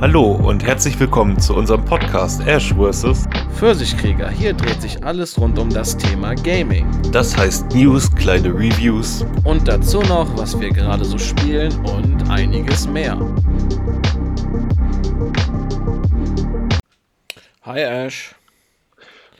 Hallo 0.00 0.32
und 0.32 0.64
herzlich 0.64 0.98
willkommen 0.98 1.38
zu 1.38 1.54
unserem 1.54 1.84
Podcast 1.84 2.44
Ash 2.46 2.74
vs. 2.74 3.26
Pfirsichkrieger. 3.54 4.28
Hier 4.28 4.52
dreht 4.52 4.82
sich 4.82 5.02
alles 5.04 5.38
rund 5.38 5.56
um 5.58 5.70
das 5.70 5.96
Thema 5.96 6.34
Gaming. 6.34 6.86
Das 7.12 7.36
heißt 7.36 7.72
News, 7.72 8.12
kleine 8.14 8.48
Reviews 8.48 9.24
Und 9.44 9.68
dazu 9.68 10.02
noch, 10.02 10.36
was 10.36 10.58
wir 10.60 10.70
gerade 10.70 11.04
so 11.04 11.16
spielen 11.16 11.72
und 11.86 12.28
einiges 12.28 12.88
mehr. 12.88 13.16
Hi 17.62 17.80
Ash. 17.80 18.34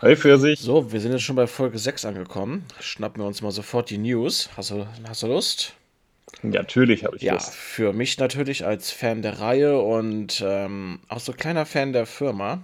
Hi 0.02 0.16
Pfirsich. 0.16 0.60
So, 0.60 0.92
wir 0.92 1.00
sind 1.00 1.12
jetzt 1.12 1.22
schon 1.22 1.36
bei 1.36 1.48
Folge 1.48 1.78
6 1.78 2.04
angekommen. 2.04 2.64
Schnappen 2.78 3.20
wir 3.20 3.26
uns 3.26 3.42
mal 3.42 3.50
sofort 3.50 3.90
die 3.90 3.98
News. 3.98 4.48
Hast 4.56 4.70
du, 4.70 4.86
hast 5.06 5.24
du 5.24 5.26
Lust? 5.26 5.74
Natürlich 6.42 7.04
habe 7.04 7.16
ich 7.16 7.22
Ja, 7.22 7.34
Lust. 7.34 7.54
für 7.54 7.92
mich 7.92 8.18
natürlich 8.18 8.64
als 8.66 8.90
Fan 8.90 9.22
der 9.22 9.40
Reihe 9.40 9.78
und 9.80 10.42
ähm, 10.46 11.00
auch 11.08 11.20
so 11.20 11.32
kleiner 11.32 11.66
Fan 11.66 11.92
der 11.92 12.06
Firma. 12.06 12.62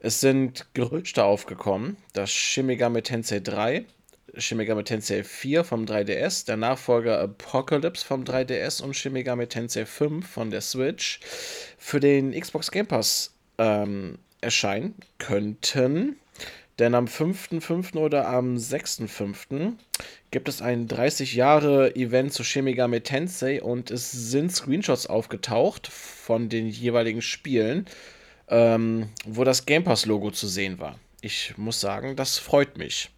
Es 0.00 0.20
sind 0.20 0.66
Gerüchte 0.74 1.24
aufgekommen, 1.24 1.96
dass 2.14 2.30
Shin 2.30 2.66
Megami 2.66 3.02
Tensei 3.02 3.40
3, 3.40 3.84
Shin 4.38 4.56
Megami 4.56 4.84
Tensei 4.84 5.22
4 5.24 5.64
vom 5.64 5.84
3DS, 5.84 6.46
der 6.46 6.56
Nachfolger 6.56 7.20
Apocalypse 7.20 8.06
vom 8.06 8.24
3DS 8.24 8.82
und 8.82 8.96
Shin 8.96 9.12
Megami 9.12 9.46
Tensei 9.46 9.84
5 9.84 10.26
von 10.26 10.50
der 10.50 10.62
Switch 10.62 11.20
für 11.76 12.00
den 12.00 12.32
Xbox 12.38 12.70
Game 12.70 12.86
Pass 12.86 13.34
ähm, 13.58 14.18
erscheinen 14.40 14.94
könnten. 15.18 16.16
Denn 16.80 16.94
am 16.94 17.04
5.5. 17.04 17.96
oder 17.98 18.26
am 18.26 18.56
6.5. 18.56 19.74
gibt 20.30 20.48
es 20.48 20.62
ein 20.62 20.88
30 20.88 21.34
Jahre 21.34 21.94
Event 21.94 22.32
zu 22.32 22.42
Shin 22.42 22.64
Megami 22.64 23.02
Tensei 23.02 23.62
und 23.62 23.90
es 23.90 24.10
sind 24.10 24.50
Screenshots 24.50 25.06
aufgetaucht 25.06 25.88
von 25.88 26.48
den 26.48 26.68
jeweiligen 26.68 27.20
Spielen, 27.20 27.84
ähm, 28.48 29.10
wo 29.26 29.44
das 29.44 29.66
Game 29.66 29.84
Pass 29.84 30.06
Logo 30.06 30.30
zu 30.30 30.46
sehen 30.46 30.80
war. 30.80 30.98
Ich 31.20 31.52
muss 31.58 31.80
sagen, 31.80 32.16
das 32.16 32.38
freut 32.38 32.78
mich. 32.78 33.10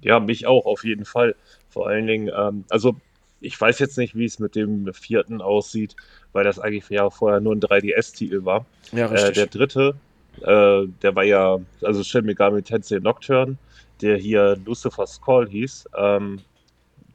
Ja, 0.00 0.18
mich 0.18 0.46
auch 0.46 0.64
auf 0.64 0.84
jeden 0.84 1.04
Fall. 1.04 1.34
Vor 1.68 1.86
allen 1.86 2.06
Dingen, 2.06 2.30
ähm, 2.34 2.64
also 2.70 2.96
ich 3.42 3.60
weiß 3.60 3.78
jetzt 3.78 3.98
nicht, 3.98 4.16
wie 4.16 4.24
es 4.24 4.38
mit 4.38 4.54
dem 4.54 4.90
vierten 4.94 5.42
aussieht, 5.42 5.96
weil 6.32 6.44
das 6.44 6.58
eigentlich 6.58 6.88
ja 6.88 7.10
vorher 7.10 7.40
nur 7.40 7.54
ein 7.54 7.60
3DS-Titel 7.60 8.46
war. 8.46 8.64
Ja, 8.92 9.06
Äh, 9.08 9.10
richtig. 9.10 9.34
der 9.34 9.46
dritte, 9.48 9.96
äh, 10.40 10.86
der 11.02 11.14
war 11.14 11.24
ja, 11.24 11.58
also 11.82 12.02
Shin 12.02 12.24
Megami 12.24 12.62
Tensei 12.62 12.98
Nocturne, 12.98 13.56
der 14.00 14.16
hier 14.16 14.56
Lucifer's 14.64 15.20
Call 15.20 15.48
hieß. 15.48 15.88
Ähm, 15.96 16.40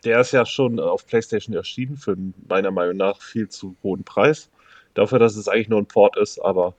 der 0.03 0.21
ist 0.21 0.31
ja 0.31 0.45
schon 0.45 0.79
auf 0.79 1.05
PlayStation 1.07 1.55
erschienen 1.55 1.97
für 1.97 2.15
meiner 2.47 2.71
Meinung 2.71 2.97
nach 2.97 3.21
viel 3.21 3.49
zu 3.49 3.75
hohen 3.83 4.03
Preis. 4.03 4.49
Dafür, 4.93 5.19
dass 5.19 5.35
es 5.35 5.47
eigentlich 5.47 5.69
nur 5.69 5.79
ein 5.79 5.85
Port 5.87 6.17
ist, 6.17 6.39
aber 6.39 6.73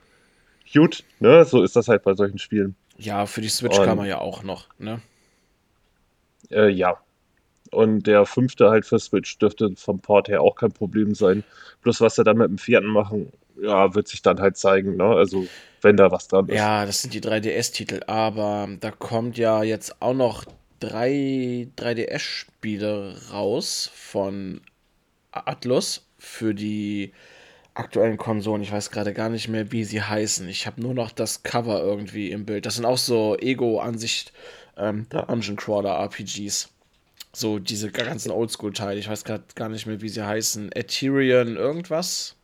gut, 0.73 1.05
ne? 1.21 1.45
So 1.45 1.63
ist 1.63 1.77
das 1.77 1.89
halt 1.89 2.03
bei 2.05 2.15
solchen 2.15 2.39
Spielen. 2.39 2.75
ja, 2.97 3.27
für 3.27 3.41
die 3.41 3.49
Switch 3.49 3.79
Und- 3.79 3.85
kann 3.85 3.97
man 3.99 4.07
ja 4.07 4.19
auch 4.19 4.43
noch, 4.43 4.67
ne? 4.79 5.01
Äh, 6.51 6.69
ja. 6.71 6.97
Und 7.71 8.07
der 8.07 8.25
fünfte 8.25 8.71
halt 8.71 8.87
für 8.87 8.99
Switch 8.99 9.37
dürfte 9.39 9.71
vom 9.77 10.01
Port 10.01 10.29
her 10.29 10.41
auch 10.41 10.55
kein 10.55 10.73
Problem 10.73 11.15
sein. 11.15 11.45
Bloß 11.83 12.01
was 12.01 12.15
sie 12.15 12.25
dann 12.25 12.39
mit 12.39 12.49
dem 12.49 12.57
vierten 12.59 12.87
machen, 12.87 13.31
ja, 13.63 13.95
wird 13.95 14.09
sich 14.09 14.23
dann 14.23 14.41
halt 14.41 14.57
zeigen, 14.57 14.97
ne? 14.97 15.05
Also, 15.05 15.47
wenn 15.83 15.97
da 15.97 16.11
was 16.11 16.29
dran 16.29 16.49
ist. 16.49 16.55
Ja, 16.57 16.85
das 16.87 17.03
sind 17.03 17.15
die 17.15 17.21
3DS-Titel, 17.21 18.01
aber 18.07 18.69
da 18.81 18.91
kommt 18.91 19.39
ja 19.39 19.63
jetzt 19.63 20.01
auch 20.03 20.15
noch 20.15 20.45
drei 20.81 21.69
3DS-Spiele 21.77 23.17
raus 23.33 23.91
von 23.95 24.61
Atlus 25.33 26.07
für 26.19 26.55
die 26.55 27.13
aktuellen 27.75 28.17
Konsolen. 28.17 28.63
Ich 28.63 28.73
weiß 28.73 28.91
gerade 28.91 29.15
gar 29.15 29.29
nicht 29.29 29.49
mehr, 29.49 29.71
wie 29.73 29.85
sie 29.85 30.03
heißen. 30.03 30.49
Ich 30.49 30.67
habe 30.67 30.81
nur 30.81 30.95
noch 30.95 31.13
das 31.13 31.43
Cover 31.43 31.81
irgendwie 31.81 32.31
im 32.31 32.45
Bild. 32.45 32.67
Das 32.67 32.77
sind 32.77 32.85
auch 32.85 32.99
so 32.99 33.37
Ego-Ansicht 33.39 34.33
ähm, 34.77 35.07
Dungeon 35.11 35.57
Crawler 35.57 35.99
RPGs. 36.05 36.71
So 37.33 37.59
diese 37.59 37.91
ganzen 37.91 38.33
Oldschool-Teile. 38.33 38.99
Ich 38.99 39.09
weiß 39.09 39.25
gerade 39.25 39.45
gar 39.55 39.69
nicht 39.69 39.87
mehr, 39.87 40.01
wie 40.01 40.09
sie 40.09 40.23
heißen. 40.25 40.73
Ethereum 40.73 41.57
irgendwas? 41.57 42.35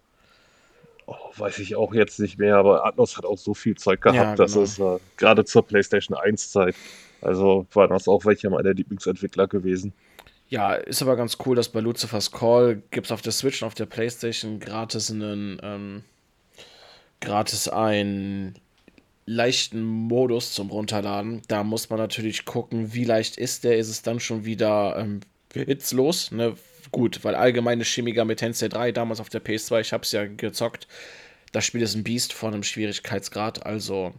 Oh, 1.06 1.14
weiß 1.36 1.58
ich 1.58 1.76
auch 1.76 1.92
jetzt 1.92 2.18
nicht 2.18 2.38
mehr, 2.38 2.56
aber 2.56 2.86
Atmos 2.86 3.16
hat 3.16 3.24
auch 3.24 3.38
so 3.38 3.52
viel 3.54 3.76
Zeug 3.76 4.00
gehabt, 4.00 4.16
Ja, 4.16 4.36
dass 4.36 4.52
genau. 4.52 4.64
es 4.64 4.78
äh, 4.78 4.98
gerade 5.16 5.44
zur 5.44 5.66
PlayStation 5.66 6.16
1 6.16 6.50
Zeit, 6.50 6.74
also 7.20 7.66
waren 7.72 7.90
das 7.90 8.08
auch 8.08 8.24
welche 8.24 8.48
meiner 8.48 8.72
Lieblingsentwickler 8.72 9.46
gewesen. 9.46 9.92
Ja, 10.48 10.74
ist 10.74 11.02
aber 11.02 11.16
ganz 11.16 11.38
cool, 11.44 11.56
dass 11.56 11.68
bei 11.68 11.80
Lucifer's 11.80 12.30
Call 12.30 12.82
gibt 12.90 13.06
es 13.06 13.12
auf 13.12 13.22
der 13.22 13.32
Switch 13.32 13.62
und 13.62 13.66
auf 13.66 13.74
der 13.74 13.86
Playstation 13.86 14.60
gratis 14.60 15.10
einen, 15.10 15.58
ähm, 15.62 16.04
gratis 17.20 17.68
einen 17.68 18.54
leichten 19.26 19.82
Modus 19.82 20.52
zum 20.52 20.70
Runterladen. 20.70 21.42
Da 21.48 21.64
muss 21.64 21.88
man 21.90 21.98
natürlich 21.98 22.44
gucken, 22.44 22.94
wie 22.94 23.04
leicht 23.04 23.38
ist 23.38 23.64
der. 23.64 23.78
Ist 23.78 23.88
es 23.88 24.02
dann 24.02 24.20
schon 24.20 24.44
wieder 24.44 24.96
ähm, 24.98 25.20
hitzlos? 25.54 26.30
Ne? 26.30 26.54
Gut, 26.94 27.24
weil 27.24 27.34
allgemeine 27.34 27.82
Chemiker 27.82 28.24
mit 28.24 28.38
Tensei 28.38 28.68
3 28.68 28.92
damals 28.92 29.18
auf 29.18 29.28
der 29.28 29.44
PS2, 29.44 29.80
ich 29.80 29.92
habe 29.92 30.04
es 30.04 30.12
ja 30.12 30.26
gezockt, 30.26 30.86
das 31.50 31.64
Spiel 31.64 31.82
ist 31.82 31.96
ein 31.96 32.04
Biest 32.04 32.32
von 32.32 32.54
einem 32.54 32.62
Schwierigkeitsgrad, 32.62 33.66
also 33.66 34.14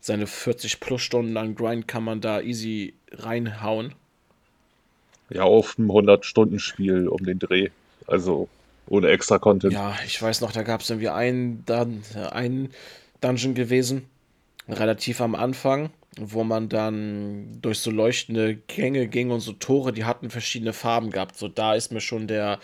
seine 0.00 0.26
40 0.26 0.80
plus 0.80 1.02
Stunden 1.02 1.36
an 1.36 1.54
Grind 1.54 1.86
kann 1.86 2.02
man 2.02 2.22
da 2.22 2.40
easy 2.40 2.94
reinhauen. 3.12 3.94
Ja, 5.28 5.42
auf 5.42 5.76
ein 5.78 5.86
100-Stunden-Spiel 5.86 7.08
um 7.08 7.22
den 7.26 7.38
Dreh, 7.38 7.68
also 8.06 8.48
ohne 8.86 9.08
extra 9.08 9.38
Content. 9.38 9.74
Ja, 9.74 9.94
ich 10.06 10.22
weiß 10.22 10.40
noch, 10.40 10.52
da 10.52 10.62
gab 10.62 10.80
es 10.80 10.88
irgendwie 10.88 11.10
einen, 11.10 11.66
Dun 11.66 12.02
einen 12.30 12.70
Dungeon 13.20 13.52
gewesen, 13.52 14.08
relativ 14.66 15.20
am 15.20 15.34
Anfang, 15.34 15.90
wo 16.20 16.44
man 16.44 16.68
dann 16.68 17.60
durch 17.60 17.78
so 17.78 17.90
leuchtende 17.90 18.56
Gänge 18.56 19.08
ging 19.08 19.30
und 19.30 19.40
so 19.40 19.52
Tore, 19.52 19.92
die 19.92 20.04
hatten 20.04 20.30
verschiedene 20.30 20.72
Farben 20.72 21.10
gehabt. 21.10 21.36
So, 21.36 21.48
da 21.48 21.74
ist 21.74 21.92
mir 21.92 22.00
schon 22.00 22.26
der 22.26 22.58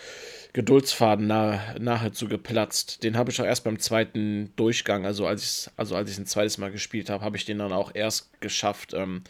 Geduldsfaden 0.53 1.27
nahe, 1.27 1.75
nahezu 1.79 2.27
geplatzt. 2.27 3.03
Den 3.03 3.17
habe 3.17 3.31
ich 3.31 3.41
auch 3.41 3.45
erst 3.45 3.63
beim 3.63 3.79
zweiten 3.79 4.51
Durchgang, 4.55 5.05
also 5.05 5.27
als 5.27 5.43
ich 5.43 5.71
also 5.77 5.95
als 5.95 6.11
ich 6.11 6.17
ein 6.17 6.25
zweites 6.25 6.57
Mal 6.57 6.71
gespielt 6.71 7.09
habe, 7.09 7.23
habe 7.23 7.37
ich 7.37 7.45
den 7.45 7.59
dann 7.59 7.71
auch 7.71 7.91
erst 7.93 8.41
geschafft. 8.41 8.93
Ähm, 8.93 9.23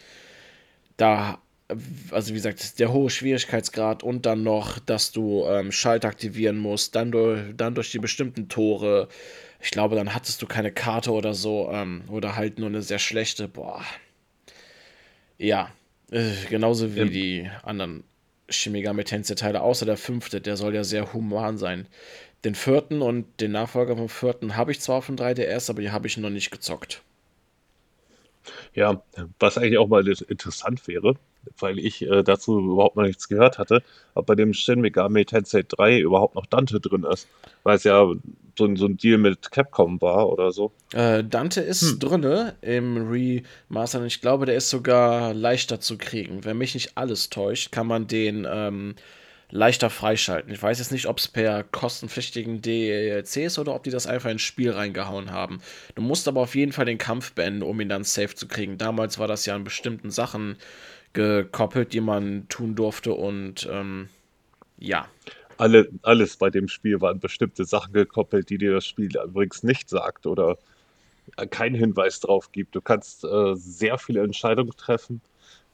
da, 0.96 1.38
also 2.10 2.30
wie 2.30 2.34
gesagt, 2.34 2.78
der 2.78 2.92
hohe 2.92 3.10
Schwierigkeitsgrad 3.10 4.02
und 4.02 4.26
dann 4.26 4.42
noch, 4.42 4.78
dass 4.78 5.12
du 5.12 5.44
ähm, 5.46 5.72
Schalter 5.72 6.08
aktivieren 6.08 6.58
musst, 6.58 6.94
dann 6.94 7.12
durch, 7.12 7.40
dann 7.56 7.74
durch 7.74 7.90
die 7.92 7.98
bestimmten 7.98 8.48
Tore. 8.48 9.08
Ich 9.60 9.70
glaube, 9.70 9.96
dann 9.96 10.14
hattest 10.14 10.42
du 10.42 10.46
keine 10.46 10.72
Karte 10.72 11.12
oder 11.12 11.34
so, 11.34 11.70
ähm, 11.72 12.02
oder 12.08 12.36
halt 12.36 12.58
nur 12.58 12.68
eine 12.68 12.82
sehr 12.82 12.98
schlechte. 12.98 13.48
Boah. 13.48 13.82
Ja, 15.42 15.70
äh, 16.10 16.32
genauso 16.48 16.94
wie 16.94 17.00
Ja. 17.00 17.04
die 17.04 17.50
anderen 17.62 18.04
Shin 18.48 18.72
Megami 18.72 19.04
Tensei 19.04 19.34
Teile, 19.34 19.60
außer 19.62 19.84
der 19.86 19.96
fünfte, 19.98 20.40
der 20.40 20.56
soll 20.56 20.74
ja 20.74 20.84
sehr 20.84 21.12
human 21.12 21.58
sein. 21.58 21.86
Den 22.44 22.54
vierten 22.54 23.02
und 23.02 23.40
den 23.40 23.52
Nachfolger 23.52 23.96
vom 23.96 24.08
vierten 24.10 24.56
habe 24.56 24.72
ich 24.72 24.80
zwar 24.80 24.96
auf 24.98 25.06
dem 25.06 25.16
3DS, 25.16 25.70
aber 25.70 25.82
die 25.82 25.92
habe 25.92 26.06
ich 26.08 26.16
noch 26.18 26.30
nicht 26.30 26.50
gezockt. 26.50 27.02
Ja, 28.74 29.02
was 29.38 29.58
eigentlich 29.58 29.78
auch 29.78 29.88
mal 29.88 30.06
interessant 30.08 30.86
wäre, 30.88 31.16
weil 31.58 31.78
ich 31.78 32.02
äh, 32.02 32.22
dazu 32.22 32.58
überhaupt 32.58 32.96
noch 32.96 33.04
nichts 33.04 33.28
gehört 33.28 33.58
hatte, 33.58 33.82
ob 34.14 34.26
bei 34.26 34.34
dem 34.34 34.52
Shin 34.52 34.80
Megami 34.80 35.24
Tensei 35.24 35.62
3 35.66 35.98
überhaupt 36.00 36.34
noch 36.34 36.46
Dante 36.46 36.80
drin 36.80 37.04
ist, 37.04 37.28
weil 37.62 37.76
es 37.76 37.84
ja 37.84 38.06
so 38.58 38.64
ein, 38.66 38.76
so 38.76 38.86
ein 38.86 38.96
Deal 38.98 39.18
mit 39.18 39.50
Capcom 39.50 40.00
war 40.02 40.28
oder 40.28 40.52
so. 40.52 40.72
Äh, 40.92 41.24
Dante 41.24 41.60
ist 41.62 41.82
Hm. 41.82 41.98
drinne 42.00 42.54
im 42.60 43.08
Remaster 43.10 44.00
und 44.00 44.06
ich 44.06 44.20
glaube, 44.20 44.46
der 44.46 44.56
ist 44.56 44.70
sogar 44.70 45.32
leichter 45.32 45.80
zu 45.80 45.96
kriegen. 45.98 46.44
Wenn 46.44 46.58
mich 46.58 46.74
nicht 46.74 46.96
alles 46.98 47.30
täuscht, 47.30 47.72
kann 47.72 47.86
man 47.86 48.06
den 48.06 48.46
ähm, 48.50 48.94
leichter 49.50 49.90
freischalten. 49.90 50.52
Ich 50.52 50.62
weiß 50.62 50.78
jetzt 50.78 50.92
nicht, 50.92 51.06
ob 51.06 51.18
es 51.18 51.28
per 51.28 51.62
kostenpflichtigen 51.62 52.60
DLC 52.62 53.36
ist 53.38 53.58
oder 53.58 53.74
ob 53.74 53.82
die 53.84 53.90
das 53.90 54.06
einfach 54.06 54.30
ins 54.30 54.42
Spiel 54.42 54.70
reingehauen 54.70 55.30
haben. 55.30 55.60
Du 55.94 56.02
musst 56.02 56.26
aber 56.28 56.40
auf 56.40 56.54
jeden 56.54 56.72
Fall 56.72 56.86
den 56.86 56.98
Kampf 56.98 57.32
beenden, 57.32 57.62
um 57.62 57.80
ihn 57.80 57.88
dann 57.88 58.04
safe 58.04 58.34
zu 58.34 58.48
kriegen. 58.48 58.78
Damals 58.78 59.18
war 59.18 59.28
das 59.28 59.44
ja 59.46 59.54
an 59.54 59.64
bestimmten 59.64 60.10
Sachen 60.10 60.56
gekoppelt, 61.12 61.92
die 61.92 62.00
man 62.00 62.48
tun 62.48 62.74
durfte 62.74 63.12
und 63.12 63.68
ähm, 63.70 64.08
ja. 64.78 65.08
Alle, 65.58 65.88
alles 66.02 66.36
bei 66.36 66.50
dem 66.50 66.66
Spiel 66.66 67.00
waren 67.00 67.20
bestimmte 67.20 67.64
Sachen 67.64 67.92
gekoppelt, 67.92 68.50
die 68.50 68.58
dir 68.58 68.72
das 68.72 68.86
Spiel 68.86 69.10
übrigens 69.16 69.62
nicht 69.62 69.88
sagt 69.88 70.26
oder 70.26 70.58
keinen 71.50 71.76
Hinweis 71.76 72.20
drauf 72.20 72.50
gibt. 72.52 72.74
Du 72.74 72.80
kannst 72.80 73.24
äh, 73.24 73.54
sehr 73.54 73.98
viele 73.98 74.22
Entscheidungen 74.22 74.72
treffen, 74.76 75.20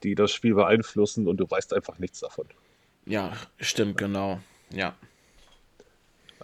die 0.03 0.15
das 0.15 0.33
Spiel 0.33 0.55
beeinflussen 0.55 1.27
und 1.27 1.39
du 1.39 1.51
weißt 1.51 1.73
einfach 1.73 1.99
nichts 1.99 2.21
davon. 2.21 2.47
Ja, 3.07 3.33
stimmt, 3.59 3.97
genau. 3.97 4.41
Ja. 4.71 4.95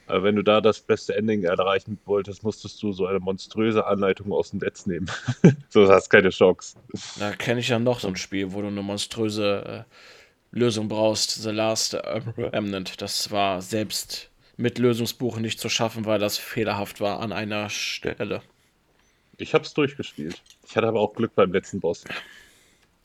Aber 0.07 0.23
wenn 0.23 0.37
du 0.37 0.43
da 0.43 0.61
das 0.61 0.81
beste 0.81 1.15
Ending 1.17 1.45
erreichen 1.45 1.99
wolltest, 2.05 2.43
musstest 2.43 2.83
du 2.83 2.93
so 2.93 3.07
eine 3.07 3.21
monströse 3.21 3.87
Anleitung 3.87 4.33
aus 4.33 4.51
dem 4.51 4.59
Netz 4.59 4.87
nehmen. 4.87 5.11
so 5.69 5.89
hast 5.89 6.11
keine 6.11 6.31
Chance. 6.31 6.77
Da 7.19 7.33
kenne 7.33 7.61
ich 7.61 7.69
ja 7.69 7.79
noch 7.79 8.01
so 8.01 8.09
ein 8.09 8.17
Spiel, 8.17 8.53
wo 8.53 8.61
du 8.61 8.69
eine 8.69 8.83
monströse 8.83 9.87
äh, 9.87 10.59
Lösung 10.59 10.89
brauchst. 10.89 11.43
The 11.43 11.51
Last 11.51 11.95
Remnant. 11.95 13.01
Das 13.01 13.31
war 13.31 13.63
selbst 13.63 14.31
mit 14.57 14.79
Lösungsbuch 14.79 15.39
nicht 15.39 15.59
zu 15.59 15.69
schaffen, 15.69 16.05
weil 16.05 16.19
das 16.19 16.39
fehlerhaft 16.39 17.01
war 17.01 17.21
an 17.21 17.33
einer 17.33 17.71
Stelle. 17.71 18.43
Ich 19.39 19.55
habe 19.55 19.65
es 19.65 19.75
durchgespielt. 19.75 20.41
Ich 20.69 20.77
hatte 20.77 20.87
aber 20.87 21.01
auch 21.01 21.15
Glück 21.15 21.35
beim 21.35 21.53
letzten 21.53 21.81
Boss. 21.81 22.05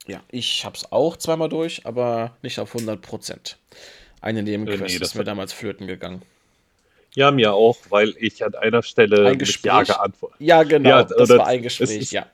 Ja, 0.06 0.22
ich 0.30 0.66
habe 0.66 0.76
es 0.76 0.92
auch 0.92 1.18
zweimal 1.18 1.50
durch, 1.50 1.86
aber 1.86 2.38
nicht 2.42 2.60
auf 2.60 2.76
100%. 2.76 3.56
Eine 4.22 4.44
Nebenquest 4.44 4.82
Äh, 4.82 4.86
nee, 4.86 5.00
das 5.00 5.10
ist 5.10 5.16
mir 5.16 5.24
damals 5.24 5.54
flöten 5.54 5.88
gegangen. 5.88 6.22
Ja, 7.16 7.32
mir 7.32 7.54
auch, 7.54 7.78
weil 7.90 8.14
ich 8.20 8.44
an 8.46 8.56
einer 8.56 8.84
Stelle 8.84 9.26
Ein 9.26 9.32
mit 9.34 9.40
Gespräch? 9.40 9.72
Ja 9.72 9.84
geantwortet 9.84 10.38
Ja, 10.40 10.64
genau, 10.64 10.90
Ja, 10.90 11.04
das 11.04 11.30
war 11.30 11.48
ein 11.48 11.60
es 11.60 11.78
Gespräch, 11.78 12.02
ist- 12.02 12.12
ja. 12.12 12.26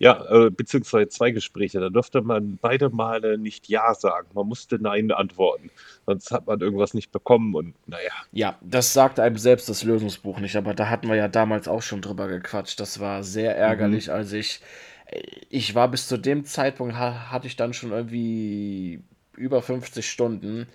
Ja, 0.00 0.46
äh, 0.46 0.50
beziehungsweise 0.50 1.08
zwei 1.08 1.30
Gespräche. 1.30 1.78
Da 1.78 1.88
durfte 1.88 2.20
man 2.20 2.58
beide 2.60 2.90
Male 2.90 3.38
nicht 3.38 3.68
Ja 3.68 3.94
sagen. 3.94 4.26
Man 4.34 4.46
musste 4.48 4.78
Nein 4.80 5.12
antworten. 5.12 5.70
Sonst 6.04 6.32
hat 6.32 6.46
man 6.48 6.60
irgendwas 6.60 6.94
nicht 6.94 7.12
bekommen 7.12 7.54
und 7.54 7.74
naja. 7.86 8.10
Ja, 8.32 8.58
das 8.60 8.92
sagt 8.92 9.20
einem 9.20 9.38
selbst 9.38 9.68
das 9.68 9.84
Lösungsbuch 9.84 10.40
nicht, 10.40 10.56
aber 10.56 10.74
da 10.74 10.90
hatten 10.90 11.08
wir 11.08 11.14
ja 11.14 11.28
damals 11.28 11.68
auch 11.68 11.80
schon 11.80 12.02
drüber 12.02 12.26
gequatscht. 12.26 12.80
Das 12.80 12.98
war 12.98 13.22
sehr 13.22 13.56
ärgerlich, 13.56 14.10
als 14.10 14.32
ich. 14.32 14.60
Ich 15.48 15.74
war 15.76 15.88
bis 15.88 16.08
zu 16.08 16.16
dem 16.18 16.44
Zeitpunkt, 16.44 16.96
ha, 16.96 17.30
hatte 17.30 17.46
ich 17.46 17.56
dann 17.56 17.72
schon 17.72 17.92
irgendwie 17.92 19.00
über 19.36 19.62
50 19.62 20.10
Stunden. 20.10 20.66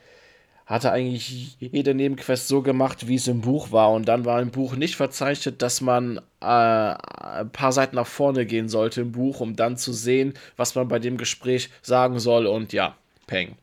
Hatte 0.69 0.91
eigentlich 0.91 1.57
jede 1.59 1.95
Nebenquest 1.95 2.47
so 2.47 2.61
gemacht, 2.61 3.07
wie 3.07 3.15
es 3.15 3.27
im 3.27 3.41
Buch 3.41 3.71
war. 3.71 3.91
Und 3.91 4.07
dann 4.07 4.23
war 4.23 4.39
im 4.39 4.51
Buch 4.51 4.75
nicht 4.75 4.95
verzeichnet, 4.95 5.63
dass 5.63 5.81
man 5.81 6.19
äh, 6.41 6.45
ein 6.45 7.49
paar 7.51 7.71
Seiten 7.71 7.95
nach 7.95 8.05
vorne 8.05 8.45
gehen 8.45 8.69
sollte 8.69 9.01
im 9.01 9.11
Buch, 9.11 9.39
um 9.39 9.55
dann 9.55 9.77
zu 9.77 9.91
sehen, 9.93 10.35
was 10.57 10.75
man 10.75 10.87
bei 10.87 10.99
dem 10.99 11.17
Gespräch 11.17 11.71
sagen 11.81 12.19
soll. 12.19 12.45
Und 12.45 12.71
ja, 12.71 12.95
Peng. 13.25 13.55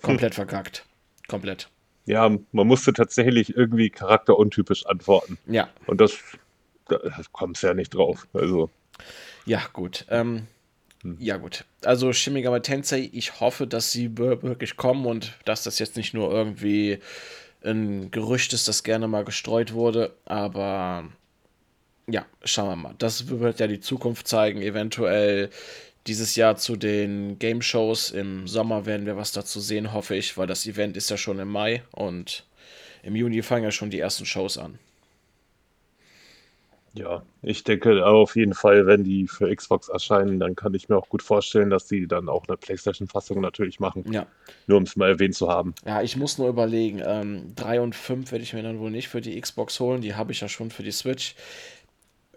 Komplett 0.00 0.34
verkackt. 0.36 0.84
Komplett. 1.26 1.68
Ja, 2.06 2.30
man 2.52 2.66
musste 2.68 2.92
tatsächlich 2.92 3.56
irgendwie 3.56 3.90
charakteruntypisch 3.90 4.86
antworten. 4.86 5.36
Ja, 5.46 5.68
Und 5.88 6.00
das, 6.00 6.16
da 6.86 6.98
kommst 7.32 7.64
ja 7.64 7.74
nicht 7.74 7.92
drauf. 7.92 8.28
Also, 8.32 8.70
Ja, 9.46 9.62
gut. 9.72 10.06
Ähm, 10.10 10.46
Ja, 11.18 11.36
gut. 11.36 11.64
Also 11.84 12.12
Shin 12.12 12.32
Megami 12.32 12.60
Tensei, 12.60 13.08
ich 13.12 13.40
hoffe, 13.40 13.66
dass 13.66 13.92
sie 13.92 14.16
wir- 14.18 14.42
wirklich 14.42 14.76
kommen 14.76 15.06
und 15.06 15.34
dass 15.44 15.62
das 15.62 15.78
jetzt 15.78 15.96
nicht 15.96 16.12
nur 16.14 16.30
irgendwie 16.32 16.98
ein 17.64 18.10
Gerücht 18.10 18.52
ist, 18.52 18.68
das 18.68 18.82
gerne 18.82 19.08
mal 19.08 19.24
gestreut 19.24 19.72
wurde. 19.72 20.14
Aber 20.24 21.08
ja, 22.08 22.26
schauen 22.44 22.68
wir 22.70 22.76
mal. 22.76 22.94
Das 22.98 23.28
wird 23.28 23.60
ja 23.60 23.66
die 23.66 23.80
Zukunft 23.80 24.26
zeigen. 24.28 24.60
Eventuell 24.62 25.50
dieses 26.06 26.36
Jahr 26.36 26.56
zu 26.56 26.76
den 26.76 27.38
Game 27.38 27.62
Shows. 27.62 28.10
Im 28.10 28.48
Sommer 28.48 28.86
werden 28.86 29.06
wir 29.06 29.16
was 29.16 29.32
dazu 29.32 29.60
sehen, 29.60 29.92
hoffe 29.92 30.16
ich, 30.16 30.36
weil 30.36 30.46
das 30.46 30.66
Event 30.66 30.96
ist 30.96 31.10
ja 31.10 31.16
schon 31.16 31.38
im 31.38 31.48
Mai 31.48 31.82
und 31.92 32.44
im 33.02 33.14
Juni 33.14 33.42
fangen 33.42 33.64
ja 33.64 33.70
schon 33.70 33.90
die 33.90 34.00
ersten 34.00 34.26
Shows 34.26 34.58
an. 34.58 34.78
Ja, 36.98 37.22
ich 37.42 37.64
denke 37.64 38.04
auf 38.04 38.36
jeden 38.36 38.54
Fall, 38.54 38.86
wenn 38.86 39.04
die 39.04 39.26
für 39.26 39.54
Xbox 39.54 39.88
erscheinen, 39.88 40.40
dann 40.40 40.56
kann 40.56 40.74
ich 40.74 40.88
mir 40.88 40.96
auch 40.96 41.08
gut 41.08 41.22
vorstellen, 41.22 41.70
dass 41.70 41.86
die 41.86 42.06
dann 42.06 42.28
auch 42.28 42.44
eine 42.48 42.56
PlayStation-Fassung 42.56 43.40
natürlich 43.40 43.80
machen. 43.80 44.04
Ja. 44.12 44.26
Nur 44.66 44.78
um 44.78 44.84
es 44.84 44.96
mal 44.96 45.08
erwähnt 45.08 45.34
zu 45.34 45.48
haben. 45.48 45.74
Ja, 45.86 46.02
ich 46.02 46.16
muss 46.16 46.38
nur 46.38 46.48
überlegen. 46.48 47.00
Ähm, 47.04 47.52
3 47.54 47.80
und 47.80 47.94
5 47.94 48.32
werde 48.32 48.42
ich 48.42 48.52
mir 48.52 48.62
dann 48.62 48.80
wohl 48.80 48.90
nicht 48.90 49.08
für 49.08 49.20
die 49.20 49.40
Xbox 49.40 49.78
holen. 49.80 50.00
Die 50.00 50.14
habe 50.14 50.32
ich 50.32 50.40
ja 50.40 50.48
schon 50.48 50.70
für 50.70 50.82
die 50.82 50.92
Switch. 50.92 51.34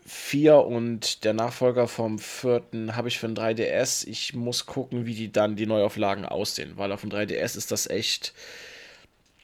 4 0.05 0.57
und 0.57 1.23
der 1.23 1.33
Nachfolger 1.33 1.87
vom 1.87 2.19
vierten 2.19 2.95
habe 2.95 3.07
ich 3.07 3.19
für 3.19 3.27
den 3.27 3.35
3DS. 3.35 4.07
Ich 4.07 4.33
muss 4.33 4.65
gucken, 4.65 5.05
wie 5.05 5.13
die 5.13 5.31
dann 5.31 5.55
die 5.55 5.65
Neuauflagen 5.65 6.25
aussehen, 6.25 6.73
weil 6.75 6.91
auf 6.91 7.01
dem 7.01 7.09
3DS 7.09 7.57
ist 7.57 7.71
das 7.71 7.87
echt. 7.87 8.33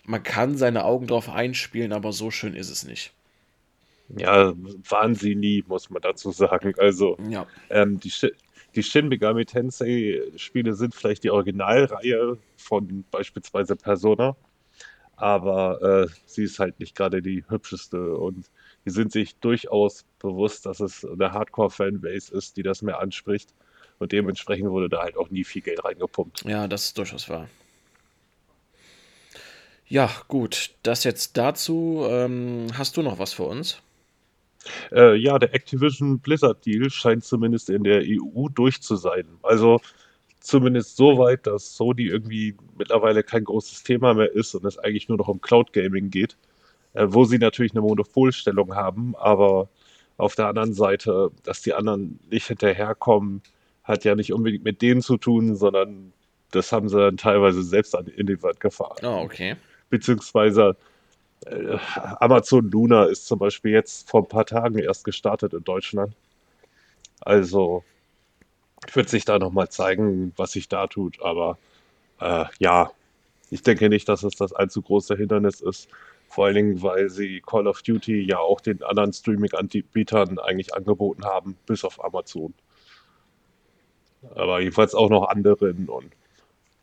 Man 0.03 0.23
kann 0.23 0.57
seine 0.57 0.85
Augen 0.85 1.07
drauf 1.07 1.29
einspielen, 1.29 1.93
aber 1.93 2.13
so 2.13 2.31
schön 2.31 2.53
ist 2.53 2.69
es 2.69 2.85
nicht. 2.85 3.11
Ja, 4.09 4.53
waren 4.89 5.15
sie 5.15 5.35
nie, 5.35 5.63
muss 5.67 5.89
man 5.89 6.01
dazu 6.01 6.31
sagen. 6.31 6.73
Also, 6.77 7.17
Ja, 7.29 7.45
ähm, 7.69 7.99
die, 7.99 8.11
die 8.75 8.83
Shin 8.83 9.09
Megami 9.09 9.45
Tensei-Spiele 9.45 10.73
sind 10.75 10.95
vielleicht 10.95 11.23
die 11.23 11.31
Originalreihe 11.31 12.37
von 12.55 13.03
beispielsweise 13.11 13.75
Persona, 13.75 14.35
aber 15.17 15.81
äh, 15.81 16.07
sie 16.25 16.43
ist 16.43 16.59
halt 16.59 16.79
nicht 16.79 16.95
gerade 16.95 17.21
die 17.21 17.43
hübscheste 17.49 18.15
und 18.15 18.49
die 18.85 18.91
sind 18.91 19.11
sich 19.11 19.35
durchaus 19.37 20.05
bewusst, 20.19 20.65
dass 20.65 20.79
es 20.79 21.03
eine 21.03 21.33
Hardcore-Fanbase 21.33 22.33
ist, 22.33 22.55
die 22.55 22.63
das 22.63 22.81
mehr 22.81 22.99
anspricht 22.99 23.49
und 23.99 24.11
dementsprechend 24.11 24.69
wurde 24.69 24.89
da 24.89 25.01
halt 25.01 25.17
auch 25.17 25.29
nie 25.29 25.43
viel 25.43 25.61
Geld 25.61 25.83
reingepumpt. 25.83 26.43
ja, 26.45 26.67
das 26.67 26.85
ist 26.85 26.97
durchaus 26.97 27.27
wahr. 27.29 27.49
Ja, 29.89 30.11
gut. 30.27 30.71
Das 30.83 31.03
jetzt 31.05 31.37
dazu. 31.37 32.05
Ähm, 32.09 32.67
hast 32.77 32.97
du 32.97 33.01
noch 33.01 33.19
was 33.19 33.33
für 33.33 33.43
uns? 33.43 33.81
Äh, 34.91 35.15
ja, 35.15 35.39
der 35.39 35.53
Activision 35.53 36.19
Blizzard 36.19 36.65
Deal 36.65 36.89
scheint 36.89 37.23
zumindest 37.23 37.69
in 37.69 37.83
der 37.83 38.01
EU 38.03 38.47
durch 38.49 38.81
zu 38.81 38.95
sein. 38.95 39.25
Also 39.43 39.79
zumindest 40.39 40.95
so 40.95 41.17
weit, 41.17 41.45
dass 41.47 41.75
Sony 41.75 42.03
irgendwie 42.03 42.55
mittlerweile 42.77 43.23
kein 43.23 43.43
großes 43.43 43.83
Thema 43.83 44.13
mehr 44.13 44.31
ist 44.31 44.55
und 44.55 44.65
es 44.65 44.77
eigentlich 44.77 45.09
nur 45.09 45.17
noch 45.17 45.27
um 45.27 45.41
Cloud 45.41 45.73
Gaming 45.73 46.09
geht, 46.09 46.37
äh, 46.93 47.05
wo 47.09 47.25
sie 47.25 47.37
natürlich 47.37 47.73
eine 47.73 47.81
Monopolstellung 47.81 48.75
haben, 48.75 49.15
aber 49.17 49.69
auf 50.17 50.35
der 50.35 50.47
anderen 50.47 50.73
Seite, 50.73 51.31
dass 51.43 51.61
die 51.61 51.73
anderen 51.73 52.19
nicht 52.29 52.47
hinterherkommen, 52.47 53.41
hat 53.83 54.03
ja 54.03 54.15
nicht 54.15 54.33
unbedingt 54.33 54.63
mit 54.63 54.81
denen 54.81 55.01
zu 55.01 55.17
tun, 55.17 55.55
sondern 55.55 56.11
das 56.51 56.71
haben 56.71 56.89
sie 56.89 56.97
dann 56.97 57.17
teilweise 57.17 57.61
selbst 57.61 57.95
an, 57.95 58.07
in 58.07 58.25
die 58.27 58.41
Wand 58.41 58.59
gefahren 58.59 58.97
Ah, 59.03 59.21
okay. 59.21 59.55
beziehungsweise 59.89 60.75
Amazon 62.19 62.69
Luna 62.69 63.05
ist 63.05 63.27
zum 63.27 63.39
Beispiel 63.39 63.71
jetzt 63.71 64.09
vor 64.09 64.21
ein 64.21 64.27
paar 64.27 64.45
Tagen 64.45 64.79
erst 64.79 65.03
gestartet 65.03 65.53
in 65.53 65.63
Deutschland. 65.63 66.13
Also 67.21 67.83
wird 68.93 69.09
sich 69.09 69.25
da 69.25 69.39
nochmal 69.39 69.69
zeigen, 69.69 70.33
was 70.35 70.51
sich 70.51 70.67
da 70.67 70.87
tut. 70.87 71.21
Aber 71.21 71.57
äh, 72.19 72.45
ja, 72.59 72.91
ich 73.49 73.61
denke 73.61 73.89
nicht, 73.89 74.09
dass 74.09 74.23
es 74.23 74.35
das 74.35 74.53
allzu 74.53 74.81
große 74.81 75.15
Hindernis 75.15 75.61
ist. 75.61 75.89
Vor 76.29 76.45
allen 76.45 76.55
Dingen, 76.55 76.81
weil 76.81 77.09
sie 77.09 77.41
Call 77.45 77.67
of 77.67 77.81
Duty 77.81 78.21
ja 78.21 78.39
auch 78.39 78.59
den 78.59 78.83
anderen 78.83 79.13
Streaming-Anbietern 79.13 80.39
eigentlich 80.39 80.73
angeboten 80.73 81.23
haben, 81.23 81.57
bis 81.65 81.85
auf 81.85 82.03
Amazon. 82.03 82.53
Aber 84.35 84.59
jedenfalls 84.59 84.93
auch 84.93 85.09
noch 85.09 85.29
anderen 85.29 85.87
und 85.87 86.11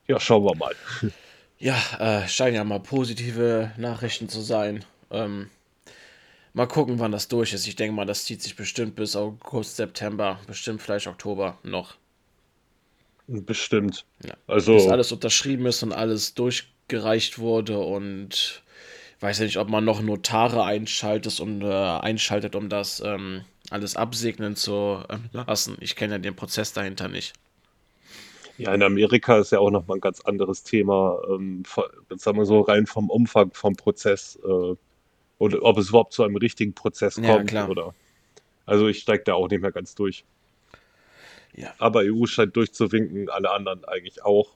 ja, 0.07 0.19
schauen 0.21 0.45
wir 0.45 0.55
mal. 0.57 0.75
Ja, 1.59 1.77
äh, 1.99 2.29
scheinen 2.29 2.57
ja 2.57 2.65
mal 2.65 2.81
positive 2.81 3.73
Nachrichten 3.77 4.29
zu 4.29 4.41
sein. 4.41 4.85
Ähm, 5.11 5.51
mal 6.53 6.67
gucken, 6.67 6.99
wann 6.99 7.13
das 7.13 7.29
durch 7.29 7.53
ist. 7.53 7.67
Ich 7.67 7.77
denke 7.77 7.95
mal, 7.95 8.05
das 8.07 8.25
zieht 8.25 8.43
sich 8.43 8.57
bestimmt 8.57 8.97
bis 8.97 9.17
August, 9.17 9.77
September, 9.77 10.41
bestimmt 10.47 10.83
vielleicht 10.83 11.07
Oktober 11.07 11.59
noch. 11.63 11.97
Bestimmt. 13.27 14.05
Ja. 14.25 14.35
Also. 14.47 14.75
Bis 14.75 14.89
alles 14.89 15.13
unterschrieben 15.13 15.67
ist 15.67 15.83
und 15.83 15.93
alles 15.93 16.35
durchgereicht 16.35 17.39
wurde 17.39 17.79
und 17.79 18.63
weiß 19.21 19.39
ja 19.39 19.45
nicht, 19.47 19.57
ob 19.57 19.71
man 19.71 19.85
noch 19.85 20.03
Notare 20.03 20.65
einschaltet, 20.65 21.41
um, 21.41 21.63
äh, 21.63 21.67
einschaltet, 21.73 22.55
um 22.55 22.69
das 22.69 23.01
ähm, 23.01 23.45
alles 23.71 23.97
absegnen 23.97 24.57
zu 24.57 25.03
ähm, 25.09 25.31
lassen. 25.33 25.77
Ich 25.81 25.97
kenne 25.97 26.15
ja 26.15 26.19
den 26.19 26.37
Prozess 26.37 26.73
dahinter 26.75 27.09
nicht. 27.09 27.33
Ja, 28.59 28.73
in 28.73 28.83
Amerika 28.83 29.39
ist 29.39 29.53
ja 29.53 29.59
auch 29.59 29.71
nochmal 29.71 29.99
ein 29.99 30.01
ganz 30.01 30.21
anderes 30.21 30.63
Thema, 30.63 31.21
ähm, 31.29 31.65
sagen 32.17 32.39
wir 32.39 32.47
so 32.47 32.61
rein 32.61 32.87
vom 32.87 33.11
Umfang 33.11 33.53
vom 33.53 33.75
Prozess 33.75 34.39
äh, 34.45 34.77
oder 35.39 35.63
ob 35.63 35.79
es 35.79 35.89
überhaupt 35.89 36.13
zu 36.13 36.23
einem 36.23 36.37
richtigen 36.37 36.75
Prozess 36.75 37.17
Ja, 37.17 37.37
kommt 37.37 37.51
klar. 37.51 37.69
oder. 37.69 37.95
Also 38.67 38.87
ich 38.87 39.01
steige 39.01 39.25
da 39.25 39.35
auch 39.35 39.49
nicht 39.49 39.61
mehr 39.61 39.73
ganz 39.73 39.95
durch. 39.95 40.25
Ja. 41.57 41.73
Aber 41.79 42.01
EU 42.05 42.27
scheint 42.27 42.57
durchzuwinken, 42.57 43.29
alle 43.29 43.51
anderen 43.51 43.85
eigentlich 43.85 44.25
auch. 44.25 44.51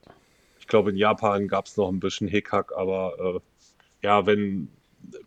Ich 0.60 0.66
glaube, 0.66 0.90
in 0.90 0.96
Japan 0.96 1.48
gab 1.48 1.66
es 1.66 1.76
noch 1.76 1.88
ein 1.88 2.00
bisschen 2.00 2.28
Hickhack, 2.28 2.72
aber 2.76 3.14
äh, 3.36 4.06
ja, 4.06 4.26
wenn 4.26 4.68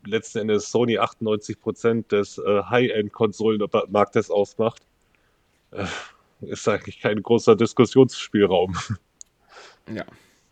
letzten 0.05 0.39
Endes 0.39 0.71
Sony 0.71 0.99
98% 0.99 2.07
des 2.07 2.37
äh, 2.37 2.63
High-End-Konsolenmarktes 2.63 4.29
ausmacht, 4.29 4.81
äh, 5.71 5.85
ist 6.41 6.67
eigentlich 6.67 7.00
kein 7.00 7.21
großer 7.21 7.55
Diskussionsspielraum. 7.55 8.77
Ja. 9.91 10.05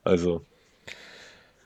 Also, 0.03 0.43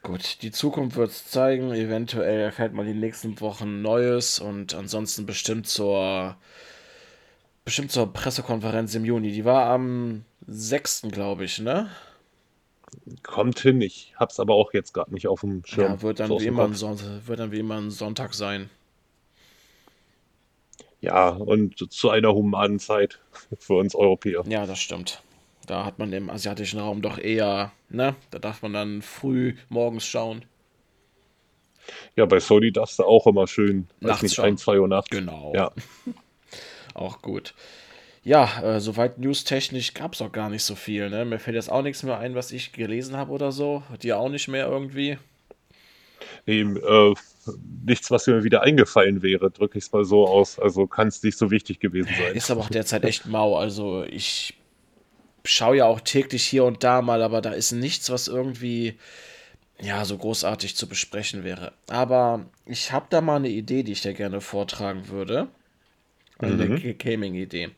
Gut, 0.03 0.41
die 0.41 0.51
Zukunft 0.51 0.97
wird 0.97 1.11
es 1.11 1.29
zeigen. 1.29 1.71
Eventuell 1.73 2.41
erfährt 2.41 2.73
man 2.73 2.85
die 2.85 2.93
nächsten 2.93 3.39
Wochen 3.39 3.81
Neues 3.81 4.37
und 4.37 4.75
ansonsten 4.75 5.25
bestimmt 5.25 5.65
zur 5.65 6.35
bestimmt 7.63 7.91
zur 7.91 8.11
Pressekonferenz 8.11 8.93
im 8.95 9.05
Juni. 9.05 9.31
Die 9.31 9.45
war 9.45 9.67
am 9.67 10.25
6. 10.45 11.03
glaube 11.03 11.45
ich, 11.45 11.59
ne? 11.59 11.89
kommt 13.23 13.59
hin. 13.59 13.81
Ich 13.81 14.13
hab's 14.17 14.39
aber 14.39 14.55
auch 14.55 14.73
jetzt 14.73 14.93
gerade 14.93 15.13
nicht 15.13 15.27
auf 15.27 15.41
dem 15.41 15.63
Schirm. 15.65 15.93
Ja, 15.93 16.01
wird 16.01 16.19
dann, 16.19 16.27
so 16.27 16.39
wie 16.39 16.47
immer. 16.47 16.73
Sonntag, 16.73 17.27
wird 17.27 17.39
dann 17.39 17.51
wie 17.51 17.59
immer 17.59 17.77
ein 17.77 17.91
Sonntag 17.91 18.33
sein. 18.33 18.69
Ja, 21.03 21.27
und 21.31 21.91
zu 21.91 22.09
einer 22.09 22.33
humanen 22.33 22.79
Zeit 22.79 23.19
für 23.59 23.73
uns 23.73 23.93
Europäer. 23.93 24.43
Ja, 24.47 24.65
das 24.65 24.79
stimmt. 24.79 25.21
Da 25.67 25.83
hat 25.83 25.99
man 25.99 26.13
im 26.13 26.29
asiatischen 26.29 26.79
Raum 26.79 27.01
doch 27.01 27.17
eher, 27.17 27.73
ne? 27.89 28.15
Da 28.31 28.39
darf 28.39 28.61
man 28.61 28.71
dann 28.71 29.01
früh 29.01 29.55
morgens 29.67 30.05
schauen. 30.05 30.45
Ja, 32.15 32.25
bei 32.25 32.39
Sony 32.39 32.71
darfst 32.71 32.99
du 32.99 33.03
auch 33.03 33.27
immer 33.27 33.47
schön, 33.47 33.87
Nachts 33.99 34.23
nicht, 34.23 34.39
ein, 34.39 34.57
zwei 34.57 34.79
Uhr 34.79 34.87
nachts. 34.87 35.09
Genau. 35.09 35.51
Ja. 35.53 35.71
Auch 36.93 37.21
gut. 37.21 37.53
Ja, 38.23 38.61
äh, 38.61 38.79
soweit 38.79 39.17
newstechnisch 39.17 39.93
gab 39.93 40.13
es 40.13 40.21
auch 40.21 40.31
gar 40.31 40.49
nicht 40.49 40.63
so 40.63 40.75
viel. 40.75 41.09
Ne? 41.09 41.25
Mir 41.25 41.39
fällt 41.39 41.55
jetzt 41.55 41.69
auch 41.71 41.81
nichts 41.81 42.03
mehr 42.03 42.19
ein, 42.19 42.35
was 42.35 42.51
ich 42.51 42.71
gelesen 42.71 43.17
habe 43.17 43.31
oder 43.31 43.51
so. 43.51 43.83
Dir 44.01 44.17
auch 44.17 44.29
nicht 44.29 44.47
mehr 44.47 44.67
irgendwie. 44.67 45.17
Nee, 46.45 46.61
äh, 46.61 47.15
nichts, 47.85 48.11
was 48.11 48.27
mir 48.27 48.43
wieder 48.43 48.61
eingefallen 48.61 49.21
wäre, 49.21 49.51
drücke 49.51 49.77
ich 49.77 49.85
es 49.85 49.91
mal 49.91 50.05
so 50.05 50.27
aus. 50.27 50.59
Also 50.59 50.87
kann 50.87 51.07
es 51.07 51.23
nicht 51.23 51.37
so 51.37 51.51
wichtig 51.51 51.79
gewesen 51.79 52.09
sein. 52.17 52.35
Ist 52.35 52.51
aber 52.51 52.61
auch 52.61 52.69
derzeit 52.69 53.03
echt 53.03 53.25
mau. 53.25 53.57
Also 53.57 54.03
ich 54.03 54.55
schaue 55.43 55.77
ja 55.77 55.85
auch 55.85 56.01
täglich 56.01 56.45
hier 56.45 56.63
und 56.63 56.83
da 56.83 57.01
mal, 57.01 57.21
aber 57.21 57.41
da 57.41 57.51
ist 57.51 57.71
nichts, 57.71 58.09
was 58.09 58.27
irgendwie 58.27 58.97
ja 59.81 60.05
so 60.05 60.17
großartig 60.17 60.75
zu 60.75 60.87
besprechen 60.87 61.43
wäre. 61.43 61.73
Aber 61.87 62.45
ich 62.65 62.91
habe 62.91 63.07
da 63.09 63.21
mal 63.21 63.37
eine 63.37 63.49
Idee, 63.49 63.83
die 63.83 63.91
ich 63.91 64.01
dir 64.01 64.13
gerne 64.13 64.41
vortragen 64.41 65.09
würde. 65.09 65.47
Eine 66.39 66.65
Mhm. 66.65 66.97
Gaming-Idee. 66.97 67.71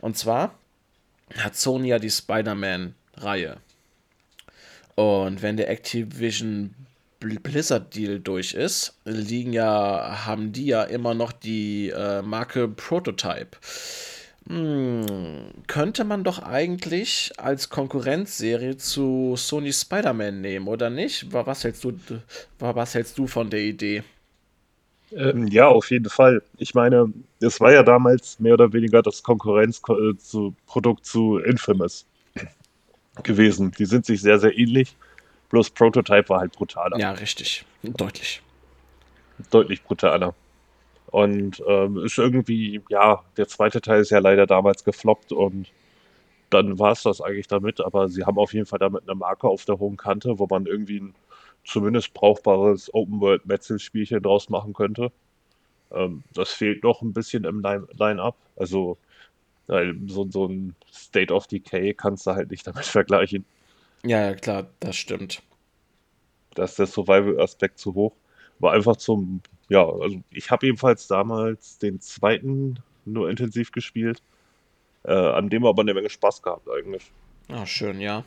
Und 0.00 0.16
zwar 0.16 0.58
hat 1.36 1.56
Sony 1.56 1.88
ja 1.88 1.98
die 1.98 2.10
Spider-Man-Reihe. 2.10 3.58
Und 4.94 5.42
wenn 5.42 5.56
der 5.56 5.70
Activision 5.70 6.74
Bl- 7.20 7.40
Blizzard 7.40 7.94
Deal 7.94 8.20
durch 8.20 8.54
ist, 8.54 8.94
liegen 9.04 9.52
ja, 9.52 10.24
haben 10.26 10.52
die 10.52 10.66
ja 10.66 10.84
immer 10.84 11.14
noch 11.14 11.32
die 11.32 11.90
äh, 11.90 12.22
Marke 12.22 12.68
Prototype. 12.68 13.58
Hm, 14.48 15.50
könnte 15.66 16.04
man 16.04 16.24
doch 16.24 16.38
eigentlich 16.42 17.32
als 17.38 17.68
Konkurrenzserie 17.70 18.76
zu 18.78 19.34
Sony 19.36 19.72
Spider-Man 19.72 20.40
nehmen, 20.40 20.68
oder 20.68 20.90
nicht? 20.90 21.32
Wa- 21.32 21.46
Was 21.46 21.64
hältst 21.64 21.84
du, 21.84 21.92
wa- 22.58 22.74
was 22.74 22.94
hältst 22.94 23.18
du 23.18 23.26
von 23.26 23.50
der 23.50 23.60
Idee? 23.60 24.02
Ähm, 25.12 25.46
ja, 25.48 25.68
auf 25.68 25.90
jeden 25.90 26.08
Fall. 26.10 26.42
Ich 26.58 26.74
meine, 26.74 27.12
es 27.40 27.60
war 27.60 27.72
ja 27.72 27.82
damals 27.82 28.38
mehr 28.40 28.54
oder 28.54 28.72
weniger 28.72 29.02
das 29.02 29.22
Konkurrenzprodukt 29.22 31.04
zu 31.06 31.38
Infamous 31.38 32.06
gewesen. 33.22 33.72
Die 33.78 33.86
sind 33.86 34.06
sich 34.06 34.20
sehr, 34.20 34.38
sehr 34.38 34.56
ähnlich. 34.56 34.96
Bloß 35.50 35.70
Prototype 35.70 36.28
war 36.28 36.40
halt 36.40 36.52
brutaler. 36.52 36.98
Ja, 36.98 37.12
richtig. 37.12 37.64
Deutlich. 37.82 38.42
Deutlich 39.50 39.82
brutaler. 39.82 40.34
Und 41.06 41.62
ähm, 41.66 42.04
ist 42.04 42.18
irgendwie, 42.18 42.82
ja, 42.90 43.24
der 43.36 43.48
zweite 43.48 43.80
Teil 43.80 44.00
ist 44.00 44.10
ja 44.10 44.18
leider 44.18 44.46
damals 44.46 44.84
gefloppt 44.84 45.32
und 45.32 45.70
dann 46.50 46.78
war 46.78 46.92
es 46.92 47.02
das 47.02 47.20
eigentlich 47.20 47.46
damit. 47.46 47.80
Aber 47.80 48.08
sie 48.08 48.24
haben 48.24 48.38
auf 48.38 48.52
jeden 48.52 48.66
Fall 48.66 48.78
damit 48.78 49.04
eine 49.04 49.14
Marke 49.14 49.48
auf 49.48 49.64
der 49.64 49.78
hohen 49.78 49.96
Kante, 49.96 50.38
wo 50.38 50.46
man 50.48 50.66
irgendwie 50.66 51.00
ein 51.00 51.14
zumindest 51.64 52.12
brauchbares 52.14 52.92
Open-World-Metzel-Spielchen 52.92 54.22
draus 54.22 54.48
machen 54.50 54.74
könnte. 54.74 55.12
Ähm, 55.92 56.24
das 56.34 56.50
fehlt 56.52 56.82
noch 56.82 57.00
ein 57.00 57.12
bisschen 57.12 57.44
im 57.44 57.60
Line- 57.60 57.88
Line-Up. 57.98 58.36
Also 58.56 58.98
so, 60.06 60.26
so 60.30 60.46
ein 60.46 60.74
State 60.90 61.32
of 61.32 61.46
Decay 61.46 61.92
kannst 61.92 62.26
du 62.26 62.30
halt 62.32 62.50
nicht 62.50 62.66
damit 62.66 62.84
vergleichen. 62.86 63.44
Ja, 64.04 64.26
ja, 64.26 64.34
klar, 64.34 64.66
das 64.80 64.96
stimmt. 64.96 65.42
Da 66.54 66.64
ist 66.64 66.78
der 66.78 66.86
Survival-Aspekt 66.86 67.78
zu 67.78 67.94
hoch. 67.94 68.14
War 68.58 68.72
einfach 68.72 68.96
zum, 68.96 69.40
ja, 69.68 69.84
also 69.86 70.20
ich 70.30 70.50
habe 70.50 70.66
ebenfalls 70.66 71.06
damals 71.06 71.78
den 71.78 72.00
zweiten 72.00 72.80
nur 73.04 73.30
intensiv 73.30 73.72
gespielt, 73.72 74.22
äh, 75.04 75.12
an 75.12 75.48
dem 75.48 75.64
aber 75.64 75.82
eine 75.82 75.94
Menge 75.94 76.10
Spaß 76.10 76.42
gehabt 76.42 76.68
eigentlich. 76.68 77.10
Ah, 77.48 77.66
schön, 77.66 78.00
ja. 78.00 78.24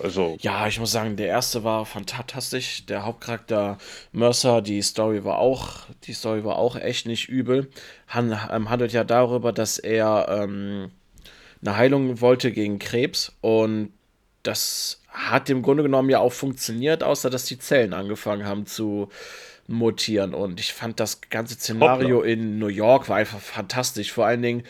Also, 0.00 0.36
Ja, 0.40 0.66
ich 0.66 0.80
muss 0.80 0.90
sagen, 0.90 1.16
der 1.16 1.28
erste 1.28 1.62
war 1.62 1.86
fantastisch. 1.86 2.84
Der 2.86 3.04
Hauptcharakter 3.04 3.78
Mercer, 4.12 4.60
die 4.60 4.82
Story 4.82 5.24
war 5.24 5.38
auch, 5.38 5.86
die 6.04 6.12
Story 6.12 6.44
war 6.44 6.56
auch 6.56 6.76
echt 6.76 7.06
nicht 7.06 7.28
übel. 7.28 7.70
Han, 8.08 8.36
ähm, 8.50 8.70
handelt 8.70 8.92
ja 8.92 9.04
darüber, 9.04 9.52
dass 9.52 9.78
er 9.78 10.26
ähm, 10.28 10.90
eine 11.64 11.76
Heilung 11.76 12.20
wollte 12.20 12.52
gegen 12.52 12.78
Krebs 12.78 13.32
und 13.40 13.92
das 14.42 15.02
hat 15.08 15.48
im 15.48 15.62
Grunde 15.62 15.82
genommen 15.82 16.10
ja 16.10 16.18
auch 16.18 16.32
funktioniert, 16.32 17.02
außer 17.02 17.30
dass 17.30 17.46
die 17.46 17.58
Zellen 17.58 17.94
angefangen 17.94 18.46
haben 18.46 18.66
zu 18.66 19.08
mutieren. 19.66 20.34
Und 20.34 20.60
ich 20.60 20.72
fand 20.72 21.00
das 21.00 21.20
ganze 21.30 21.54
Szenario 21.54 22.18
Hoppla. 22.18 22.30
in 22.30 22.58
New 22.58 22.66
York 22.66 23.08
war 23.08 23.16
einfach 23.16 23.40
fantastisch. 23.40 24.12
Vor 24.12 24.26
allen 24.26 24.42
Dingen 24.42 24.64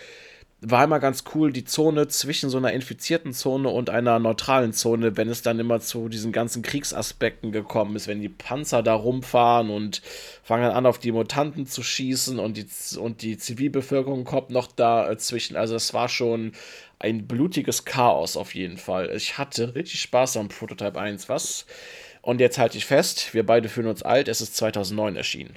war 0.66 0.84
immer 0.84 0.98
ganz 0.98 1.24
cool, 1.34 1.52
die 1.52 1.64
Zone 1.64 2.08
zwischen 2.08 2.48
so 2.48 2.58
einer 2.58 2.72
infizierten 2.72 3.32
Zone 3.32 3.68
und 3.68 3.90
einer 3.90 4.18
neutralen 4.18 4.72
Zone, 4.72 5.16
wenn 5.16 5.28
es 5.28 5.42
dann 5.42 5.58
immer 5.58 5.80
zu 5.80 6.08
diesen 6.08 6.32
ganzen 6.32 6.62
Kriegsaspekten 6.62 7.52
gekommen 7.52 7.96
ist, 7.96 8.08
wenn 8.08 8.20
die 8.20 8.28
Panzer 8.28 8.82
da 8.82 8.94
rumfahren 8.94 9.70
und 9.70 10.00
fangen 10.42 10.70
an, 10.70 10.86
auf 10.86 10.98
die 10.98 11.12
Mutanten 11.12 11.66
zu 11.66 11.82
schießen 11.82 12.38
und 12.38 12.56
die, 12.56 12.66
und 12.98 13.22
die 13.22 13.36
Zivilbevölkerung 13.36 14.24
kommt 14.24 14.50
noch 14.50 14.68
dazwischen. 14.68 15.56
Also 15.56 15.74
es 15.74 15.92
war 15.92 16.08
schon 16.08 16.52
ein 16.98 17.26
blutiges 17.26 17.84
Chaos 17.84 18.36
auf 18.36 18.54
jeden 18.54 18.78
Fall. 18.78 19.10
Ich 19.14 19.36
hatte 19.36 19.74
richtig 19.74 20.00
Spaß 20.00 20.38
am 20.38 20.48
Prototype 20.48 20.98
1, 20.98 21.28
was? 21.28 21.66
Und 22.22 22.40
jetzt 22.40 22.56
halte 22.56 22.78
ich 22.78 22.86
fest, 22.86 23.34
wir 23.34 23.44
beide 23.44 23.68
fühlen 23.68 23.88
uns 23.88 24.02
alt, 24.02 24.28
es 24.28 24.40
ist 24.40 24.56
2009 24.56 25.16
erschienen. 25.16 25.54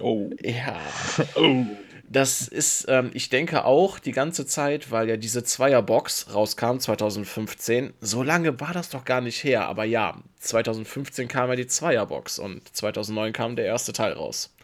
oh, 0.00 0.30
Ja. 0.40 0.80
oh. 1.34 1.66
Das 2.14 2.46
ist, 2.46 2.86
ähm, 2.88 3.10
ich 3.12 3.28
denke 3.28 3.64
auch 3.64 3.98
die 3.98 4.12
ganze 4.12 4.46
Zeit, 4.46 4.92
weil 4.92 5.08
ja 5.08 5.16
diese 5.16 5.42
Zweierbox 5.42 6.32
rauskam 6.32 6.78
2015. 6.78 7.92
So 8.00 8.22
lange 8.22 8.60
war 8.60 8.72
das 8.72 8.88
doch 8.90 9.04
gar 9.04 9.20
nicht 9.20 9.42
her. 9.42 9.66
Aber 9.66 9.84
ja, 9.84 10.22
2015 10.38 11.26
kam 11.26 11.50
ja 11.50 11.56
die 11.56 11.66
Zweierbox 11.66 12.38
und 12.38 12.68
2009 12.76 13.32
kam 13.32 13.56
der 13.56 13.64
erste 13.66 13.92
Teil 13.92 14.12
raus. 14.12 14.54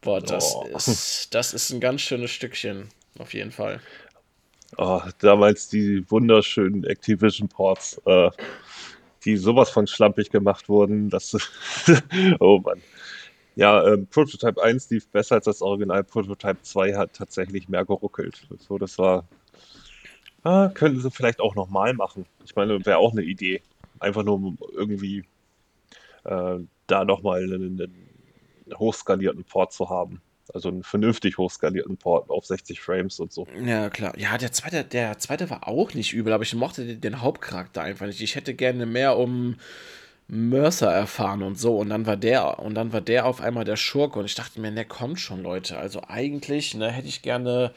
Boah, 0.00 0.20
das 0.20 0.56
Oh. 0.56 0.66
ist, 0.74 1.28
das 1.34 1.54
ist 1.54 1.70
ein 1.70 1.80
ganz 1.80 2.00
schönes 2.00 2.32
Stückchen, 2.32 2.88
auf 3.18 3.32
jeden 3.32 3.52
Fall. 3.52 3.80
Oh, 4.76 5.02
damals 5.20 5.68
die 5.68 6.04
wunderschönen 6.10 6.82
Activision-Ports, 6.84 8.00
äh, 8.06 8.30
die 9.24 9.36
sowas 9.36 9.70
von 9.70 9.86
schlampig 9.86 10.30
gemacht 10.30 10.68
wurden, 10.68 11.10
dass 11.10 11.36
oh 12.40 12.58
Mann. 12.58 12.82
Ja, 13.54 13.86
ähm, 13.86 14.06
Prototype 14.06 14.62
1 14.62 14.90
lief 14.90 15.08
besser 15.08 15.36
als 15.36 15.44
das 15.44 15.62
Original. 15.62 16.04
Prototype 16.04 16.62
2 16.62 16.94
hat 16.94 17.12
tatsächlich 17.14 17.68
mehr 17.68 17.84
geruckelt. 17.84 18.46
So, 18.58 18.78
das 18.78 18.98
war. 18.98 19.26
Ah, 20.42 20.70
könnten 20.74 21.00
sie 21.00 21.10
vielleicht 21.10 21.40
auch 21.40 21.54
nochmal 21.54 21.94
machen. 21.94 22.26
Ich 22.44 22.56
meine, 22.56 22.84
wäre 22.84 22.98
auch 22.98 23.12
eine 23.12 23.22
Idee. 23.22 23.62
Einfach 24.00 24.24
nur 24.24 24.34
um 24.34 24.58
irgendwie 24.72 25.24
äh, 26.24 26.58
da 26.86 27.04
nochmal 27.04 27.44
einen, 27.44 27.80
einen 27.80 28.78
hochskalierten 28.78 29.44
Port 29.44 29.72
zu 29.72 29.88
haben. 29.88 30.20
Also 30.52 30.68
einen 30.68 30.82
vernünftig 30.82 31.38
hochskalierten 31.38 31.96
Port 31.96 32.28
auf 32.28 32.44
60 32.44 32.80
Frames 32.80 33.20
und 33.20 33.32
so. 33.32 33.46
Ja, 33.64 33.88
klar. 33.90 34.18
Ja, 34.18 34.36
der 34.36 34.52
zweite, 34.52 34.84
der 34.84 35.18
zweite 35.18 35.48
war 35.50 35.68
auch 35.68 35.94
nicht 35.94 36.12
übel, 36.12 36.32
aber 36.32 36.42
ich 36.42 36.54
mochte 36.54 36.84
den, 36.84 37.00
den 37.00 37.20
Hauptcharakter 37.22 37.82
einfach 37.82 38.06
nicht. 38.06 38.20
Ich 38.20 38.34
hätte 38.34 38.54
gerne 38.54 38.84
mehr 38.84 39.16
um 39.16 39.56
Mercer 40.32 40.90
erfahren 40.90 41.42
und 41.42 41.58
so. 41.58 41.76
Und 41.78 41.90
dann 41.90 42.06
war 42.06 42.16
der, 42.16 42.58
und 42.58 42.74
dann 42.74 42.92
war 42.94 43.02
der 43.02 43.26
auf 43.26 43.42
einmal 43.42 43.64
der 43.64 43.76
Schurke. 43.76 44.18
Und 44.18 44.24
ich 44.24 44.34
dachte 44.34 44.60
mir, 44.60 44.70
ne, 44.70 44.86
kommt 44.86 45.20
schon, 45.20 45.42
Leute. 45.42 45.76
Also 45.78 46.00
eigentlich, 46.08 46.74
ne, 46.74 46.90
hätte 46.90 47.08
ich 47.08 47.20
gerne 47.20 47.72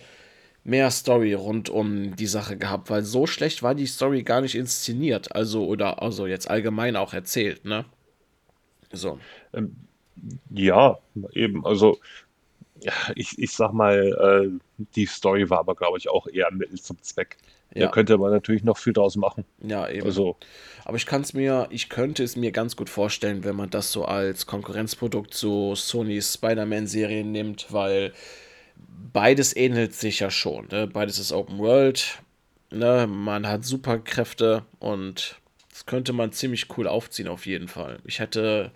mehr 0.63 0.89
Story 0.91 1.33
rund 1.33 1.69
um 1.69 2.15
die 2.15 2.27
Sache 2.27 2.57
gehabt, 2.57 2.89
weil 2.89 3.03
so 3.03 3.27
schlecht 3.27 3.61
war 3.63 3.75
die 3.75 3.87
Story 3.87 4.23
gar 4.23 4.41
nicht 4.41 4.55
inszeniert. 4.55 5.35
Also, 5.35 5.65
oder 5.67 6.01
also 6.01 6.27
jetzt 6.27 6.49
allgemein 6.49 6.95
auch 6.95 7.13
erzählt, 7.13 7.65
ne? 7.65 7.85
So. 8.93 9.19
Ähm, 9.53 9.75
ja, 10.49 10.97
eben. 11.33 11.65
Also, 11.65 11.99
ich, 13.15 13.37
ich 13.37 13.51
sag 13.51 13.73
mal, 13.73 14.49
äh, 14.49 14.59
die 14.95 15.05
Story 15.07 15.49
war 15.49 15.59
aber, 15.59 15.75
glaube 15.75 15.97
ich, 15.97 16.09
auch 16.09 16.27
eher 16.27 16.51
Mittel 16.51 16.79
zum 16.81 17.01
Zweck. 17.01 17.37
Da 17.77 17.85
Ja, 17.85 17.91
könnte 17.91 18.17
man 18.17 18.31
natürlich 18.31 18.63
noch 18.63 18.77
viel 18.77 18.93
draus 18.93 19.15
machen. 19.15 19.45
ja, 19.61 19.87
eben. 19.89 20.05
Also, 20.05 20.37
Aber 20.85 20.97
ich 20.97 21.05
kann 21.05 21.21
es 21.21 21.33
mir, 21.33 21.67
ich 21.71 21.89
könnte 21.89 22.23
es 22.23 22.35
mir 22.35 22.51
ganz 22.51 22.75
gut 22.75 22.89
vorstellen, 22.89 23.43
wenn 23.43 23.55
man 23.55 23.69
das 23.69 23.91
so 23.91 24.05
als 24.05 24.45
Konkurrenzprodukt 24.45 25.33
zu 25.33 25.75
Sonys 25.75 26.33
Spider-Man-Serien 26.35 27.31
nimmt, 27.31 27.67
weil 27.71 28.13
beides 29.13 29.55
ähnelt 29.55 29.93
sich 29.93 30.19
ja 30.19 30.29
schon. 30.31 30.67
Ne? 30.71 30.87
Beides 30.87 31.19
ist 31.19 31.31
Open 31.31 31.57
World, 31.59 32.19
ne? 32.71 33.07
Man 33.07 33.47
hat 33.47 33.65
Superkräfte 33.65 34.63
und 34.79 35.39
das 35.69 35.85
könnte 35.85 36.13
man 36.13 36.31
ziemlich 36.31 36.67
cool 36.77 36.87
aufziehen 36.87 37.27
auf 37.27 37.45
jeden 37.45 37.67
Fall. 37.67 37.99
Ich 38.05 38.19
hätte 38.19 38.71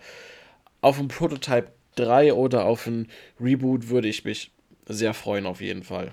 auf 0.80 0.98
ein 0.98 1.08
Prototype 1.08 1.68
3 1.96 2.34
oder 2.34 2.64
auf 2.64 2.86
ein 2.86 3.08
Reboot 3.40 3.88
würde 3.88 4.08
ich 4.08 4.24
mich 4.24 4.50
sehr 4.86 5.14
freuen 5.14 5.46
auf 5.46 5.60
jeden 5.60 5.82
Fall. 5.84 6.12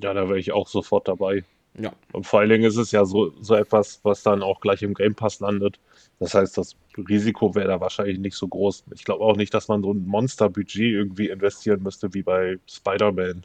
Ja, 0.00 0.14
da 0.14 0.28
wäre 0.28 0.38
ich 0.38 0.52
auch 0.52 0.68
sofort 0.68 1.08
dabei. 1.08 1.44
Ja, 1.76 1.92
Und 2.12 2.24
vor 2.26 2.40
allen 2.40 2.50
Dingen 2.50 2.64
ist 2.64 2.76
es 2.76 2.92
ja 2.92 3.04
so, 3.04 3.32
so 3.40 3.54
etwas, 3.56 4.00
was 4.04 4.22
dann 4.22 4.42
auch 4.42 4.60
gleich 4.60 4.82
im 4.82 4.94
Game 4.94 5.14
Pass 5.16 5.40
landet. 5.40 5.80
Das 6.20 6.34
heißt, 6.34 6.56
das 6.56 6.76
Risiko 6.96 7.54
wäre 7.56 7.66
da 7.68 7.80
wahrscheinlich 7.80 8.18
nicht 8.18 8.36
so 8.36 8.46
groß. 8.46 8.84
Ich 8.94 9.04
glaube 9.04 9.24
auch 9.24 9.36
nicht, 9.36 9.52
dass 9.54 9.66
man 9.68 9.82
so 9.82 9.92
ein 9.92 10.06
Monsterbudget 10.06 10.92
irgendwie 10.92 11.28
investieren 11.30 11.82
müsste 11.82 12.14
wie 12.14 12.22
bei 12.22 12.58
Spider-Man. 12.68 13.44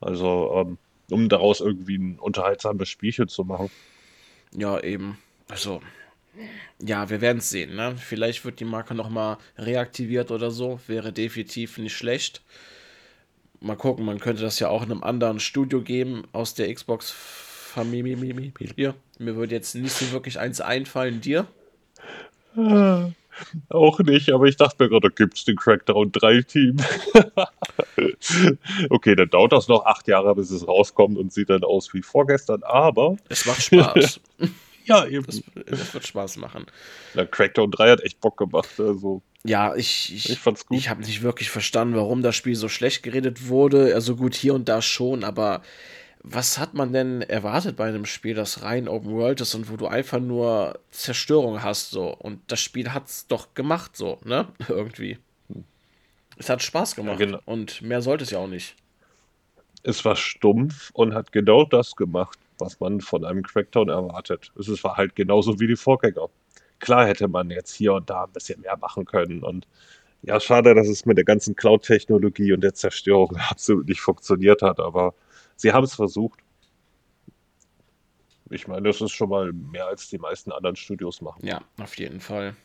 Also, 0.00 0.52
ähm, 0.54 0.78
um 1.10 1.28
daraus 1.28 1.60
irgendwie 1.60 1.98
ein 1.98 2.18
unterhaltsames 2.20 2.88
Spielchen 2.88 3.28
zu 3.28 3.44
machen. 3.44 3.70
ja, 4.52 4.80
eben. 4.80 5.18
Also, 5.48 5.80
Ja, 6.80 7.10
wir 7.10 7.20
werden 7.20 7.38
es 7.38 7.50
sehen. 7.50 7.74
Ne? 7.76 7.96
Vielleicht 7.98 8.44
wird 8.44 8.60
die 8.60 8.64
Marke 8.64 8.94
nochmal 8.94 9.38
reaktiviert 9.56 10.30
oder 10.30 10.50
so. 10.50 10.80
Wäre 10.86 11.12
definitiv 11.12 11.78
nicht 11.78 11.96
schlecht. 11.96 12.42
Mal 13.60 13.76
gucken, 13.76 14.04
man 14.04 14.20
könnte 14.20 14.42
das 14.42 14.58
ja 14.60 14.68
auch 14.68 14.84
in 14.84 14.92
einem 14.92 15.02
anderen 15.02 15.40
Studio 15.40 15.80
geben 15.82 16.24
aus 16.32 16.54
der 16.54 16.72
Xbox-Familie. 16.72 18.16
Mir 19.18 19.36
würde 19.36 19.54
jetzt 19.54 19.74
nicht 19.74 19.92
so 19.92 20.12
wirklich 20.12 20.38
eins 20.38 20.60
einfallen. 20.60 21.20
Dir? 21.20 21.46
Ah, 22.56 23.10
auch 23.68 23.98
nicht, 24.00 24.30
aber 24.30 24.46
ich 24.46 24.56
dachte 24.56 24.82
mir 24.82 24.88
gerade, 24.88 25.08
da 25.08 25.14
gibt 25.14 25.36
es 25.36 25.44
den 25.44 25.56
Crackdown 25.56 26.12
3 26.12 26.42
Team. 26.42 26.76
okay, 28.90 29.14
dann 29.14 29.30
dauert 29.30 29.52
das 29.52 29.68
noch 29.68 29.84
acht 29.86 30.08
Jahre, 30.08 30.34
bis 30.34 30.50
es 30.50 30.66
rauskommt 30.66 31.18
und 31.18 31.32
sieht 31.32 31.50
dann 31.50 31.64
aus 31.64 31.92
wie 31.94 32.02
vorgestern, 32.02 32.62
aber. 32.62 33.16
Es 33.28 33.46
macht 33.46 33.62
Spaß. 33.62 34.20
ja, 34.88 35.06
eben. 35.06 35.24
Das, 35.26 35.42
das, 35.66 35.94
wird 35.94 36.06
Spaß 36.06 36.36
machen. 36.38 36.66
Ja, 37.14 37.24
Crackdown 37.24 37.70
3 37.70 37.90
hat 37.90 38.00
echt 38.00 38.20
Bock 38.20 38.36
gemacht. 38.36 38.68
Also. 38.78 39.22
Ja, 39.44 39.74
ich, 39.76 40.14
ich, 40.14 40.30
ich 40.30 40.38
fand's 40.38 40.66
gut. 40.66 40.78
Ich 40.78 40.88
habe 40.88 41.00
nicht 41.00 41.22
wirklich 41.22 41.50
verstanden, 41.50 41.94
warum 41.94 42.22
das 42.22 42.34
Spiel 42.34 42.56
so 42.56 42.68
schlecht 42.68 43.02
geredet 43.02 43.48
wurde. 43.48 43.94
Also 43.94 44.16
gut, 44.16 44.34
hier 44.34 44.54
und 44.54 44.68
da 44.68 44.82
schon, 44.82 45.24
aber 45.24 45.62
was 46.22 46.58
hat 46.58 46.74
man 46.74 46.92
denn 46.92 47.22
erwartet 47.22 47.76
bei 47.76 47.88
einem 47.88 48.04
Spiel, 48.04 48.34
das 48.34 48.62
rein 48.62 48.88
Open 48.88 49.12
World 49.12 49.40
ist 49.40 49.54
und 49.54 49.70
wo 49.70 49.76
du 49.76 49.86
einfach 49.86 50.18
nur 50.18 50.78
Zerstörung 50.90 51.62
hast, 51.62 51.90
so? 51.90 52.14
Und 52.14 52.40
das 52.48 52.60
Spiel 52.60 52.92
hat's 52.92 53.26
doch 53.26 53.54
gemacht, 53.54 53.96
so, 53.96 54.18
ne? 54.24 54.48
Irgendwie. 54.68 55.18
Es 56.36 56.48
hat 56.48 56.62
Spaß 56.62 56.96
gemacht. 56.96 57.20
Ja, 57.20 57.26
genau. 57.26 57.40
Und 57.44 57.82
mehr 57.82 58.02
sollte 58.02 58.24
es 58.24 58.30
ja 58.30 58.38
auch 58.38 58.48
nicht. 58.48 58.74
Es 59.82 60.04
war 60.04 60.16
stumpf 60.16 60.90
und 60.92 61.14
hat 61.14 61.32
genau 61.32 61.64
das 61.64 61.96
gemacht, 61.96 62.38
was 62.58 62.80
man 62.80 63.00
von 63.00 63.24
einem 63.24 63.42
Crackdown 63.42 63.88
erwartet. 63.88 64.52
Es 64.58 64.84
war 64.84 64.96
halt 64.96 65.14
genauso 65.14 65.60
wie 65.60 65.66
die 65.66 65.76
Vorgänger. 65.76 66.28
Klar 66.80 67.06
hätte 67.06 67.28
man 67.28 67.50
jetzt 67.50 67.74
hier 67.74 67.94
und 67.94 68.08
da 68.08 68.24
ein 68.24 68.32
bisschen 68.32 68.60
mehr 68.60 68.76
machen 68.76 69.04
können. 69.04 69.42
Und 69.42 69.66
ja, 70.22 70.38
schade, 70.40 70.74
dass 70.74 70.88
es 70.88 71.06
mit 71.06 71.16
der 71.16 71.24
ganzen 71.24 71.56
Cloud-Technologie 71.56 72.52
und 72.52 72.62
der 72.62 72.74
Zerstörung 72.74 73.36
absolut 73.50 73.88
nicht 73.88 74.00
funktioniert 74.00 74.62
hat, 74.62 74.80
aber 74.80 75.14
sie 75.56 75.72
haben 75.72 75.84
es 75.84 75.94
versucht. 75.94 76.40
Ich 78.50 78.66
meine, 78.66 78.88
das 78.88 79.00
ist 79.00 79.12
schon 79.12 79.28
mal 79.28 79.52
mehr 79.52 79.86
als 79.86 80.08
die 80.08 80.18
meisten 80.18 80.52
anderen 80.52 80.76
Studios 80.76 81.20
machen. 81.20 81.46
Ja, 81.46 81.60
auf 81.78 81.98
jeden 81.98 82.20
Fall. 82.20 82.56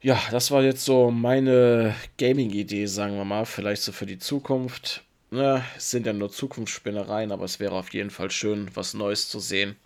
Ja, 0.00 0.20
das 0.30 0.50
war 0.50 0.62
jetzt 0.62 0.84
so 0.84 1.10
meine 1.10 1.94
Gaming-Idee, 2.18 2.86
sagen 2.86 3.16
wir 3.16 3.24
mal. 3.24 3.44
Vielleicht 3.44 3.82
so 3.82 3.90
für 3.92 4.06
die 4.06 4.18
Zukunft. 4.18 5.05
Ne, 5.36 5.62
es 5.76 5.90
sind 5.90 6.06
ja 6.06 6.14
nur 6.14 6.30
Zukunftsspinnereien, 6.30 7.30
aber 7.30 7.44
es 7.44 7.60
wäre 7.60 7.74
auf 7.74 7.92
jeden 7.92 8.08
Fall 8.08 8.30
schön, 8.30 8.70
was 8.72 8.94
Neues 8.94 9.28
zu 9.28 9.38
sehen 9.38 9.76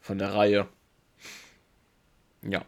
von 0.00 0.18
der 0.18 0.34
Reihe. 0.34 0.66
Ja. 2.42 2.64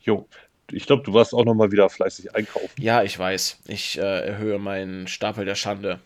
Jo, 0.00 0.26
ich 0.72 0.86
glaube, 0.86 1.02
du 1.02 1.12
warst 1.12 1.34
auch 1.34 1.44
noch 1.44 1.52
mal 1.52 1.72
wieder 1.72 1.90
fleißig 1.90 2.34
einkaufen. 2.34 2.70
Ja, 2.80 3.02
ich 3.02 3.18
weiß. 3.18 3.58
Ich 3.66 3.98
äh, 3.98 4.00
erhöhe 4.00 4.58
meinen 4.58 5.06
Stapel 5.08 5.44
der 5.44 5.56
Schande. 5.56 6.00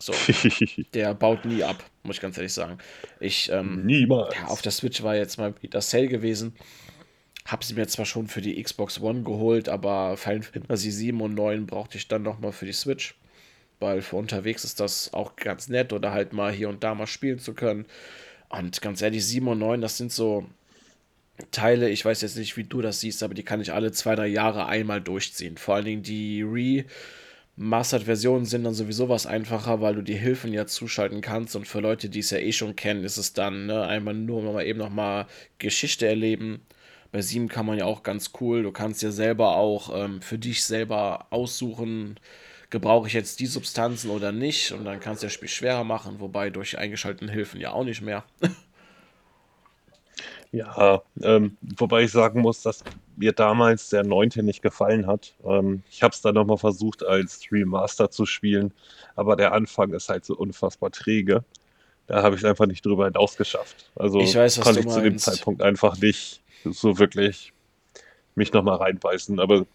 So. 0.00 0.12
der 0.94 1.14
baut 1.14 1.44
nie 1.44 1.62
ab, 1.62 1.84
muss 2.02 2.16
ich 2.16 2.22
ganz 2.22 2.38
ehrlich 2.38 2.52
sagen. 2.52 2.78
Ich, 3.20 3.52
ähm, 3.52 3.86
Niemals. 3.86 4.34
Ja, 4.34 4.46
auf 4.46 4.62
der 4.62 4.72
Switch 4.72 5.00
war 5.04 5.14
jetzt 5.14 5.38
mal 5.38 5.54
wieder 5.62 5.80
Sale 5.80 6.08
gewesen. 6.08 6.56
Hab 7.46 7.62
sie 7.62 7.74
mir 7.74 7.86
zwar 7.86 8.04
schon 8.04 8.26
für 8.26 8.40
die 8.40 8.60
Xbox 8.60 9.00
One 9.00 9.22
geholt, 9.22 9.68
aber 9.68 10.16
Final 10.16 10.42
Fantasy 10.42 10.90
7 10.90 11.20
und 11.20 11.34
9 11.36 11.66
brauchte 11.66 11.98
ich 11.98 12.08
dann 12.08 12.24
nochmal 12.24 12.50
für 12.50 12.66
die 12.66 12.72
Switch. 12.72 13.14
Weil 13.80 14.02
für 14.02 14.16
unterwegs 14.16 14.64
ist 14.64 14.80
das 14.80 15.12
auch 15.14 15.36
ganz 15.36 15.68
nett 15.68 15.92
oder 15.92 16.12
halt 16.12 16.32
mal 16.34 16.52
hier 16.52 16.68
und 16.68 16.84
da 16.84 16.94
mal 16.94 17.06
spielen 17.08 17.38
zu 17.40 17.54
können. 17.54 17.86
Und 18.50 18.82
ganz 18.82 19.02
ehrlich, 19.02 19.26
7 19.26 19.48
und 19.48 19.60
9, 19.60 19.80
das 19.82 19.98
sind 19.98 20.12
so 20.12 20.46
Teile, 21.52 21.88
ich 21.88 22.04
weiß 22.04 22.20
jetzt 22.20 22.36
nicht, 22.36 22.56
wie 22.56 22.64
du 22.64 22.82
das 22.82 23.00
siehst, 23.00 23.22
aber 23.22 23.34
die 23.34 23.42
kann 23.42 23.60
ich 23.60 23.72
alle 23.72 23.92
zwei, 23.92 24.14
drei 24.14 24.26
Jahre 24.26 24.66
einmal 24.66 25.00
durchziehen. 25.00 25.56
Vor 25.56 25.74
allen 25.76 25.84
Dingen 25.86 26.02
die 26.02 26.42
Re- 26.42 26.84
Mastered-Versionen 27.56 28.46
sind 28.46 28.64
dann 28.64 28.74
sowieso 28.74 29.08
was 29.08 29.26
einfacher, 29.26 29.80
weil 29.82 29.94
du 29.96 30.02
die 30.02 30.16
Hilfen 30.16 30.52
ja 30.54 30.66
zuschalten 30.66 31.20
kannst 31.22 31.56
und 31.56 31.68
für 31.68 31.80
Leute, 31.80 32.08
die 32.10 32.20
es 32.20 32.30
ja 32.30 32.38
eh 32.38 32.52
schon 32.52 32.76
kennen, 32.76 33.04
ist 33.04 33.18
es 33.18 33.34
dann 33.34 33.66
ne, 33.66 33.86
einmal 33.86 34.14
nur 34.14 34.42
mal 34.42 34.66
eben 34.66 34.78
nochmal 34.78 35.26
Geschichte 35.58 36.06
erleben. 36.06 36.62
Bei 37.12 37.22
7 37.22 37.48
kann 37.48 37.66
man 37.66 37.78
ja 37.78 37.86
auch 37.86 38.02
ganz 38.02 38.32
cool, 38.40 38.62
du 38.64 38.72
kannst 38.72 39.02
ja 39.02 39.10
selber 39.12 39.56
auch 39.56 39.90
ähm, 40.04 40.22
für 40.22 40.38
dich 40.38 40.64
selber 40.64 41.26
aussuchen, 41.30 42.18
gebrauche 42.70 43.08
ich 43.08 43.14
jetzt 43.14 43.40
die 43.40 43.46
Substanzen 43.46 44.10
oder 44.10 44.32
nicht 44.32 44.72
und 44.72 44.84
dann 44.84 45.00
kannst 45.00 45.22
du 45.22 45.26
das 45.26 45.34
Spiel 45.34 45.48
schwerer 45.48 45.84
machen, 45.84 46.20
wobei 46.20 46.50
durch 46.50 46.78
eingeschalteten 46.78 47.28
Hilfen 47.28 47.60
ja 47.60 47.72
auch 47.72 47.84
nicht 47.84 48.00
mehr. 48.00 48.24
Ja, 50.52 51.02
ähm, 51.22 51.56
wobei 51.76 52.02
ich 52.02 52.10
sagen 52.10 52.40
muss, 52.40 52.62
dass 52.62 52.82
mir 53.16 53.32
damals 53.32 53.90
der 53.90 54.02
9. 54.02 54.30
nicht 54.42 54.62
gefallen 54.62 55.06
hat. 55.06 55.34
Ähm, 55.44 55.84
ich 55.90 56.02
habe 56.02 56.12
es 56.12 56.22
dann 56.22 56.34
nochmal 56.34 56.56
versucht, 56.56 57.04
als 57.04 57.40
Remaster 57.52 58.10
zu 58.10 58.26
spielen, 58.26 58.72
aber 59.14 59.36
der 59.36 59.52
Anfang 59.52 59.92
ist 59.92 60.08
halt 60.08 60.24
so 60.24 60.34
unfassbar 60.34 60.90
träge. 60.90 61.44
Da 62.08 62.24
habe 62.24 62.34
ich 62.34 62.42
es 62.42 62.44
einfach 62.44 62.66
nicht 62.66 62.84
drüber 62.84 63.04
hinaus 63.04 63.36
geschafft. 63.36 63.92
Also 63.94 64.18
ich 64.18 64.34
weiß, 64.34 64.58
was 64.58 64.64
konnte 64.64 64.80
ich 64.80 64.88
zu 64.88 65.00
dem 65.00 65.18
Zeitpunkt 65.18 65.62
einfach 65.62 65.96
nicht 65.98 66.42
so 66.64 66.98
wirklich 66.98 67.52
mich 68.34 68.52
nochmal 68.52 68.78
reinbeißen. 68.78 69.38
Aber 69.38 69.66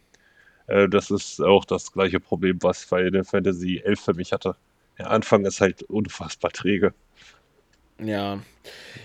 das 0.67 1.11
ist 1.11 1.41
auch 1.41 1.65
das 1.65 1.91
gleiche 1.91 2.19
Problem, 2.19 2.57
was 2.61 2.83
Final 2.83 3.23
Fantasy 3.23 3.81
11 3.83 3.99
für 3.99 4.13
mich 4.13 4.31
hatte. 4.31 4.55
Der 4.97 5.11
Anfang 5.11 5.45
ist 5.45 5.61
halt 5.61 5.83
unfassbar 5.83 6.51
träge. 6.51 6.93
Ja, 7.99 8.39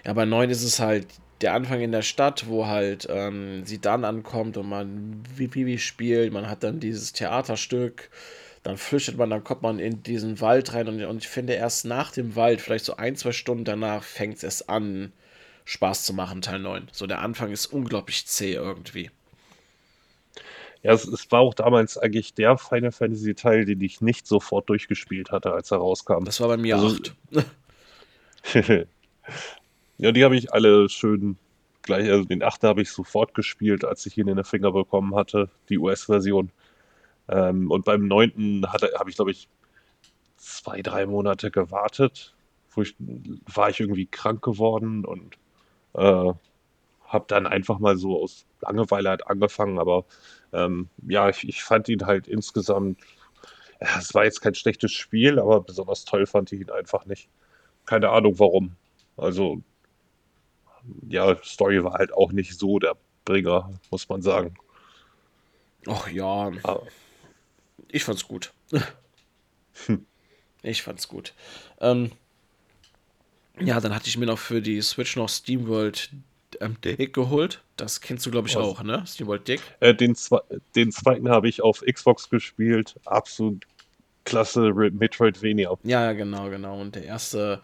ja, 0.05 0.13
bei 0.13 0.25
9 0.25 0.51
ist 0.51 0.63
es 0.63 0.81
halt 0.81 1.07
der 1.41 1.55
Anfang 1.55 1.81
in 1.81 1.93
der 1.93 2.03
Stadt, 2.03 2.49
wo 2.49 2.67
halt 2.67 3.07
ähm, 3.11 3.65
sie 3.65 3.81
dann 3.81 4.05
ankommt 4.05 4.57
und 4.57 4.69
man 4.69 5.23
Vivi 5.37 5.79
spielt, 5.79 6.33
man 6.33 6.49
hat 6.49 6.63
dann 6.63 6.81
dieses 6.81 7.13
Theaterstück, 7.13 8.11
dann 8.63 8.77
flüchtet 8.77 9.17
man, 9.17 9.31
dann 9.31 9.45
kommt 9.45 9.63
man 9.63 9.79
in 9.79 10.03
diesen 10.03 10.41
Wald 10.41 10.75
rein 10.75 10.89
und, 10.89 11.03
und 11.03 11.19
ich 11.19 11.29
finde 11.29 11.55
erst 11.55 11.85
nach 11.87 12.13
dem 12.13 12.37
Wald, 12.37 12.61
vielleicht 12.61 12.85
so 12.85 12.97
ein, 12.97 13.17
zwei 13.17 13.33
Stunden 13.33 13.65
danach, 13.65 14.03
fängt 14.03 14.43
es 14.43 14.69
an, 14.69 15.13
Spaß 15.65 16.05
zu 16.05 16.13
machen, 16.15 16.43
Teil 16.43 16.59
9. 16.59 16.89
So 16.93 17.07
der 17.07 17.21
Anfang 17.21 17.53
ist 17.53 17.67
unglaublich 17.67 18.27
zäh 18.27 18.55
irgendwie. 18.55 19.11
Ja, 20.83 20.93
es, 20.93 21.07
es, 21.07 21.31
war 21.31 21.41
auch 21.41 21.55
damals 21.55 21.99
eigentlich 21.99 22.33
der 22.35 22.57
Final 22.57 22.93
Fantasy 22.93 23.35
Teil, 23.35 23.67
den 23.67 23.81
ich 23.83 24.01
nicht 24.01 24.27
sofort 24.27 24.69
durchgespielt 24.69 25.31
hatte, 25.31 25.53
als 25.53 25.71
er 25.71 25.79
rauskam. 25.79 26.25
Das 26.25 26.41
war 26.41 26.49
bei 26.49 26.57
mir 26.57 26.77
also, 26.77 26.97
8. 28.55 28.87
Ja, 29.99 30.13
die 30.13 30.25
habe 30.25 30.35
ich 30.35 30.51
alle 30.51 30.89
schön 30.89 31.37
gleich, 31.83 32.09
also 32.11 32.25
den 32.25 32.43
8. 32.43 32.65
habe 32.65 32.81
ich 32.81 32.91
sofort 32.91 33.35
gespielt, 33.35 33.85
als 33.85 34.07
ich 34.07 34.17
ihn 34.17 34.29
in 34.29 34.37
den 34.37 34.47
Finger 34.47 34.73
bekommen 34.73 35.15
hatte, 35.15 35.51
die 35.69 35.77
US-Version. 35.77 36.51
Ähm, 37.29 37.71
und 37.71 37.85
beim 37.85 38.09
9. 38.09 38.65
habe 38.67 39.11
ich, 39.11 39.17
glaube 39.17 39.31
ich, 39.31 39.49
zwei, 40.37 40.81
drei 40.81 41.05
Monate 41.05 41.51
gewartet. 41.51 42.35
Ich, 42.77 42.95
war 43.53 43.69
ich 43.69 43.81
irgendwie 43.81 44.07
krank 44.07 44.43
geworden 44.43 45.05
und 45.05 45.37
äh, 45.95 46.33
habe 47.11 47.25
dann 47.29 47.47
einfach 47.47 47.81
mal 47.81 47.97
so 47.97 48.23
aus 48.23 48.47
Langeweile 48.61 49.11
halt 49.11 49.27
angefangen. 49.27 49.79
Aber 49.79 50.05
ähm, 50.53 50.89
ja, 51.07 51.29
ich, 51.29 51.47
ich, 51.47 51.63
fand 51.63 51.89
ihn 51.89 52.07
halt 52.07 52.29
insgesamt, 52.29 52.99
es 53.81 54.15
war 54.15 54.25
jetzt 54.25 54.41
kein 54.41 54.55
schlechtes 54.55 54.93
Spiel, 54.93 55.39
aber 55.39 55.61
besonders 55.61 56.05
toll 56.05 56.27
fand 56.27 56.53
ich 56.53 56.61
ihn 56.61 56.71
einfach 56.71 57.05
nicht. 57.07 57.29
Keine 57.85 58.11
Ahnung 58.11 58.39
warum. 58.39 58.77
Also 59.17 59.61
ja, 61.09 61.37
Story 61.43 61.83
war 61.83 61.95
halt 61.95 62.13
auch 62.13 62.33
nicht 62.33 62.59
so 62.59 62.79
der 62.79 62.97
Bringer, 63.25 63.73
muss 63.91 64.09
man 64.09 64.23
sagen. 64.23 64.55
Ach 65.87 66.09
ja. 66.09 66.53
Aber. 66.63 66.87
Ich 67.89 68.05
fand's 68.05 68.27
gut. 68.27 68.53
Hm. 69.87 70.07
Ich 70.63 70.83
fand's 70.83 71.09
gut. 71.09 71.35
Ähm, 71.81 72.13
ja, 73.59 73.81
dann 73.81 73.95
hatte 73.95 74.09
ich 74.09 74.19
mir 74.19 74.27
noch 74.27 74.39
für 74.39 74.61
die 74.61 74.81
Switch 74.83 75.17
noch 75.17 75.29
SteamWorld 75.29 76.11
ähm, 76.61 76.77
Dick 76.83 77.13
geholt. 77.13 77.63
Das 77.77 78.01
kennst 78.01 78.27
du, 78.27 78.31
glaube 78.31 78.49
ich, 78.49 78.57
Was? 78.57 78.63
auch, 78.63 78.83
ne? 78.83 79.05
SteamWorld 79.07 79.47
Dick. 79.47 79.61
Äh, 79.81 79.95
den, 79.95 80.17
den 80.75 80.93
zweiten 80.93 81.29
habe 81.29 81.49
ich 81.49 81.63
auf 81.63 81.83
Xbox 81.83 82.29
gespielt. 82.29 82.97
Absolut 83.05 83.65
klasse 84.25 84.73
Metroidvania. 84.73 85.73
Ja, 85.83 86.13
genau, 86.13 86.51
genau. 86.51 86.81
Und 86.81 86.95
der 86.95 87.05
erste 87.05 87.61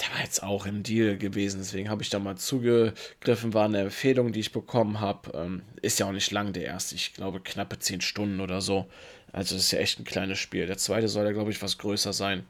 der 0.00 0.12
war 0.12 0.20
jetzt 0.22 0.42
auch 0.42 0.66
im 0.66 0.82
Deal 0.82 1.16
gewesen, 1.16 1.58
deswegen 1.58 1.88
habe 1.88 2.02
ich 2.02 2.10
da 2.10 2.18
mal 2.18 2.36
zugegriffen, 2.36 3.54
war 3.54 3.66
eine 3.66 3.80
Empfehlung, 3.80 4.32
die 4.32 4.40
ich 4.40 4.52
bekommen 4.52 5.00
habe. 5.00 5.30
Ähm, 5.34 5.62
ist 5.82 5.98
ja 5.98 6.06
auch 6.06 6.12
nicht 6.12 6.30
lang, 6.30 6.52
der 6.52 6.64
erste, 6.64 6.94
ich 6.94 7.14
glaube 7.14 7.40
knappe 7.40 7.78
10 7.78 8.00
Stunden 8.00 8.40
oder 8.40 8.60
so. 8.60 8.86
Also 9.32 9.54
das 9.54 9.64
ist 9.64 9.70
ja 9.72 9.78
echt 9.78 9.98
ein 9.98 10.04
kleines 10.04 10.38
Spiel. 10.38 10.66
Der 10.66 10.78
zweite 10.78 11.08
soll 11.08 11.26
ja, 11.26 11.32
glaube 11.32 11.50
ich, 11.50 11.62
was 11.62 11.78
größer 11.78 12.12
sein. 12.12 12.44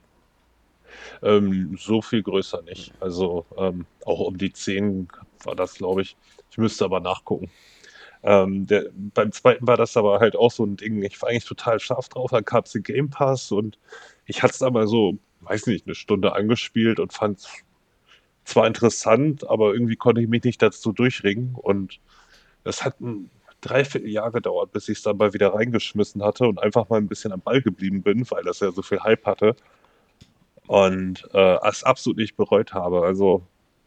Ähm, 1.22 1.76
so 1.78 2.02
viel 2.02 2.22
größer 2.22 2.62
nicht. 2.62 2.92
Also 3.00 3.46
ähm, 3.57 3.87
auch 4.04 4.20
um 4.20 4.38
die 4.38 4.52
10 4.52 5.09
war 5.44 5.57
das, 5.57 5.74
glaube 5.74 6.02
ich. 6.02 6.16
Ich 6.50 6.59
müsste 6.59 6.85
aber 6.85 7.00
nachgucken. 7.00 7.50
Ähm, 8.22 8.66
der, 8.66 8.87
beim 8.94 9.33
zweiten 9.33 9.66
war 9.66 9.76
das 9.76 9.96
aber 9.96 10.20
halt 10.20 10.37
auch 10.37 10.50
so 10.50 10.64
ein 10.64 10.76
Ding. 10.76 11.02
Ich 11.02 11.20
war 11.20 11.28
eigentlich 11.28 11.44
total 11.44 11.78
scharf 11.80 12.09
drauf. 12.09 12.30
Dann 12.30 12.44
gab 12.44 12.66
es 12.66 12.72
den 12.72 12.83
Game 12.83 13.11
Pass 13.11 13.52
und 13.52 13.78
ich 14.26 14.42
hatte 14.42 14.54
es 14.54 14.62
aber 14.62 14.87
so 14.87 15.18
weiß 15.44 15.66
nicht, 15.66 15.87
eine 15.87 15.94
Stunde 15.94 16.35
angespielt 16.35 17.00
und 17.00 17.12
fand 17.12 17.38
es 17.38 17.48
zwar 18.44 18.66
interessant, 18.66 19.48
aber 19.48 19.72
irgendwie 19.72 19.96
konnte 19.96 20.20
ich 20.20 20.28
mich 20.28 20.44
nicht 20.44 20.61
dazu 20.61 20.92
durchringen 20.92 21.54
und 21.54 22.00
es 22.64 22.85
hat 22.85 23.00
ein 23.00 23.30
Dreivierteljahr 23.61 24.30
gedauert, 24.30 24.72
bis 24.72 24.88
ich 24.88 24.98
es 24.98 25.04
dann 25.04 25.16
mal 25.16 25.33
wieder 25.33 25.54
reingeschmissen 25.54 26.22
hatte 26.22 26.46
und 26.46 26.61
einfach 26.61 26.88
mal 26.88 26.98
ein 26.98 27.09
bisschen 27.09 27.33
am 27.33 27.40
Ball 27.40 27.62
geblieben 27.62 28.02
bin, 28.02 28.30
weil 28.30 28.44
das 28.44 28.61
ja 28.61 28.70
so 28.72 28.83
viel 28.83 29.00
Hype 29.00 29.24
hatte 29.26 29.57
und 30.66 31.29
äh, 31.33 31.57
es 31.68 31.85
absolut 31.85 32.18
nicht 32.18 32.37
bereut 32.37 32.72
habe. 32.72 33.03
Also, 33.03 33.42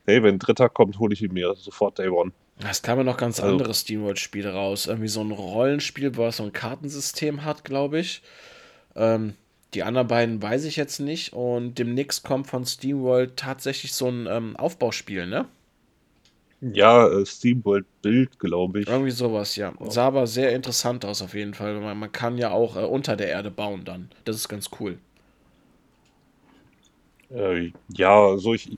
hey, 0.05 0.21
wenn 0.23 0.35
ein 0.35 0.39
Dritter 0.39 0.69
kommt, 0.69 0.99
hole 0.99 1.13
ich 1.13 1.21
ihn 1.21 1.33
mir 1.33 1.53
sofort 1.55 1.97
Day 1.99 2.09
One. 2.09 2.31
Es 2.59 2.81
kamen 2.81 3.05
noch 3.05 3.17
ganz 3.17 3.39
also, 3.39 3.51
andere 3.51 3.73
SteamWorld-Spiele 3.73 4.51
raus. 4.51 4.87
Irgendwie 4.87 5.07
so 5.07 5.21
ein 5.21 5.31
Rollenspiel, 5.31 6.17
was 6.17 6.37
so 6.37 6.43
ein 6.43 6.53
Kartensystem 6.53 7.45
hat, 7.45 7.63
glaube 7.63 7.99
ich. 7.99 8.23
Ähm, 8.95 9.35
die 9.73 9.83
anderen 9.83 10.07
beiden 10.07 10.41
weiß 10.41 10.65
ich 10.65 10.75
jetzt 10.75 10.99
nicht. 10.99 11.33
Und 11.33 11.75
demnächst 11.77 12.23
kommt 12.23 12.47
von 12.47 12.65
SteamWorld 12.65 13.37
tatsächlich 13.37 13.93
so 13.93 14.07
ein 14.07 14.27
ähm, 14.27 14.55
Aufbauspiel, 14.55 15.27
ne? 15.27 15.45
Ja, 16.61 17.07
äh, 17.07 17.25
SteamWorld 17.25 17.85
Bild, 18.01 18.39
glaube 18.39 18.81
ich. 18.81 18.87
Irgendwie 18.87 19.11
sowas, 19.11 19.55
ja. 19.55 19.73
Sah 19.89 20.07
aber 20.07 20.25
sehr 20.25 20.55
interessant 20.55 21.05
aus 21.05 21.21
auf 21.21 21.35
jeden 21.35 21.53
Fall. 21.53 21.79
Man, 21.79 21.99
man 21.99 22.11
kann 22.11 22.39
ja 22.39 22.49
auch 22.49 22.75
äh, 22.75 22.85
unter 22.85 23.15
der 23.15 23.27
Erde 23.27 23.51
bauen 23.51 23.85
dann. 23.85 24.09
Das 24.25 24.35
ist 24.35 24.47
ganz 24.49 24.71
cool. 24.79 24.97
Äh, 27.29 27.71
ja, 27.89 28.15
so 28.15 28.31
also 28.31 28.53
ich 28.53 28.77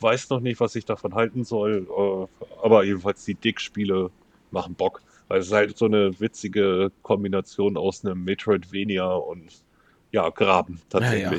weiß 0.00 0.30
noch 0.30 0.40
nicht, 0.40 0.60
was 0.60 0.74
ich 0.76 0.84
davon 0.84 1.14
halten 1.14 1.44
soll. 1.44 1.86
Äh, 1.88 2.44
aber 2.62 2.84
jedenfalls 2.84 3.24
die 3.24 3.34
Dick-Spiele 3.34 4.10
machen 4.50 4.74
Bock. 4.74 5.02
Weil 5.28 5.40
es 5.40 5.46
ist 5.46 5.52
halt 5.52 5.78
so 5.78 5.84
eine 5.84 6.18
witzige 6.18 6.90
Kombination 7.02 7.76
aus 7.76 8.04
einem 8.04 8.24
Metroidvania 8.24 9.06
und 9.12 9.62
ja, 10.10 10.28
Graben 10.28 10.80
tatsächlich. 10.88 11.22
Ja, 11.22 11.30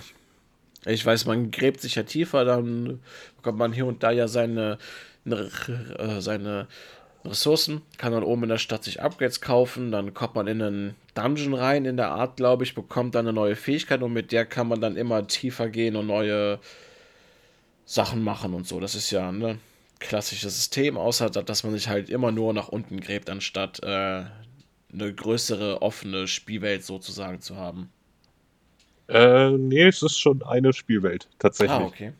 ja. 0.85 0.91
Ich 0.93 1.05
weiß, 1.05 1.25
man 1.25 1.51
gräbt 1.51 1.81
sich 1.81 1.95
ja 1.95 2.03
tiefer, 2.03 2.45
dann 2.45 3.01
bekommt 3.35 3.59
man 3.59 3.73
hier 3.73 3.85
und 3.85 4.01
da 4.01 4.11
ja 4.11 4.27
seine, 4.27 4.77
ne, 5.25 5.49
äh, 5.99 6.21
seine 6.21 6.67
Ressourcen, 7.25 7.81
kann 7.97 8.11
dann 8.11 8.23
oben 8.23 8.43
in 8.43 8.49
der 8.49 8.57
Stadt 8.57 8.83
sich 8.83 9.01
Upgrades 9.01 9.41
kaufen, 9.41 9.91
dann 9.91 10.13
kommt 10.13 10.35
man 10.35 10.47
in 10.47 10.61
einen 10.61 10.95
Dungeon 11.13 11.53
rein, 11.53 11.85
in 11.85 11.97
der 11.97 12.09
Art, 12.09 12.37
glaube 12.37 12.63
ich, 12.63 12.73
bekommt 12.75 13.15
dann 13.15 13.27
eine 13.27 13.33
neue 13.33 13.55
Fähigkeit 13.55 14.01
und 14.01 14.13
mit 14.13 14.31
der 14.31 14.45
kann 14.45 14.67
man 14.67 14.81
dann 14.81 14.97
immer 14.97 15.27
tiefer 15.27 15.69
gehen 15.69 15.95
und 15.95 16.07
neue 16.07 16.59
Sachen 17.85 18.23
machen 18.23 18.53
und 18.53 18.67
so. 18.67 18.79
Das 18.79 18.95
ist 18.95 19.11
ja 19.11 19.29
ein 19.29 19.39
ne, 19.39 19.59
klassisches 19.99 20.55
System, 20.55 20.97
außer 20.97 21.29
dass 21.29 21.63
man 21.63 21.73
sich 21.73 21.87
halt 21.87 22.09
immer 22.09 22.31
nur 22.31 22.53
nach 22.53 22.69
unten 22.69 22.99
gräbt, 22.99 23.29
anstatt 23.29 23.81
äh, 23.83 24.23
eine 24.93 25.13
größere 25.13 25.81
offene 25.81 26.27
Spielwelt 26.27 26.83
sozusagen 26.83 27.41
zu 27.41 27.55
haben. 27.55 27.91
Äh, 29.07 29.51
nee, 29.51 29.83
es 29.83 30.01
ist 30.01 30.19
schon 30.19 30.41
eine 30.43 30.73
Spielwelt, 30.73 31.27
tatsächlich. 31.39 31.77
Ah, 31.77 31.85
okay. 31.85 32.13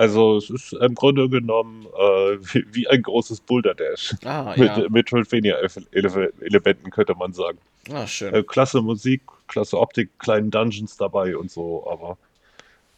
Also 0.00 0.38
es 0.38 0.48
ist 0.48 0.72
im 0.72 0.94
Grunde 0.94 1.28
genommen 1.28 1.84
äh, 1.84 2.38
wie, 2.54 2.64
wie, 2.72 2.88
ein 2.88 3.02
großes 3.02 3.42
Boulder 3.42 3.74
Dash. 3.74 4.14
Ah, 4.24 4.54
mit, 4.56 4.66
ja. 4.66 4.88
Metroidvania-Elementen 4.88 6.90
könnte 6.90 7.14
man 7.14 7.34
sagen. 7.34 7.58
Ah, 7.92 8.06
schön. 8.06 8.32
Äh, 8.32 8.42
klasse 8.42 8.80
Musik, 8.80 9.20
klasse 9.46 9.78
Optik, 9.78 10.18
kleinen 10.18 10.50
Dungeons 10.50 10.96
dabei 10.96 11.36
und 11.36 11.50
so, 11.50 11.86
aber 11.86 12.16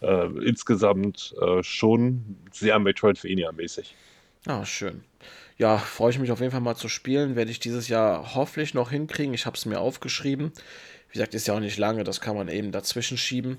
äh, 0.00 0.26
insgesamt 0.46 1.34
äh, 1.42 1.64
schon 1.64 2.36
sehr 2.52 2.78
Metroidvania-mäßig. 2.78 3.96
Ah, 4.46 4.64
schön. 4.64 5.02
Ja, 5.58 5.78
freue 5.78 6.12
ich 6.12 6.20
mich 6.20 6.30
auf 6.30 6.38
jeden 6.38 6.52
Fall 6.52 6.60
mal 6.60 6.76
zu 6.76 6.88
spielen. 6.88 7.34
Werde 7.34 7.50
ich 7.50 7.58
dieses 7.58 7.88
Jahr 7.88 8.36
hoffentlich 8.36 8.74
noch 8.74 8.92
hinkriegen. 8.92 9.34
Ich 9.34 9.44
habe 9.44 9.56
es 9.56 9.66
mir 9.66 9.80
aufgeschrieben. 9.80 10.52
Wie 11.08 11.14
gesagt, 11.14 11.34
ist 11.34 11.48
ja 11.48 11.54
auch 11.54 11.60
nicht 11.60 11.78
lange, 11.78 12.04
das 12.04 12.20
kann 12.20 12.36
man 12.36 12.46
eben 12.46 12.70
dazwischen 12.70 13.18
schieben. 13.18 13.56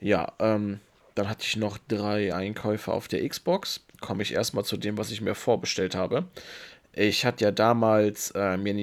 Ja, 0.00 0.32
ähm, 0.38 0.80
dann 1.14 1.28
hatte 1.28 1.44
ich 1.44 1.56
noch 1.56 1.78
drei 1.88 2.34
Einkäufe 2.34 2.92
auf 2.92 3.08
der 3.08 3.26
Xbox. 3.28 3.84
Komme 4.00 4.22
ich 4.22 4.32
erstmal 4.32 4.64
zu 4.64 4.76
dem, 4.76 4.98
was 4.98 5.10
ich 5.10 5.20
mir 5.20 5.34
vorbestellt 5.34 5.94
habe. 5.94 6.24
Ich 6.94 7.24
hatte 7.24 7.44
ja 7.44 7.50
damals 7.50 8.32
äh, 8.32 8.58
mir, 8.58 8.74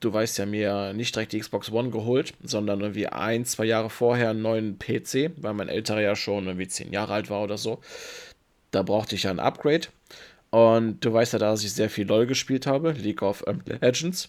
du 0.00 0.12
weißt 0.12 0.38
ja, 0.38 0.46
mir 0.46 0.92
nicht 0.92 1.14
direkt 1.14 1.32
die 1.32 1.40
Xbox 1.40 1.72
One 1.72 1.90
geholt, 1.90 2.34
sondern 2.42 2.80
irgendwie 2.80 3.06
ein, 3.06 3.46
zwei 3.46 3.64
Jahre 3.64 3.88
vorher 3.88 4.30
einen 4.30 4.42
neuen 4.42 4.78
PC, 4.78 5.30
weil 5.38 5.54
mein 5.54 5.68
älterer 5.68 6.02
ja 6.02 6.16
schon 6.16 6.46
irgendwie 6.46 6.68
zehn 6.68 6.92
Jahre 6.92 7.14
alt 7.14 7.30
war 7.30 7.42
oder 7.42 7.56
so. 7.56 7.80
Da 8.72 8.82
brauchte 8.82 9.14
ich 9.14 9.22
ja 9.22 9.30
ein 9.30 9.40
Upgrade. 9.40 9.88
Und 10.50 11.04
du 11.04 11.12
weißt 11.12 11.32
ja, 11.32 11.38
dass 11.38 11.64
ich 11.64 11.72
sehr 11.72 11.90
viel 11.90 12.06
LOL 12.06 12.26
gespielt 12.26 12.66
habe, 12.66 12.92
League 12.92 13.22
of 13.22 13.42
Legends. 13.80 14.28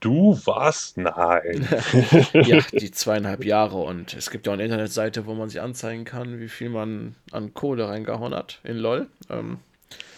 Du 0.00 0.38
warst? 0.44 0.98
Nein. 0.98 1.66
ja, 2.32 2.60
die 2.72 2.90
zweieinhalb 2.90 3.44
Jahre. 3.44 3.78
Und 3.78 4.14
es 4.14 4.30
gibt 4.30 4.46
ja 4.46 4.52
auch 4.52 4.54
eine 4.54 4.64
Internetseite, 4.64 5.26
wo 5.26 5.34
man 5.34 5.48
sich 5.48 5.60
anzeigen 5.60 6.04
kann, 6.04 6.40
wie 6.40 6.48
viel 6.48 6.68
man 6.68 7.14
an 7.32 7.54
Kohle 7.54 7.88
reingehauen 7.88 8.34
hat 8.34 8.60
in 8.64 8.76
LOL. 8.76 9.08
Ähm, 9.30 9.58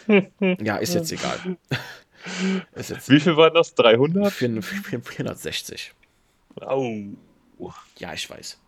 ja, 0.60 0.76
ist 0.76 0.94
jetzt 0.94 1.12
egal. 1.12 1.56
ist 2.74 2.90
jetzt 2.90 3.08
wie 3.08 3.20
viel 3.20 3.36
waren 3.36 3.54
das? 3.54 3.74
300? 3.74 4.32
460. 4.32 5.94
Au. 6.60 6.92
Ja, 7.98 8.12
ich 8.12 8.28
weiß. 8.28 8.58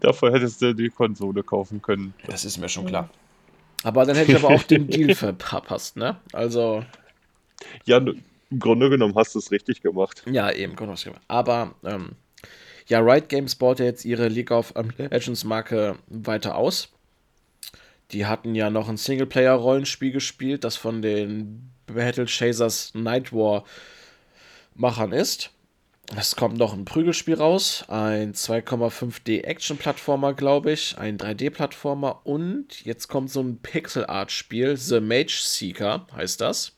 Dafür 0.00 0.32
hättest 0.32 0.62
du 0.62 0.74
die 0.74 0.90
Konsole 0.90 1.42
kaufen 1.42 1.80
können. 1.80 2.14
Das 2.26 2.44
ist 2.44 2.58
mir 2.58 2.68
schon 2.68 2.86
klar. 2.86 3.08
Aber 3.82 4.04
dann 4.04 4.16
hätte 4.16 4.32
ich 4.32 4.38
aber 4.42 4.54
auch 4.54 4.62
den 4.62 4.88
Deal 4.88 5.14
verpasst, 5.14 5.96
ne? 5.96 6.16
Also. 6.32 6.84
Ja, 7.84 8.00
im 8.50 8.58
Grunde 8.58 8.90
genommen 8.90 9.14
hast 9.16 9.34
du 9.34 9.38
es 9.38 9.50
richtig 9.50 9.82
gemacht. 9.82 10.22
Ja, 10.30 10.50
eben. 10.52 10.76
Aber 11.28 11.74
ähm, 11.84 12.12
ja, 12.86 13.00
Riot 13.00 13.28
Games 13.28 13.56
baut 13.56 13.80
ja 13.80 13.86
jetzt 13.86 14.04
ihre 14.04 14.28
League 14.28 14.50
of 14.50 14.72
Legends 14.98 15.44
Marke 15.44 15.96
weiter 16.08 16.56
aus. 16.56 16.88
Die 18.12 18.26
hatten 18.26 18.54
ja 18.54 18.70
noch 18.70 18.88
ein 18.88 18.96
Singleplayer-Rollenspiel 18.96 20.12
gespielt, 20.12 20.62
das 20.62 20.76
von 20.76 21.02
den 21.02 21.72
Battle 21.86 22.26
Chasers 22.26 22.92
Night 22.94 23.32
War 23.32 23.64
Machern 24.74 25.12
ist. 25.12 25.50
Es 26.14 26.36
kommt 26.36 26.56
noch 26.56 26.72
ein 26.72 26.84
Prügelspiel 26.84 27.34
raus, 27.34 27.84
ein 27.88 28.32
2,5D 28.32 29.42
Action-Plattformer, 29.42 30.34
glaube 30.34 30.70
ich, 30.70 30.96
ein 30.98 31.18
3D-Plattformer 31.18 32.20
und 32.24 32.84
jetzt 32.84 33.08
kommt 33.08 33.30
so 33.30 33.40
ein 33.40 33.58
Pixel-Art-Spiel, 33.58 34.76
The 34.76 35.00
Mage 35.00 35.40
Seeker 35.42 36.06
heißt 36.14 36.40
das. 36.40 36.75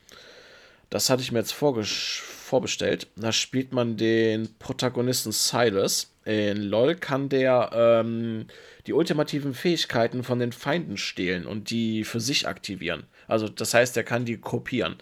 Das 0.91 1.11
hatte 1.11 1.23
ich 1.23 1.33
mir 1.33 1.41
jetzt 1.41 1.53
vorbestellt. 1.53 3.09
Da 3.17 3.33
spielt 3.33 3.73
man 3.73 3.97
den 3.97 4.49
Protagonisten 4.59 5.33
Silas. 5.33 6.13
In 6.25 6.63
LOL 6.63 6.95
kann 6.95 7.29
der 7.29 7.71
ähm, 7.75 8.47
die 8.87 8.93
ultimativen 8.93 9.55
Fähigkeiten 9.55 10.25
von 10.25 10.39
den 10.39 10.53
Feinden 10.53 10.97
stehlen 10.97 11.47
und 11.47 11.71
die 11.71 12.05
für 12.05 12.21
sich 12.21 12.49
aktivieren. 12.49 13.05
Also 13.27 13.49
das 13.49 13.75
heißt, 13.75 13.97
er 13.97 14.05
kann 14.05 14.25
die 14.25 14.39
kopieren. 14.39 14.97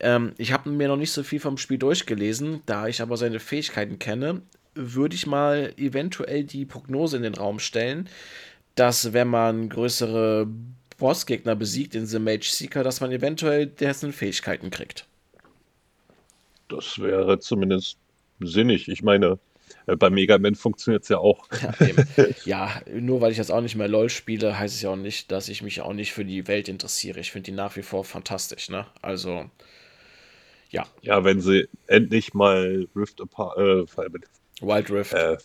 Ähm, 0.00 0.32
ich 0.38 0.52
habe 0.52 0.70
mir 0.70 0.88
noch 0.88 0.96
nicht 0.96 1.12
so 1.12 1.22
viel 1.22 1.40
vom 1.40 1.58
Spiel 1.58 1.78
durchgelesen, 1.78 2.62
da 2.66 2.86
ich 2.86 3.00
aber 3.00 3.16
seine 3.16 3.40
Fähigkeiten 3.40 3.98
kenne, 3.98 4.42
würde 4.74 5.16
ich 5.16 5.26
mal 5.26 5.72
eventuell 5.76 6.44
die 6.44 6.64
Prognose 6.64 7.16
in 7.16 7.22
den 7.22 7.34
Raum 7.34 7.58
stellen, 7.58 8.08
dass 8.74 9.12
wenn 9.12 9.28
man 9.28 9.68
größere 9.68 10.46
Bossgegner 10.98 11.56
besiegt 11.56 11.94
in 11.94 12.06
The 12.06 12.18
Mage 12.18 12.48
Seeker, 12.50 12.84
dass 12.84 13.00
man 13.00 13.10
eventuell 13.10 13.66
dessen 13.66 14.12
Fähigkeiten 14.12 14.70
kriegt. 14.70 15.06
Das 16.68 16.98
wäre 16.98 17.38
zumindest 17.38 17.98
sinnig. 18.40 18.88
Ich 18.88 19.02
meine, 19.02 19.38
äh, 19.86 19.96
bei 19.96 20.10
Mega 20.10 20.38
Man 20.38 20.54
funktioniert 20.54 21.02
es 21.02 21.08
ja 21.08 21.18
auch. 21.18 21.46
Ja, 21.60 22.24
ja, 22.44 22.82
nur 22.92 23.20
weil 23.20 23.32
ich 23.32 23.38
jetzt 23.38 23.50
auch 23.50 23.60
nicht 23.60 23.76
mehr 23.76 23.88
LOL 23.88 24.10
spiele, 24.10 24.58
heißt 24.58 24.74
es 24.74 24.82
ja 24.82 24.90
auch 24.90 24.96
nicht, 24.96 25.30
dass 25.30 25.48
ich 25.48 25.62
mich 25.62 25.80
auch 25.80 25.92
nicht 25.92 26.12
für 26.12 26.24
die 26.24 26.46
Welt 26.48 26.68
interessiere. 26.68 27.20
Ich 27.20 27.32
finde 27.32 27.50
die 27.50 27.56
nach 27.56 27.76
wie 27.76 27.82
vor 27.82 28.04
fantastisch, 28.04 28.68
ne? 28.68 28.86
Also, 29.02 29.50
ja. 30.70 30.86
Ja, 31.02 31.24
wenn 31.24 31.40
sie 31.40 31.68
endlich 31.86 32.34
mal 32.34 32.86
Rift 32.94 33.20
Apart, 33.20 33.56
äh, 33.58 33.86
Wild 34.60 34.90
Rift. 34.90 35.12
Äh, 35.12 35.36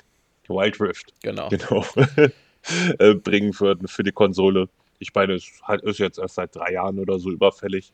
Wild 0.48 0.80
Rift. 0.80 1.14
Genau. 1.22 1.50
genau 1.50 1.86
äh, 3.00 3.14
bringen 3.16 3.58
würden 3.60 3.88
für 3.88 4.04
die 4.04 4.12
Konsole. 4.12 4.68
Ich 5.00 5.14
meine, 5.14 5.34
es 5.34 5.52
ist 5.84 6.00
jetzt 6.00 6.20
erst 6.20 6.36
seit 6.36 6.56
drei 6.56 6.74
Jahren 6.74 7.00
oder 7.00 7.18
so 7.20 7.32
überfällig. 7.32 7.92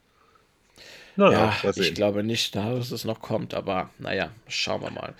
Naja, 1.18 1.54
ja, 1.64 1.72
ich 1.76 1.94
glaube 1.94 2.24
nicht, 2.24 2.56
dass 2.56 2.92
es 2.92 3.04
noch 3.04 3.20
kommt, 3.22 3.54
aber 3.54 3.90
naja, 4.00 4.30
schauen 4.48 4.82
wir 4.82 4.92
mal. 4.92 5.16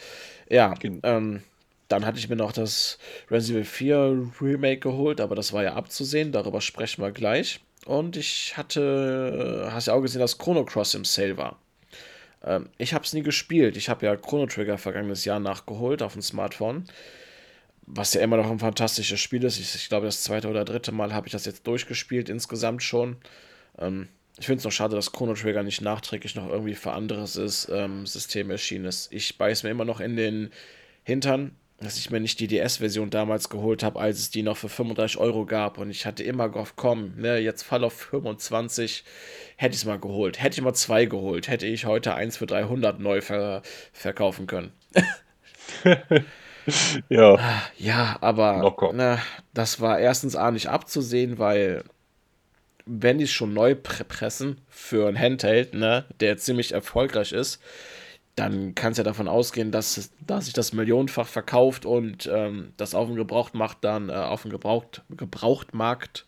Ja, 0.50 0.74
ähm, 1.04 1.42
dann 1.88 2.06
hatte 2.06 2.20
ich 2.20 2.30
mir 2.30 2.36
noch 2.36 2.52
das 2.52 3.00
Resident 3.30 3.66
Evil 3.66 3.66
4 3.66 4.32
Remake 4.42 4.80
geholt, 4.80 5.20
aber 5.20 5.36
das 5.36 5.54
war 5.54 5.64
ja 5.64 5.74
abzusehen, 5.74 6.32
darüber 6.32 6.62
sprechen 6.62 7.02
wir 7.02 7.12
gleich. 7.12 7.62
Und 7.86 8.18
ich 8.18 8.58
hatte, 8.58 9.70
hast 9.72 9.88
ja 9.88 9.94
auch 9.94 10.02
gesehen, 10.02 10.20
dass 10.20 10.38
Chrono 10.38 10.66
Cross 10.66 10.96
im 10.96 11.06
Sale 11.06 11.38
war. 11.38 11.58
Ähm, 12.44 12.70
ich 12.78 12.94
habe 12.94 13.06
es 13.06 13.14
nie 13.14 13.24
gespielt. 13.24 13.78
Ich 13.78 13.90
habe 13.90 14.06
ja 14.06 14.16
Chrono 14.16 14.46
Trigger 14.46 14.78
vergangenes 14.78 15.26
Jahr 15.26 15.40
nachgeholt 15.40 16.02
auf 16.02 16.14
dem 16.14 16.22
Smartphone. 16.22 16.86
Was 17.84 18.14
ja 18.14 18.22
immer 18.22 18.38
noch 18.38 18.52
ein 18.52 18.60
fantastisches 18.60 19.20
Spiel 19.22 19.44
ist. 19.46 19.60
Ich, 19.60 19.74
ich 19.76 19.90
glaube, 19.90 20.06
das 20.06 20.24
zweite 20.24 20.50
oder 20.50 20.66
dritte 20.66 20.92
Mal 20.92 21.14
habe 21.14 21.28
ich 21.28 21.32
das 21.32 21.46
jetzt 21.46 21.66
durchgespielt, 21.66 22.28
insgesamt 22.30 22.84
schon. 22.84 23.18
Ähm, 23.80 24.10
ich 24.40 24.46
finde 24.46 24.60
es 24.60 24.66
noch 24.66 24.72
schade, 24.72 24.96
dass 24.96 25.12
Chrono 25.12 25.34
Trigger 25.34 25.64
nicht 25.64 25.82
nachträglich 25.82 26.36
noch 26.36 26.48
irgendwie 26.48 26.76
für 26.76 26.92
anderes 26.92 27.36
ist, 27.36 27.70
ähm, 27.72 28.06
System 28.06 28.52
erschienen 28.52 28.86
ist. 28.86 29.12
Ich 29.12 29.38
beiß 29.38 29.64
mir 29.64 29.72
immer 29.72 29.86
noch 29.86 30.00
in 30.00 30.16
den 30.16 30.52
Hintern, 31.04 31.56
dass 31.80 31.98
ich 31.98 32.10
mir 32.10 32.20
nicht 32.20 32.40
die 32.40 32.48
DS-Version 32.48 33.10
damals 33.10 33.50
geholt 33.50 33.84
habe, 33.84 34.00
als 34.00 34.20
es 34.20 34.30
die 34.30 34.44
noch 34.44 34.58
für 34.58 34.70
35 34.70 35.18
Euro 35.18 35.46
gab. 35.46 35.78
Und 35.78 35.90
ich 35.90 36.06
hatte 36.06 36.24
immer 36.24 36.50
gehofft, 36.50 36.74
komm, 36.76 37.14
ne, 37.18 37.38
jetzt 37.38 37.64
Fall 37.64 37.84
auf 37.84 37.94
25, 37.94 39.04
hätte 39.58 39.76
ich 39.76 39.82
es 39.82 39.86
mal 39.86 40.00
geholt. 40.00 40.42
Hätte 40.42 40.58
ich 40.58 40.64
mal 40.64 40.74
zwei 40.74 41.06
geholt, 41.06 41.48
hätte 41.48 41.68
ich 41.68 41.86
heute 41.86 42.14
eins 42.16 42.38
für 42.38 42.46
300 42.48 43.00
neu 43.00 43.22
ver 43.22 43.62
verkaufen 43.92 44.48
können. 44.48 44.72
ja. 47.10 47.40
Ja, 47.78 48.18
aber 48.22 48.92
na, 48.94 49.20
das 49.54 49.80
war 49.80 50.00
erstens 50.00 50.36
A 50.36 50.52
nicht 50.52 50.68
abzusehen, 50.68 51.38
weil 51.40 51.84
wenn 52.88 53.18
die 53.18 53.26
es 53.26 53.32
schon 53.32 53.54
neu 53.54 53.76
pressen 53.76 54.58
für 54.70 55.08
ein 55.08 55.20
Handheld, 55.20 55.74
ne, 55.74 56.06
der 56.20 56.38
ziemlich 56.38 56.72
erfolgreich 56.72 57.32
ist, 57.32 57.62
dann 58.36 58.76
kannst 58.76 58.98
du 58.98 59.02
ja 59.02 59.04
davon 59.04 59.28
ausgehen, 59.28 59.72
dass, 59.72 60.12
dass 60.26 60.46
sich 60.46 60.54
das 60.54 60.72
millionenfach 60.72 61.28
verkauft 61.28 61.86
und 61.86 62.30
ähm, 62.32 62.72
das 62.78 62.94
auf 62.94 63.08
dem 63.08 63.16
Gebrauchtmarkt 63.16 63.78
dann 63.82 64.10
äh, 64.10 64.14
auf 64.14 64.44
dem 64.44 64.52
Gebraucht, 64.52 65.02
Gebrauchtmarkt 65.10 66.26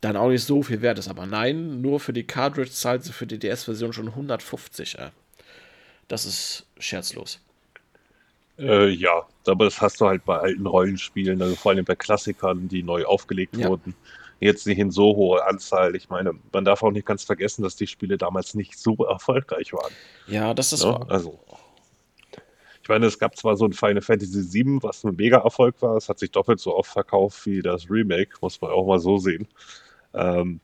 dann 0.00 0.16
auch 0.16 0.30
nicht 0.30 0.44
so 0.44 0.62
viel 0.62 0.80
wert 0.80 0.98
ist. 0.98 1.08
Aber 1.08 1.26
nein, 1.26 1.80
nur 1.82 2.00
für 2.00 2.14
die 2.14 2.26
Cartridge 2.26 2.70
zahlt 2.70 3.04
sie 3.04 3.12
für 3.12 3.26
die 3.26 3.38
DS-Version 3.38 3.92
schon 3.92 4.08
150. 4.08 4.98
Äh. 4.98 5.10
Das 6.08 6.24
ist 6.24 6.66
scherzlos. 6.78 7.40
Äh, 8.58 8.88
ja, 8.88 9.26
aber 9.46 9.66
das 9.66 9.80
hast 9.80 10.00
du 10.00 10.06
halt 10.06 10.24
bei 10.24 10.38
alten 10.38 10.66
Rollenspielen, 10.66 11.40
also 11.42 11.54
vor 11.56 11.72
allem 11.72 11.84
bei 11.84 11.94
Klassikern, 11.94 12.68
die 12.68 12.82
neu 12.82 13.04
aufgelegt 13.04 13.56
ja. 13.56 13.68
wurden 13.68 13.94
jetzt 14.42 14.66
nicht 14.66 14.78
in 14.78 14.90
so 14.90 15.16
hoher 15.16 15.48
Anzahl. 15.48 15.94
Ich 15.96 16.08
meine, 16.08 16.32
man 16.52 16.64
darf 16.64 16.82
auch 16.82 16.90
nicht 16.90 17.06
ganz 17.06 17.24
vergessen, 17.24 17.62
dass 17.62 17.76
die 17.76 17.86
Spiele 17.86 18.18
damals 18.18 18.54
nicht 18.54 18.78
so 18.78 18.94
erfolgreich 18.96 19.72
waren. 19.72 19.92
Ja, 20.26 20.54
das 20.54 20.72
ist 20.72 20.82
ja, 20.82 20.98
ne? 20.98 21.06
Also, 21.08 21.38
ich 22.82 22.88
meine, 22.88 23.06
es 23.06 23.18
gab 23.18 23.36
zwar 23.36 23.56
so 23.56 23.64
ein 23.64 23.72
Final 23.72 24.02
Fantasy 24.02 24.52
VII, 24.52 24.82
was 24.82 25.04
ein 25.04 25.14
Mega-Erfolg 25.14 25.80
war. 25.82 25.96
Es 25.96 26.08
hat 26.08 26.18
sich 26.18 26.32
doppelt 26.32 26.58
so 26.58 26.74
oft 26.74 26.90
verkauft 26.90 27.46
wie 27.46 27.62
das 27.62 27.88
Remake, 27.88 28.36
muss 28.40 28.60
man 28.60 28.72
auch 28.72 28.86
mal 28.86 28.98
so 28.98 29.18
sehen. 29.18 29.46
Ähm, 30.14 30.60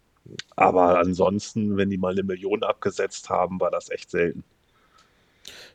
aber 0.56 0.98
ansonsten, 0.98 1.76
wenn 1.76 1.90
die 1.90 1.96
mal 1.98 2.12
eine 2.12 2.24
Million 2.24 2.62
abgesetzt 2.64 3.30
haben, 3.30 3.60
war 3.60 3.70
das 3.70 3.88
echt 3.90 4.10
selten. 4.10 4.42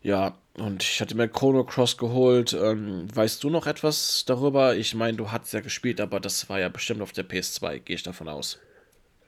Ja, 0.01 0.35
und 0.57 0.83
ich 0.83 1.01
hatte 1.01 1.15
mir 1.15 1.27
Chrono 1.27 1.63
Cross 1.63 1.97
geholt. 1.97 2.53
Ähm, 2.53 3.07
weißt 3.13 3.43
du 3.43 3.49
noch 3.49 3.67
etwas 3.67 4.23
darüber? 4.25 4.75
Ich 4.75 4.93
meine, 4.93 5.17
du 5.17 5.31
hattest 5.31 5.53
ja 5.53 5.61
gespielt, 5.61 5.99
aber 5.99 6.19
das 6.19 6.49
war 6.49 6.59
ja 6.59 6.69
bestimmt 6.69 7.01
auf 7.01 7.11
der 7.11 7.27
PS2, 7.27 7.79
gehe 7.79 7.95
ich 7.95 8.03
davon 8.03 8.29
aus. 8.29 8.59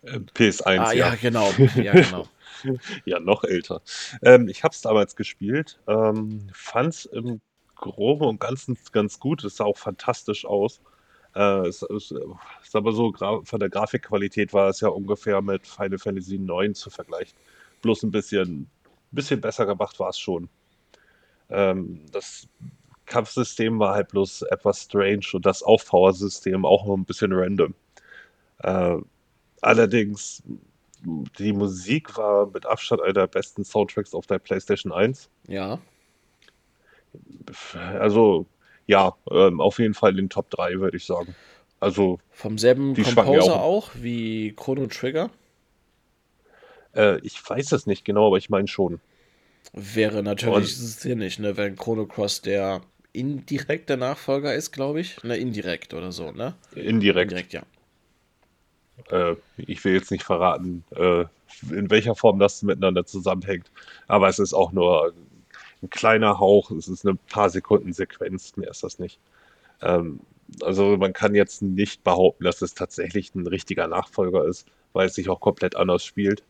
Äh, 0.04 0.20
PS1, 0.36 0.80
ah, 0.80 0.94
ja. 0.94 1.10
ja. 1.10 1.16
genau. 1.16 1.52
Ja, 1.76 1.94
genau. 1.94 2.28
ja, 3.06 3.20
noch 3.20 3.44
älter. 3.44 3.82
Ähm, 4.22 4.48
ich 4.48 4.64
habe 4.64 4.74
es 4.74 4.82
damals 4.82 5.16
gespielt, 5.16 5.80
ähm, 5.88 6.48
fand 6.54 6.94
es 6.94 7.06
im 7.06 7.42
Groben 7.76 8.26
und 8.26 8.40
Ganzen 8.40 8.78
ganz 8.92 9.20
gut. 9.20 9.44
Es 9.44 9.58
sah 9.58 9.66
auch 9.66 9.78
fantastisch 9.78 10.46
aus. 10.46 10.80
Äh, 11.36 11.68
es, 11.68 11.82
es, 11.82 12.14
es 12.64 12.76
aber 12.76 12.94
so, 12.94 13.14
von 13.14 13.60
der 13.60 13.70
Grafikqualität 13.70 14.54
war 14.54 14.70
es 14.70 14.80
ja 14.80 14.88
ungefähr 14.88 15.42
mit 15.42 15.68
Final 15.68 16.00
Fantasy 16.00 16.36
IX 16.36 16.80
zu 16.80 16.90
vergleichen. 16.90 17.38
Bloß 17.82 18.04
ein 18.04 18.12
bisschen, 18.12 18.70
bisschen 19.16 19.42
besser 19.42 19.66
gemacht 19.66 20.00
war 20.00 20.10
es 20.10 20.20
schon. 20.20 20.50
Ähm, 21.50 22.02
das 22.12 22.48
Kampfsystem 23.06 23.80
war 23.80 23.94
halt 23.94 24.10
bloß 24.10 24.44
etwas 24.44 24.84
strange 24.84 25.26
und 25.34 25.46
das 25.46 25.64
Aufpower-System 25.64 26.66
auch 26.66 26.86
noch 26.86 26.96
ein 26.96 27.06
bisschen 27.06 27.32
random. 27.34 27.74
Äh, 28.60 28.98
allerdings, 29.62 30.44
die 31.38 31.54
Musik 31.54 32.18
war 32.18 32.48
mit 32.48 32.66
Abstand 32.66 33.02
einer 33.02 33.14
der 33.14 33.28
besten 33.28 33.64
Soundtracks 33.64 34.14
auf 34.14 34.26
der 34.26 34.40
PlayStation 34.40 34.92
1. 34.92 35.30
Ja. 35.48 35.80
Also, 37.74 38.46
ja, 38.88 39.16
ähm, 39.32 39.62
auf 39.62 39.80
jeden 39.80 39.94
Fall 39.94 40.12
in 40.12 40.18
den 40.18 40.30
Top 40.30 40.50
3, 40.50 40.80
würde 40.80 40.98
ich 40.98 41.06
sagen. 41.06 41.36
Also. 41.80 42.20
Vom 42.32 42.58
selben 42.58 42.96
Composer 42.96 43.56
auch. 43.56 43.62
auch 43.62 43.92
wie 43.96 44.54
Chrono 44.54 44.88
Trigger? 44.88 45.30
Äh, 46.96 47.20
ich 47.20 47.38
weiß 47.48 47.72
es 47.74 47.86
nicht 47.86 48.06
genau, 48.06 48.28
aber 48.28 48.38
ich 48.38 48.50
meine 48.50 48.68
schon. 48.68 49.00
Wäre 49.74 50.24
natürlich 50.24 50.76
sinnig, 50.76 51.40
ne, 51.40 51.58
wenn 51.58 51.76
Chrono 51.76 52.06
Cross 52.06 52.42
der 52.42 52.82
indirekte 53.14 53.98
Nachfolger 53.98 54.54
ist, 54.54 54.72
glaube 54.72 55.02
ich. 55.02 55.22
Ne, 55.24 55.38
indirekt 55.38 55.94
oder 55.94 56.12
so, 56.12 56.32
ne? 56.32 56.56
Indirekt. 56.76 57.32
Indirekt, 57.32 57.54
ja. 57.54 57.64
Äh, 59.10 59.36
ich 59.58 59.84
will 59.84 59.94
jetzt 59.94 60.12
nicht 60.12 60.24
verraten, 60.24 60.84
äh, 60.96 61.26
in 61.72 61.90
welcher 61.90 62.16
Form 62.16 62.40
das 62.40 62.62
miteinander 62.64 63.06
zusammenhängt, 63.06 63.72
aber 64.08 64.28
es 64.28 64.40
ist 64.40 64.54
auch 64.54 64.72
nur 64.72 65.14
ein 65.82 65.90
kleiner 65.90 66.40
Hauch, 66.40 66.72
es 66.72 66.88
ist 66.88 67.06
eine 67.06 67.16
paar 67.30 67.50
Sekunden 67.50 67.94
Sequenz, 67.94 68.56
mehr 68.58 68.70
ist 68.70 68.84
das 68.84 69.00
nicht. 69.00 69.20
Ähm, 69.82 70.20
also 70.62 70.98
man 70.98 71.14
kann 71.14 71.36
jetzt 71.36 71.62
nicht 71.62 72.04
behaupten, 72.04 72.44
dass 72.44 72.62
es 72.62 72.74
tatsächlich 72.74 73.34
ein 73.36 73.48
richtiger 73.48 73.88
Nachfolger 73.88 74.46
ist, 74.46 74.68
weil 74.94 75.08
es 75.08 75.16
sich 75.16 75.30
auch 75.30 75.40
komplett 75.40 75.76
anders 75.76 76.04
spielt. 76.06 76.44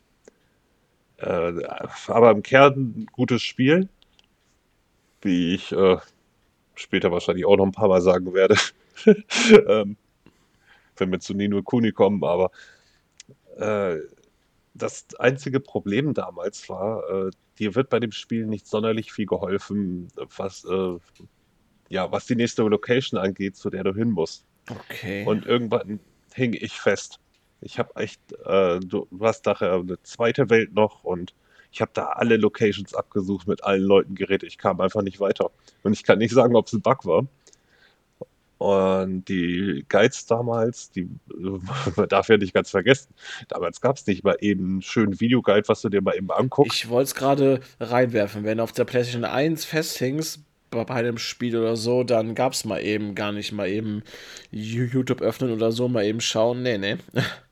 Äh, 1.17 1.63
aber 2.07 2.31
im 2.31 2.43
Kern 2.43 2.73
ein 2.73 3.05
gutes 3.11 3.41
Spiel, 3.41 3.89
wie 5.21 5.55
ich 5.55 5.71
äh, 5.71 5.97
später 6.75 7.11
wahrscheinlich 7.11 7.45
auch 7.45 7.57
noch 7.57 7.65
ein 7.65 7.71
paar 7.71 7.87
Mal 7.87 8.01
sagen 8.01 8.33
werde, 8.33 8.55
ähm, 9.67 9.97
wenn 10.97 11.11
wir 11.11 11.19
zu 11.19 11.33
Nino 11.33 11.61
Kuni 11.63 11.91
kommen. 11.91 12.23
Aber 12.23 12.51
äh, 13.57 13.97
das 14.73 15.07
einzige 15.19 15.59
Problem 15.59 16.13
damals 16.13 16.67
war, 16.69 17.09
äh, 17.09 17.31
dir 17.59 17.75
wird 17.75 17.89
bei 17.89 17.99
dem 17.99 18.11
Spiel 18.11 18.45
nicht 18.45 18.67
sonderlich 18.67 19.11
viel 19.11 19.25
geholfen, 19.25 20.09
was, 20.35 20.65
äh, 20.65 20.97
ja, 21.89 22.11
was 22.11 22.25
die 22.25 22.35
nächste 22.35 22.63
Location 22.63 23.19
angeht, 23.19 23.55
zu 23.55 23.69
der 23.69 23.83
du 23.83 23.93
hin 23.93 24.11
musst. 24.11 24.45
Okay. 24.69 25.25
Und 25.25 25.45
irgendwann 25.45 25.99
hing 26.33 26.53
ich 26.53 26.73
fest. 26.73 27.19
Ich 27.65 27.79
habe 27.79 27.95
echt, 27.95 28.21
äh, 28.45 28.79
du 28.79 29.07
hast 29.19 29.45
nachher 29.45 29.73
eine 29.73 30.01
zweite 30.03 30.49
Welt 30.51 30.73
noch 30.73 31.03
und 31.03 31.33
ich 31.71 31.81
habe 31.81 31.91
da 31.93 32.05
alle 32.09 32.37
Locations 32.37 32.93
abgesucht, 32.93 33.47
mit 33.47 33.63
allen 33.63 33.81
Leuten 33.81 34.15
geredet. 34.15 34.47
Ich 34.47 34.57
kam 34.57 34.79
einfach 34.79 35.01
nicht 35.01 35.19
weiter. 35.19 35.51
Und 35.83 35.93
ich 35.93 36.03
kann 36.03 36.19
nicht 36.19 36.33
sagen, 36.33 36.55
ob 36.55 36.67
es 36.67 36.73
ein 36.73 36.81
Bug 36.81 37.05
war. 37.05 37.27
Und 38.59 39.25
die 39.25 39.83
Guides 39.89 40.27
damals, 40.27 40.91
die 40.91 41.09
man 41.95 42.07
darf 42.07 42.29
ja 42.29 42.37
nicht 42.37 42.53
ganz 42.53 42.69
vergessen, 42.69 43.13
damals 43.49 43.81
gab 43.81 43.97
es 43.97 44.07
nicht 44.07 44.23
mal 44.23 44.37
eben 44.39 44.65
einen 44.65 44.81
schönen 44.81 45.19
Videoguide, 45.19 45.67
was 45.67 45.81
du 45.81 45.89
dir 45.89 46.01
mal 46.01 46.15
eben 46.15 46.31
anguckst. 46.31 46.77
Ich 46.77 46.89
wollte 46.89 47.07
es 47.07 47.15
gerade 47.15 47.59
reinwerfen, 47.79 48.43
wenn 48.43 48.59
du 48.59 48.63
auf 48.63 48.71
der 48.71 48.85
PlayStation 48.85 49.25
1 49.25 49.65
festhängst, 49.65 50.39
bei 50.69 50.87
einem 50.87 51.17
Spiel 51.17 51.57
oder 51.57 51.77
so, 51.77 52.03
dann 52.03 52.35
gab 52.35 52.53
es 52.53 52.65
mal 52.65 52.81
eben 52.81 53.15
gar 53.15 53.31
nicht 53.31 53.51
mal 53.53 53.69
eben 53.69 54.03
YouTube 54.51 55.21
öffnen 55.21 55.51
oder 55.51 55.71
so, 55.71 55.87
mal 55.87 56.03
eben 56.03 56.19
schauen. 56.19 56.63
Nee, 56.63 56.77
nee. 56.77 56.97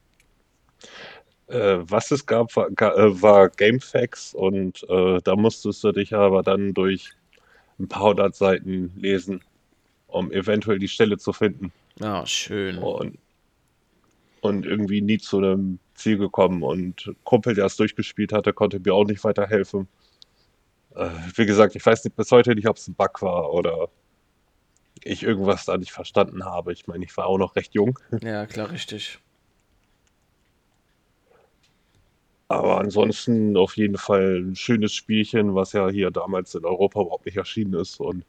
Äh, 1.47 1.79
was 1.81 2.11
es 2.11 2.25
gab, 2.25 2.55
war, 2.55 2.69
äh, 2.69 3.21
war 3.21 3.49
Gamefax 3.49 4.33
und 4.33 4.83
äh, 4.89 5.19
da 5.23 5.35
musstest 5.35 5.83
du 5.83 5.91
dich 5.91 6.13
aber 6.13 6.41
dann 6.41 6.73
durch 6.73 7.11
ein 7.79 7.87
paar 7.87 8.09
hundert 8.09 8.35
Seiten 8.35 8.93
lesen, 8.95 9.41
um 10.07 10.31
eventuell 10.31 10.79
die 10.79 10.87
Stelle 10.87 11.17
zu 11.17 11.33
finden. 11.33 11.71
Ah, 11.99 12.25
schön. 12.25 12.77
Und, 12.77 13.17
und 14.41 14.65
irgendwie 14.65 15.01
nie 15.01 15.17
zu 15.17 15.37
einem 15.37 15.79
Ziel 15.95 16.17
gekommen. 16.17 16.63
Und 16.63 17.11
Kumpel, 17.23 17.55
der 17.55 17.65
es 17.65 17.75
durchgespielt 17.75 18.31
hatte, 18.33 18.53
konnte 18.53 18.79
mir 18.79 18.93
auch 18.93 19.05
nicht 19.05 19.23
weiterhelfen. 19.23 19.87
Äh, 20.95 21.09
wie 21.35 21.45
gesagt, 21.45 21.75
ich 21.75 21.85
weiß 21.85 22.03
nicht, 22.03 22.15
bis 22.15 22.31
heute 22.31 22.55
nicht, 22.55 22.67
ob 22.67 22.77
es 22.77 22.87
ein 22.87 22.95
Bug 22.95 23.21
war 23.21 23.51
oder 23.53 23.89
ich 25.03 25.23
irgendwas 25.23 25.65
da 25.65 25.77
nicht 25.77 25.91
verstanden 25.91 26.45
habe. 26.45 26.71
Ich 26.71 26.87
meine, 26.87 27.03
ich 27.03 27.15
war 27.17 27.25
auch 27.25 27.37
noch 27.37 27.55
recht 27.55 27.73
jung. 27.73 27.99
Ja, 28.21 28.45
klar, 28.45 28.71
richtig. 28.71 29.19
Aber 32.47 32.79
ansonsten 32.79 33.57
auf 33.57 33.77
jeden 33.77 33.97
Fall 33.97 34.41
ein 34.43 34.55
schönes 34.55 34.93
Spielchen, 34.93 35.55
was 35.55 35.73
ja 35.73 35.89
hier 35.89 36.11
damals 36.11 36.53
in 36.55 36.65
Europa 36.65 37.01
überhaupt 37.01 37.25
nicht 37.25 37.37
erschienen 37.37 37.73
ist. 37.73 37.99
Und 37.99 38.25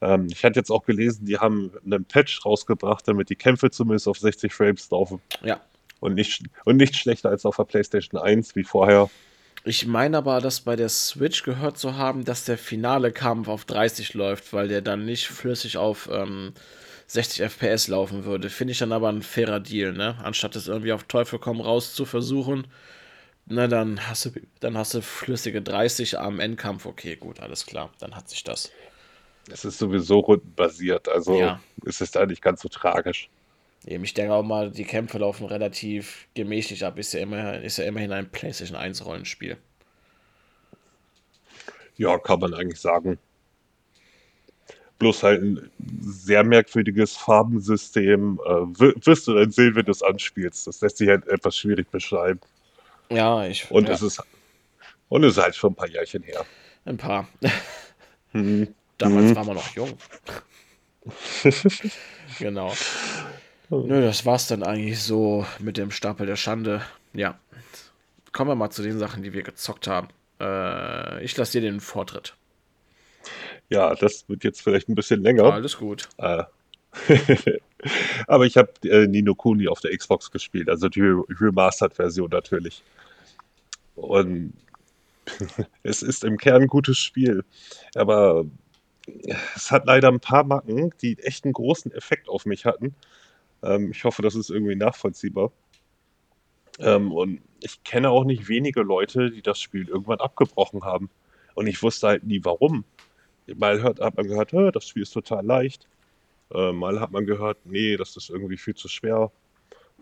ähm, 0.00 0.28
ich 0.30 0.44
hatte 0.44 0.58
jetzt 0.58 0.70
auch 0.70 0.84
gelesen, 0.84 1.26
die 1.26 1.38
haben 1.38 1.70
einen 1.84 2.04
Patch 2.04 2.44
rausgebracht, 2.44 3.06
damit 3.06 3.30
die 3.30 3.36
Kämpfe 3.36 3.70
zumindest 3.70 4.08
auf 4.08 4.18
60 4.18 4.52
Frames 4.52 4.90
laufen. 4.90 5.20
Ja. 5.42 5.60
Und 6.00 6.14
nicht, 6.14 6.42
und 6.64 6.78
nicht 6.78 6.96
schlechter 6.96 7.28
als 7.28 7.44
auf 7.44 7.56
der 7.56 7.64
PlayStation 7.64 8.20
1 8.20 8.56
wie 8.56 8.64
vorher. 8.64 9.10
Ich 9.64 9.86
meine 9.86 10.16
aber, 10.16 10.40
dass 10.40 10.62
bei 10.62 10.74
der 10.74 10.88
Switch 10.88 11.42
gehört 11.42 11.76
zu 11.76 11.96
haben, 11.96 12.24
dass 12.24 12.46
der 12.46 12.56
finale 12.56 13.12
Kampf 13.12 13.48
auf 13.48 13.66
30 13.66 14.14
läuft, 14.14 14.54
weil 14.54 14.68
der 14.68 14.80
dann 14.80 15.04
nicht 15.04 15.28
flüssig 15.28 15.76
auf 15.76 16.08
ähm, 16.10 16.54
60 17.08 17.42
FPS 17.42 17.88
laufen 17.88 18.24
würde. 18.24 18.48
Finde 18.48 18.72
ich 18.72 18.78
dann 18.78 18.92
aber 18.92 19.10
ein 19.10 19.22
fairer 19.22 19.60
Deal, 19.60 19.92
ne? 19.92 20.16
Anstatt 20.22 20.56
es 20.56 20.68
irgendwie 20.68 20.92
auf 20.92 21.04
Teufel 21.04 21.38
komm 21.38 21.60
raus 21.60 21.92
zu 21.92 22.06
versuchen, 22.06 22.66
na, 23.50 23.66
dann 23.66 24.08
hast 24.08 24.26
du, 24.26 24.30
dann 24.60 24.78
hast 24.78 24.94
du 24.94 25.02
flüssige 25.02 25.60
30 25.60 26.18
am 26.18 26.38
Endkampf. 26.38 26.86
Okay, 26.86 27.16
gut, 27.16 27.40
alles 27.40 27.66
klar. 27.66 27.90
Dann 27.98 28.14
hat 28.14 28.28
sich 28.28 28.44
das. 28.44 28.70
Es 29.50 29.64
ist 29.64 29.78
sowieso 29.78 30.20
rundenbasiert, 30.20 31.08
also 31.08 31.38
ja. 31.38 31.60
ist 31.84 32.00
es 32.00 32.12
da 32.12 32.24
nicht 32.24 32.42
ganz 32.42 32.62
so 32.62 32.68
tragisch. 32.68 33.28
Eben, 33.86 34.04
ich 34.04 34.14
denke 34.14 34.34
auch 34.34 34.44
mal, 34.44 34.70
die 34.70 34.84
Kämpfe 34.84 35.18
laufen 35.18 35.46
relativ 35.46 36.28
gemächlich 36.34 36.84
ab. 36.84 36.96
Ist 36.98 37.12
ja, 37.12 37.20
immer, 37.20 37.60
ist 37.60 37.78
ja 37.78 37.84
immerhin 37.84 38.12
ein 38.12 38.30
PlayStation 38.30 38.76
1 38.76 39.04
Rollenspiel. 39.04 39.56
Ja, 41.96 42.18
kann 42.18 42.38
man 42.38 42.54
eigentlich 42.54 42.80
sagen. 42.80 43.18
Bloß 44.98 45.22
halt 45.24 45.42
ein 45.42 45.70
sehr 46.00 46.44
merkwürdiges 46.44 47.16
Farbensystem. 47.16 48.38
Äh, 48.44 48.50
wirst 49.04 49.26
du 49.26 49.34
dann 49.34 49.50
sehen, 49.50 49.74
wenn 49.74 49.86
du 49.86 49.90
es 49.90 50.02
anspielst. 50.02 50.66
Das 50.68 50.80
lässt 50.82 50.98
sich 50.98 51.08
halt 51.08 51.26
etwas 51.26 51.56
schwierig 51.56 51.90
beschreiben. 51.90 52.40
Ja, 53.10 53.44
ich. 53.46 53.70
Und 53.70 53.88
ja, 53.88 53.94
es 53.94 54.02
ist 54.02 54.22
und 55.08 55.24
es 55.24 55.32
ist 55.36 55.42
halt 55.42 55.56
schon 55.56 55.72
ein 55.72 55.76
paar 55.76 55.88
Jährchen 55.88 56.22
her. 56.22 56.44
ein 56.84 56.96
paar. 56.96 57.28
Mhm. 58.32 58.72
Damals 58.98 59.30
Mhm. 59.30 59.36
waren 59.36 59.46
wir 59.48 59.54
noch 59.54 59.74
jung. 59.74 59.98
Genau. 62.38 62.72
Nö, 63.70 64.02
das 64.02 64.24
war's 64.24 64.46
dann 64.46 64.62
eigentlich 64.62 65.02
so 65.02 65.44
mit 65.58 65.76
dem 65.76 65.90
Stapel 65.90 66.26
der 66.26 66.36
Schande. 66.36 66.82
Ja. 67.12 67.38
Kommen 68.32 68.50
wir 68.50 68.54
mal 68.54 68.70
zu 68.70 68.82
den 68.82 68.98
Sachen, 69.00 69.22
die 69.24 69.32
wir 69.32 69.42
gezockt 69.42 69.88
haben. 69.88 70.08
Äh, 70.40 71.24
ich 71.24 71.36
lasse 71.36 71.52
dir 71.60 71.62
den 71.68 71.80
Vortritt. 71.80 72.36
Ja, 73.68 73.94
das 73.96 74.28
wird 74.28 74.44
jetzt 74.44 74.62
vielleicht 74.62 74.88
ein 74.88 74.94
bisschen 74.94 75.22
länger. 75.22 75.52
Alles 75.52 75.76
gut. 75.78 76.08
Äh, 76.18 76.44
Aber 78.26 78.46
ich 78.46 78.56
habe 78.56 78.72
äh, 78.84 79.06
Nino 79.06 79.34
Kuni 79.34 79.68
auf 79.68 79.80
der 79.80 79.96
Xbox 79.96 80.30
gespielt, 80.30 80.68
also 80.68 80.88
die 80.88 81.00
Re- 81.00 81.24
Remastered-Version 81.28 82.30
natürlich. 82.30 82.82
Und 83.94 84.54
es 85.82 86.02
ist 86.02 86.24
im 86.24 86.36
Kern 86.38 86.62
ein 86.62 86.68
gutes 86.68 86.98
Spiel, 86.98 87.44
aber 87.94 88.44
es 89.54 89.70
hat 89.70 89.86
leider 89.86 90.08
ein 90.08 90.20
paar 90.20 90.44
Macken, 90.44 90.92
die 91.02 91.18
echt 91.20 91.44
einen 91.44 91.52
großen 91.52 91.92
Effekt 91.92 92.28
auf 92.28 92.46
mich 92.46 92.64
hatten. 92.64 92.94
Ähm, 93.62 93.92
ich 93.92 94.04
hoffe, 94.04 94.22
das 94.22 94.34
ist 94.36 94.50
irgendwie 94.50 94.76
nachvollziehbar. 94.76 95.52
Ähm, 96.78 97.12
und 97.12 97.40
ich 97.60 97.82
kenne 97.84 98.10
auch 98.10 98.24
nicht 98.24 98.48
wenige 98.48 98.82
Leute, 98.82 99.30
die 99.30 99.42
das 99.42 99.60
Spiel 99.60 99.88
irgendwann 99.88 100.20
abgebrochen 100.20 100.84
haben. 100.84 101.10
Und 101.54 101.66
ich 101.66 101.82
wusste 101.82 102.08
halt 102.08 102.24
nie 102.24 102.40
warum. 102.44 102.84
Mal 103.56 103.82
hört, 103.82 104.00
hat 104.00 104.16
man 104.16 104.28
gehört, 104.28 104.52
"Hä, 104.52 104.70
das 104.72 104.86
Spiel 104.88 105.02
ist 105.02 105.12
total 105.12 105.44
leicht. 105.46 105.88
Äh, 106.52 106.72
mal 106.72 107.00
hat 107.00 107.12
man 107.12 107.26
gehört, 107.26 107.58
nee, 107.64 107.96
das 107.96 108.16
ist 108.16 108.30
irgendwie 108.30 108.56
viel 108.56 108.74
zu 108.74 108.88
schwer. 108.88 109.30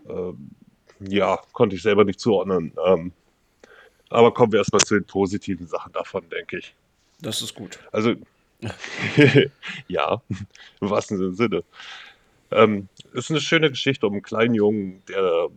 Ähm, 0.07 0.51
ja, 0.99 1.39
konnte 1.53 1.75
ich 1.75 1.81
selber 1.81 2.03
nicht 2.03 2.19
zuordnen. 2.19 2.73
Ähm, 2.85 3.11
aber 4.09 4.33
kommen 4.33 4.51
wir 4.51 4.59
erstmal 4.59 4.81
zu 4.81 4.95
den 4.95 5.05
positiven 5.05 5.67
Sachen 5.67 5.93
davon, 5.93 6.27
denke 6.29 6.57
ich. 6.57 6.75
Das 7.21 7.41
ist 7.41 7.53
gut. 7.53 7.79
Also, 7.91 8.15
ja, 9.87 10.21
im 10.81 10.89
wahrsten 10.89 11.35
Sinne. 11.35 11.63
Ähm, 12.51 12.87
es 13.13 13.25
ist 13.25 13.31
eine 13.31 13.41
schöne 13.41 13.69
Geschichte 13.69 14.07
um 14.07 14.13
einen 14.13 14.23
kleinen 14.23 14.55
Jungen, 14.55 15.03
der 15.07 15.49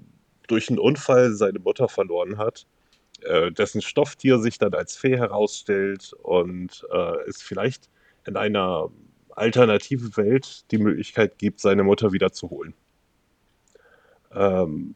durch 0.47 0.69
einen 0.69 0.79
Unfall 0.79 1.33
seine 1.33 1.59
Mutter 1.59 1.89
verloren 1.89 2.37
hat, 2.37 2.67
äh, 3.23 3.51
dessen 3.51 3.81
Stofftier 3.81 4.39
sich 4.39 4.59
dann 4.59 4.75
als 4.75 4.97
Fee 4.97 5.17
herausstellt 5.17 6.13
und 6.23 6.87
äh, 6.93 7.29
es 7.29 7.41
vielleicht 7.41 7.89
in 8.27 8.37
einer 8.37 8.91
alternativen 9.37 10.17
Welt 10.17 10.71
die 10.71 10.79
Möglichkeit 10.79 11.39
gibt, 11.39 11.61
seine 11.61 11.85
Mutter 11.85 12.13
wiederzuholen. 12.13 12.75
Ähm, 14.35 14.95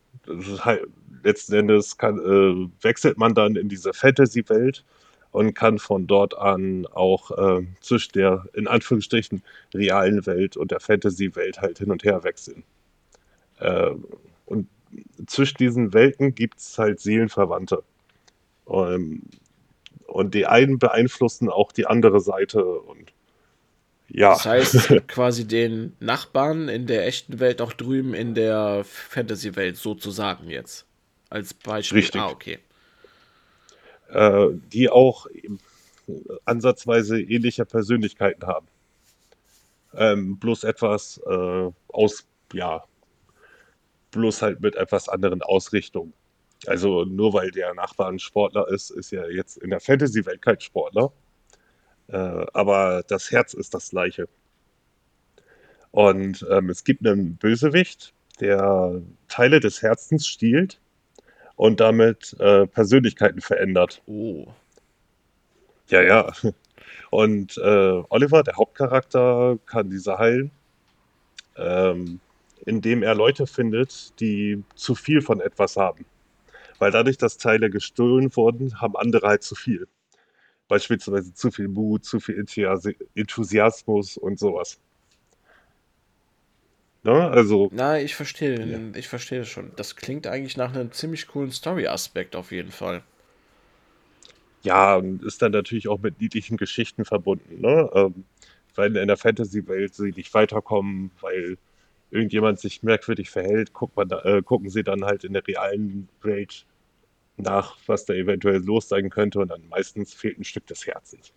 halt, 0.61 0.87
letzten 1.23 1.55
Endes 1.55 1.99
kann, 1.99 2.19
äh, 2.19 2.69
wechselt 2.83 3.19
man 3.19 3.35
dann 3.35 3.57
in 3.57 3.69
diese 3.69 3.93
Fantasy-Welt 3.93 4.85
und 5.33 5.55
kann 5.55 5.79
von 5.79 6.07
dort 6.07 6.37
an 6.39 6.87
auch 6.87 7.31
äh, 7.31 7.67
zwischen 7.81 8.13
der 8.13 8.47
in 8.55 8.67
Anführungsstrichen 8.67 9.43
realen 9.75 10.25
Welt 10.27 10.57
und 10.57 10.71
der 10.71 10.81
Fantasy-Welt 10.81 11.61
halt 11.61 11.79
hin 11.79 11.91
und 11.91 12.05
her 12.05 12.25
wechseln. 12.25 12.65
Äh, 13.59 13.91
und 14.47 14.69
zwischen 15.27 15.59
diesen 15.59 15.93
Welten 15.93 16.35
gibt 16.35 16.59
es 16.59 16.79
halt 16.79 17.01
Seelenverwandte. 17.01 17.83
Ähm, 18.69 19.23
und 20.07 20.35
die 20.35 20.47
einen 20.47 20.79
beeinflussen 20.79 21.51
auch 21.51 21.73
die 21.73 21.87
andere 21.87 22.21
Seite 22.21 22.65
und 22.65 23.13
ja. 24.09 24.31
Das 24.31 24.45
heißt, 24.45 24.89
quasi 25.09 25.47
den 25.47 25.97
Nachbarn 26.01 26.69
in 26.69 26.87
der 26.87 27.07
echten 27.07 27.41
Welt 27.41 27.61
auch 27.61 27.73
drüben 27.73 28.15
in 28.15 28.35
der 28.35 28.85
Fantasy-Welt 28.85 29.77
sozusagen 29.77 30.49
jetzt. 30.49 30.87
Als 31.29 31.55
Beispiel. 31.55 31.99
Richtig. 31.99 32.21
Ah, 32.21 32.29
okay. 32.29 32.59
äh, 34.09 34.49
die 34.73 34.89
auch 34.89 35.27
ansatzweise 36.45 37.21
ähnliche 37.21 37.65
Persönlichkeiten 37.65 38.47
haben. 38.47 38.69
Ähm, 39.95 40.39
bloß 40.39 40.65
etwas 40.65 41.21
äh, 41.27 41.71
aus, 41.89 42.27
ja, 42.53 42.85
bloß 44.13 44.43
halt 44.43 44.61
mit 44.61 44.77
etwas 44.77 45.09
anderen 45.09 45.43
Ausrichtungen. 45.43 46.13
Also 46.67 47.05
nur 47.05 47.33
weil 47.35 47.51
der 47.51 47.75
Nachbar 47.75 48.09
ein 48.09 48.19
Sportler 48.19 48.69
ist, 48.69 48.91
ist 48.91 49.11
ja 49.11 49.27
jetzt 49.29 49.57
in 49.59 49.71
der 49.71 49.81
Fantasy-Welt 49.81 50.43
kein 50.43 50.61
Sportler. 50.61 51.13
Äh, 52.09 52.47
aber 52.53 53.03
das 53.09 53.31
Herz 53.31 53.55
ist 53.55 53.75
das 53.75 53.91
gleiche. 53.91 54.29
Und 55.91 56.47
ähm, 56.51 56.69
es 56.71 56.85
gibt 56.85 57.07
einen 57.07 57.37
Bösewicht, 57.37 58.13
der 58.41 59.01
Teile 59.29 59.61
des 59.61 59.83
Herzens 59.83 60.27
stiehlt 60.27 60.79
und 61.57 61.81
damit 61.81 62.37
äh, 62.39 62.67
Persönlichkeiten 62.67 63.41
verändert. 63.41 64.03
Oh. 64.07 64.47
Ja, 65.89 66.03
ja. 66.03 66.33
Und 67.11 67.57
äh, 67.59 68.03
Oliver, 68.11 68.43
der 68.43 68.57
Hauptcharakter, 68.57 69.59
kann 69.67 69.91
diese 69.91 70.19
heilen, 70.19 70.51
ähm, 71.57 72.21
indem 72.67 73.03
er 73.03 73.15
Leute 73.15 73.47
findet, 73.47 74.19
die 74.21 74.63
zu 74.75 74.95
viel 74.95 75.23
von 75.23 75.41
etwas 75.41 75.77
haben. 75.77 76.05
Weil 76.79 76.91
dadurch, 76.91 77.17
dass 77.17 77.39
Teile 77.39 77.71
gestohlen 77.71 78.35
wurden, 78.37 78.81
haben 78.81 78.97
andere 78.97 79.29
halt 79.29 79.43
zu 79.43 79.55
viel. 79.55 79.89
Beispielsweise 80.69 81.35
zu 81.35 81.51
viel 81.51 81.69
Mut, 81.69 82.05
zu 82.05 82.21
viel 82.21 82.37
Enthusi- 82.41 82.97
Enthusiasmus 83.15 84.17
und 84.17 84.39
sowas. 84.39 84.81
Ne? 87.05 87.31
Also, 87.31 87.71
Na, 87.71 88.01
ich 88.01 88.17
verstehe, 88.17 88.67
Ja. 88.67 88.81
ich 88.99 89.07
verstehe 89.09 89.45
schon. 89.45 89.71
Das 89.77 89.95
klingt 89.97 90.27
eigentlich 90.27 90.57
nach 90.57 90.75
einem 90.75 90.91
ziemlich 90.93 91.29
coolen 91.29 91.53
Story-Aspekt 91.53 92.35
auf 92.35 92.51
jeden 92.51 92.73
Fall. 92.73 93.03
Ja, 94.63 94.97
und 94.97 95.23
ist 95.23 95.43
dann 95.43 95.53
natürlich 95.53 95.89
auch 95.89 96.01
mit 96.01 96.21
niedlichen 96.21 96.57
Geschichten 96.57 97.05
verbunden, 97.05 97.61
ne? 97.61 97.89
Ähm, 97.95 98.25
weil 98.75 98.97
in 98.97 99.09
der 99.09 99.17
Fantasy-Welt 99.17 99.95
sie 99.95 100.13
nicht 100.13 100.35
weiterkommen, 100.35 101.11
weil 101.21 101.57
irgendjemand 102.11 102.61
sich 102.61 102.83
merkwürdig 102.83 103.31
verhält, 103.31 103.73
guckt 103.73 103.97
man 103.97 104.09
da, 104.09 104.23
äh, 104.25 104.43
gucken 104.43 104.71
sie 104.71 104.83
dann 104.85 105.05
halt 105.05 105.25
in 105.25 105.33
der 105.33 105.47
realen 105.47 106.09
Welt 106.23 106.67
nach, 107.37 107.77
was 107.87 108.05
da 108.05 108.15
eventuell 108.15 108.63
los 108.63 108.89
sein 108.89 109.11
könnte, 109.11 109.41
und 109.41 109.49
dann 109.49 109.69
meistens 109.69 110.15
fehlt 110.15 110.39
ein 110.39 110.45
Stück 110.45 110.67
des 110.67 110.87
Herzens. 110.87 111.33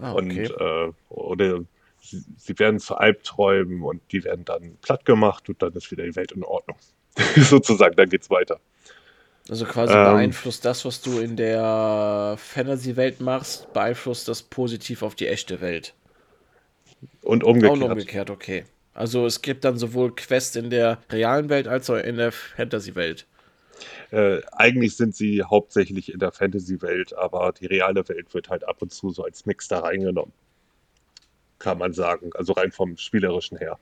Ah, 0.00 0.12
Und 0.12 0.30
okay. 0.30 0.44
äh, 0.44 0.92
oder 1.08 1.60
sie, 2.00 2.24
sie 2.36 2.58
werden 2.58 2.78
zu 2.78 2.96
Albträumen 2.96 3.82
und 3.82 4.02
die 4.12 4.24
werden 4.24 4.44
dann 4.44 4.76
platt 4.82 5.04
gemacht 5.04 5.48
und 5.48 5.62
dann 5.62 5.72
ist 5.72 5.90
wieder 5.90 6.04
die 6.04 6.16
Welt 6.16 6.32
in 6.32 6.44
Ordnung. 6.44 6.76
Sozusagen, 7.36 7.96
dann 7.96 8.08
geht's 8.08 8.30
weiter. 8.30 8.60
Also 9.48 9.64
quasi 9.64 9.94
ähm, 9.94 10.04
beeinflusst 10.04 10.64
das, 10.64 10.84
was 10.84 11.00
du 11.00 11.20
in 11.20 11.36
der 11.36 12.34
Fantasy-Welt 12.36 13.20
machst, 13.20 13.72
beeinflusst 13.72 14.28
das 14.28 14.42
positiv 14.42 15.02
auf 15.02 15.14
die 15.14 15.26
echte 15.26 15.60
Welt. 15.60 15.94
Und 17.22 17.44
umgekehrt. 17.44 17.78
noch 17.78 17.90
umgekehrt, 17.90 18.30
okay. 18.30 18.64
Also 18.92 19.26
es 19.26 19.40
gibt 19.42 19.64
dann 19.64 19.78
sowohl 19.78 20.14
Quests 20.14 20.56
in 20.56 20.70
der 20.70 20.98
realen 21.10 21.48
Welt 21.48 21.68
als 21.68 21.88
auch 21.88 21.96
in 21.96 22.16
der 22.16 22.32
Fantasy-Welt. 22.32 23.26
Äh, 24.10 24.40
eigentlich 24.52 24.96
sind 24.96 25.14
sie 25.14 25.42
hauptsächlich 25.42 26.12
in 26.12 26.18
der 26.18 26.32
Fantasy-Welt, 26.32 27.14
aber 27.14 27.52
die 27.52 27.66
reale 27.66 28.08
Welt 28.08 28.32
wird 28.34 28.48
halt 28.48 28.66
ab 28.66 28.82
und 28.82 28.92
zu 28.92 29.10
so 29.10 29.24
als 29.24 29.46
Mix 29.46 29.68
da 29.68 29.80
reingenommen. 29.80 30.32
Kann 31.58 31.78
man 31.78 31.92
sagen. 31.92 32.30
Also 32.34 32.52
rein 32.52 32.72
vom 32.72 32.96
Spielerischen 32.96 33.58
her. 33.58 33.78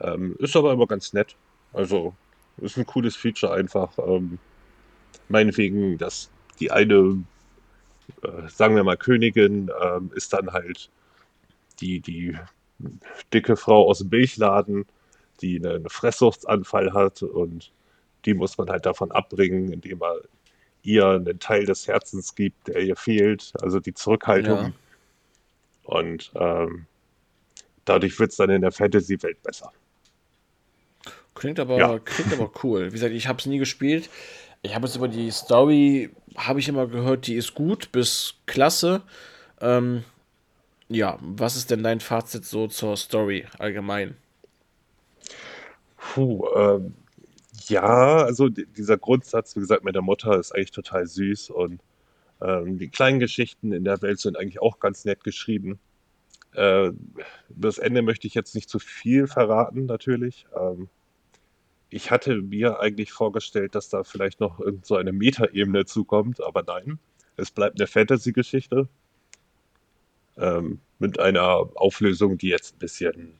Ähm, 0.00 0.36
ist 0.38 0.56
aber 0.56 0.72
immer 0.72 0.86
ganz 0.86 1.12
nett. 1.12 1.36
Also 1.72 2.14
ist 2.58 2.76
ein 2.76 2.86
cooles 2.86 3.16
Feature 3.16 3.52
einfach. 3.52 3.98
Ähm, 3.98 4.38
meinetwegen, 5.28 5.98
dass 5.98 6.30
die 6.60 6.70
eine, 6.70 7.24
äh, 8.22 8.48
sagen 8.48 8.76
wir 8.76 8.84
mal, 8.84 8.96
Königin 8.96 9.70
ähm, 9.82 10.10
ist 10.14 10.32
dann 10.32 10.52
halt 10.52 10.90
die, 11.80 12.00
die 12.00 12.36
dicke 13.32 13.56
Frau 13.56 13.88
aus 13.88 13.98
dem 13.98 14.08
Milchladen, 14.08 14.86
die 15.40 15.58
eine, 15.58 15.74
einen 15.74 15.88
Fresssuchtsanfall 15.88 16.92
hat 16.92 17.22
und 17.22 17.72
die 18.24 18.34
muss 18.34 18.58
man 18.58 18.68
halt 18.68 18.86
davon 18.86 19.12
abbringen, 19.12 19.72
indem 19.72 19.98
man 19.98 20.16
ihr 20.82 21.06
einen 21.06 21.38
Teil 21.38 21.64
des 21.64 21.86
Herzens 21.86 22.34
gibt, 22.34 22.68
der 22.68 22.80
ihr 22.80 22.96
fehlt, 22.96 23.52
also 23.60 23.80
die 23.80 23.94
Zurückhaltung. 23.94 24.58
Ja. 24.58 24.72
Und 25.84 26.30
ähm, 26.34 26.86
dadurch 27.84 28.18
wird 28.18 28.30
es 28.30 28.36
dann 28.36 28.50
in 28.50 28.62
der 28.62 28.72
Fantasy-Welt 28.72 29.42
besser. 29.42 29.72
Klingt 31.34 31.60
aber, 31.60 31.78
Ja. 31.78 31.98
klingt 31.98 32.32
aber 32.32 32.50
cool. 32.62 32.86
Wie 32.86 32.90
gesagt, 32.92 33.14
ich 33.14 33.28
habe 33.28 33.38
es 33.38 33.46
nie 33.46 33.58
gespielt. 33.58 34.10
Ich 34.62 34.74
habe 34.74 34.86
jetzt 34.86 34.96
über 34.96 35.08
die 35.08 35.30
Story, 35.30 36.10
habe 36.36 36.58
ich 36.58 36.68
immer 36.68 36.86
gehört, 36.88 37.26
die 37.26 37.36
ist 37.36 37.54
gut 37.54 37.92
bis 37.92 38.34
klasse. 38.46 39.02
Ähm, 39.60 40.04
ja, 40.88 41.18
was 41.20 41.56
ist 41.56 41.70
denn 41.70 41.82
dein 41.82 42.00
Fazit 42.00 42.44
so 42.44 42.66
zur 42.66 42.96
Story 42.96 43.46
allgemein? 43.58 44.16
Puh, 45.96 46.46
ähm, 46.56 46.94
ja, 47.68 48.16
also 48.24 48.48
di- 48.48 48.66
dieser 48.66 48.98
Grundsatz, 48.98 49.56
wie 49.56 49.60
gesagt, 49.60 49.84
mit 49.84 49.94
der 49.94 50.02
Mutter 50.02 50.38
ist 50.38 50.52
eigentlich 50.52 50.70
total 50.72 51.06
süß 51.06 51.50
und 51.50 51.82
ähm, 52.42 52.78
die 52.78 52.88
kleinen 52.90 53.20
Geschichten 53.20 53.72
in 53.72 53.84
der 53.84 54.02
Welt 54.02 54.20
sind 54.20 54.38
eigentlich 54.38 54.60
auch 54.62 54.80
ganz 54.80 55.04
nett 55.04 55.24
geschrieben. 55.24 55.78
Äh, 56.54 56.92
das 57.50 57.78
Ende 57.78 58.02
möchte 58.02 58.26
ich 58.28 58.34
jetzt 58.34 58.54
nicht 58.54 58.70
zu 58.70 58.78
viel 58.80 59.26
verraten, 59.28 59.86
natürlich. 59.86 60.46
Ähm, 60.56 60.88
ich 61.90 62.10
hatte 62.10 62.40
mir 62.42 62.80
eigentlich 62.80 63.12
vorgestellt, 63.12 63.74
dass 63.74 63.88
da 63.90 64.04
vielleicht 64.04 64.40
noch 64.40 64.60
irgend 64.60 64.86
so 64.86 64.96
eine 64.96 65.12
Metaebene 65.12 65.84
zukommt, 65.86 66.42
aber 66.42 66.62
nein, 66.66 66.98
es 67.36 67.50
bleibt 67.50 67.80
eine 67.80 67.86
Fantasy-Geschichte 67.86 68.88
ähm, 70.36 70.80
mit 70.98 71.18
einer 71.20 71.68
Auflösung, 71.74 72.38
die 72.38 72.48
jetzt 72.48 72.74
ein 72.76 72.78
bisschen, 72.78 73.34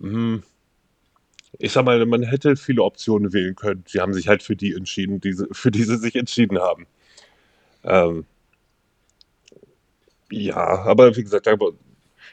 hm, 0.00 0.42
ich 1.58 1.72
sag 1.72 1.84
mal, 1.84 2.04
man 2.06 2.22
hätte 2.22 2.56
viele 2.56 2.82
Optionen 2.82 3.32
wählen 3.32 3.54
können. 3.56 3.84
Sie 3.86 4.00
haben 4.00 4.14
sich 4.14 4.28
halt 4.28 4.42
für 4.42 4.56
die 4.56 4.74
entschieden, 4.74 5.20
diese, 5.20 5.48
für 5.52 5.70
die 5.70 5.84
sie 5.84 5.96
sich 5.96 6.14
entschieden 6.16 6.58
haben. 6.58 6.86
Ähm, 7.84 8.24
ja, 10.30 10.56
aber 10.56 11.16
wie 11.16 11.22
gesagt, 11.22 11.48
aber, 11.48 11.72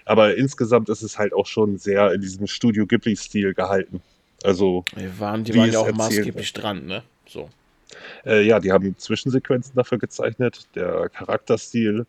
aber 0.06 0.36
insgesamt 0.36 0.90
ist 0.90 1.04
es 1.04 1.18
halt 1.18 1.34
auch 1.34 1.46
schon 1.46 1.78
sehr 1.78 2.12
in 2.12 2.22
diesem 2.22 2.48
Studio 2.48 2.86
Ghibli-Stil 2.86 3.54
gehalten. 3.54 4.02
Also, 4.44 4.84
Die 4.98 5.20
waren, 5.20 5.44
die 5.44 5.56
waren 5.56 5.72
ja 5.72 5.80
auch 5.80 5.92
maßgeblich 5.92 6.52
dran, 6.54 6.86
ne? 6.86 7.04
So. 7.26 7.50
Äh, 8.26 8.46
ja, 8.46 8.60
die 8.60 8.72
haben 8.72 8.98
Zwischensequenzen 8.98 9.74
dafür 9.76 10.00
gezeichnet. 10.00 10.68
Der 10.76 11.10
Charakterstil 11.10 12.06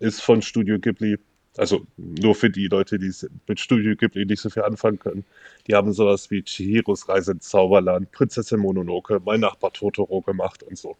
ist 0.00 0.20
von 0.20 0.42
Studio 0.42 0.78
Ghibli. 0.78 1.18
Also 1.56 1.86
nur 1.96 2.34
für 2.34 2.50
die 2.50 2.68
Leute, 2.68 2.98
die 2.98 3.06
es 3.06 3.28
mit 3.46 3.60
Studio 3.60 3.96
Ghibli 3.96 4.26
nicht 4.26 4.40
so 4.40 4.50
viel 4.50 4.62
anfangen 4.62 4.98
können. 4.98 5.24
Die 5.66 5.74
haben 5.74 5.92
sowas 5.92 6.30
wie 6.30 6.42
Chihiros 6.42 7.08
Reise 7.08 7.32
ins 7.32 7.48
Zauberland, 7.48 8.12
Prinzessin 8.12 8.60
Mononoke, 8.60 9.20
Mein 9.24 9.40
Nachbar 9.40 9.72
Totoro 9.72 10.20
gemacht 10.20 10.62
und 10.62 10.76
so. 10.76 10.96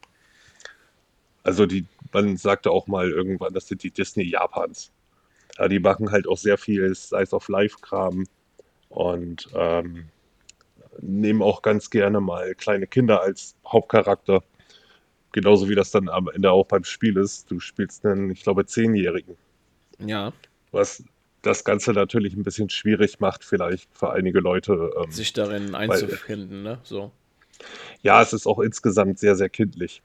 Also 1.43 1.67
die, 1.67 1.85
man 2.13 2.37
sagte 2.37 2.71
auch 2.71 2.87
mal 2.87 3.11
irgendwann, 3.11 3.53
das 3.53 3.69
sind 3.69 3.83
die 3.83 3.91
Disney 3.91 4.25
Japans. 4.25 4.91
Ja, 5.59 5.69
die 5.69 5.79
machen 5.79 6.11
halt 6.11 6.27
auch 6.27 6.39
sehr 6.39 6.59
viel 6.59 6.95
Slice 6.95 7.35
of 7.35 7.49
Life-Kram 7.49 8.27
und 8.89 9.49
ähm, 9.55 10.07
nehmen 11.01 11.43
auch 11.43 11.63
ganz 11.63 11.91
gerne 11.91 12.21
mal 12.21 12.55
kleine 12.55 12.87
Kinder 12.87 13.23
als 13.23 13.57
Hauptcharakter. 13.67 14.43
Genauso 15.33 15.69
wie 15.69 15.75
das 15.75 15.91
dann 15.91 16.09
am 16.09 16.29
Ende 16.29 16.51
auch 16.51 16.67
beim 16.67 16.85
Spiel 16.85 17.17
ist. 17.19 17.51
Du 17.51 17.61
spielst 17.61 18.07
einen, 18.07 18.31
ich 18.31 18.43
glaube, 18.43 18.65
Zehnjährigen. 18.65 19.37
Ja, 19.99 20.33
Was 20.73 21.05
das 21.43 21.65
Ganze 21.65 21.93
natürlich 21.93 22.35
ein 22.35 22.43
bisschen 22.43 22.71
schwierig 22.71 23.21
macht, 23.21 23.45
vielleicht 23.45 23.89
für 23.97 24.11
einige 24.11 24.41
Leute. 24.41 24.91
Ähm, 25.03 25.11
sich 25.11 25.33
darin 25.33 25.75
einzufinden, 25.75 26.63
ne? 26.63 26.81
So. 26.83 27.13
ja, 28.03 28.21
es 28.21 28.33
ist 28.33 28.47
auch 28.47 28.59
insgesamt 28.59 29.19
sehr, 29.19 29.37
sehr 29.37 29.49
kindlich. 29.49 30.03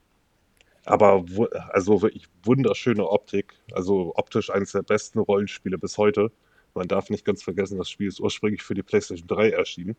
Aber 0.86 1.26
also 1.70 2.02
wirklich 2.02 2.26
wunderschöne 2.44 3.08
Optik. 3.08 3.54
Also 3.72 4.14
optisch 4.16 4.50
eines 4.50 4.72
der 4.72 4.84
besten 4.84 5.20
Rollenspiele 5.20 5.78
bis 5.78 5.98
heute. 5.98 6.32
Man 6.74 6.88
darf 6.88 7.10
nicht 7.10 7.26
ganz 7.26 7.44
vergessen, 7.44 7.78
das 7.78 7.90
Spiel 7.90 8.08
ist 8.08 8.20
ursprünglich 8.20 8.64
für 8.64 8.74
die 8.74 8.84
PlayStation 8.84 9.28
3 9.28 9.50
erschienen. 9.52 9.96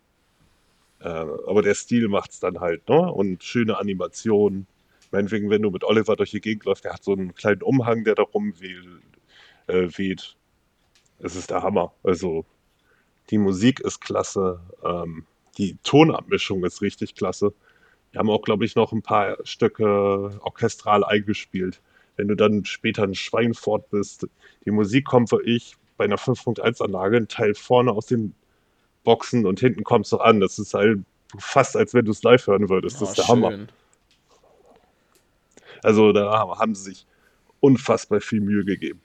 Äh, 1.00 1.08
aber 1.08 1.62
der 1.62 1.74
Stil 1.74 2.08
macht 2.08 2.32
es 2.32 2.40
dann 2.40 2.60
halt, 2.60 2.88
ne? 2.88 3.12
Und 3.12 3.42
schöne 3.42 3.78
Animationen. 3.78 4.66
Meinetwegen, 5.10 5.50
wenn 5.50 5.62
du 5.62 5.70
mit 5.70 5.84
Oliver 5.84 6.16
durch 6.16 6.30
die 6.30 6.40
Gegend 6.40 6.64
läufst, 6.64 6.84
der 6.84 6.94
hat 6.94 7.04
so 7.04 7.12
einen 7.12 7.34
kleinen 7.34 7.62
Umhang, 7.62 8.04
der 8.04 8.14
da 8.14 8.22
rumweht. 8.22 8.88
Äh, 9.72 9.96
weht. 9.98 10.36
Es 11.20 11.36
ist 11.36 11.50
der 11.50 11.62
Hammer. 11.62 11.92
Also, 12.02 12.44
die 13.30 13.38
Musik 13.38 13.80
ist 13.80 14.00
klasse. 14.00 14.60
Ähm, 14.84 15.24
die 15.58 15.76
Tonabmischung 15.82 16.64
ist 16.64 16.82
richtig 16.82 17.14
klasse. 17.14 17.52
Wir 18.10 18.18
haben 18.18 18.30
auch, 18.30 18.42
glaube 18.42 18.64
ich, 18.64 18.74
noch 18.76 18.92
ein 18.92 19.02
paar 19.02 19.36
Stücke 19.44 20.38
orchestral 20.42 21.04
eingespielt. 21.04 21.80
Wenn 22.16 22.28
du 22.28 22.34
dann 22.34 22.64
später 22.64 23.04
in 23.04 23.14
Schweinfurt 23.14 23.88
bist, 23.90 24.26
die 24.64 24.70
Musik 24.70 25.06
kommt 25.06 25.30
wirklich 25.32 25.76
bei 25.96 26.04
einer 26.04 26.18
5.1-Anlage 26.18 27.16
ein 27.16 27.28
Teil 27.28 27.54
vorne 27.54 27.92
aus 27.92 28.06
den 28.06 28.34
Boxen 29.04 29.46
und 29.46 29.60
hinten 29.60 29.84
kommt 29.84 30.06
es 30.06 30.12
noch 30.12 30.20
an. 30.20 30.40
Das 30.40 30.58
ist 30.58 30.74
halt 30.74 31.00
fast, 31.38 31.76
als 31.76 31.94
wenn 31.94 32.04
du 32.04 32.10
es 32.12 32.22
live 32.22 32.46
hören 32.46 32.68
würdest. 32.68 32.96
Das 33.00 33.08
Oh, 33.08 33.10
ist 33.12 33.18
der 33.18 33.28
Hammer. 33.28 33.50
schön. 33.52 33.68
Also 35.82 36.12
da 36.12 36.30
haben 36.58 36.74
sie 36.74 36.90
sich 36.90 37.06
unfassbar 37.60 38.20
viel 38.20 38.40
Mühe 38.40 38.64
gegeben. 38.64 39.00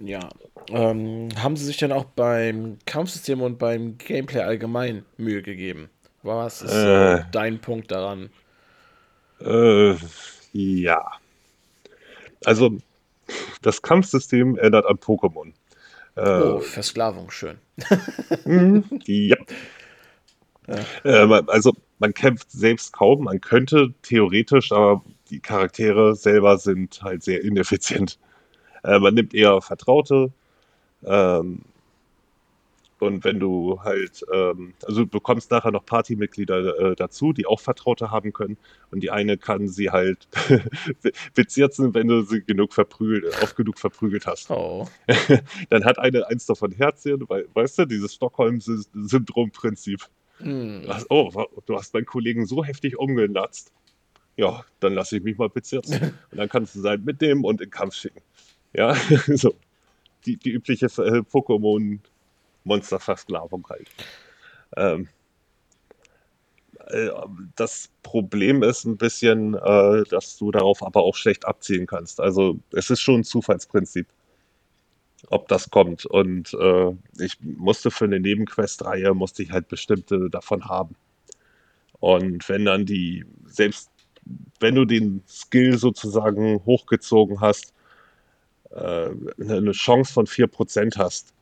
Ja. 0.00 0.28
Ähm, 0.70 1.28
haben 1.42 1.56
sie 1.56 1.64
sich 1.64 1.76
dann 1.78 1.92
auch 1.92 2.04
beim 2.04 2.78
Kampfsystem 2.86 3.40
und 3.42 3.58
beim 3.58 3.98
Gameplay 3.98 4.40
allgemein 4.42 5.04
Mühe 5.16 5.42
gegeben? 5.42 5.88
Was 6.22 6.62
ist 6.62 6.72
Äh. 6.72 7.24
dein 7.32 7.60
Punkt 7.60 7.90
daran? 7.90 8.30
Äh, 9.40 9.94
ja. 10.52 11.10
Also, 12.44 12.78
das 13.62 13.82
Kampfsystem 13.82 14.56
erinnert 14.56 14.86
an 14.86 14.96
Pokémon. 14.96 15.52
Oh, 16.16 16.20
Äh, 16.20 16.60
Versklavung, 16.60 17.30
schön. 17.30 17.58
mhm, 18.44 18.84
ja. 19.06 19.36
Äh, 21.04 21.26
man- 21.26 21.48
also, 21.48 21.72
man 21.98 22.12
kämpft 22.14 22.50
selbst 22.50 22.92
kaum. 22.92 23.24
Man 23.24 23.40
könnte 23.40 23.94
theoretisch, 24.02 24.70
aber 24.72 25.02
die 25.30 25.40
Charaktere 25.40 26.14
selber 26.14 26.58
sind 26.58 27.02
halt 27.02 27.22
sehr 27.22 27.42
ineffizient. 27.42 28.18
Äh, 28.88 28.98
man 28.98 29.14
nimmt 29.14 29.34
eher 29.34 29.60
Vertraute. 29.60 30.32
Ähm, 31.04 31.60
und 33.00 33.22
wenn 33.22 33.38
du 33.38 33.80
halt, 33.84 34.24
ähm, 34.32 34.74
also 34.84 35.02
du 35.02 35.06
bekommst 35.06 35.52
nachher 35.52 35.70
noch 35.70 35.86
Partymitglieder 35.86 36.78
äh, 36.80 36.96
dazu, 36.96 37.32
die 37.32 37.46
auch 37.46 37.60
Vertraute 37.60 38.10
haben 38.10 38.32
können. 38.32 38.56
Und 38.90 39.04
die 39.04 39.12
eine 39.12 39.36
kann 39.38 39.68
sie 39.68 39.90
halt 39.90 40.26
bezirzen, 41.34 41.94
wenn 41.94 42.08
du 42.08 42.22
sie 42.22 42.42
genug 42.42 42.72
verprügelt, 42.74 43.26
oft 43.40 43.54
genug 43.54 43.78
verprügelt 43.78 44.26
hast. 44.26 44.50
Oh. 44.50 44.88
Dann 45.70 45.84
hat 45.84 45.98
eine 46.00 46.26
eins 46.26 46.46
davon 46.46 46.72
Herzchen, 46.72 47.24
weil, 47.28 47.46
weißt 47.54 47.78
du, 47.78 47.84
dieses 47.86 48.14
Stockholm-Syndrom-Prinzip. 48.14 50.02
Hm. 50.38 50.82
Du 50.82 50.88
hast- 50.88 51.06
Oh, 51.10 51.30
du 51.66 51.76
hast 51.76 51.94
meinen 51.94 52.06
Kollegen 52.06 52.46
so 52.46 52.64
heftig 52.64 52.98
umgenatzt. 52.98 53.70
Ja, 54.36 54.64
dann 54.80 54.94
lasse 54.94 55.16
ich 55.16 55.22
mich 55.24 55.36
mal 55.38 55.48
bezirzen. 55.48 56.14
Und 56.30 56.38
dann 56.38 56.48
kannst 56.48 56.74
du 56.74 56.80
sie 56.80 56.88
halt 56.88 57.04
mitnehmen 57.04 57.44
und 57.44 57.60
in 57.60 57.66
den 57.66 57.70
Kampf 57.72 57.94
schicken. 57.94 58.20
Ja, 58.72 58.94
so. 59.34 59.54
Die, 60.26 60.36
die 60.36 60.50
übliche 60.50 60.86
äh, 60.86 61.22
Pokémon-Monster-Versklavung 61.22 63.66
halt. 63.68 63.88
Ähm, 64.76 65.08
äh, 66.88 67.10
das 67.56 67.90
Problem 68.02 68.62
ist 68.62 68.84
ein 68.84 68.96
bisschen, 68.96 69.54
äh, 69.54 70.04
dass 70.10 70.36
du 70.38 70.50
darauf 70.50 70.82
aber 70.82 71.02
auch 71.02 71.16
schlecht 71.16 71.46
abzielen 71.46 71.86
kannst. 71.86 72.20
Also 72.20 72.58
es 72.72 72.90
ist 72.90 73.00
schon 73.00 73.20
ein 73.20 73.24
Zufallsprinzip, 73.24 74.06
ob 75.28 75.48
das 75.48 75.70
kommt. 75.70 76.06
Und 76.06 76.54
äh, 76.54 76.92
ich 77.18 77.38
musste 77.40 77.90
für 77.90 78.04
eine 78.04 78.20
Nebenquest-Reihe, 78.20 79.14
musste 79.14 79.42
ich 79.42 79.50
halt 79.52 79.68
bestimmte 79.68 80.30
davon 80.30 80.64
haben. 80.66 80.94
Und 82.00 82.48
wenn 82.48 82.64
dann 82.64 82.86
die, 82.86 83.24
selbst 83.46 83.90
wenn 84.60 84.74
du 84.74 84.84
den 84.84 85.22
Skill 85.26 85.78
sozusagen 85.78 86.64
hochgezogen 86.64 87.40
hast, 87.40 87.72
äh, 88.70 89.10
eine 89.40 89.72
Chance 89.72 90.12
von 90.12 90.26
4% 90.26 90.96
hast, 90.96 91.32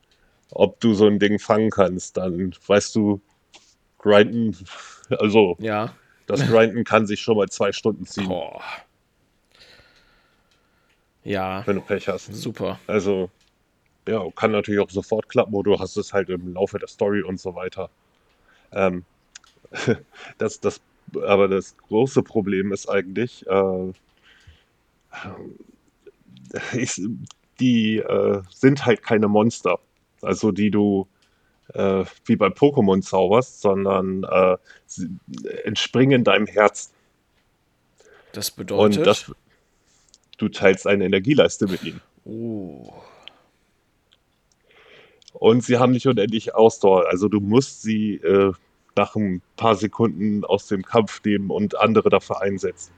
ob 0.50 0.80
du 0.80 0.94
so 0.94 1.06
ein 1.06 1.18
Ding 1.18 1.38
fangen 1.38 1.70
kannst, 1.70 2.16
dann 2.16 2.54
weißt 2.66 2.94
du, 2.96 3.20
grinden, 3.98 4.56
also 5.10 5.56
Ja. 5.58 5.94
das 6.26 6.46
Grinden 6.46 6.84
kann 6.84 7.06
sich 7.06 7.20
schon 7.20 7.36
mal 7.36 7.48
zwei 7.48 7.72
Stunden 7.72 8.06
ziehen, 8.06 8.28
Boah. 8.28 8.62
Ja, 11.24 11.66
wenn 11.66 11.76
du 11.76 11.82
Pech 11.82 12.06
hast. 12.06 12.32
super. 12.32 12.78
Also, 12.86 13.30
ja, 14.06 14.24
kann 14.36 14.52
natürlich 14.52 14.80
auch 14.80 14.90
sofort 14.90 15.28
klappen, 15.28 15.54
oder 15.54 15.72
du 15.72 15.80
hast 15.80 15.96
es 15.96 16.12
halt 16.12 16.28
im 16.28 16.54
Laufe 16.54 16.78
der 16.78 16.86
Story 16.86 17.22
und 17.22 17.40
so 17.40 17.56
weiter. 17.56 17.90
Ähm, 18.70 19.04
das, 20.38 20.60
das, 20.60 20.80
aber 21.26 21.48
das 21.48 21.76
große 21.76 22.22
Problem 22.22 22.72
ist 22.72 22.88
eigentlich, 22.88 23.44
äh, 23.48 23.92
ich, 26.72 27.00
die 27.60 27.98
äh, 27.98 28.42
sind 28.50 28.86
halt 28.86 29.02
keine 29.02 29.28
Monster, 29.28 29.78
also 30.22 30.52
die 30.52 30.70
du 30.70 31.08
äh, 31.74 32.04
wie 32.24 32.36
bei 32.36 32.48
Pokémon 32.48 33.02
zauberst, 33.02 33.60
sondern 33.60 34.24
äh, 34.24 34.56
sie 34.86 35.08
entspringen 35.64 36.24
deinem 36.24 36.46
Herzen. 36.46 36.92
Das 38.32 38.50
Und 38.50 38.56
bedeutet. 38.58 39.06
das, 39.06 39.32
du 40.38 40.48
teilst 40.48 40.86
eine 40.86 41.04
Energieleiste 41.04 41.66
mit 41.66 41.82
ihnen. 41.82 42.00
Uh, 42.24 42.92
Und 45.32 45.62
sie 45.64 45.78
haben 45.78 45.92
nicht 45.92 46.06
unendlich 46.06 46.54
Ausdauer. 46.54 47.08
Also 47.08 47.28
du 47.28 47.40
musst 47.40 47.82
sie 47.82 48.14
äh, 48.16 48.52
nach 48.96 49.14
ein 49.16 49.42
paar 49.56 49.74
Sekunden 49.74 50.44
aus 50.44 50.66
dem 50.66 50.82
Kampf 50.82 51.22
nehmen 51.24 51.50
und 51.50 51.78
andere 51.78 52.08
dafür 52.08 52.40
einsetzen. 52.40 52.92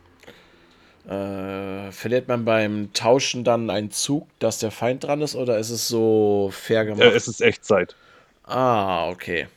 Äh, 1.09 1.90
verliert 1.90 2.28
man 2.28 2.44
beim 2.44 2.92
Tauschen 2.92 3.42
dann 3.42 3.70
einen 3.70 3.90
Zug, 3.90 4.28
dass 4.40 4.59
der 4.59 4.70
Feind 4.70 5.04
dran 5.04 5.22
ist, 5.22 5.34
oder 5.34 5.59
ist 5.59 5.70
es 5.70 5.88
so 5.88 6.50
fair 6.52 6.84
gemacht? 6.84 7.02
Äh, 7.02 7.16
es 7.16 7.28
ist 7.28 7.40
Echtzeit. 7.40 7.96
ah, 8.44 9.09
okay. 9.09 9.48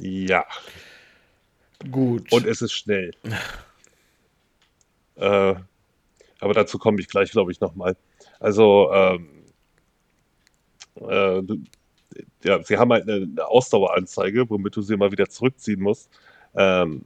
Ja. 0.00 0.44
Gut. 1.90 2.32
Und 2.32 2.46
es 2.46 2.62
ist 2.62 2.72
schnell. 2.72 3.12
äh, 5.16 5.54
aber 6.40 6.54
dazu 6.54 6.78
komme 6.78 7.00
ich 7.00 7.08
gleich, 7.08 7.30
glaube 7.30 7.52
ich, 7.52 7.60
nochmal. 7.60 7.96
Also, 8.38 8.90
ähm, 8.92 9.28
Äh, 11.00 11.42
ja, 12.44 12.62
sie 12.62 12.78
haben 12.78 12.92
halt 12.92 13.08
eine, 13.08 13.26
eine, 13.26 13.46
Ausdaueranzeige, 13.46 14.48
womit 14.48 14.76
du 14.76 14.82
sie 14.82 14.96
mal 14.96 15.10
wieder 15.10 15.28
zurückziehen 15.28 15.80
musst. 15.80 16.08
Ähm, 16.54 17.02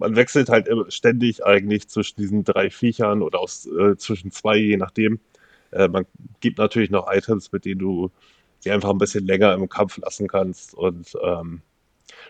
man 0.00 0.16
wechselt 0.16 0.48
halt 0.48 0.68
ständig 0.88 1.44
eigentlich 1.44 1.88
zwischen 1.88 2.20
diesen 2.20 2.42
drei 2.42 2.70
Viechern 2.70 3.22
oder 3.22 3.38
aus, 3.38 3.66
äh, 3.66 3.96
zwischen 3.96 4.32
zwei, 4.32 4.56
je 4.56 4.76
nachdem. 4.78 5.20
Äh, 5.70 5.88
man 5.88 6.06
gibt 6.40 6.58
natürlich 6.58 6.90
noch 6.90 7.12
Items, 7.12 7.52
mit 7.52 7.66
denen 7.66 7.78
du 7.78 8.10
sie 8.60 8.70
einfach 8.70 8.90
ein 8.90 8.98
bisschen 8.98 9.26
länger 9.26 9.52
im 9.54 9.68
Kampf 9.68 9.98
lassen 9.98 10.26
kannst. 10.26 10.74
Und 10.74 11.16
ähm, 11.22 11.60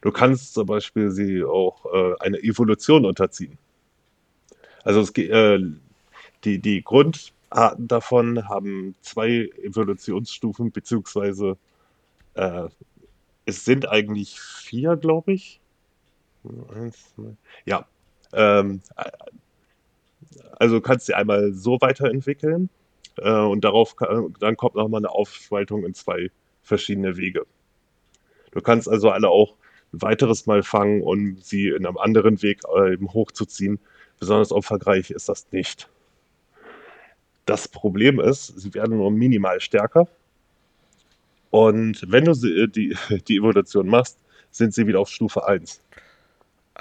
du 0.02 0.10
kannst 0.10 0.54
zum 0.54 0.66
Beispiel 0.66 1.10
sie 1.10 1.44
auch 1.44 1.86
äh, 1.86 2.14
eine 2.20 2.38
Evolution 2.42 3.06
unterziehen. 3.06 3.56
Also 4.82 5.00
es, 5.00 5.10
äh, 5.16 5.60
die, 6.44 6.58
die 6.58 6.82
Grundarten 6.82 7.86
davon 7.86 8.48
haben 8.48 8.96
zwei 9.00 9.48
Evolutionsstufen, 9.62 10.72
beziehungsweise 10.72 11.56
äh, 12.34 12.68
es 13.44 13.64
sind 13.64 13.88
eigentlich 13.88 14.40
vier, 14.40 14.96
glaube 14.96 15.34
ich. 15.34 15.59
Ja. 17.64 17.86
Ähm, 18.32 18.80
also 20.58 20.80
kannst 20.80 21.08
du 21.08 21.16
einmal 21.16 21.52
so 21.52 21.78
weiterentwickeln 21.80 22.68
äh, 23.18 23.30
und 23.30 23.64
darauf 23.64 23.94
dann 24.38 24.56
kommt 24.56 24.74
nochmal 24.74 25.00
eine 25.00 25.10
Aufspaltung 25.10 25.84
in 25.84 25.94
zwei 25.94 26.30
verschiedene 26.62 27.16
Wege. 27.16 27.46
Du 28.52 28.60
kannst 28.60 28.88
also 28.88 29.10
alle 29.10 29.28
auch 29.28 29.54
ein 29.92 30.02
weiteres 30.02 30.46
Mal 30.46 30.62
fangen, 30.62 31.02
um 31.02 31.36
sie 31.38 31.68
in 31.68 31.86
einem 31.86 31.98
anderen 31.98 32.42
Weg 32.42 32.60
äh, 32.76 32.92
eben 32.92 33.12
hochzuziehen. 33.12 33.78
Besonders 34.18 34.52
umfangreich 34.52 35.10
ist 35.10 35.28
das 35.28 35.50
nicht. 35.50 35.88
Das 37.46 37.66
Problem 37.66 38.20
ist, 38.20 38.60
sie 38.60 38.74
werden 38.74 38.98
nur 38.98 39.10
minimal 39.10 39.60
stärker. 39.60 40.06
Und 41.50 42.04
wenn 42.08 42.24
du 42.24 42.34
sie, 42.34 42.68
die, 42.68 42.96
die 43.28 43.36
Evolution 43.36 43.88
machst, 43.88 44.18
sind 44.50 44.74
sie 44.74 44.86
wieder 44.86 45.00
auf 45.00 45.08
Stufe 45.08 45.46
1. 45.46 45.80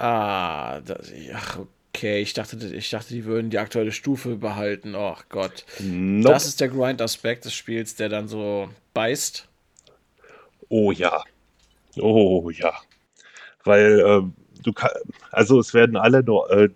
Ah, 0.00 0.80
das, 0.80 1.12
ach, 1.34 1.58
okay. 1.92 2.22
Ich 2.22 2.32
dachte, 2.32 2.56
ich 2.74 2.88
dachte, 2.88 3.12
die 3.12 3.26
würden 3.26 3.50
die 3.50 3.58
aktuelle 3.58 3.92
Stufe 3.92 4.36
behalten. 4.36 4.94
Oh 4.94 5.16
Gott. 5.28 5.66
Nope. 5.78 6.32
Das 6.32 6.46
ist 6.46 6.58
der 6.62 6.70
Grind-Aspekt 6.70 7.44
des 7.44 7.52
Spiels, 7.52 7.96
der 7.96 8.08
dann 8.08 8.26
so 8.26 8.70
beißt. 8.94 9.46
Oh 10.70 10.90
ja. 10.90 11.22
Oh 11.98 12.48
ja. 12.48 12.72
Weil 13.64 14.00
äh, 14.00 14.62
du 14.62 14.72
kannst, 14.72 14.96
also 15.32 15.60
es 15.60 15.74
werden 15.74 15.96
alle 15.98 16.22
nur, 16.22 16.50
äh, 16.50 16.70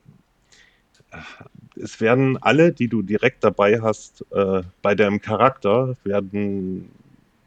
es 1.76 2.02
werden 2.02 2.36
alle, 2.42 2.72
die 2.72 2.88
du 2.88 3.00
direkt 3.00 3.42
dabei 3.42 3.80
hast, 3.80 4.22
äh, 4.32 4.62
bei 4.82 4.94
deinem 4.94 5.22
Charakter, 5.22 5.96
werden 6.04 6.90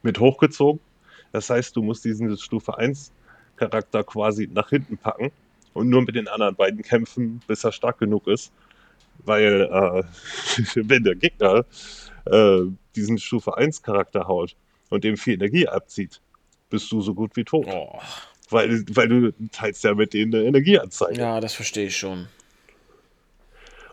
mit 0.01 0.19
hochgezogen. 0.19 0.79
Das 1.33 1.51
heißt, 1.51 1.75
du 1.75 1.83
musst 1.83 2.03
diesen 2.03 2.35
Stufe 2.35 2.75
1 2.79 3.11
Charakter 3.57 4.03
quasi 4.03 4.49
nach 4.51 4.69
hinten 4.69 4.97
packen 4.97 5.31
und 5.77 5.89
nur 5.89 6.01
mit 6.01 6.15
den 6.15 6.27
anderen 6.27 6.55
beiden 6.55 6.81
kämpfen, 6.81 7.39
bis 7.47 7.63
er 7.63 7.71
stark 7.71 7.99
genug 7.99 8.27
ist. 8.27 8.51
Weil, 9.19 9.61
äh, 9.71 10.03
wenn 10.75 11.03
der 11.03 11.15
Gegner 11.15 11.65
äh, 12.25 12.61
diesen 12.95 13.19
Stufe 13.19 13.55
1 13.55 13.83
Charakter 13.83 14.27
haut 14.27 14.55
und 14.89 15.03
dem 15.03 15.17
viel 15.17 15.35
Energie 15.35 15.67
abzieht, 15.67 16.19
bist 16.69 16.91
du 16.91 17.01
so 17.01 17.13
gut 17.13 17.35
wie 17.35 17.43
tot. 17.43 17.67
Oh. 17.69 17.99
Weil, 18.49 18.83
weil 18.89 19.07
du 19.07 19.33
teilst 19.51 19.83
ja 19.83 19.93
mit 19.93 20.13
denen 20.13 20.33
eine 20.33 20.45
Energieanzeige. 20.45 21.19
Ja, 21.19 21.39
das 21.39 21.53
verstehe 21.53 21.87
ich 21.87 21.97
schon. 21.97 22.27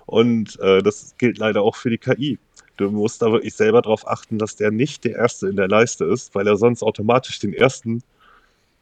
Und 0.07 0.59
äh, 0.61 0.83
das 0.83 1.15
gilt 1.19 1.39
leider 1.39 1.63
auch 1.63 1.77
für 1.77 1.91
die 1.91 1.99
KI. 1.99 2.39
Du 2.77 2.91
musst 2.91 3.21
da 3.21 3.31
wirklich 3.31 3.55
selber 3.55 3.83
darauf 3.83 4.09
achten, 4.09 4.39
dass 4.39 4.57
der 4.57 4.71
nicht 4.71 5.05
der 5.05 5.17
Erste 5.17 5.49
in 5.49 5.57
der 5.57 5.69
Leiste 5.69 6.05
ist, 6.05 6.35
weil 6.35 6.47
er 6.47 6.57
sonst 6.57 6.83
automatisch 6.83 7.39
den 7.41 7.53
Ersten 7.53 8.03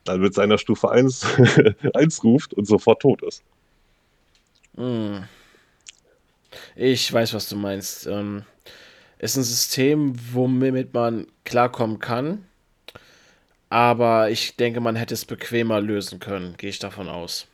dann 0.04 0.20
mit 0.20 0.34
seiner 0.34 0.58
Stufe 0.58 0.90
1, 0.90 1.26
1 1.94 2.24
ruft 2.24 2.54
und 2.54 2.66
sofort 2.66 3.02
tot 3.02 3.22
ist. 3.22 3.42
Hm. 4.76 5.24
Ich 6.76 7.12
weiß, 7.12 7.34
was 7.34 7.48
du 7.48 7.56
meinst. 7.56 8.06
Ähm, 8.06 8.44
ist 9.18 9.36
ein 9.36 9.44
System, 9.44 10.14
womit 10.32 10.92
man 10.92 11.26
klarkommen 11.44 12.00
kann, 12.00 12.44
aber 13.70 14.30
ich 14.30 14.56
denke, 14.56 14.80
man 14.80 14.96
hätte 14.96 15.14
es 15.14 15.24
bequemer 15.24 15.80
lösen 15.80 16.18
können, 16.18 16.56
gehe 16.56 16.70
ich 16.70 16.80
davon 16.80 17.08
aus. 17.08 17.46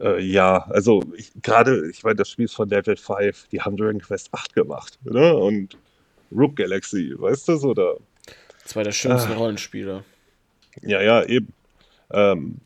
Äh, 0.00 0.20
ja, 0.20 0.66
also 0.70 1.02
gerade, 1.40 1.88
ich 1.88 2.02
meine, 2.02 2.16
das 2.16 2.30
Spiel 2.30 2.46
ist 2.46 2.54
von 2.54 2.68
Level 2.68 2.96
5, 2.96 3.48
die 3.52 3.60
haben 3.60 3.76
Dragon 3.76 4.00
Quest 4.00 4.28
8 4.32 4.54
gemacht, 4.54 4.98
ne? 5.04 5.34
Und 5.36 5.78
Rook 6.36 6.56
Galaxy, 6.56 7.14
weißt 7.16 7.48
du, 7.48 7.74
da. 7.74 7.94
Zwei 8.64 8.82
der 8.82 8.92
schönsten 8.92 9.32
ah. 9.32 9.36
Rollenspiele. 9.36 10.04
Ja, 10.82 11.02
ja, 11.02 11.24
eben. 11.24 11.52
Ähm, 12.10 12.60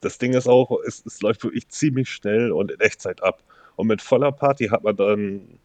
das 0.00 0.18
Ding 0.18 0.34
ist 0.34 0.48
auch, 0.48 0.78
es, 0.86 1.04
es, 1.06 1.20
läuft 1.22 1.44
wirklich 1.44 1.68
ziemlich 1.68 2.08
schnell 2.10 2.52
und 2.52 2.70
in 2.70 2.80
Echtzeit 2.80 3.22
ab. 3.22 3.42
Und 3.76 3.86
mit 3.88 4.02
voller 4.02 4.32
Party 4.32 4.68
hat 4.68 4.84
man 4.84 4.96
dann 4.96 5.58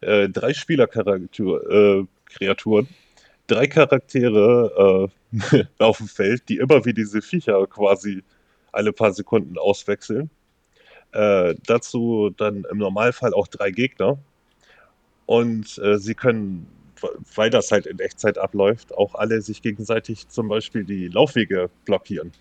äh, 0.00 0.28
drei 0.28 0.52
Spielerkreaturen, 0.54 2.08
äh, 2.40 2.86
drei 3.46 3.66
Charaktere 3.66 5.10
äh, 5.50 5.64
auf 5.78 5.98
dem 5.98 6.08
Feld, 6.08 6.48
die 6.48 6.58
immer 6.58 6.84
wie 6.84 6.94
diese 6.94 7.22
Viecher 7.22 7.66
quasi 7.66 8.22
alle 8.72 8.92
paar 8.92 9.12
Sekunden 9.12 9.58
auswechseln. 9.58 10.30
Äh, 11.12 11.54
dazu 11.66 12.30
dann 12.36 12.64
im 12.70 12.78
Normalfall 12.78 13.34
auch 13.34 13.48
drei 13.48 13.70
Gegner. 13.70 14.18
Und 15.26 15.78
äh, 15.78 15.98
sie 15.98 16.14
können, 16.14 16.66
weil 17.34 17.50
das 17.50 17.70
halt 17.70 17.86
in 17.86 17.98
Echtzeit 17.98 18.38
abläuft, 18.38 18.94
auch 18.94 19.14
alle 19.14 19.40
sich 19.42 19.62
gegenseitig 19.62 20.28
zum 20.28 20.48
Beispiel 20.48 20.84
die 20.84 21.08
Laufwege 21.08 21.70
blockieren. 21.84 22.32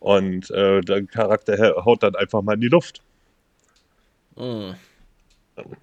Und 0.00 0.50
äh, 0.50 0.80
der 0.82 1.04
Charakter 1.06 1.84
haut 1.84 2.02
dann 2.02 2.14
einfach 2.14 2.42
mal 2.42 2.54
in 2.54 2.60
die 2.60 2.68
Luft. 2.68 3.02
Mhm. 4.36 4.74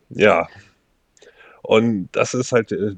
Ja. 0.09 0.47
Und 1.63 2.09
das 2.11 2.33
ist 2.33 2.51
halt 2.51 2.71
äh, 2.71 2.95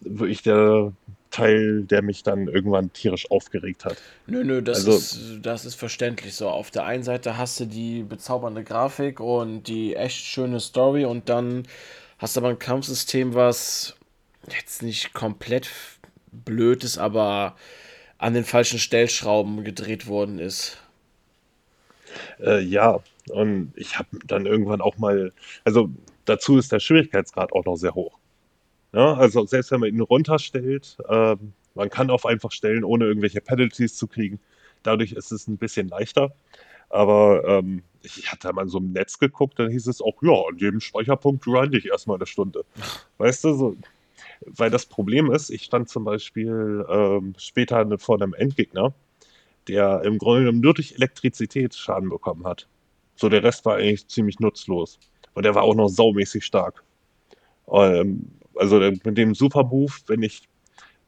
wirklich 0.00 0.42
der 0.42 0.92
Teil, 1.30 1.82
der 1.82 2.02
mich 2.02 2.22
dann 2.22 2.48
irgendwann 2.48 2.92
tierisch 2.92 3.30
aufgeregt 3.30 3.84
hat. 3.84 3.96
Nö, 4.26 4.44
nö, 4.44 4.62
das, 4.62 4.86
also, 4.86 4.92
ist, 4.92 5.40
das 5.42 5.64
ist 5.64 5.74
verständlich 5.74 6.34
so. 6.34 6.48
Auf 6.48 6.70
der 6.70 6.84
einen 6.84 7.02
Seite 7.02 7.36
hast 7.36 7.60
du 7.60 7.66
die 7.66 8.02
bezaubernde 8.02 8.64
Grafik 8.64 9.20
und 9.20 9.64
die 9.64 9.94
echt 9.94 10.24
schöne 10.24 10.60
Story 10.60 11.04
und 11.04 11.28
dann 11.28 11.64
hast 12.18 12.36
aber 12.36 12.48
ein 12.48 12.58
Kampfsystem, 12.58 13.34
was 13.34 13.96
jetzt 14.50 14.82
nicht 14.82 15.12
komplett 15.12 15.70
blöd 16.32 16.84
ist, 16.84 16.98
aber 16.98 17.56
an 18.18 18.34
den 18.34 18.44
falschen 18.44 18.78
Stellschrauben 18.78 19.64
gedreht 19.64 20.06
worden 20.06 20.38
ist. 20.38 20.78
Äh, 22.40 22.60
ja, 22.60 23.00
und 23.30 23.72
ich 23.76 23.98
habe 23.98 24.08
dann 24.26 24.46
irgendwann 24.46 24.80
auch 24.80 24.98
mal, 24.98 25.32
also 25.64 25.90
dazu 26.24 26.58
ist 26.58 26.72
der 26.72 26.80
Schwierigkeitsgrad 26.80 27.52
auch 27.52 27.64
noch 27.64 27.76
sehr 27.76 27.94
hoch. 27.94 28.18
Ja, 28.92 29.14
also 29.14 29.44
selbst 29.46 29.70
wenn 29.70 29.80
man 29.80 29.90
ihn 29.90 30.00
runterstellt, 30.00 30.96
äh, 31.08 31.36
man 31.74 31.90
kann 31.90 32.10
auf 32.10 32.26
einfach 32.26 32.50
stellen, 32.50 32.84
ohne 32.84 33.04
irgendwelche 33.04 33.40
Penalties 33.40 33.96
zu 33.96 34.06
kriegen. 34.06 34.40
Dadurch 34.82 35.12
ist 35.12 35.30
es 35.30 35.46
ein 35.46 35.58
bisschen 35.58 35.88
leichter. 35.88 36.32
Aber 36.88 37.44
ähm, 37.46 37.82
ich 38.02 38.30
hatte 38.30 38.52
mal 38.52 38.68
so 38.68 38.78
im 38.78 38.92
Netz 38.92 39.18
geguckt, 39.18 39.58
dann 39.58 39.70
hieß 39.70 39.86
es 39.86 40.00
auch, 40.00 40.22
ja, 40.22 40.32
an 40.48 40.56
jedem 40.56 40.80
Speicherpunkt 40.80 41.44
grinde 41.44 41.78
ich 41.78 41.86
erstmal 41.86 42.16
eine 42.16 42.26
Stunde. 42.26 42.64
Weißt 43.18 43.44
du, 43.44 43.54
so, 43.54 43.76
weil 44.46 44.70
das 44.70 44.86
Problem 44.86 45.30
ist, 45.30 45.50
ich 45.50 45.64
stand 45.64 45.88
zum 45.88 46.04
Beispiel 46.04 46.84
ähm, 46.88 47.34
später 47.38 47.98
vor 47.98 48.16
einem 48.16 48.34
Endgegner, 48.34 48.94
der 49.66 50.02
im 50.02 50.18
Grunde 50.18 50.42
genommen 50.42 50.60
nur 50.60 50.74
durch 50.74 50.92
Elektrizität 50.92 51.74
Schaden 51.74 52.08
bekommen 52.08 52.46
hat. 52.46 52.66
So, 53.16 53.28
der 53.28 53.42
Rest 53.42 53.64
war 53.64 53.76
eigentlich 53.76 54.06
ziemlich 54.08 54.38
nutzlos. 54.38 54.98
Und 55.34 55.44
der 55.44 55.54
war 55.54 55.62
auch 55.62 55.74
noch 55.74 55.88
saumäßig 55.88 56.44
stark. 56.44 56.82
Ähm, 57.70 58.30
also 58.54 58.78
mit 58.78 59.18
dem 59.18 59.34
Super 59.34 59.64
Move, 59.64 59.92
wenn 60.06 60.22
ich 60.22 60.48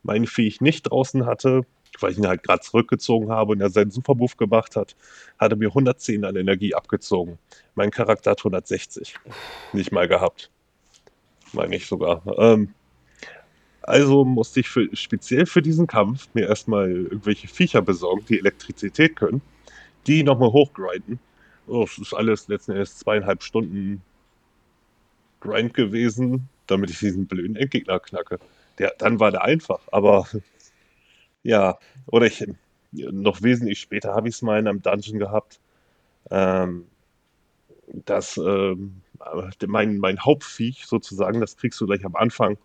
meinen 0.03 0.27
Viech 0.27 0.61
nicht 0.61 0.83
draußen 0.83 1.27
hatte, 1.27 1.63
weil 1.99 2.13
ich 2.13 2.19
ihn 2.19 2.27
halt 2.27 2.43
gerade 2.43 2.61
zurückgezogen 2.61 3.31
habe 3.31 3.53
und 3.53 3.61
er 3.61 3.71
seinen 3.71 3.91
Super 3.91 4.15
Move 4.15 4.37
gemacht 4.37 4.77
hat, 4.77 4.97
hat 5.39 5.51
er 5.53 5.57
mir 5.57 5.69
110 5.69 6.25
an 6.25 6.37
Energie 6.37 6.75
abgezogen. 6.75 7.39
Mein 7.75 7.91
Charakter 7.91 8.33
hat 8.33 8.41
160. 8.41 9.17
Nicht 9.73 9.93
mal 9.93 10.09
gehabt. 10.09 10.51
Meine 11.53 11.77
ich 11.77 11.87
sogar. 11.87 12.23
Ähm, 12.39 12.75
also 13.83 14.25
musste 14.25 14.61
ich 14.61 14.69
für, 14.69 14.89
speziell 14.95 15.47
für 15.47 15.63
diesen 15.63 15.87
Kampf 15.87 16.29
mir 16.35 16.49
erstmal 16.49 16.91
irgendwelche 16.91 17.49
Viecher 17.49 17.83
besorgen, 17.83 18.25
die 18.29 18.39
Elektrizität 18.39 19.17
können, 19.17 19.43
die 20.07 20.23
nochmal 20.23 20.53
hochgrinden. 20.53 21.19
Oh, 21.67 21.85
das 21.85 21.99
ist 21.99 22.15
alles 22.15 22.49
letzten 22.49 22.73
Endes 22.73 22.99
zweieinhalb 22.99 23.43
Stunden 23.43 24.03
Grind 25.41 25.75
gewesen, 25.75 26.49
damit 26.67 26.91
ich 26.91 26.99
diesen 26.99 27.27
blöden 27.27 27.57
Endgegner 27.57 27.99
knacke. 27.99 28.39
Der, 28.79 28.95
dann 28.99 29.19
war 29.19 29.31
der 29.31 29.43
einfach, 29.43 29.81
aber 29.91 30.27
ja, 31.43 31.79
oder 32.07 32.27
ich 32.27 32.45
noch 32.93 33.43
wesentlich 33.43 33.81
später 33.81 34.15
habe 34.15 34.29
ich 34.29 34.35
es 34.37 34.43
mal 34.43 34.59
in 34.59 34.69
einem 34.69 34.83
Dungeon 34.83 35.19
gehabt, 35.19 35.61
ähm, 36.31 36.87
dass 37.93 38.37
ähm, 38.37 39.03
mein, 39.67 39.99
mein 39.99 40.21
Hauptviech 40.21 40.87
sozusagen, 40.87 41.41
das 41.41 41.57
kriegst 41.57 41.81
du 41.81 41.87
gleich 41.87 42.05
am 42.05 42.17
Anfang, 42.17 42.59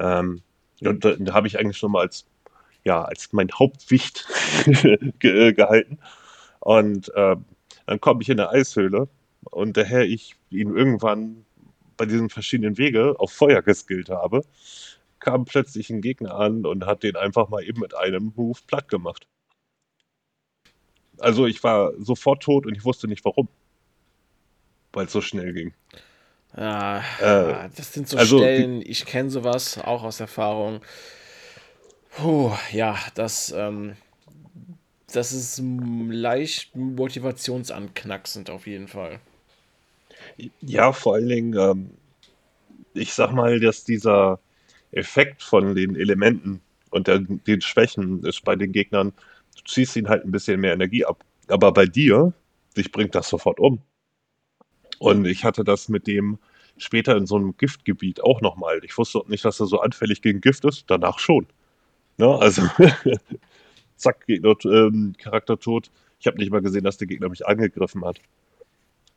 Ähm, 0.00 0.42
und 0.82 1.04
da, 1.04 1.16
da 1.18 1.34
habe 1.34 1.48
ich 1.48 1.58
eigentlich 1.58 1.78
schon 1.78 1.92
mal 1.92 2.02
als, 2.02 2.26
ja, 2.84 3.02
als 3.04 3.32
mein 3.32 3.50
Hauptwicht 3.52 4.26
ge 5.20 5.48
äh, 5.50 5.52
gehalten. 5.54 5.98
Und 6.60 7.12
ähm, 7.16 7.44
dann 7.86 8.00
komme 8.00 8.22
ich 8.22 8.30
in 8.30 8.40
eine 8.40 8.50
Eishöhle 8.50 9.08
und 9.50 9.76
daher 9.76 10.04
ich 10.06 10.36
ihn 10.50 10.76
irgendwann 10.76 11.46
bei 11.98 12.06
diesen 12.06 12.30
verschiedenen 12.30 12.78
Wege 12.78 13.16
auf 13.20 13.32
Feuer 13.32 13.62
geskillt 13.62 14.10
habe, 14.10 14.44
kam 15.20 15.44
plötzlich 15.44 15.90
ein 15.90 16.00
Gegner 16.00 16.34
an 16.34 16.66
und 16.66 16.86
hat 16.86 17.02
den 17.02 17.16
einfach 17.16 17.48
mal 17.48 17.62
eben 17.62 17.80
mit 17.80 17.94
einem 17.94 18.32
Move 18.34 18.58
platt 18.66 18.88
gemacht. 18.88 19.26
Also 21.18 21.46
ich 21.46 21.62
war 21.62 21.92
sofort 21.98 22.42
tot 22.42 22.66
und 22.66 22.74
ich 22.74 22.84
wusste 22.84 23.06
nicht 23.06 23.24
warum. 23.24 23.48
Weil 24.92 25.06
es 25.06 25.12
so 25.12 25.20
schnell 25.20 25.52
ging. 25.52 25.74
Ja, 26.56 27.04
äh, 27.20 27.68
das 27.76 27.92
sind 27.92 28.08
so 28.08 28.16
also 28.16 28.38
Stellen, 28.38 28.82
ich 28.82 29.06
kenne 29.06 29.30
sowas 29.30 29.78
auch 29.78 30.02
aus 30.02 30.18
Erfahrung. 30.18 30.80
Puh, 32.16 32.52
ja, 32.72 32.98
das, 33.14 33.52
ähm, 33.52 33.96
das 35.12 35.32
ist 35.32 35.62
leicht 35.62 36.74
motivationsanknacksend 36.74 38.50
auf 38.50 38.66
jeden 38.66 38.88
Fall. 38.88 39.20
Ja, 40.60 40.92
vor 40.92 41.14
allen 41.14 41.28
Dingen, 41.28 41.56
ähm, 41.56 41.90
ich 42.94 43.14
sag 43.14 43.32
mal, 43.32 43.60
dass 43.60 43.84
dieser 43.84 44.40
Effekt 44.92 45.42
von 45.42 45.74
den 45.74 45.96
Elementen 45.96 46.60
und 46.90 47.06
der, 47.06 47.20
den 47.20 47.60
Schwächen 47.60 48.24
ist 48.24 48.44
bei 48.44 48.56
den 48.56 48.72
Gegnern, 48.72 49.12
du 49.56 49.62
ziehst 49.64 49.96
ihnen 49.96 50.08
halt 50.08 50.24
ein 50.24 50.30
bisschen 50.30 50.60
mehr 50.60 50.72
Energie 50.72 51.04
ab. 51.04 51.24
Aber 51.48 51.72
bei 51.72 51.86
dir, 51.86 52.32
dich 52.76 52.92
bringt 52.92 53.14
das 53.14 53.28
sofort 53.28 53.60
um. 53.60 53.80
Und 54.98 55.26
ich 55.26 55.44
hatte 55.44 55.64
das 55.64 55.88
mit 55.88 56.06
dem 56.06 56.38
später 56.76 57.16
in 57.16 57.26
so 57.26 57.36
einem 57.36 57.56
Giftgebiet 57.56 58.22
auch 58.22 58.40
nochmal. 58.40 58.80
Ich 58.84 58.96
wusste 58.96 59.22
nicht, 59.28 59.44
dass 59.44 59.60
er 59.60 59.66
so 59.66 59.80
anfällig 59.80 60.22
gegen 60.22 60.40
Gift 60.40 60.64
ist, 60.64 60.84
danach 60.88 61.18
schon. 61.18 61.46
Ne? 62.16 62.28
Also, 62.38 62.62
zack, 63.96 64.26
Gegner, 64.26 64.54
ähm, 64.64 65.14
Charakter 65.18 65.58
tot. 65.58 65.90
Ich 66.18 66.26
habe 66.26 66.38
nicht 66.38 66.50
mal 66.50 66.62
gesehen, 66.62 66.84
dass 66.84 66.98
der 66.98 67.06
Gegner 67.06 67.28
mich 67.28 67.46
angegriffen 67.46 68.04
hat. 68.04 68.20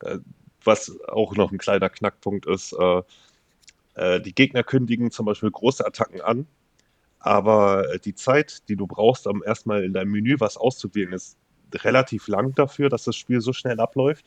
Äh, 0.02 0.20
was 0.64 0.98
auch 1.08 1.36
noch 1.36 1.52
ein 1.52 1.58
kleiner 1.58 1.90
Knackpunkt 1.90 2.46
ist, 2.46 2.74
äh, 2.74 3.02
äh, 3.96 4.20
die 4.20 4.34
Gegner 4.34 4.64
kündigen 4.64 5.12
zum 5.12 5.26
Beispiel 5.26 5.52
große 5.52 5.86
Attacken 5.86 6.22
an, 6.22 6.48
aber 7.20 7.94
äh, 7.94 8.00
die 8.00 8.16
Zeit, 8.16 8.68
die 8.70 8.76
du 8.76 8.88
brauchst, 8.88 9.28
um 9.28 9.44
erstmal 9.44 9.84
in 9.84 9.94
deinem 9.94 10.12
Menü 10.12 10.40
was 10.40 10.58
auszuwählen, 10.58 11.14
ist 11.14 11.38
relativ 11.74 12.28
lang 12.28 12.54
dafür, 12.56 12.90
dass 12.90 13.06
das 13.06 13.16
Spiel 13.16 13.42
so 13.42 13.54
schnell 13.54 13.80
abläuft. 13.80 14.26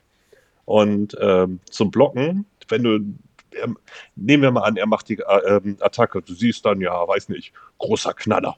Und 0.65 1.17
ähm, 1.21 1.61
zum 1.71 1.91
Blocken, 1.91 2.47
wenn 2.69 2.83
du, 2.83 2.99
er, 3.51 3.69
nehmen 4.17 4.43
wir 4.43 4.51
mal 4.51 4.63
an, 4.63 4.77
er 4.77 4.87
macht 4.87 5.09
die 5.09 5.19
äh, 5.19 5.57
ähm, 5.57 5.77
Attacke, 5.81 6.23
du 6.23 6.35
siehst 6.35 6.65
dann, 6.65 6.81
ja, 6.81 7.07
weiß 7.07 7.29
nicht, 7.29 7.53
großer 7.79 8.15
Knaller. 8.15 8.57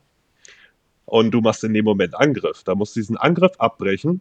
Und 1.04 1.32
du 1.32 1.40
machst 1.40 1.64
in 1.64 1.74
dem 1.74 1.84
Moment 1.84 2.14
Angriff. 2.14 2.62
Da 2.64 2.74
musst 2.74 2.96
du 2.96 3.00
diesen 3.00 3.16
Angriff 3.16 3.52
abbrechen, 3.58 4.20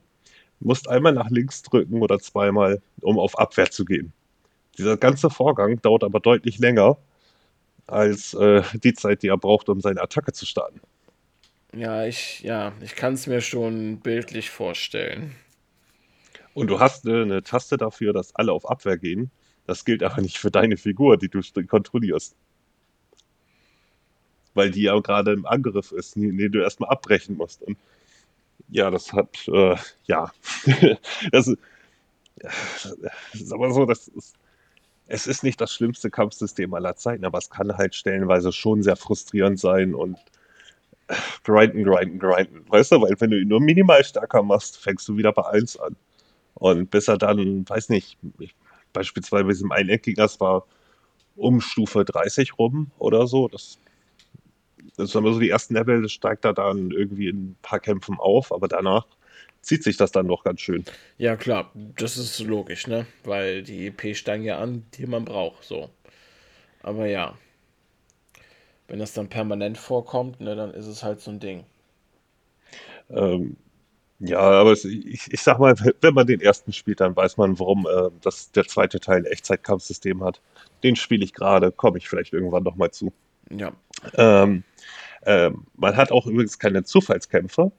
musst 0.60 0.90
einmal 0.90 1.14
nach 1.14 1.30
links 1.30 1.62
drücken 1.62 2.02
oder 2.02 2.20
zweimal, 2.20 2.82
um 3.02 3.20
auf 3.20 3.38
Abwehr 3.38 3.70
zu 3.70 3.86
gehen. 3.86 4.14
Dieser 4.78 4.98
ganze 4.98 5.30
Vorgang 5.30 5.82
dauert 5.82 6.04
aber 6.04 6.20
deutlich 6.20 6.60
länger 6.60 6.98
als 7.88 8.34
äh, 8.34 8.62
die 8.74 8.94
Zeit, 8.94 9.24
die 9.24 9.28
er 9.28 9.38
braucht, 9.38 9.70
um 9.70 9.82
seine 9.82 10.02
Attacke 10.02 10.34
zu 10.34 10.46
starten. 10.46 10.82
Ja, 11.74 12.06
ich, 12.06 12.42
ja, 12.42 12.74
ich 12.82 12.96
kann 12.96 13.14
es 13.14 13.28
mir 13.28 13.42
schon 13.42 14.00
bildlich 14.00 14.50
vorstellen. 14.50 15.36
Und 16.54 16.68
du 16.68 16.80
hast 16.80 17.06
eine, 17.06 17.22
eine, 17.22 17.44
Taste 17.44 17.78
dafür, 17.78 18.14
dass 18.14 18.36
alle 18.36 18.52
auf 18.52 18.70
Abwehr 18.70 18.98
gehen. 18.98 19.32
Das 19.66 19.86
gilt 19.86 20.02
aber 20.02 20.22
nicht 20.22 20.38
für 20.38 20.50
deine 20.50 20.78
Figur, 20.78 21.18
die 21.18 21.30
du 21.30 21.42
kontrollierst. 21.68 22.36
Weil 24.54 24.72
die 24.72 24.84
ja 24.84 25.00
gerade 25.00 25.34
im 25.34 25.46
Angriff 25.46 25.92
ist, 25.92 26.16
den 26.16 26.52
du 26.52 26.60
erstmal 26.60 26.90
abbrechen 26.90 27.38
musst. 27.38 27.62
Und 27.62 27.78
ja, 28.70 28.90
das 28.90 29.14
hat, 29.14 29.48
äh, 29.48 29.76
ja, 30.06 30.32
das 31.32 31.48
ist, 31.48 31.60
sag 33.34 33.60
mal 33.60 33.72
so, 33.72 33.86
das 33.86 34.08
ist, 34.08 34.36
es 35.08 35.28
ist 35.28 35.44
nicht 35.44 35.60
das 35.62 35.74
schlimmste 35.74 36.10
Kampfsystem 36.10 36.74
aller 36.74 36.96
Zeiten, 36.96 37.26
aber 37.26 37.38
es 37.38 37.50
kann 37.50 37.78
halt 37.78 37.96
stellenweise 37.96 38.52
schon 38.52 38.84
sehr 38.84 38.96
frustrierend 38.96 39.60
sein 39.60 39.96
und 39.96 40.18
äh, 41.08 41.16
grinden, 41.44 41.84
grinden, 41.84 42.20
grinden. 42.20 42.66
Weißt 42.68 42.92
du, 42.92 43.02
weil 43.02 43.16
wenn 43.20 43.32
du 43.32 43.40
ihn 43.40 43.48
nur 43.48 43.62
minimal 43.62 44.04
stärker 44.04 44.44
machst, 44.44 44.78
fängst 44.78 45.08
du 45.08 45.18
wieder 45.18 45.32
bei 45.32 45.46
1 45.46 45.80
an. 45.80 45.96
Und 46.56 46.92
bis 46.92 47.08
er 47.08 47.18
dann, 47.18 47.68
weiß 47.70 47.90
nicht, 47.90 48.18
beispielsweise 48.92 49.44
bei 49.44 49.52
diesem 49.52 49.72
Eineckgegner, 49.72 50.24
das 50.24 50.40
war 50.40 50.66
um 51.36 51.62
Stufe 51.62 52.04
30 52.04 52.58
rum 52.58 52.92
oder 52.98 53.28
so. 53.28 53.48
Das, 53.48 53.80
das 54.98 55.10
ist 55.10 55.16
immer 55.16 55.34
so 55.34 55.40
die 55.40 55.50
ersten 55.50 55.76
Level, 55.76 56.02
das 56.02 56.12
steigt 56.12 56.46
er 56.46 56.54
dann 56.54 56.92
irgendwie 56.92 57.30
in 57.30 57.52
ein 57.52 57.58
paar 57.62 57.80
Kämpfen 57.80 58.18
auf, 58.20 58.52
aber 58.52 58.68
danach 58.68 59.06
zieht 59.68 59.84
sich 59.84 59.98
das 59.98 60.12
dann 60.12 60.26
noch 60.26 60.44
ganz 60.44 60.62
schön. 60.62 60.84
Ja, 61.18 61.36
klar, 61.36 61.72
das 61.76 62.18
ist 62.18 62.40
logisch, 62.40 62.88
ne? 62.88 63.06
Weil 63.24 63.64
die 63.64 63.88
EP 63.88 64.16
steigen 64.16 64.44
ja 64.44 64.60
an, 64.60 64.86
die 64.96 65.06
man 65.06 65.26
braucht, 65.26 65.64
so. 65.64 65.90
Aber 66.82 67.08
ja. 67.08 67.38
Wenn 68.88 69.00
das 69.00 69.14
dann 69.14 69.28
permanent 69.28 69.78
vorkommt, 69.78 70.40
ne, 70.40 70.56
dann 70.56 70.74
ist 70.74 70.88
es 70.88 71.04
halt 71.04 71.20
so 71.20 71.32
ein 71.32 71.40
Ding. 71.40 71.66
Ähm, 73.10 73.58
ja, 74.20 74.40
aber 74.40 74.72
ich, 74.72 75.32
ich 75.32 75.42
sag 75.42 75.60
mal, 75.60 75.76
wenn 76.02 76.14
man 76.14 76.26
den 76.26 76.42
ersten 76.42 76.72
spielt, 76.72 77.02
dann 77.02 77.16
weiß 77.16 77.38
man, 77.38 77.60
warum 77.60 77.86
äh, 77.86 78.10
das, 78.22 78.52
der 78.52 78.66
zweite 78.66 79.00
Teil 79.00 79.18
ein 79.18 79.26
Echtzeitkampfsystem 79.26 80.24
hat. 80.24 80.42
Den 80.84 80.96
spiele 80.96 81.24
ich 81.24 81.34
gerade, 81.34 81.72
komme 81.72 81.98
ich 81.98 82.08
vielleicht 82.08 82.34
irgendwann 82.34 82.64
noch 82.64 82.76
mal 82.78 82.92
zu. 82.92 83.12
Ja. 83.50 83.74
Ähm, 84.14 84.64
ähm, 85.26 85.66
man 85.76 85.98
hat 85.98 86.12
auch 86.12 86.26
übrigens 86.26 86.58
keine 86.58 86.84
Zufallskämpfe 86.84 87.72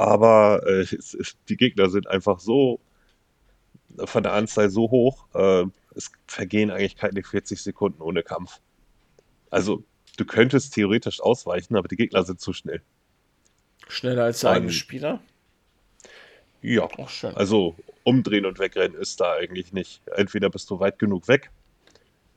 aber 0.00 0.62
äh, 0.66 0.80
es, 0.80 1.14
es, 1.14 1.36
die 1.48 1.56
Gegner 1.56 1.90
sind 1.90 2.06
einfach 2.08 2.40
so 2.40 2.80
von 4.04 4.22
der 4.22 4.32
Anzahl 4.32 4.70
so 4.70 4.90
hoch, 4.90 5.26
äh, 5.34 5.66
es 5.94 6.10
vergehen 6.26 6.70
eigentlich 6.70 6.96
keine 6.96 7.22
40 7.22 7.60
Sekunden 7.60 8.00
ohne 8.00 8.22
Kampf. 8.22 8.60
Also 9.50 9.84
du 10.16 10.24
könntest 10.24 10.74
theoretisch 10.74 11.20
ausweichen, 11.20 11.76
aber 11.76 11.88
die 11.88 11.96
Gegner 11.96 12.22
sind 12.22 12.40
zu 12.40 12.52
schnell. 12.52 12.80
Schneller 13.88 14.24
als 14.24 14.40
der 14.40 14.50
eigene 14.50 14.72
Spieler? 14.72 15.20
Ja, 16.62 16.88
also 17.34 17.74
umdrehen 18.04 18.46
und 18.46 18.58
wegrennen 18.58 18.96
ist 18.96 19.20
da 19.20 19.32
eigentlich 19.32 19.72
nicht. 19.72 20.00
Entweder 20.14 20.48
bist 20.48 20.70
du 20.70 20.78
weit 20.78 20.98
genug 20.98 21.26
weg 21.28 21.50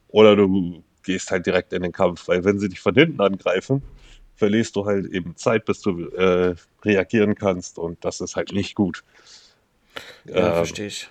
oder 0.10 0.36
du 0.36 0.84
gehst 1.04 1.32
halt 1.32 1.46
direkt 1.46 1.72
in 1.72 1.84
den 1.84 1.92
Kampf, 1.92 2.28
weil 2.28 2.44
wenn 2.44 2.60
sie 2.60 2.70
dich 2.70 2.80
von 2.80 2.96
hinten 2.96 3.22
angreifen, 3.22 3.84
verlierst 4.36 4.76
du 4.76 4.86
halt 4.86 5.06
eben 5.08 5.36
Zeit, 5.36 5.66
bis 5.66 5.82
du 5.82 6.08
äh, 6.10 6.56
reagieren 6.84 7.36
kannst 7.36 7.78
und 7.78 8.04
das 8.04 8.22
ist 8.22 8.36
halt 8.36 8.52
nicht 8.52 8.76
gut. 8.76 9.04
Ja, 10.26 10.50
ähm, 10.50 10.54
verstehe 10.56 10.88
ich. 10.88 11.10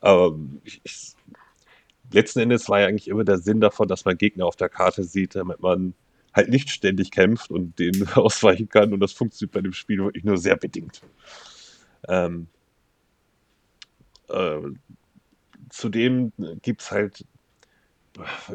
Aber 0.00 0.38
ich, 0.64 0.80
ich, 0.84 1.14
letzten 2.12 2.40
Endes 2.40 2.68
war 2.68 2.80
ja 2.80 2.86
eigentlich 2.86 3.08
immer 3.08 3.24
der 3.24 3.38
Sinn 3.38 3.60
davon, 3.60 3.88
dass 3.88 4.04
man 4.04 4.18
Gegner 4.18 4.46
auf 4.46 4.56
der 4.56 4.68
Karte 4.68 5.02
sieht, 5.04 5.34
damit 5.34 5.60
man 5.60 5.94
halt 6.32 6.48
nicht 6.48 6.70
ständig 6.70 7.10
kämpft 7.10 7.50
und 7.50 7.78
den 7.78 8.06
ausweichen 8.14 8.68
kann 8.68 8.92
und 8.92 9.00
das 9.00 9.12
funktioniert 9.12 9.52
bei 9.52 9.60
dem 9.60 9.72
Spiel 9.72 9.98
wirklich 9.98 10.24
nur 10.24 10.36
sehr 10.36 10.56
bedingt. 10.56 11.02
Ähm, 12.06 12.48
äh, 14.28 14.58
zudem 15.70 16.32
gibt 16.62 16.82
es 16.82 16.90
halt, 16.90 17.24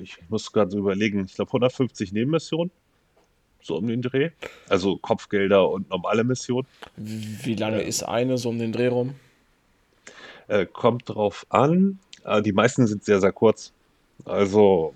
ich 0.02 0.18
muss 0.30 0.52
gerade 0.52 0.72
so 0.72 0.78
überlegen, 0.78 1.26
ich 1.26 1.36
glaube 1.36 1.50
150 1.50 2.12
Nebenmissionen 2.14 2.72
so 3.62 3.78
um 3.78 3.88
den 3.88 4.02
Dreh. 4.02 4.32
Also 4.68 4.98
Kopfgelder 4.98 5.70
und 5.70 5.90
normale 5.90 6.24
Missionen. 6.24 6.68
Wie 6.96 7.56
lange 7.56 7.82
ist 7.82 8.04
eine 8.04 8.38
so 8.38 8.50
um 8.50 8.60
den 8.60 8.72
Dreh 8.72 8.88
rum? 8.88 9.16
Äh, 10.48 10.66
kommt 10.66 11.10
drauf 11.10 11.46
an. 11.50 12.00
Äh, 12.26 12.42
die 12.42 12.54
meisten 12.54 12.88
sind 12.88 13.04
sehr, 13.04 13.20
sehr 13.20 13.32
kurz. 13.32 13.72
Also 14.26 14.94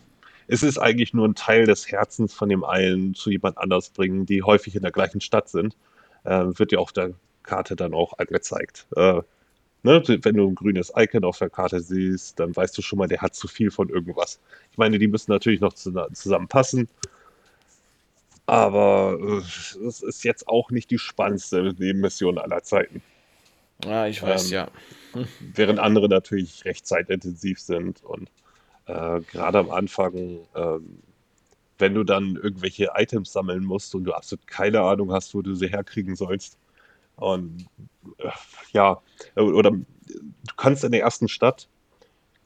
es 0.48 0.64
ist 0.64 0.78
eigentlich 0.78 1.14
nur 1.14 1.28
ein 1.28 1.36
Teil 1.36 1.66
des 1.66 1.90
Herzens 1.90 2.34
von 2.34 2.50
dem 2.50 2.64
einen 2.64 3.16
zu 3.16 3.30
jemand 3.30 3.58
anders 3.58 3.90
bringen, 3.90 4.26
die 4.26 4.44
häufig 4.44 4.76
in 4.76 4.82
der 4.82 4.92
gleichen 4.92 5.22
Stadt 5.22 5.50
sind. 5.50 5.76
Äh, 6.24 6.46
wird 6.58 6.72
dir 6.72 6.80
auf 6.80 6.92
der 6.92 7.12
Karte 7.44 7.76
dann 7.76 7.94
auch 7.94 8.18
angezeigt. 8.18 8.88
Äh, 8.96 9.22
ne, 9.84 10.04
wenn 10.08 10.36
du 10.36 10.48
ein 10.48 10.56
grünes 10.56 10.92
Icon 10.96 11.24
auf 11.24 11.38
der 11.38 11.50
Karte 11.50 11.82
siehst, 11.82 12.40
dann 12.40 12.56
weißt 12.56 12.78
du 12.78 12.82
schon 12.82 13.00
mal, 13.00 13.08
der 13.08 13.22
hat 13.22 13.36
zu 13.36 13.48
viel 13.48 13.72
von 13.72 13.90
irgendwas. 13.90 14.40
Ich 14.72 14.78
meine, 14.78 14.98
die 15.00 15.08
müssen 15.08 15.32
natürlich 15.32 15.60
noch 15.62 15.74
zusammenpassen. 15.74 16.90
Aber 18.46 19.18
äh, 19.22 19.88
es 19.88 20.02
ist 20.02 20.24
jetzt 20.24 20.48
auch 20.48 20.70
nicht 20.70 20.92
die 20.92 20.98
spannendste 20.98 21.74
Nebenmission 21.78 22.38
aller 22.38 22.64
Zeiten. 22.64 23.02
Ja, 23.86 24.08
ich 24.08 24.22
weiß, 24.22 24.48
ähm, 24.48 24.54
ja. 24.54 24.68
Während 25.40 25.80
andere 25.80 26.10
natürlich 26.10 26.66
recht 26.66 26.86
zeitintensiv 26.86 27.60
sind 27.60 28.04
und 28.04 28.30
äh, 28.86 29.22
gerade 29.22 29.60
am 29.60 29.72
Anfang, 29.72 30.40
äh, 30.54 30.80
wenn 31.78 31.94
du 31.94 32.04
dann 32.04 32.36
irgendwelche 32.36 32.92
Items 32.96 33.32
sammeln 33.32 33.64
musst 33.64 33.96
und 33.96 34.04
du 34.04 34.14
absolut 34.14 34.46
keine 34.48 34.82
Ahnung 34.82 35.12
hast, 35.12 35.34
wo 35.34 35.42
du 35.42 35.56
sie 35.56 35.68
herkriegen 35.68 36.16
sollst. 36.16 36.58
Und 37.16 37.66
äh, 38.18 38.30
ja, 38.72 39.02
oder 39.36 39.72
du 39.72 39.86
kannst 40.58 40.84
in 40.84 40.92
der 40.92 41.02
ersten 41.02 41.28
Stadt 41.28 41.68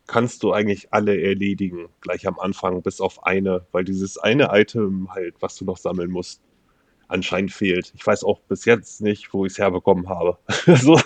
kannst 0.08 0.41
du 0.43 0.53
eigentlich 0.53 0.93
alle 0.93 1.22
erledigen, 1.22 1.89
gleich 2.01 2.26
am 2.28 2.39
Anfang, 2.39 2.82
bis 2.82 3.01
auf 3.01 3.24
eine, 3.26 3.68
weil 3.72 3.84
dieses 3.84 4.18
eine 4.18 4.49
Item 4.53 5.14
halt, 5.14 5.36
was 5.41 5.55
du 5.58 5.66
noch 5.66 5.78
sammeln 5.78 6.10
musst, 6.10 6.41
anscheinend 7.10 7.51
fehlt. 7.51 7.93
Ich 7.95 8.08
weiß 8.08 8.24
auch 8.24 8.39
bis 8.41 8.66
jetzt 8.66 9.01
nicht, 9.01 9.34
wo 9.34 9.45
ich 9.45 9.53
es 9.53 9.60
herbekommen 9.60 10.10
habe. 10.10 10.38
also, 10.66 10.99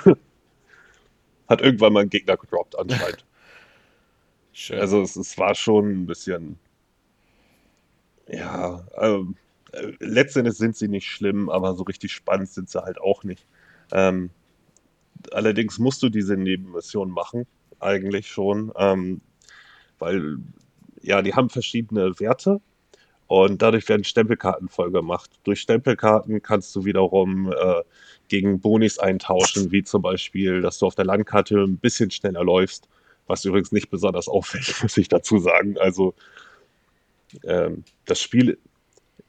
hat 1.47 1.61
irgendwann 1.61 1.93
mal 1.93 2.03
ein 2.03 2.09
Gegner 2.09 2.37
gedroppt, 2.37 2.77
anscheinend. 2.77 3.25
Schön. 4.53 4.79
Also 4.79 5.01
es, 5.01 5.15
es, 5.15 5.37
war 5.37 5.55
schon 5.55 6.03
ein 6.03 6.05
bisschen, 6.05 6.59
ja, 8.27 8.85
ähm, 8.97 9.35
äh, 9.71 9.93
letztendlich 9.99 10.57
sind 10.57 10.75
sie 10.75 10.87
nicht 10.87 11.07
schlimm, 11.07 11.49
aber 11.49 11.73
so 11.75 11.83
richtig 11.83 12.11
spannend 12.11 12.49
sind 12.49 12.69
sie 12.69 12.83
halt 12.83 12.99
auch 12.99 13.23
nicht. 13.23 13.47
Ähm, 13.91 14.29
allerdings 15.31 15.79
musst 15.79 16.03
du 16.03 16.09
diese 16.09 16.35
Nebenmission 16.35 17.09
machen, 17.09 17.47
eigentlich 17.81 18.27
schon, 18.27 18.71
ähm, 18.77 19.21
weil 19.99 20.37
ja, 21.01 21.21
die 21.21 21.33
haben 21.33 21.49
verschiedene 21.49 22.19
Werte 22.19 22.61
und 23.27 23.61
dadurch 23.61 23.87
werden 23.89 24.03
Stempelkarten 24.03 24.69
voll 24.69 24.91
gemacht. 24.91 25.31
Durch 25.43 25.61
Stempelkarten 25.61 26.41
kannst 26.41 26.75
du 26.75 26.85
wiederum 26.85 27.51
äh, 27.51 27.81
gegen 28.27 28.59
Bonis 28.59 28.99
eintauschen, 28.99 29.71
wie 29.71 29.83
zum 29.83 30.01
Beispiel, 30.01 30.61
dass 30.61 30.79
du 30.79 30.85
auf 30.85 30.95
der 30.95 31.05
Landkarte 31.05 31.57
ein 31.57 31.77
bisschen 31.77 32.11
schneller 32.11 32.43
läufst, 32.43 32.87
was 33.27 33.45
übrigens 33.45 33.71
nicht 33.71 33.89
besonders 33.89 34.27
auffällt, 34.27 34.75
muss 34.81 34.97
ich 34.97 35.07
dazu 35.07 35.39
sagen. 35.39 35.77
Also 35.77 36.13
ähm, 37.43 37.83
das 38.05 38.21
Spiel 38.21 38.57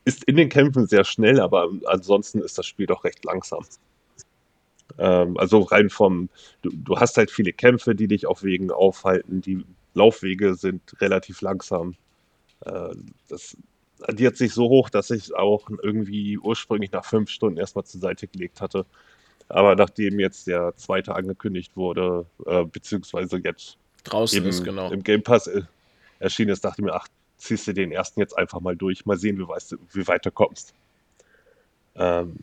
ist 0.05 0.25
in 0.25 0.37
den 0.37 0.49
Kämpfen 0.49 0.87
sehr 0.87 1.05
schnell, 1.05 1.41
aber 1.41 1.69
ansonsten 1.87 2.41
ist 2.41 2.59
das 2.59 2.67
Spiel 2.67 2.87
doch 2.87 3.05
recht 3.05 3.25
langsam. 3.25 3.65
Ähm, 4.99 5.37
also 5.37 5.61
rein 5.61 5.91
vom, 5.91 6.29
du, 6.63 6.71
du, 6.71 6.97
hast 6.97 7.17
halt 7.17 7.31
viele 7.31 7.53
Kämpfe, 7.53 7.95
die 7.95 8.09
dich 8.09 8.27
auf 8.27 8.43
Wegen 8.43 8.71
aufhalten. 8.71 9.41
Die 9.41 9.65
Laufwege 9.95 10.55
sind 10.55 10.83
relativ 11.01 11.41
langsam. 11.41 11.95
Äh, 12.65 12.95
das 13.29 13.57
addiert 14.03 14.37
sich 14.37 14.53
so 14.53 14.69
hoch, 14.69 14.91
dass 14.91 15.11
ich 15.11 15.35
auch 15.35 15.69
irgendwie 15.83 16.39
ursprünglich 16.39 16.93
nach 16.93 17.05
fünf 17.05 17.31
Stunden 17.31 17.59
erstmal 17.59 17.85
zur 17.85 18.01
Seite 18.01 18.27
gelegt 18.27 18.61
hatte. 18.61 18.85
Aber 19.49 19.77
nachdem 19.77 20.19
jetzt 20.19 20.47
der 20.47 20.75
zweite 20.77 21.15
angekündigt 21.15 21.77
wurde, 21.77 22.27
äh, 22.47 22.65
beziehungsweise 22.65 23.39
jetzt 23.39 23.77
draußen 24.05 24.45
ist, 24.45 24.65
genau. 24.65 24.91
im 24.91 25.03
Game 25.03 25.23
Pass 25.23 25.47
äh, 25.47 25.63
erschienen 26.19 26.51
ist, 26.51 26.65
dachte 26.65 26.81
ich 26.81 26.85
mir, 26.85 26.95
ach, 26.95 27.09
ziehst 27.37 27.67
du 27.67 27.75
den 27.75 27.93
ersten 27.93 28.21
jetzt 28.21 28.37
einfach 28.37 28.61
mal 28.61 28.77
durch, 28.77 29.05
mal 29.05 29.19
sehen, 29.19 29.39
wie, 29.39 29.47
weißt, 29.47 29.77
wie 29.93 30.07
weit 30.07 30.25
du 30.25 30.31
kommst. 30.31 30.75
Ähm, 31.95 32.37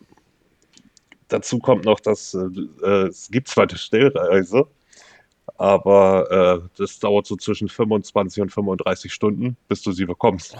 dazu 1.32 1.58
kommt 1.58 1.84
noch, 1.84 2.00
dass 2.00 2.34
äh, 2.34 2.46
äh 2.82 3.06
es 3.08 3.30
gibt 3.30 3.48
zwar 3.48 3.68
eine 3.68 3.78
Stellreise, 3.78 4.66
aber 5.56 6.62
äh, 6.62 6.68
das 6.76 6.98
dauert 6.98 7.26
so 7.26 7.36
zwischen 7.36 7.68
25 7.68 8.42
und 8.42 8.50
35 8.50 9.12
Stunden, 9.12 9.56
bis 9.68 9.82
du 9.82 9.92
sie 9.92 10.06
bekommst. 10.06 10.56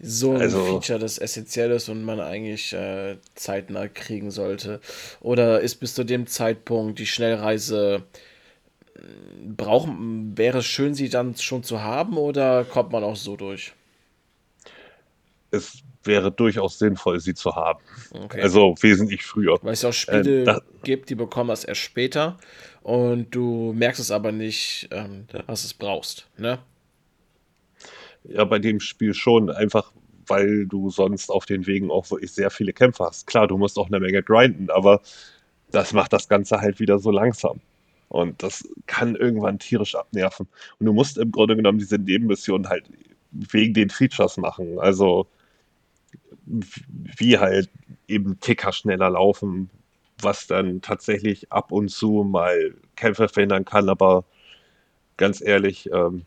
So 0.00 0.34
ein 0.34 0.40
also, 0.40 0.64
Feature, 0.64 0.98
das 0.98 1.18
essentiell 1.18 1.70
ist 1.70 1.88
und 1.88 2.04
man 2.04 2.20
eigentlich 2.20 2.72
äh, 2.72 3.16
zeitnah 3.34 3.88
kriegen 3.88 4.30
sollte. 4.30 4.80
Oder 5.20 5.60
ist 5.60 5.76
bis 5.76 5.94
zu 5.94 6.04
dem 6.04 6.26
Zeitpunkt 6.26 6.98
die 6.98 7.06
Schnellreise 7.06 8.04
brauchen, 9.56 10.36
wäre 10.36 10.58
es 10.58 10.66
schön, 10.66 10.94
sie 10.94 11.08
dann 11.08 11.36
schon 11.36 11.62
zu 11.62 11.82
haben 11.82 12.16
oder 12.16 12.64
kommt 12.64 12.92
man 12.92 13.04
auch 13.04 13.16
so 13.16 13.36
durch? 13.36 13.72
Es 15.50 15.82
wäre 16.06 16.30
durchaus 16.30 16.78
sinnvoll, 16.78 17.20
sie 17.20 17.34
zu 17.34 17.54
haben. 17.54 17.80
Okay. 18.12 18.40
Also 18.40 18.74
wesentlich 18.80 19.24
früher. 19.24 19.58
Weil 19.62 19.72
es 19.72 19.84
auch 19.84 19.92
Spiele 19.92 20.44
äh, 20.44 20.60
gibt, 20.82 21.10
die 21.10 21.14
bekommen 21.14 21.48
das 21.48 21.64
erst 21.64 21.80
später 21.80 22.38
und 22.82 23.34
du 23.34 23.72
merkst 23.74 24.00
es 24.00 24.10
aber 24.10 24.32
nicht, 24.32 24.88
ähm, 24.90 25.26
was 25.46 25.64
es 25.64 25.74
brauchst, 25.74 26.28
ne? 26.36 26.58
Ja, 28.24 28.44
bei 28.44 28.58
dem 28.58 28.80
Spiel 28.80 29.12
schon, 29.12 29.50
einfach 29.50 29.92
weil 30.26 30.66
du 30.66 30.90
sonst 30.90 31.30
auf 31.30 31.46
den 31.46 31.66
Wegen 31.66 31.90
auch 31.90 32.10
wirklich 32.10 32.32
sehr 32.32 32.50
viele 32.50 32.72
Kämpfe 32.72 33.04
hast. 33.04 33.26
Klar, 33.26 33.46
du 33.46 33.58
musst 33.58 33.78
auch 33.78 33.88
eine 33.88 34.00
Menge 34.00 34.22
grinden, 34.22 34.70
aber 34.70 35.02
das 35.70 35.92
macht 35.92 36.12
das 36.12 36.28
Ganze 36.28 36.60
halt 36.60 36.80
wieder 36.80 36.98
so 36.98 37.10
langsam. 37.10 37.60
Und 38.08 38.42
das 38.42 38.68
kann 38.86 39.16
irgendwann 39.16 39.58
tierisch 39.58 39.94
abnerven. 39.94 40.46
Und 40.78 40.86
du 40.86 40.92
musst 40.92 41.18
im 41.18 41.32
Grunde 41.32 41.56
genommen 41.56 41.78
diese 41.78 41.98
Nebenmission 41.98 42.68
halt 42.68 42.84
wegen 43.32 43.74
den 43.74 43.90
Features 43.90 44.36
machen. 44.36 44.78
Also 44.78 45.26
wie 46.46 47.38
halt 47.38 47.70
eben 48.08 48.38
Ticker 48.40 48.72
schneller 48.72 49.10
laufen, 49.10 49.70
was 50.20 50.46
dann 50.46 50.80
tatsächlich 50.80 51.50
ab 51.50 51.72
und 51.72 51.88
zu 51.88 52.24
mal 52.24 52.74
Kämpfe 52.96 53.28
verhindern 53.28 53.64
kann, 53.64 53.88
aber 53.88 54.24
ganz 55.16 55.40
ehrlich, 55.40 55.90
ähm, 55.92 56.24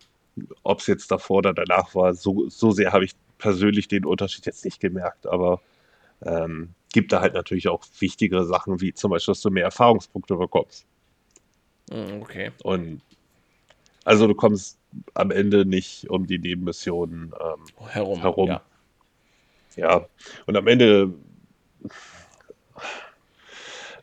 ob 0.63 0.79
es 0.79 0.87
jetzt 0.87 1.11
davor 1.11 1.37
oder 1.37 1.53
danach 1.53 1.95
war, 1.95 2.13
so, 2.13 2.49
so 2.49 2.71
sehr 2.71 2.93
habe 2.93 3.05
ich 3.05 3.13
persönlich 3.37 3.87
den 3.87 4.05
Unterschied 4.05 4.45
jetzt 4.45 4.65
nicht 4.65 4.79
gemerkt, 4.79 5.27
aber 5.27 5.61
ähm, 6.21 6.73
gibt 6.93 7.11
da 7.11 7.21
halt 7.21 7.33
natürlich 7.33 7.67
auch 7.67 7.83
wichtigere 7.99 8.45
Sachen, 8.45 8.81
wie 8.81 8.93
zum 8.93 9.11
Beispiel, 9.11 9.33
dass 9.33 9.41
du 9.41 9.49
mehr 9.49 9.65
Erfahrungspunkte 9.65 10.35
bekommst. 10.35 10.85
Hm, 11.91 12.21
okay. 12.21 12.51
Und 12.63 13.01
also 14.03 14.27
du 14.27 14.35
kommst 14.35 14.79
am 15.13 15.31
Ende 15.31 15.65
nicht 15.65 16.09
um 16.09 16.27
die 16.27 16.39
Nebenmissionen 16.39 17.33
ähm, 17.39 17.87
herum. 17.89 18.21
herum. 18.21 18.47
Ja. 18.47 18.61
Ja. 19.77 20.05
Und 20.45 20.57
am 20.57 20.67
Ende, 20.67 21.13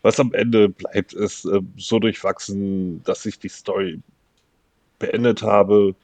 was 0.02 0.18
am 0.18 0.32
Ende 0.32 0.68
bleibt, 0.68 1.12
ist 1.12 1.44
äh, 1.44 1.60
so 1.76 1.98
durchwachsen, 1.98 3.02
dass 3.04 3.26
ich 3.26 3.38
die 3.38 3.48
Story 3.48 4.00
beendet 4.98 5.42
habe, 5.42 5.94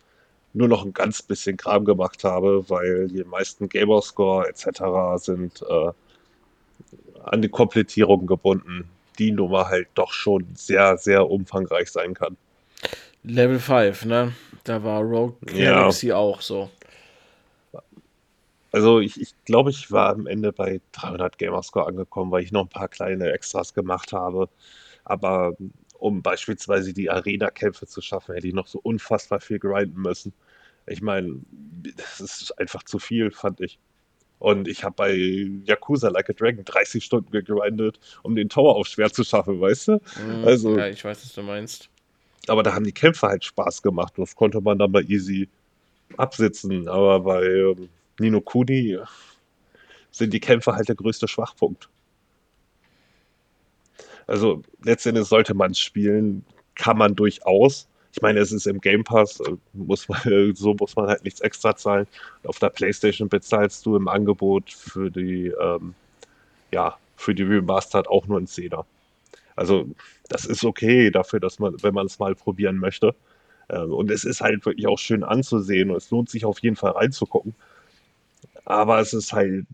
nur 0.53 0.68
noch 0.68 0.85
ein 0.85 0.93
ganz 0.93 1.23
bisschen 1.23 1.57
Kram 1.57 1.85
gemacht 1.85 2.25
habe, 2.25 2.68
weil 2.68 3.09
die 3.09 3.25
meisten 3.25 3.68
Gamerscore 3.68 4.49
etc. 4.49 4.83
sind 5.16 5.62
äh, 5.62 5.93
an 7.23 7.41
die 7.41 7.49
Komplettierung 7.49 8.27
gebunden 8.27 8.91
die 9.21 9.31
Nummer 9.31 9.68
halt 9.68 9.89
doch 9.95 10.12
schon 10.12 10.47
sehr, 10.55 10.97
sehr 10.97 11.31
umfangreich 11.31 11.91
sein 11.91 12.14
kann. 12.14 12.37
Level 13.23 13.61
5, 13.61 14.07
ne? 14.07 14.33
Da 14.64 14.83
war 14.83 15.03
Rogue 15.03 15.37
Galaxy 15.45 16.09
ja. 16.09 16.16
auch 16.16 16.41
so. 16.41 16.71
Also 18.73 19.01
ich, 19.01 19.21
ich 19.21 19.35
glaube, 19.45 19.71
ich 19.71 19.91
war 19.91 20.11
am 20.11 20.27
Ende 20.27 20.53
bei 20.53 20.81
300 20.93 21.39
Gamerscore 21.39 21.87
angekommen, 21.87 22.31
weil 22.31 22.45
ich 22.45 22.53
noch 22.53 22.62
ein 22.62 22.68
paar 22.68 22.89
kleine 22.89 23.33
Extras 23.33 23.75
gemacht 23.75 24.12
habe. 24.12 24.49
Aber 25.05 25.57
um 25.99 26.23
beispielsweise 26.23 26.93
die 26.93 27.11
Arena-Kämpfe 27.11 27.87
zu 27.87 28.01
schaffen, 28.01 28.35
hätte 28.35 28.49
ich 28.49 28.55
noch 28.55 28.66
so 28.66 28.81
unfassbar 28.83 29.41
viel 29.41 29.59
grinden 29.59 30.01
müssen. 30.01 30.33
Ich 30.87 31.03
meine, 31.03 31.41
das 31.97 32.21
ist 32.21 32.59
einfach 32.59 32.83
zu 32.85 32.99
viel, 32.99 33.31
fand 33.31 33.61
ich. 33.61 33.79
Und 34.39 34.68
ich 34.68 34.85
habe 34.85 34.95
bei 34.97 35.14
Yakuza 35.66 36.09
Like 36.09 36.31
a 36.31 36.33
Dragon 36.33 36.64
30 36.64 37.05
Stunden 37.05 37.31
gegrindet, 37.31 38.01
um 38.23 38.35
den 38.35 38.49
Tower 38.49 38.77
auf 38.77 38.87
schwer 38.87 39.12
zu 39.12 39.23
schaffen, 39.23 39.61
weißt 39.61 39.89
du? 39.89 39.93
Mhm, 39.93 40.45
also, 40.45 40.79
ja, 40.79 40.89
ich 40.89 41.05
weiß, 41.05 41.23
was 41.25 41.35
du 41.35 41.43
meinst. 41.43 41.91
Aber 42.49 42.62
da 42.62 42.73
haben 42.73 42.85
die 42.85 42.93
Kämpfe 42.93 43.27
halt 43.27 43.45
Spaß 43.45 43.83
gemacht. 43.83 44.14
Das 44.16 44.35
konnte 44.35 44.62
man 44.62 44.79
dann 44.79 44.91
mal 44.91 45.05
easy 45.11 45.49
absitzen. 46.16 46.89
Aber 46.89 47.21
bei 47.21 47.45
ähm, 47.45 47.91
Nino 48.21 48.41
Kuni 48.41 48.99
sind 50.11 50.33
die 50.33 50.41
Kämpfe 50.41 50.75
halt 50.75 50.89
der 50.89 50.97
größte 50.97 51.29
Schwachpunkt. 51.29 51.89
Also 54.27 54.62
letztendlich 54.85 55.27
sollte 55.27 55.55
man 55.55 55.73
es 55.73 55.81
spielen, 55.81 56.45
kann 56.77 56.97
man 56.99 57.16
durchaus. 57.16 57.89
Ich 58.12 58.23
meine, 58.23 58.41
es 58.41 58.53
ist 58.53 58.66
im 58.66 58.81
Game 58.81 59.05
Pass, 59.05 59.41
äh, 59.41 59.57
muss 59.73 60.09
man, 60.09 60.55
so 60.55 60.75
muss 60.75 60.97
man 60.97 61.09
halt 61.09 61.25
nichts 61.25 61.41
extra 61.41 61.77
zahlen. 61.77 62.07
Auf 62.45 62.59
der 62.59 62.71
PlayStation 62.71 63.29
bezahlst 63.29 63.87
du 63.87 63.97
im 63.97 64.09
Angebot 64.09 64.71
für 64.71 65.11
die, 65.11 65.49
ähm, 65.61 65.95
ja, 66.73 66.97
für 67.16 67.35
die 67.35 67.43
Remastered 67.43 68.09
auch 68.09 68.27
nur 68.27 68.39
ein 68.39 68.47
Zehner. 68.47 68.87
Also, 69.57 69.87
das 70.29 70.45
ist 70.45 70.64
okay 70.64 71.11
dafür, 71.11 71.41
dass 71.41 71.59
man, 71.59 71.83
wenn 71.83 71.95
man 71.95 72.07
es 72.07 72.18
mal 72.18 72.35
probieren 72.35 72.77
möchte. 72.79 73.14
Ähm, 73.68 73.93
und 73.93 74.11
es 74.11 74.25
ist 74.25 74.41
halt 74.41 74.64
wirklich 74.64 74.87
auch 74.87 74.99
schön 74.99 75.23
anzusehen 75.25 75.91
und 75.91 75.97
es 75.97 76.11
lohnt 76.11 76.31
sich 76.31 76.45
auf 76.45 76.61
jeden 76.61 76.77
Fall 76.77 76.93
reinzugucken. 76.93 77.55
Aber 78.64 79.01
es 79.01 79.12
ist 79.12 79.32
halt, 79.32 79.66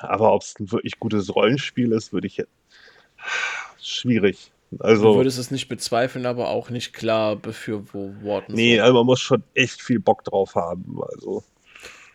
aber 0.00 0.32
ob 0.32 0.42
es 0.42 0.54
ein 0.58 0.70
wirklich 0.70 0.98
gutes 0.98 1.34
Rollenspiel 1.34 1.92
ist, 1.92 2.12
würde 2.12 2.26
ich 2.26 2.42
schwierig. 3.80 4.52
Also, 4.78 5.12
du 5.12 5.16
würdest 5.16 5.38
es 5.38 5.50
nicht 5.50 5.68
bezweifeln, 5.68 6.26
aber 6.26 6.48
auch 6.48 6.70
nicht 6.70 6.92
klar 6.92 7.36
befürworten. 7.36 8.54
Nee, 8.54 8.80
also 8.80 8.94
man 8.94 9.06
muss 9.06 9.20
schon 9.20 9.42
echt 9.54 9.82
viel 9.82 10.00
Bock 10.00 10.24
drauf 10.24 10.54
haben. 10.54 10.98
Also. 11.12 11.44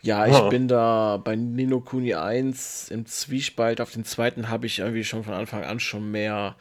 Ja, 0.02 0.26
ich 0.26 0.34
ha. 0.34 0.48
bin 0.48 0.68
da 0.68 1.16
bei 1.22 1.36
Nino 1.36 1.80
Kuni 1.80 2.14
1 2.14 2.90
im 2.90 3.06
Zwiespalt. 3.06 3.80
Auf 3.80 3.92
den 3.92 4.04
zweiten 4.04 4.48
habe 4.48 4.66
ich 4.66 4.78
irgendwie 4.78 5.04
schon 5.04 5.24
von 5.24 5.34
Anfang 5.34 5.64
an 5.64 5.80
schon 5.80 6.10
mehr 6.10 6.56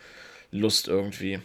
Lust 0.52 0.88
irgendwie. 0.88 1.40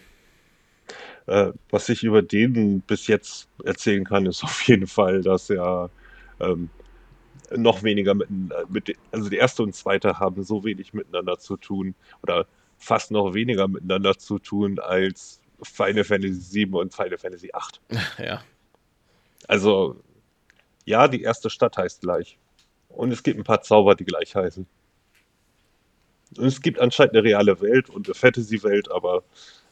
Äh, 1.27 1.53
was 1.71 1.89
ich 1.89 2.03
über 2.03 2.23
den 2.23 2.81
bis 2.81 3.07
jetzt 3.07 3.49
erzählen 3.65 4.05
kann, 4.05 4.27
ist 4.27 4.43
auf 4.43 4.63
jeden 4.63 4.87
Fall, 4.87 5.23
dass 5.23 5.51
er 5.51 5.91
ähm, 6.41 6.71
noch 7.57 7.83
weniger 7.83 8.15
mit, 8.15 8.29
mit, 8.69 8.97
also 9.11 9.29
die 9.29 9.37
erste 9.37 9.63
und 9.63 9.75
zweite 9.75 10.19
haben 10.19 10.43
so 10.43 10.65
wenig 10.65 10.93
miteinander 10.93 11.39
zu 11.39 11.57
tun 11.57 11.95
oder 12.23 12.47
fast 12.79 13.11
noch 13.11 13.35
weniger 13.35 13.69
miteinander 13.69 14.19
zu 14.19 14.39
tun 14.39 14.79
als 14.79 15.41
Final 15.63 16.05
Fantasy 16.05 16.67
VII 16.67 16.75
und 16.75 16.95
Final 16.95 17.19
Fantasy 17.19 17.51
VIII. 17.53 18.01
Ja. 18.27 18.43
Also, 19.49 19.97
ja, 20.85 21.09
die 21.09 21.23
erste 21.23 21.51
Stadt 21.51 21.77
heißt 21.77 22.01
gleich. 22.03 22.39
Und 22.89 23.13
es 23.13 23.23
gibt 23.23 23.39
ein 23.39 23.45
paar 23.45 23.63
Zauber, 23.63 23.95
die 23.95 24.05
gleich 24.05 24.35
heißen. 24.35 24.67
Und 26.39 26.47
es 26.47 26.61
gibt 26.61 26.79
anscheinend 26.79 27.15
eine 27.15 27.25
reale 27.25 27.61
Welt 27.61 27.91
und 27.91 28.07
eine 28.07 28.15
Fantasy-Welt, 28.15 28.91
aber 28.91 29.23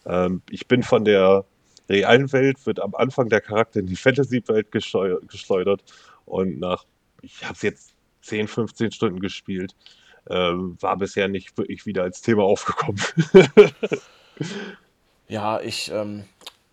ähm, 0.06 0.42
ich 0.50 0.66
bin 0.66 0.82
von 0.82 1.04
der 1.04 1.44
realen 1.88 2.32
Welt, 2.32 2.64
wird 2.66 2.80
am 2.80 2.94
Anfang 2.94 3.28
der 3.28 3.40
Charakter 3.40 3.80
in 3.80 3.86
die 3.86 3.96
Fantasy-Welt 3.96 4.70
geschleudert 4.70 5.82
und 6.26 6.58
nach, 6.58 6.84
ich 7.22 7.44
habe 7.44 7.54
es 7.54 7.62
jetzt 7.62 7.94
10, 8.22 8.48
15 8.48 8.92
Stunden 8.92 9.20
gespielt, 9.20 9.74
ähm, 10.28 10.76
war 10.80 10.96
bisher 10.96 11.28
nicht 11.28 11.56
wirklich 11.56 11.86
wieder 11.86 12.02
als 12.02 12.20
Thema 12.20 12.44
aufgekommen. 12.44 13.00
ja, 15.28 15.60
ich 15.60 15.90
ähm, 15.90 16.24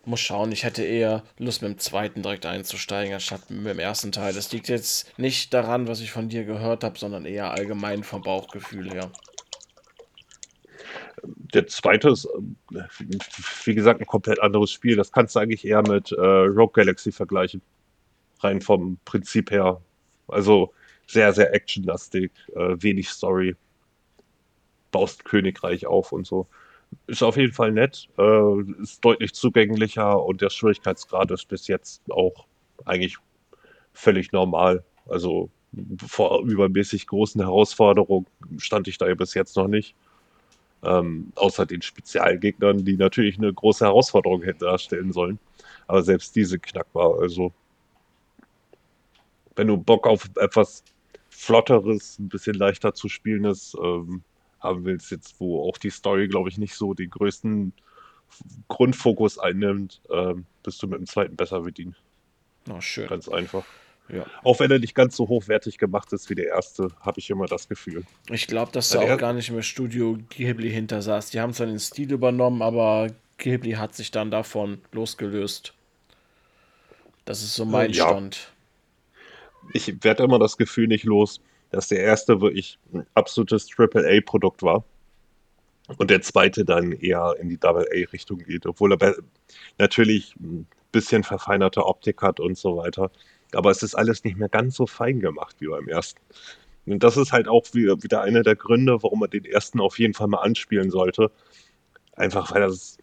muss 0.07 0.19
schauen. 0.19 0.51
Ich 0.51 0.63
hätte 0.63 0.83
eher 0.83 1.23
Lust, 1.37 1.61
mit 1.61 1.71
dem 1.71 1.79
zweiten 1.79 2.21
direkt 2.21 2.45
einzusteigen, 2.45 3.13
anstatt 3.13 3.49
mit 3.49 3.67
dem 3.67 3.79
ersten 3.79 4.11
Teil. 4.11 4.33
Das 4.33 4.51
liegt 4.51 4.69
jetzt 4.69 5.17
nicht 5.19 5.53
daran, 5.53 5.87
was 5.87 6.01
ich 6.01 6.11
von 6.11 6.29
dir 6.29 6.45
gehört 6.45 6.83
habe, 6.83 6.97
sondern 6.97 7.25
eher 7.25 7.51
allgemein 7.51 8.03
vom 8.03 8.21
Bauchgefühl 8.21 8.91
her. 8.91 9.11
Der 11.23 11.67
zweite 11.67 12.09
ist, 12.09 12.27
wie 13.63 13.75
gesagt, 13.75 13.99
ein 13.99 14.05
komplett 14.05 14.39
anderes 14.39 14.71
Spiel. 14.71 14.95
Das 14.95 15.11
kannst 15.11 15.35
du 15.35 15.39
eigentlich 15.39 15.65
eher 15.65 15.81
mit 15.81 16.11
äh, 16.11 16.21
Rogue 16.21 16.73
Galaxy 16.73 17.11
vergleichen. 17.11 17.61
Rein 18.39 18.61
vom 18.61 18.99
Prinzip 19.03 19.51
her. 19.51 19.81
Also 20.28 20.73
sehr, 21.07 21.34
sehr 21.34 21.53
actionlastig, 21.53 22.32
äh, 22.55 22.75
wenig 22.80 23.09
Story. 23.09 23.55
Baust 24.91 25.25
Königreich 25.25 25.86
auf 25.86 26.11
und 26.11 26.25
so. 26.25 26.47
Ist 27.07 27.23
auf 27.23 27.36
jeden 27.38 27.53
Fall 27.53 27.71
nett, 27.71 28.07
äh, 28.17 28.61
ist 28.82 29.03
deutlich 29.03 29.34
zugänglicher 29.34 30.23
und 30.23 30.41
der 30.41 30.49
Schwierigkeitsgrad 30.49 31.32
ist 31.32 31.47
bis 31.47 31.67
jetzt 31.67 32.01
auch 32.09 32.45
eigentlich 32.86 33.17
völlig 33.93 34.32
normal. 34.32 34.84
Also 35.07 35.49
vor 36.05 36.43
übermäßig 36.43 37.07
großen 37.07 37.41
Herausforderungen 37.41 38.25
stand 38.57 38.88
ich 38.88 38.97
da 38.97 39.07
ja 39.07 39.15
bis 39.15 39.34
jetzt 39.34 39.55
noch 39.57 39.67
nicht. 39.67 39.95
Ähm, 40.84 41.32
außer 41.36 41.65
den 41.65 41.82
Spezialgegnern, 41.82 42.86
die 42.86 42.97
natürlich 42.97 43.38
eine 43.38 43.51
große 43.51 43.84
Herausforderung 43.84 44.43
hätten 44.43 44.59
darstellen 44.59 45.11
sollen. 45.11 45.39
Aber 45.88 46.03
selbst 46.03 46.36
diese 46.36 46.59
knackbar. 46.59 47.19
Also, 47.19 47.51
wenn 49.57 49.67
du 49.67 49.77
Bock 49.77 50.07
auf 50.07 50.29
etwas 50.37 50.83
Flotteres, 51.29 52.17
ein 52.19 52.29
bisschen 52.29 52.55
leichter 52.55 52.93
zu 52.93 53.09
spielendes 53.09 53.75
ähm, 53.83 54.23
haben 54.59 54.85
willst, 54.85 55.11
jetzt 55.11 55.39
wo 55.39 55.67
auch 55.67 55.77
die 55.77 55.89
Story, 55.89 56.27
glaube 56.27 56.49
ich, 56.49 56.57
nicht 56.57 56.75
so 56.75 56.93
den 56.93 57.09
größten 57.09 57.73
Grundfokus 58.67 59.37
einnimmt, 59.37 60.01
ähm, 60.11 60.45
bist 60.63 60.81
du 60.81 60.87
mit 60.87 60.99
dem 60.99 61.05
zweiten 61.05 61.35
besser 61.35 61.61
bedient. 61.61 61.95
Oh, 62.69 62.81
schön. 62.81 63.07
Ganz 63.07 63.27
einfach. 63.29 63.65
Ja. 64.09 64.25
Auch 64.43 64.59
wenn 64.59 64.71
er 64.71 64.79
nicht 64.79 64.95
ganz 64.95 65.15
so 65.17 65.27
hochwertig 65.27 65.77
gemacht 65.77 66.13
ist 66.13 66.29
wie 66.29 66.35
der 66.35 66.47
erste, 66.47 66.89
habe 67.01 67.19
ich 67.19 67.29
immer 67.29 67.45
das 67.45 67.67
Gefühl. 67.67 68.03
Ich 68.29 68.47
glaube, 68.47 68.71
dass 68.71 68.89
da 68.89 69.01
auch 69.01 69.17
gar 69.17 69.33
nicht 69.33 69.51
mehr 69.51 69.63
Studio 69.63 70.17
Ghibli 70.29 70.69
hinter 70.71 71.01
saß. 71.01 71.31
Die 71.31 71.41
haben 71.41 71.53
zwar 71.53 71.67
den 71.67 71.79
Stil 71.79 72.11
übernommen, 72.11 72.61
aber 72.61 73.07
Ghibli 73.37 73.73
hat 73.73 73.95
sich 73.95 74.11
dann 74.11 74.31
davon 74.31 74.79
losgelöst. 74.91 75.73
Das 77.25 77.43
ist 77.43 77.55
so 77.55 77.65
mein 77.65 77.91
ja. 77.91 78.07
Stand. 78.07 78.53
Ich 79.74 80.03
werde 80.03 80.24
immer 80.24 80.39
das 80.39 80.57
Gefühl 80.57 80.88
nicht 80.88 81.03
los, 81.03 81.41
dass 81.72 81.88
der 81.89 81.99
erste 81.99 82.41
wirklich 82.41 82.80
ein 82.93 83.05
absolutes 83.13 83.68
Triple-A-Produkt 83.68 84.63
war 84.63 84.84
und 85.97 86.09
der 86.09 86.22
zweite 86.22 86.65
dann 86.65 86.91
eher 86.91 87.36
in 87.39 87.49
die 87.49 87.57
Double-A-Richtung 87.57 88.39
geht, 88.39 88.65
obwohl 88.65 88.93
er 88.93 89.15
natürlich 89.78 90.36
ein 90.38 90.68
bisschen 90.91 91.24
verfeinerte 91.24 91.86
Optik 91.86 92.22
hat 92.22 92.39
und 92.39 92.57
so 92.57 92.78
weiter. 92.78 93.11
Aber 93.53 93.72
es 93.72 93.84
ist 93.84 93.95
alles 93.95 94.24
nicht 94.24 94.38
mehr 94.38 94.49
ganz 94.49 94.76
so 94.76 94.86
fein 94.86 95.20
gemacht 95.20 95.55
wie 95.59 95.68
beim 95.68 95.88
ersten. 95.88 96.20
Und 96.86 97.03
das 97.03 97.18
ist 97.18 97.32
halt 97.32 97.47
auch 97.47 97.65
wieder 97.74 98.22
einer 98.22 98.43
der 98.43 98.55
Gründe, 98.55 99.01
warum 99.03 99.20
man 99.20 99.30
den 99.30 99.45
ersten 99.45 99.80
auf 99.80 99.99
jeden 99.99 100.13
Fall 100.13 100.28
mal 100.28 100.39
anspielen 100.39 100.89
sollte. 100.89 101.32
Einfach 102.15 102.53
weil 102.53 102.61
das, 102.61 102.97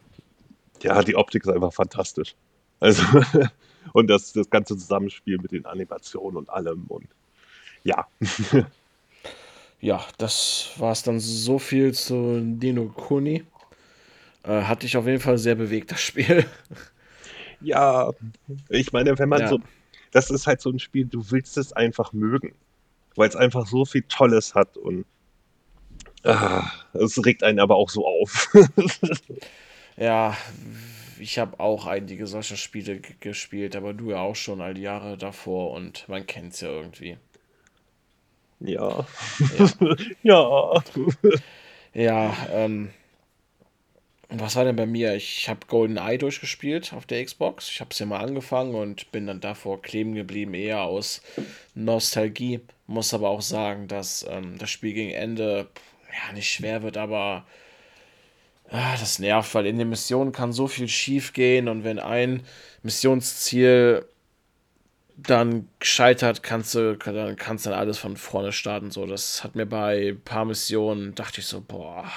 ja, 0.83 1.03
die 1.03 1.17
Optik 1.17 1.45
ist 1.45 1.53
einfach 1.53 1.73
fantastisch. 1.73 2.35
Also, 2.81 3.03
und 3.93 4.09
das, 4.09 4.32
das 4.32 4.51
ganze 4.51 4.76
Zusammenspiel 4.76 5.39
mit 5.39 5.53
den 5.53 5.66
Animationen 5.66 6.37
und 6.37 6.51
allem 6.51 6.85
und 6.89 7.07
ja. 7.85 8.07
ja, 9.80 10.05
das 10.18 10.70
war 10.78 10.93
es 10.93 11.03
dann 11.03 11.20
so 11.20 11.59
viel 11.59 11.93
zu 11.93 12.41
Dino 12.43 12.87
Kuni. 12.87 13.45
Äh, 14.43 14.62
hat 14.62 14.82
dich 14.82 14.97
auf 14.97 15.07
jeden 15.07 15.20
Fall 15.20 15.39
sehr 15.39 15.55
bewegt, 15.55 15.93
das 15.93 16.01
Spiel. 16.01 16.47
Ja, 17.61 18.11
ich 18.68 18.93
meine, 18.93 19.18
wenn 19.18 19.28
man 19.30 19.41
ja. 19.41 19.49
so. 19.49 19.59
Das 20.11 20.28
ist 20.28 20.47
halt 20.47 20.61
so 20.61 20.68
ein 20.68 20.78
Spiel, 20.78 21.07
du 21.07 21.30
willst 21.30 21.57
es 21.57 21.72
einfach 21.72 22.12
mögen. 22.12 22.55
Weil 23.16 23.28
es 23.28 23.37
einfach 23.37 23.66
so 23.66 23.87
viel 23.87 24.03
Tolles 24.03 24.55
hat 24.55 24.76
und. 24.76 25.07
Ah, 26.24 26.70
es 26.93 27.24
regt 27.24 27.43
einen 27.43 27.59
aber 27.59 27.76
auch 27.76 27.89
so 27.89 28.07
auf. 28.07 28.53
ja, 29.97 30.37
ich 31.25 31.39
habe 31.39 31.59
auch 31.59 31.87
einige 31.87 32.27
solcher 32.27 32.59
Spiele 32.59 33.01
gespielt, 33.01 33.77
aber 33.77 33.95
du 33.95 34.11
ja 34.11 34.18
auch 34.18 34.37
schon 34.37 34.61
all 34.61 34.75
die 34.75 34.83
Jahre 34.83 35.16
davor 35.16 35.70
und 35.70 36.07
man 36.07 36.27
kennt 36.27 36.53
es 36.53 36.61
ja 36.61 36.68
irgendwie. 36.68 37.16
Ja. 38.61 39.07
Ja. 39.41 39.66
ja, 40.85 40.85
ja 41.95 42.37
ähm, 42.53 42.91
was 44.29 44.55
war 44.57 44.64
denn 44.64 44.77
bei 44.77 44.85
mir? 44.85 45.14
Ich 45.14 45.49
habe 45.49 45.61
Golden 45.66 45.97
Eye 45.97 46.18
durchgespielt 46.18 46.93
auf 46.93 47.07
der 47.07 47.25
Xbox. 47.25 47.70
Ich 47.70 47.81
habe 47.81 47.91
es 47.91 47.99
ja 47.99 48.05
mal 48.05 48.20
angefangen 48.20 48.75
und 48.75 49.11
bin 49.11 49.27
dann 49.27 49.41
davor 49.41 49.81
kleben 49.81 50.14
geblieben, 50.14 50.53
eher 50.53 50.83
aus 50.83 51.22
Nostalgie. 51.75 52.61
Muss 52.87 53.14
aber 53.14 53.31
auch 53.31 53.43
sagen, 53.43 53.89
dass 53.89 54.27
ähm, 54.29 54.59
das 54.59 54.68
Spiel 54.68 54.93
gegen 54.93 55.12
Ende 55.12 55.68
ja 56.12 56.33
nicht 56.35 56.53
schwer 56.53 56.83
wird, 56.83 56.99
aber 56.99 57.47
ah, 58.71 58.97
das 58.99 59.19
nervt, 59.19 59.55
weil 59.55 59.67
in 59.67 59.79
den 59.79 59.89
Missionen 59.89 60.33
kann 60.33 60.53
so 60.53 60.69
viel 60.69 60.89
schief 60.89 61.33
gehen 61.33 61.69
und 61.69 61.85
wenn 61.85 61.99
ein 61.99 62.43
Missionsziel 62.83 64.07
dann 65.17 65.69
gescheitert, 65.79 66.43
kannst 66.43 66.75
du, 66.75 66.97
dann 66.97 67.37
kannst 67.37 67.67
dann 67.67 67.73
alles 67.73 67.99
von 67.99 68.17
vorne 68.17 68.53
starten. 68.53 68.91
So, 68.91 69.07
das 69.07 69.45
hat 69.45 69.55
mir 69.55 69.67
bei 69.67 70.11
ein 70.11 70.21
paar 70.21 70.45
Missionen, 70.45 71.15
dachte 71.15 71.41
ich 71.41 71.47
so, 71.47 71.61
boah, 71.61 72.11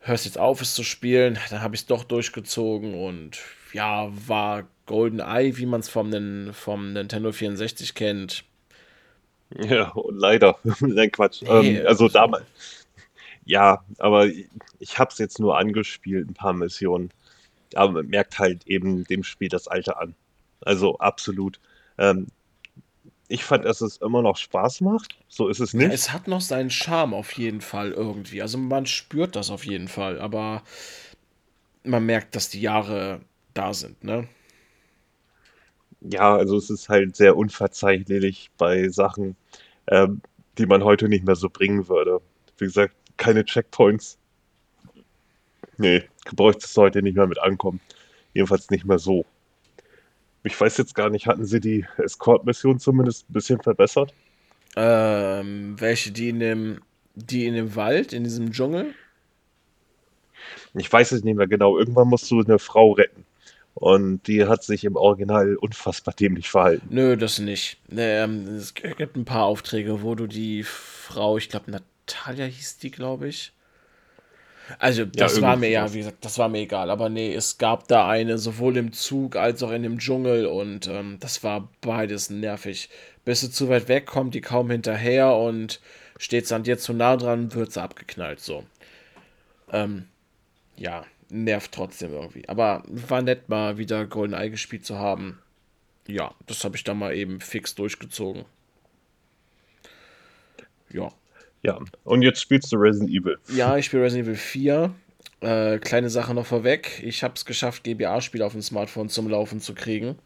hörst 0.00 0.24
jetzt 0.24 0.38
auf, 0.38 0.60
es 0.62 0.74
zu 0.74 0.82
spielen. 0.82 1.38
Dann 1.50 1.62
habe 1.62 1.74
ich 1.74 1.82
es 1.82 1.86
doch 1.86 2.04
durchgezogen 2.04 2.94
und 2.94 3.38
ja, 3.72 4.08
war 4.26 4.64
Golden 4.86 5.20
Eye, 5.20 5.56
wie 5.56 5.66
man 5.66 5.80
es 5.80 5.88
vom, 5.88 6.52
vom 6.52 6.92
Nintendo 6.94 7.30
64 7.30 7.94
kennt. 7.94 8.44
Ja, 9.58 9.92
leider. 10.10 10.58
Nein, 10.80 11.10
Quatsch. 11.12 11.42
Nee, 11.42 11.78
ähm, 11.78 11.86
also 11.86 12.08
damals. 12.08 12.44
Ja, 13.50 13.82
aber 13.98 14.28
ich 14.78 14.98
habe 15.00 15.10
es 15.10 15.18
jetzt 15.18 15.40
nur 15.40 15.58
angespielt, 15.58 16.30
ein 16.30 16.34
paar 16.34 16.52
Missionen. 16.52 17.10
Aber 17.74 17.90
man 17.90 18.06
merkt 18.06 18.38
halt 18.38 18.64
eben 18.68 19.02
dem 19.02 19.24
Spiel 19.24 19.48
das 19.48 19.66
Alter 19.66 20.00
an. 20.00 20.14
Also 20.60 20.98
absolut. 20.98 21.58
Ähm, 21.98 22.28
ich 23.26 23.42
fand, 23.42 23.64
dass 23.64 23.80
es 23.80 23.96
immer 23.96 24.22
noch 24.22 24.36
Spaß 24.36 24.82
macht. 24.82 25.18
So 25.26 25.48
ist 25.48 25.58
es 25.58 25.74
nicht. 25.74 25.88
Ja, 25.88 25.92
es 25.92 26.12
hat 26.12 26.28
noch 26.28 26.40
seinen 26.40 26.70
Charme 26.70 27.12
auf 27.12 27.32
jeden 27.32 27.60
Fall 27.60 27.90
irgendwie. 27.90 28.40
Also 28.40 28.56
man 28.56 28.86
spürt 28.86 29.34
das 29.34 29.50
auf 29.50 29.66
jeden 29.66 29.88
Fall, 29.88 30.20
aber 30.20 30.62
man 31.82 32.06
merkt, 32.06 32.36
dass 32.36 32.50
die 32.50 32.60
Jahre 32.60 33.20
da 33.52 33.74
sind, 33.74 34.04
ne? 34.04 34.28
Ja, 36.02 36.36
also 36.36 36.56
es 36.56 36.70
ist 36.70 36.88
halt 36.88 37.16
sehr 37.16 37.36
unverzeihlich 37.36 38.52
bei 38.56 38.88
Sachen, 38.90 39.34
ähm, 39.88 40.20
die 40.56 40.66
man 40.66 40.84
heute 40.84 41.08
nicht 41.08 41.24
mehr 41.24 41.34
so 41.34 41.50
bringen 41.50 41.88
würde. 41.88 42.20
Wie 42.56 42.66
gesagt, 42.66 42.94
keine 43.20 43.44
Checkpoints. 43.44 44.18
Nee, 45.76 46.02
bräuchte 46.34 46.64
es 46.64 46.76
heute 46.76 47.02
nicht 47.02 47.16
mehr 47.16 47.26
mit 47.26 47.38
ankommen. 47.38 47.80
Jedenfalls 48.34 48.70
nicht 48.70 48.84
mehr 48.84 48.98
so. 48.98 49.24
Ich 50.42 50.58
weiß 50.58 50.78
jetzt 50.78 50.94
gar 50.94 51.10
nicht, 51.10 51.26
hatten 51.26 51.44
sie 51.44 51.60
die 51.60 51.86
Escort-Mission 51.98 52.80
zumindest 52.80 53.28
ein 53.28 53.32
bisschen 53.34 53.60
verbessert? 53.60 54.14
Ähm, 54.74 55.78
welche, 55.78 56.12
die 56.12 56.30
in 56.30 56.40
dem, 56.40 56.80
die 57.14 57.46
in 57.46 57.54
dem 57.54 57.76
Wald, 57.76 58.12
in 58.12 58.24
diesem 58.24 58.52
Dschungel? 58.52 58.94
Ich 60.74 60.90
weiß 60.90 61.12
es 61.12 61.22
nicht 61.22 61.36
mehr 61.36 61.48
genau. 61.48 61.78
Irgendwann 61.78 62.08
musst 62.08 62.30
du 62.30 62.40
eine 62.40 62.58
Frau 62.58 62.92
retten. 62.92 63.26
Und 63.74 64.26
die 64.26 64.46
hat 64.46 64.64
sich 64.64 64.84
im 64.84 64.96
Original 64.96 65.56
unfassbar 65.56 66.14
dämlich 66.14 66.48
verhalten. 66.48 66.88
Nö, 66.90 67.16
das 67.16 67.38
nicht. 67.38 67.78
Ähm, 67.94 68.46
es 68.56 68.74
gibt 68.74 69.16
ein 69.16 69.24
paar 69.24 69.44
Aufträge, 69.44 70.02
wo 70.02 70.14
du 70.14 70.26
die 70.26 70.62
Frau, 70.62 71.36
ich 71.36 71.48
glaube, 71.48 71.70
Natalia 72.10 72.46
hieß 72.46 72.78
die, 72.78 72.90
glaube 72.90 73.28
ich. 73.28 73.52
Also, 74.78 75.04
das 75.04 75.36
ja, 75.36 75.42
war 75.42 75.56
mir 75.56 75.68
ja, 75.68 75.92
wie 75.92 75.98
gesagt, 75.98 76.24
das 76.24 76.38
war 76.38 76.48
mir 76.48 76.60
egal. 76.60 76.90
Aber 76.90 77.08
nee, 77.08 77.34
es 77.34 77.58
gab 77.58 77.88
da 77.88 78.08
eine, 78.08 78.38
sowohl 78.38 78.76
im 78.76 78.92
Zug 78.92 79.36
als 79.36 79.62
auch 79.62 79.72
in 79.72 79.82
dem 79.82 79.98
Dschungel 79.98 80.46
und 80.46 80.86
ähm, 80.86 81.16
das 81.18 81.42
war 81.42 81.68
beides 81.80 82.30
nervig. 82.30 82.88
Bist 83.24 83.42
du 83.42 83.48
zu 83.48 83.68
weit 83.68 83.88
weg, 83.88 84.06
kommt 84.06 84.34
die 84.34 84.40
kaum 84.40 84.70
hinterher 84.70 85.34
und 85.34 85.80
steht 86.18 86.50
an 86.52 86.62
dir 86.62 86.78
zu 86.78 86.92
nah 86.92 87.16
dran, 87.16 87.52
wird 87.54 87.72
sie 87.72 87.82
abgeknallt, 87.82 88.40
so. 88.40 88.64
Ähm, 89.72 90.06
ja, 90.76 91.04
nervt 91.30 91.72
trotzdem 91.72 92.12
irgendwie. 92.12 92.48
Aber 92.48 92.82
war 92.86 93.22
nett, 93.22 93.48
mal 93.48 93.76
wieder 93.76 94.06
GoldenEye 94.06 94.50
gespielt 94.50 94.86
zu 94.86 94.98
haben. 94.98 95.40
Ja, 96.06 96.34
das 96.46 96.64
habe 96.64 96.76
ich 96.76 96.84
dann 96.84 96.98
mal 96.98 97.14
eben 97.14 97.40
fix 97.40 97.74
durchgezogen. 97.74 98.44
Ja. 100.90 101.12
Ja, 101.62 101.78
und 102.04 102.22
jetzt 102.22 102.40
spielst 102.40 102.72
du 102.72 102.76
Resident 102.76 103.10
Evil. 103.10 103.38
Ja, 103.54 103.76
ich 103.76 103.86
spiele 103.86 104.02
Resident 104.04 104.28
Evil 104.28 104.36
4. 104.36 104.94
Äh, 105.40 105.78
kleine 105.78 106.10
Sache 106.10 106.34
noch 106.34 106.46
vorweg. 106.46 107.02
Ich 107.04 107.22
habe 107.22 107.34
es 107.34 107.44
geschafft, 107.44 107.84
GBA-Spiele 107.84 108.44
auf 108.44 108.52
dem 108.52 108.62
Smartphone 108.62 109.08
zum 109.08 109.28
Laufen 109.28 109.60
zu 109.60 109.74
kriegen. 109.74 110.16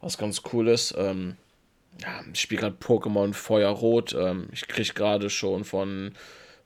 Was 0.00 0.18
ganz 0.18 0.42
cool 0.52 0.68
ist. 0.68 0.94
Ähm, 0.98 1.36
ja, 2.00 2.20
ich 2.32 2.40
spiele 2.40 2.62
gerade 2.62 2.76
Pokémon 2.80 3.34
Feuerrot. 3.34 4.14
Ähm, 4.14 4.48
ich 4.52 4.66
kriege 4.68 4.92
gerade 4.94 5.30
schon 5.30 5.64
von 5.64 6.12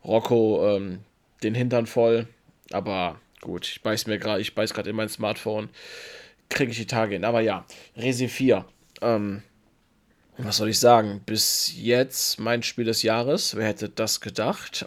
Rocco 0.04 0.76
ähm, 0.76 1.00
den 1.42 1.54
Hintern 1.54 1.86
voll. 1.86 2.26
Aber 2.72 3.20
gut, 3.40 3.66
ich 3.66 3.82
beiß 3.82 4.06
mir 4.06 4.18
gerade, 4.18 4.40
ich 4.40 4.54
beiß 4.54 4.74
gerade 4.74 4.90
in 4.90 4.96
mein 4.96 5.08
Smartphone. 5.08 5.68
Kriege 6.48 6.70
ich 6.70 6.78
die 6.78 6.86
Tage 6.86 7.14
hin. 7.14 7.24
Aber 7.24 7.40
ja, 7.40 7.64
Resi 7.96 8.28
4. 8.28 8.64
Ähm, 9.02 9.42
was 10.38 10.58
soll 10.58 10.68
ich 10.68 10.78
sagen? 10.78 11.22
Bis 11.24 11.72
jetzt 11.76 12.38
mein 12.38 12.62
Spiel 12.62 12.84
des 12.84 13.02
Jahres. 13.02 13.56
Wer 13.56 13.66
hätte 13.66 13.88
das 13.88 14.20
gedacht? 14.20 14.84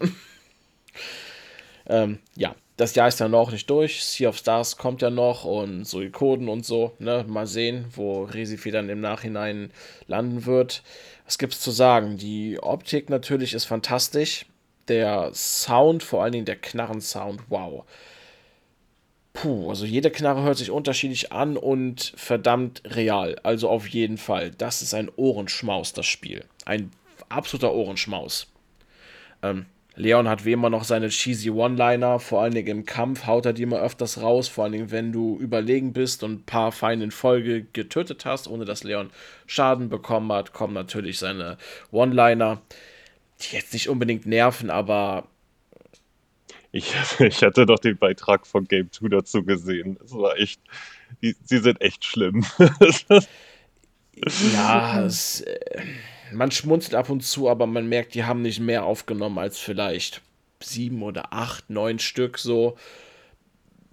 ähm, 1.87 2.19
ja, 2.35 2.55
das 2.77 2.95
Jahr 2.95 3.07
ist 3.07 3.19
ja 3.19 3.27
noch 3.27 3.51
nicht 3.51 3.69
durch. 3.69 4.03
Sea 4.03 4.29
of 4.29 4.37
Stars 4.37 4.77
kommt 4.77 5.01
ja 5.01 5.09
noch 5.09 5.43
und 5.43 5.85
Coden 6.13 6.47
und 6.47 6.65
so. 6.65 6.93
Ne? 6.99 7.25
Mal 7.27 7.47
sehen, 7.47 7.85
wo 7.93 8.23
Resifi 8.23 8.71
dann 8.71 8.89
im 8.89 9.01
Nachhinein 9.01 9.71
landen 10.07 10.45
wird. 10.45 10.83
Was 11.25 11.37
gibt's 11.37 11.59
zu 11.59 11.71
sagen? 11.71 12.17
Die 12.17 12.57
Optik 12.61 13.09
natürlich 13.09 13.53
ist 13.53 13.65
fantastisch. 13.65 14.45
Der 14.87 15.31
Sound, 15.33 16.03
vor 16.03 16.23
allen 16.23 16.31
Dingen 16.31 16.45
der 16.45 16.55
Knarren-Sound, 16.55 17.41
wow. 17.49 17.83
Puh, 19.41 19.69
also 19.69 19.85
jede 19.85 20.11
Knarre 20.11 20.43
hört 20.43 20.57
sich 20.57 20.69
unterschiedlich 20.69 21.31
an 21.31 21.55
und 21.55 22.11
verdammt 22.17 22.81
real. 22.83 23.39
Also 23.43 23.69
auf 23.69 23.87
jeden 23.87 24.17
Fall. 24.17 24.51
Das 24.51 24.81
ist 24.81 24.93
ein 24.93 25.09
Ohrenschmaus, 25.15 25.93
das 25.93 26.07
Spiel. 26.07 26.43
Ein 26.65 26.91
absoluter 27.29 27.73
Ohrenschmaus. 27.73 28.47
Ähm, 29.41 29.67
Leon 29.95 30.27
hat 30.27 30.43
wie 30.43 30.51
immer 30.51 30.69
noch 30.69 30.83
seine 30.83 31.07
cheesy 31.07 31.51
One-Liner, 31.51 32.19
vor 32.19 32.41
allen 32.41 32.53
Dingen 32.53 32.79
im 32.79 32.85
Kampf 32.85 33.27
haut 33.27 33.45
er 33.45 33.53
die 33.53 33.63
immer 33.63 33.79
öfters 33.79 34.21
raus, 34.21 34.49
vor 34.49 34.65
allen 34.65 34.73
Dingen, 34.73 34.91
wenn 34.91 35.13
du 35.13 35.37
überlegen 35.39 35.93
bist 35.93 36.21
und 36.21 36.33
ein 36.33 36.43
paar 36.43 36.73
Feinde 36.73 37.05
in 37.05 37.11
Folge 37.11 37.63
getötet 37.63 38.25
hast, 38.25 38.49
ohne 38.49 38.65
dass 38.65 38.83
Leon 38.83 39.09
Schaden 39.47 39.87
bekommen 39.87 40.33
hat, 40.33 40.51
kommen 40.51 40.73
natürlich 40.73 41.17
seine 41.17 41.57
One-Liner, 41.91 42.61
die 43.41 43.55
jetzt 43.55 43.71
nicht 43.71 43.87
unbedingt 43.87 44.25
nerven, 44.25 44.69
aber. 44.69 45.27
Ich, 46.71 46.93
ich 47.19 47.41
hatte 47.41 47.65
doch 47.65 47.79
den 47.79 47.97
Beitrag 47.97 48.45
von 48.45 48.65
Game 48.65 48.91
2 48.91 49.09
dazu 49.09 49.43
gesehen. 49.43 49.97
Es 50.03 50.13
war 50.13 50.37
echt. 50.37 50.61
Die, 51.21 51.35
sie 51.43 51.59
sind 51.59 51.81
echt 51.81 52.05
schlimm. 52.05 52.45
ja, 54.53 55.03
es. 55.03 55.41
Äh, 55.41 55.83
man 56.31 56.51
schmunzelt 56.51 56.93
ab 56.93 57.09
und 57.09 57.21
zu, 57.21 57.49
aber 57.49 57.65
man 57.65 57.89
merkt, 57.89 58.13
die 58.13 58.23
haben 58.23 58.43
nicht 58.43 58.59
mehr 58.59 58.83
aufgenommen 58.83 59.39
als 59.39 59.57
vielleicht 59.57 60.21
sieben 60.61 61.01
oder 61.01 61.33
acht, 61.33 61.69
neun 61.69 61.97
Stück 61.97 62.37
so. 62.37 62.77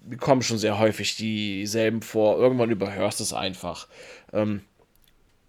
Die 0.01 0.17
kommen 0.17 0.43
schon 0.43 0.59
sehr 0.59 0.79
häufig 0.79 1.17
dieselben 1.17 2.03
vor. 2.03 2.39
Irgendwann 2.39 2.71
überhörst 2.71 3.21
du 3.21 3.25
es 3.25 3.33
einfach. 3.33 3.89
Ähm, 4.33 4.61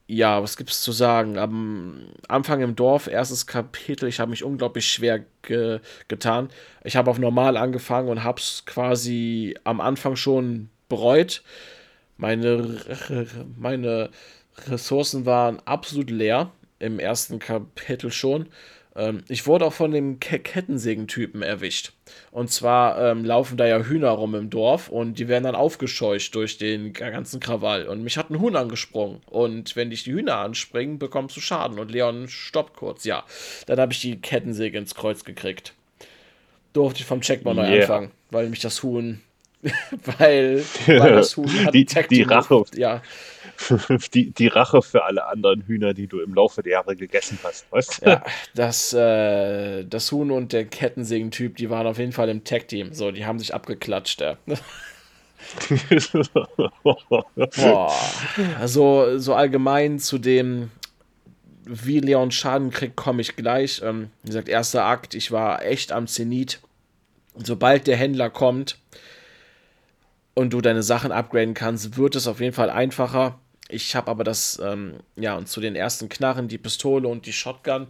ja, 0.08 0.42
was 0.42 0.56
gibt 0.56 0.70
es 0.70 0.82
zu 0.82 0.94
sagen? 0.94 1.38
Am 1.38 2.08
Anfang 2.30 2.62
im 2.62 2.76
Dorf, 2.76 3.08
erstes 3.08 3.46
Kapitel, 3.46 4.08
ich 4.08 4.22
habe 4.22 4.32
mich 4.32 4.44
unglaublich 4.44 4.88
schwer 4.88 5.26
ge 5.42 5.82
getan. 6.08 6.50
Ich 6.84 6.96
habe 6.96 7.12
auf 7.12 7.20
normal 7.20 7.58
angefangen 7.58 8.08
und 8.08 8.24
habe 8.24 8.40
es 8.40 8.64
quasi 8.66 9.58
am 9.66 9.82
Anfang 9.82 10.16
schon 10.16 10.70
bereut. 10.88 11.44
Meine, 12.16 12.80
meine 13.58 14.10
Ressourcen 14.68 15.26
waren 15.26 15.60
absolut 15.66 16.10
leer 16.10 16.52
im 16.80 17.00
ersten 17.00 17.40
Kapitel 17.40 18.12
schon. 18.12 18.48
Ähm, 18.98 19.24
ich 19.30 19.46
wurde 19.46 19.66
auch 19.66 19.74
von 19.74 19.92
dem 19.92 20.20
Ke 20.20 20.40
Kettensägen-Typen 20.40 21.44
erwischt. 21.44 21.94
Und 22.32 22.52
zwar 22.52 23.00
ähm, 23.00 23.24
laufen 23.24 23.56
da 23.56 23.68
ja 23.68 23.80
Hühner 23.80 24.10
rum 24.10 24.34
im 24.36 24.50
Dorf 24.50 24.90
und 24.90 25.20
die 25.20 25.28
werden 25.28 25.44
dann 25.44 25.56
aufgescheucht 25.56 26.34
durch 26.34 26.58
den 26.58 26.94
ganzen 26.94 27.40
Krawall. 27.40 27.88
Und 27.88 28.04
mich 28.04 28.18
hat 28.18 28.30
ein 28.30 28.40
Huhn 28.42 28.56
angesprungen. 28.56 29.22
Und 29.28 29.76
wenn 29.76 29.92
dich 29.92 30.04
die 30.04 30.14
Hühner 30.14 30.38
anspringen, 30.38 30.98
bekommst 30.98 31.38
du 31.38 31.42
Schaden. 31.42 31.80
Und 31.80 31.92
Leon 31.92 32.28
stoppt 32.28 32.76
kurz. 32.76 33.06
Ja, 33.06 33.24
dann 33.68 33.80
habe 33.80 33.94
ich 33.94 34.02
die 34.02 34.20
Kettensäge 34.20 34.78
ins 34.78 34.96
Kreuz 34.96 35.24
gekriegt. 35.24 35.74
Durfte 36.74 37.02
ich 37.02 37.06
vom 37.06 37.22
Checkpoint 37.22 37.58
neu 37.58 37.68
yeah. 37.68 37.82
anfangen, 37.82 38.12
weil 38.32 38.50
mich 38.50 38.60
das 38.60 38.82
Huhn. 38.84 39.22
weil, 40.18 40.64
weil 40.86 41.14
das 41.14 41.36
Huhn 41.38 41.66
hat 41.66 41.74
die, 41.74 41.86
die 41.86 42.22
Rache. 42.24 42.64
Ja. 42.76 43.02
die, 44.14 44.32
die 44.32 44.48
Rache 44.48 44.82
für 44.82 45.04
alle 45.04 45.26
anderen 45.26 45.62
Hühner, 45.64 45.94
die 45.94 46.08
du 46.08 46.20
im 46.20 46.34
Laufe 46.34 46.64
der 46.64 46.74
Jahre 46.74 46.96
gegessen 46.96 47.38
hast, 47.44 47.72
weißt 47.72 48.02
du? 48.06 48.10
Ja, 48.10 48.24
das, 48.56 48.94
äh, 48.94 49.84
das 49.86 50.12
Huhn 50.12 50.32
und 50.32 50.54
der 50.54 50.66
Kettensägen-Typ, 50.66 51.58
die 51.58 51.70
waren 51.70 51.88
auf 51.88 51.98
jeden 51.98 52.12
Fall 52.12 52.30
im 52.30 52.44
Tag-Team. 52.44 52.94
So, 52.94 53.12
die 53.12 53.26
haben 53.26 53.40
sich 53.40 53.54
abgeklatscht, 53.54 54.22
ja. 54.22 54.38
Boah. 56.84 57.94
Also, 58.60 59.18
so 59.18 59.34
allgemein 59.34 60.00
zu 60.00 60.18
dem, 60.18 60.72
wie 61.66 62.00
Leon 62.00 62.32
Schaden 62.32 62.72
kriegt, 62.72 62.96
komme 62.96 63.22
ich 63.22 63.36
gleich. 63.36 63.82
Ähm, 63.84 64.10
wie 64.24 64.28
gesagt, 64.28 64.50
erster 64.50 64.86
Akt, 64.86 65.14
ich 65.16 65.32
war 65.32 65.64
echt 65.64 65.92
am 65.92 66.08
Zenit. 66.08 66.60
Und 67.34 67.46
sobald 67.46 67.88
der 67.88 67.98
Händler 67.98 68.30
kommt 68.30 68.80
und 70.34 70.54
du 70.54 70.62
deine 70.62 70.84
Sachen 70.84 71.12
upgraden 71.12 71.54
kannst, 71.54 71.98
wird 71.98 72.16
es 72.16 72.28
auf 72.28 72.40
jeden 72.40 72.54
Fall 72.54 72.70
einfacher. 72.70 73.40
Ich 73.70 73.96
habe 73.96 74.10
aber 74.10 74.24
das, 74.24 74.60
ähm, 74.64 74.96
ja, 75.16 75.36
und 75.36 75.48
zu 75.50 75.60
den 75.60 75.76
ersten 75.76 76.10
Knarren, 76.10 76.48
die 76.48 76.58
Pistole 76.58 77.08
und 77.08 77.26
die 77.26 77.34
Shotgun, 77.34 77.88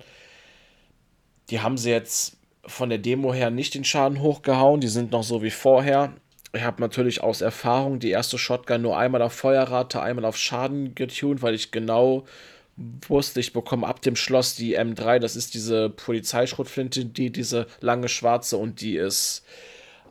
die 1.49 1.61
haben 1.61 1.77
sie 1.77 1.91
jetzt 1.91 2.37
von 2.65 2.89
der 2.89 2.97
Demo 2.97 3.33
her 3.33 3.49
nicht 3.49 3.75
den 3.75 3.85
Schaden 3.85 4.21
hochgehauen. 4.21 4.81
Die 4.81 4.87
sind 4.87 5.11
noch 5.11 5.23
so 5.23 5.41
wie 5.41 5.51
vorher. 5.51 6.13
Ich 6.53 6.63
habe 6.63 6.81
natürlich 6.81 7.21
aus 7.21 7.41
Erfahrung 7.41 7.99
die 7.99 8.09
erste 8.09 8.37
Shotgun 8.37 8.81
nur 8.81 8.97
einmal 8.97 9.21
auf 9.21 9.33
Feuerrate, 9.33 10.01
einmal 10.01 10.25
auf 10.25 10.37
Schaden 10.37 10.95
getuned, 10.95 11.41
weil 11.41 11.53
ich 11.53 11.71
genau 11.71 12.25
wusste, 13.07 13.39
ich 13.39 13.53
bekomme 13.53 13.87
ab 13.87 14.01
dem 14.01 14.15
Schloss 14.15 14.55
die 14.55 14.77
M3. 14.77 15.19
Das 15.19 15.35
ist 15.35 15.53
diese 15.53 15.89
Polizeischrotflinte, 15.89 17.05
die 17.05 17.31
diese 17.31 17.67
lange 17.79 18.09
schwarze 18.09 18.57
und 18.57 18.81
die 18.81 18.97
ist 18.97 19.43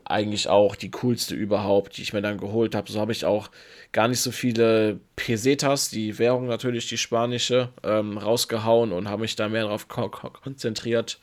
eigentlich 0.04 0.48
auch 0.48 0.76
die 0.76 0.90
coolste 0.90 1.34
überhaupt, 1.34 1.96
die 1.96 2.02
ich 2.02 2.12
mir 2.12 2.22
dann 2.22 2.38
geholt 2.38 2.74
habe. 2.74 2.90
So 2.90 3.00
habe 3.00 3.12
ich 3.12 3.24
auch 3.24 3.50
gar 3.96 4.08
nicht 4.08 4.20
so 4.20 4.30
viele 4.30 5.00
Pesetas, 5.16 5.88
die 5.88 6.18
Währung 6.18 6.46
natürlich, 6.48 6.86
die 6.86 6.98
spanische, 6.98 7.70
ähm, 7.82 8.18
rausgehauen 8.18 8.92
und 8.92 9.08
habe 9.08 9.22
mich 9.22 9.36
da 9.36 9.48
mehr 9.48 9.62
darauf 9.62 9.88
ko 9.88 10.10
konzentriert, 10.10 11.18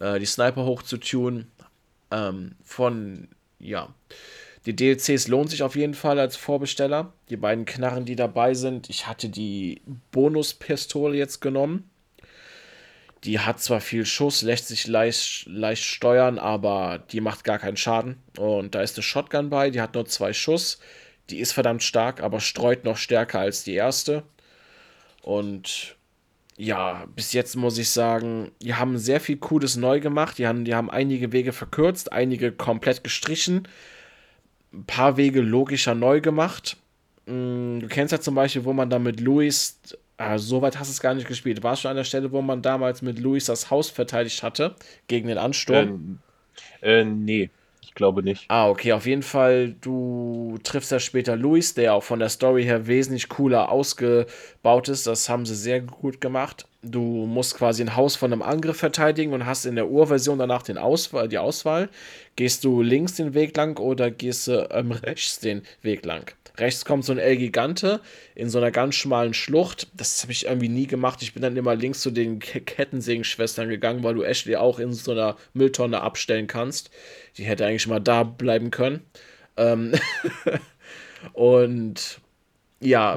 äh, 0.00 0.18
die 0.18 0.24
Sniper 0.24 0.64
hochzutunen. 0.64 1.52
Ähm, 2.10 2.52
von, 2.64 3.28
ja, 3.58 3.94
die 4.64 4.74
DLCs 4.74 5.28
lohnt 5.28 5.50
sich 5.50 5.62
auf 5.62 5.76
jeden 5.76 5.92
Fall 5.92 6.18
als 6.18 6.36
Vorbesteller. 6.36 7.12
Die 7.28 7.36
beiden 7.36 7.66
Knarren, 7.66 8.06
die 8.06 8.16
dabei 8.16 8.54
sind. 8.54 8.88
Ich 8.88 9.06
hatte 9.06 9.28
die 9.28 9.82
Bonuspistole 10.10 11.18
jetzt 11.18 11.42
genommen 11.42 11.90
die 13.24 13.40
hat 13.40 13.60
zwar 13.60 13.80
viel 13.80 14.06
Schuss, 14.06 14.42
lässt 14.42 14.68
sich 14.68 14.86
leicht, 14.86 15.46
leicht 15.46 15.82
steuern, 15.82 16.38
aber 16.38 17.02
die 17.10 17.20
macht 17.20 17.42
gar 17.42 17.58
keinen 17.58 17.76
Schaden. 17.76 18.22
Und 18.38 18.74
da 18.74 18.82
ist 18.82 18.96
eine 18.96 19.02
Shotgun 19.02 19.50
bei, 19.50 19.70
die 19.70 19.80
hat 19.80 19.94
nur 19.94 20.06
zwei 20.06 20.32
Schuss. 20.32 20.78
Die 21.30 21.38
ist 21.38 21.52
verdammt 21.52 21.82
stark, 21.82 22.22
aber 22.22 22.40
streut 22.40 22.84
noch 22.84 22.96
stärker 22.96 23.40
als 23.40 23.64
die 23.64 23.74
erste. 23.74 24.22
Und 25.22 25.96
ja, 26.56 27.06
bis 27.14 27.32
jetzt 27.32 27.56
muss 27.56 27.78
ich 27.78 27.90
sagen, 27.90 28.52
die 28.62 28.74
haben 28.74 28.96
sehr 28.98 29.20
viel 29.20 29.36
Cooles 29.36 29.76
neu 29.76 30.00
gemacht. 30.00 30.38
Die 30.38 30.46
haben, 30.46 30.64
die 30.64 30.74
haben 30.74 30.90
einige 30.90 31.32
Wege 31.32 31.52
verkürzt, 31.52 32.12
einige 32.12 32.52
komplett 32.52 33.04
gestrichen, 33.04 33.68
ein 34.72 34.84
paar 34.84 35.16
Wege 35.16 35.40
logischer 35.40 35.94
neu 35.94 36.20
gemacht. 36.20 36.76
Mm, 37.26 37.80
du 37.80 37.88
kennst 37.88 38.12
ja 38.12 38.20
zum 38.20 38.34
Beispiel, 38.34 38.64
wo 38.64 38.72
man 38.72 38.88
da 38.88 38.98
mit 38.98 39.20
Luis 39.20 39.80
Ah, 40.18 40.38
so 40.38 40.62
weit 40.62 40.78
hast 40.78 40.88
du 40.88 40.92
es 40.92 41.00
gar 41.00 41.14
nicht 41.14 41.28
gespielt. 41.28 41.62
Warst 41.62 41.84
du 41.84 41.88
an 41.88 41.96
der 41.96 42.04
Stelle, 42.04 42.32
wo 42.32 42.40
man 42.40 42.62
damals 42.62 43.02
mit 43.02 43.18
Luis 43.18 43.46
das 43.46 43.70
Haus 43.70 43.90
verteidigt 43.90 44.42
hatte 44.42 44.74
gegen 45.08 45.28
den 45.28 45.36
Ansturm? 45.36 46.20
Äh, 46.80 47.00
äh, 47.00 47.04
nee, 47.04 47.50
glaube 47.96 48.22
nicht. 48.22 48.44
Ah, 48.48 48.68
okay, 48.68 48.92
auf 48.92 49.06
jeden 49.06 49.22
Fall, 49.22 49.72
du 49.80 50.58
triffst 50.62 50.92
ja 50.92 51.00
später 51.00 51.34
Luis, 51.34 51.74
der 51.74 51.94
auch 51.94 52.04
von 52.04 52.20
der 52.20 52.28
Story 52.28 52.62
her 52.62 52.86
wesentlich 52.86 53.28
cooler 53.28 53.70
ausgebaut 53.72 54.88
ist. 54.88 55.08
Das 55.08 55.28
haben 55.28 55.44
sie 55.44 55.56
sehr 55.56 55.80
gut 55.80 56.20
gemacht. 56.20 56.68
Du 56.90 57.26
musst 57.26 57.56
quasi 57.56 57.82
ein 57.82 57.96
Haus 57.96 58.16
von 58.16 58.32
einem 58.32 58.42
Angriff 58.42 58.78
verteidigen 58.78 59.32
und 59.32 59.46
hast 59.46 59.66
in 59.66 59.74
der 59.74 59.88
Urversion 59.88 60.38
danach 60.38 60.62
den 60.62 60.78
Auswahl, 60.78 61.28
die 61.28 61.38
Auswahl. 61.38 61.88
Gehst 62.36 62.64
du 62.64 62.82
links 62.82 63.14
den 63.14 63.34
Weg 63.34 63.56
lang 63.56 63.78
oder 63.78 64.10
gehst 64.10 64.46
du 64.46 64.68
ähm, 64.70 64.92
rechts 64.92 65.40
den 65.40 65.62
Weg 65.82 66.04
lang? 66.04 66.32
Rechts 66.58 66.84
kommt 66.84 67.04
so 67.04 67.12
ein 67.12 67.18
El 67.18 67.36
Gigante 67.36 68.00
in 68.34 68.48
so 68.48 68.58
einer 68.58 68.70
ganz 68.70 68.94
schmalen 68.94 69.34
Schlucht. 69.34 69.88
Das 69.94 70.22
habe 70.22 70.32
ich 70.32 70.46
irgendwie 70.46 70.68
nie 70.68 70.86
gemacht. 70.86 71.22
Ich 71.22 71.34
bin 71.34 71.42
dann 71.42 71.56
immer 71.56 71.74
links 71.74 72.00
zu 72.00 72.10
den 72.10 72.38
Kettensägenschwestern 72.38 73.68
gegangen, 73.68 74.02
weil 74.02 74.14
du 74.14 74.22
Ashley 74.22 74.56
auch 74.56 74.78
in 74.78 74.92
so 74.92 75.12
einer 75.12 75.36
Mülltonne 75.52 76.00
abstellen 76.00 76.46
kannst. 76.46 76.90
Die 77.36 77.44
hätte 77.44 77.66
eigentlich 77.66 77.86
mal 77.86 78.00
da 78.00 78.22
bleiben 78.22 78.70
können. 78.70 79.00
Ähm 79.56 79.92
und 81.34 82.20
ja, 82.80 83.16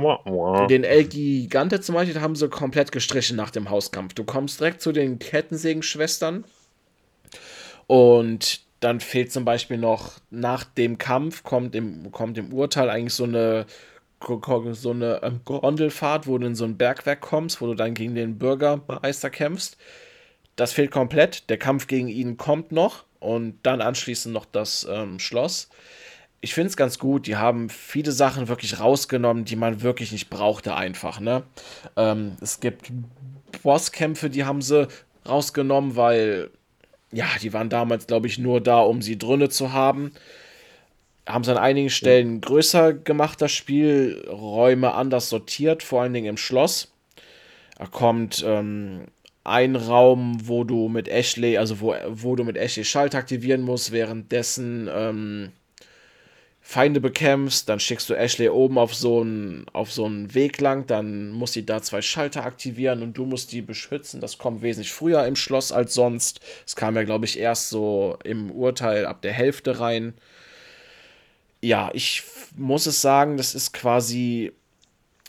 den 0.67 0.83
El 0.83 1.05
Gigante 1.05 1.81
zum 1.81 1.95
Beispiel 1.95 2.21
haben 2.21 2.35
sie 2.35 2.47
komplett 2.47 2.91
gestrichen 2.91 3.35
nach 3.35 3.49
dem 3.49 3.69
Hauskampf. 3.69 4.13
Du 4.13 4.23
kommst 4.23 4.59
direkt 4.59 4.81
zu 4.81 4.91
den 4.91 5.19
Kettensägen-Schwestern 5.19 6.45
und 7.87 8.61
dann 8.79 9.01
fehlt 9.01 9.33
zum 9.33 9.43
Beispiel 9.43 9.77
noch 9.77 10.13
nach 10.29 10.63
dem 10.63 10.97
Kampf, 10.97 11.43
kommt 11.43 11.75
im, 11.75 12.11
kommt 12.11 12.37
im 12.37 12.53
Urteil 12.53 12.89
eigentlich 12.89 13.13
so 13.13 13.25
eine, 13.25 13.65
so 14.71 14.91
eine 14.91 15.19
ähm, 15.23 15.41
Gondelfahrt, 15.43 16.27
wo 16.27 16.37
du 16.37 16.47
in 16.47 16.55
so 16.55 16.63
ein 16.63 16.77
Bergwerk 16.77 17.19
kommst, 17.19 17.59
wo 17.59 17.67
du 17.67 17.73
dann 17.73 17.93
gegen 17.93 18.15
den 18.15 18.37
Bürgermeister 18.37 19.29
kämpfst. 19.29 19.77
Das 20.55 20.71
fehlt 20.71 20.91
komplett. 20.91 21.49
Der 21.49 21.57
Kampf 21.57 21.87
gegen 21.87 22.07
ihn 22.07 22.37
kommt 22.37 22.71
noch 22.71 23.03
und 23.19 23.59
dann 23.63 23.81
anschließend 23.81 24.33
noch 24.33 24.45
das 24.45 24.87
ähm, 24.89 25.19
Schloss 25.19 25.69
ich 26.41 26.53
finde 26.53 26.69
es 26.69 26.77
ganz 26.77 26.99
gut. 26.99 27.27
Die 27.27 27.35
haben 27.35 27.69
viele 27.69 28.11
Sachen 28.11 28.47
wirklich 28.47 28.79
rausgenommen, 28.79 29.45
die 29.45 29.55
man 29.55 29.81
wirklich 29.81 30.11
nicht 30.11 30.29
brauchte, 30.29 30.75
einfach. 30.75 31.19
Ne? 31.19 31.43
Ähm, 31.97 32.37
es 32.41 32.59
gibt 32.59 32.91
Bosskämpfe, 33.63 34.29
die 34.29 34.45
haben 34.45 34.61
sie 34.61 34.87
rausgenommen, 35.27 35.95
weil, 35.95 36.49
ja, 37.11 37.25
die 37.41 37.53
waren 37.53 37.69
damals, 37.69 38.07
glaube 38.07 38.27
ich, 38.27 38.39
nur 38.39 38.61
da, 38.61 38.79
um 38.79 39.01
sie 39.01 39.17
drinne 39.17 39.49
zu 39.49 39.73
haben. 39.73 40.13
Haben 41.27 41.43
sie 41.43 41.51
an 41.51 41.57
einigen 41.57 41.89
Stellen 41.89 42.41
größer 42.41 42.93
gemacht, 42.93 43.41
das 43.41 43.51
Spiel, 43.51 44.25
Räume 44.29 44.93
anders 44.93 45.29
sortiert, 45.29 45.83
vor 45.83 46.01
allen 46.01 46.13
Dingen 46.13 46.27
im 46.27 46.37
Schloss. 46.37 46.91
Da 47.77 47.85
kommt 47.85 48.43
ähm, 48.45 49.05
ein 49.43 49.75
Raum, 49.75 50.37
wo 50.43 50.63
du 50.63 50.89
mit 50.89 51.07
Ashley, 51.07 51.57
also 51.57 51.81
wo, 51.81 51.95
wo 52.07 52.35
du 52.35 52.43
mit 52.43 52.57
Ashley 52.57 52.83
Schalt 52.83 53.13
aktivieren 53.13 53.61
musst, 53.61 53.91
währenddessen 53.91 54.89
ähm, 54.91 55.51
Feinde 56.69 57.01
bekämpfst, 57.01 57.67
dann 57.67 57.79
schickst 57.79 58.11
du 58.11 58.13
Ashley 58.13 58.47
oben 58.47 58.77
auf 58.77 58.93
so 58.93 59.21
einen 59.21 59.65
auf 59.73 59.91
so 59.91 60.05
einen 60.05 60.35
Weg 60.35 60.61
lang, 60.61 60.85
dann 60.85 61.31
muss 61.31 61.53
sie 61.53 61.65
da 61.65 61.81
zwei 61.81 62.03
Schalter 62.03 62.45
aktivieren 62.45 63.01
und 63.01 63.17
du 63.17 63.25
musst 63.25 63.51
die 63.53 63.63
beschützen. 63.63 64.21
Das 64.21 64.37
kommt 64.37 64.61
wesentlich 64.61 64.93
früher 64.93 65.25
im 65.25 65.35
Schloss 65.35 65.71
als 65.71 65.95
sonst. 65.95 66.41
Es 66.67 66.75
kam 66.75 66.95
ja, 66.95 67.01
glaube 67.05 67.25
ich, 67.25 67.39
erst 67.39 67.69
so 67.69 68.19
im 68.23 68.51
Urteil 68.51 69.07
ab 69.07 69.23
der 69.23 69.33
Hälfte 69.33 69.79
rein. 69.79 70.13
Ja, 71.59 71.89
ich 71.93 72.21
muss 72.55 72.85
es 72.85 73.01
sagen, 73.01 73.37
das 73.37 73.55
ist 73.55 73.73
quasi. 73.73 74.51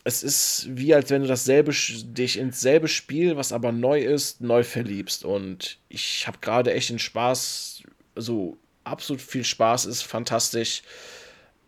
Es 0.05 0.23
ist 0.23 0.69
wie, 0.69 0.95
als 0.95 1.09
wenn 1.09 1.23
du 1.23 1.29
dasselbe, 1.29 1.73
dich 1.73 2.39
ins 2.39 2.61
selbe 2.61 2.87
Spiel, 2.89 3.39
was 3.39 3.53
aber 3.55 3.73
neu 3.73 4.03
ist, 4.03 4.43
neu 4.43 4.63
verliebst. 4.63 5.25
Und 5.25 5.79
ich 5.89 6.27
habe 6.27 6.37
gerade 6.43 6.75
echt 6.75 6.91
den 6.91 6.99
Spaß, 6.99 7.83
so 8.15 8.59
absolut 8.85 9.23
viel 9.23 9.45
Spaß, 9.45 9.87
ist 9.87 10.03
fantastisch 10.03 10.83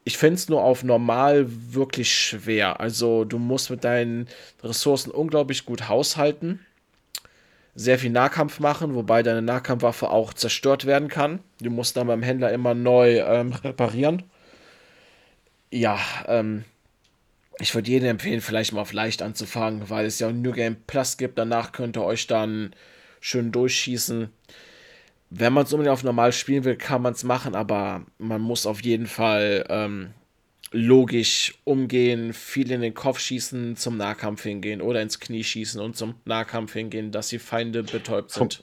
ich 0.04 0.18
finde 0.18 0.34
es 0.34 0.48
nur 0.48 0.62
auf 0.62 0.82
normal 0.82 1.46
wirklich 1.48 2.12
schwer. 2.12 2.80
Also 2.80 3.24
du 3.24 3.38
musst 3.38 3.70
mit 3.70 3.84
deinen 3.84 4.28
Ressourcen 4.62 5.10
unglaublich 5.10 5.64
gut 5.64 5.88
haushalten. 5.88 6.60
Sehr 7.74 7.98
viel 7.98 8.10
Nahkampf 8.10 8.60
machen, 8.60 8.94
wobei 8.94 9.22
deine 9.22 9.42
Nahkampfwaffe 9.42 10.10
auch 10.10 10.34
zerstört 10.34 10.84
werden 10.84 11.08
kann. 11.08 11.40
Du 11.60 11.70
musst 11.70 11.96
dann 11.96 12.08
beim 12.08 12.22
Händler 12.22 12.52
immer 12.52 12.74
neu 12.74 13.20
ähm, 13.20 13.52
reparieren. 13.52 14.24
Ja, 15.70 15.98
ähm, 16.26 16.64
ich 17.58 17.74
würde 17.74 17.90
jedem 17.90 18.08
empfehlen, 18.08 18.40
vielleicht 18.40 18.72
mal 18.72 18.82
auf 18.82 18.92
leicht 18.92 19.22
anzufangen, 19.22 19.88
weil 19.88 20.04
es 20.04 20.18
ja 20.18 20.28
ein 20.28 20.42
New 20.42 20.52
Game 20.52 20.76
Plus 20.86 21.16
gibt. 21.16 21.38
Danach 21.38 21.72
könnt 21.72 21.96
ihr 21.96 22.02
euch 22.02 22.26
dann 22.26 22.74
schön 23.20 23.52
durchschießen 23.52 24.30
wenn 25.34 25.52
man 25.52 25.64
es 25.64 25.72
unbedingt 25.72 25.92
auf 25.92 26.04
normal 26.04 26.32
spielen 26.32 26.64
will, 26.64 26.76
kann 26.76 27.00
man 27.00 27.14
es 27.14 27.24
machen, 27.24 27.54
aber 27.54 28.04
man 28.18 28.42
muss 28.42 28.66
auf 28.66 28.82
jeden 28.82 29.06
Fall 29.06 29.64
ähm, 29.70 30.10
logisch 30.72 31.54
umgehen, 31.64 32.34
viel 32.34 32.70
in 32.70 32.82
den 32.82 32.92
Kopf 32.92 33.18
schießen, 33.18 33.76
zum 33.76 33.96
Nahkampf 33.96 34.42
hingehen 34.42 34.82
oder 34.82 35.00
ins 35.00 35.20
Knie 35.20 35.42
schießen 35.42 35.80
und 35.80 35.96
zum 35.96 36.14
Nahkampf 36.26 36.74
hingehen, 36.74 37.12
dass 37.12 37.28
die 37.28 37.38
Feinde 37.38 37.82
betäubt 37.82 38.30
sind. 38.30 38.62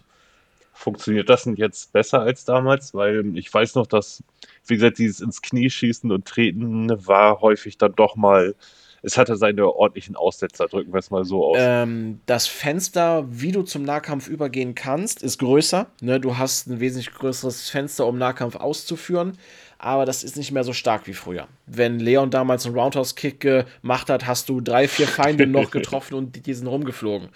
Funktioniert 0.73 1.27
das 1.27 1.43
denn 1.43 1.55
jetzt 1.55 1.91
besser 1.91 2.21
als 2.21 2.45
damals? 2.45 2.93
Weil 2.93 3.35
ich 3.35 3.51
weiß 3.51 3.75
noch, 3.75 3.87
dass, 3.87 4.23
wie 4.67 4.75
gesagt, 4.75 4.99
dieses 4.99 5.21
ins 5.21 5.41
Knie 5.41 5.69
schießen 5.69 6.11
und 6.11 6.25
treten 6.25 6.89
war 7.07 7.41
häufig 7.41 7.77
dann 7.79 7.93
doch 7.93 8.15
mal 8.15 8.55
es 9.01 9.17
hatte 9.17 9.35
seine 9.35 9.67
ordentlichen 9.67 10.15
Aussetzer, 10.15 10.67
drücken 10.67 10.93
wir 10.93 10.99
es 10.99 11.11
mal 11.11 11.23
so 11.25 11.45
aus. 11.45 11.57
Ähm, 11.59 12.19
das 12.25 12.47
Fenster, 12.47 13.25
wie 13.29 13.51
du 13.51 13.63
zum 13.63 13.83
Nahkampf 13.83 14.27
übergehen 14.27 14.75
kannst, 14.75 15.23
ist 15.23 15.39
größer. 15.39 15.87
Ne? 16.01 16.19
Du 16.19 16.37
hast 16.37 16.67
ein 16.67 16.79
wesentlich 16.79 17.13
größeres 17.13 17.69
Fenster, 17.69 18.05
um 18.05 18.17
Nahkampf 18.17 18.55
auszuführen, 18.55 19.37
aber 19.77 20.05
das 20.05 20.23
ist 20.23 20.35
nicht 20.35 20.51
mehr 20.51 20.63
so 20.65 20.73
stark 20.73 21.07
wie 21.07 21.13
früher. 21.13 21.47
Wenn 21.65 21.99
Leon 21.99 22.31
damals 22.31 22.65
einen 22.65 22.75
Roundhouse-Kick 22.75 23.39
gemacht 23.39 24.09
hat, 24.09 24.27
hast 24.27 24.49
du 24.49 24.59
drei, 24.59 24.87
vier 24.87 25.07
Feinde 25.07 25.47
noch 25.47 25.71
getroffen 25.71 26.15
und 26.15 26.45
die 26.45 26.53
sind 26.53 26.67
rumgeflogen. 26.67 27.29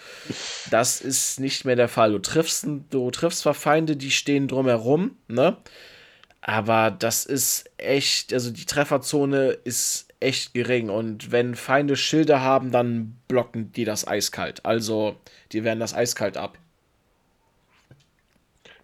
Das 0.70 1.00
ist 1.00 1.40
nicht 1.40 1.64
mehr 1.64 1.76
der 1.76 1.88
Fall. 1.88 2.12
Du 2.12 2.18
triffst, 2.18 2.66
du 2.90 3.10
triffst 3.10 3.40
zwar 3.40 3.54
Feinde, 3.54 3.96
die 3.96 4.10
stehen 4.10 4.48
drumherum, 4.48 5.16
ne? 5.28 5.56
Aber 6.46 6.90
das 6.90 7.24
ist 7.24 7.70
echt, 7.78 8.34
also 8.34 8.50
die 8.50 8.66
Trefferzone 8.66 9.48
ist 9.64 10.08
echt 10.24 10.54
gering. 10.54 10.90
Und 10.90 11.30
wenn 11.30 11.54
Feinde 11.54 11.96
Schilde 11.96 12.40
haben, 12.40 12.72
dann 12.72 13.16
blocken 13.28 13.72
die 13.72 13.84
das 13.84 14.06
eiskalt. 14.06 14.64
Also, 14.64 15.16
die 15.52 15.64
werden 15.64 15.80
das 15.80 15.94
eiskalt 15.94 16.36
ab. 16.36 16.58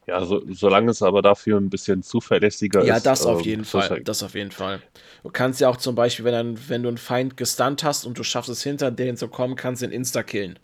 Ja, 0.06 0.24
so, 0.24 0.42
solange 0.48 0.90
es 0.90 1.02
aber 1.02 1.22
dafür 1.22 1.58
ein 1.58 1.70
bisschen 1.70 2.02
zuverlässiger 2.02 2.84
ja, 2.84 2.96
ist. 2.96 3.04
Ja, 3.04 3.10
das 3.10 3.26
auf 3.26 3.40
ähm, 3.40 3.44
jeden 3.44 3.64
Fall. 3.64 4.02
Das 4.02 4.22
auf 4.22 4.34
jeden 4.34 4.50
Fall. 4.50 4.82
Du 5.22 5.30
kannst 5.30 5.60
ja 5.60 5.68
auch 5.68 5.76
zum 5.76 5.94
Beispiel, 5.94 6.24
wenn, 6.24 6.32
dann, 6.32 6.68
wenn 6.68 6.82
du 6.82 6.88
einen 6.88 6.98
Feind 6.98 7.36
gestunt 7.36 7.84
hast 7.84 8.06
und 8.06 8.18
du 8.18 8.24
schaffst 8.24 8.50
es 8.50 8.62
hinter 8.62 8.90
den 8.90 9.16
zu 9.16 9.28
kommen, 9.28 9.54
kannst 9.54 9.82
du 9.82 9.86
ihn 9.86 9.92
insta-killen. 9.92 10.58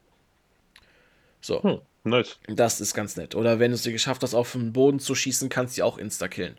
So. 1.40 1.62
Hm, 1.62 1.80
nice. 2.02 2.40
Das 2.48 2.80
ist 2.80 2.94
ganz 2.94 3.16
nett. 3.16 3.36
Oder 3.36 3.60
wenn 3.60 3.70
du 3.70 3.76
es 3.76 3.82
dir 3.82 3.92
geschafft 3.92 4.22
hast, 4.22 4.34
auf 4.34 4.52
den 4.52 4.72
Boden 4.72 4.98
zu 4.98 5.14
schießen, 5.14 5.48
kannst 5.48 5.78
du 5.78 5.84
auch 5.84 5.98
insta-killen. 5.98 6.56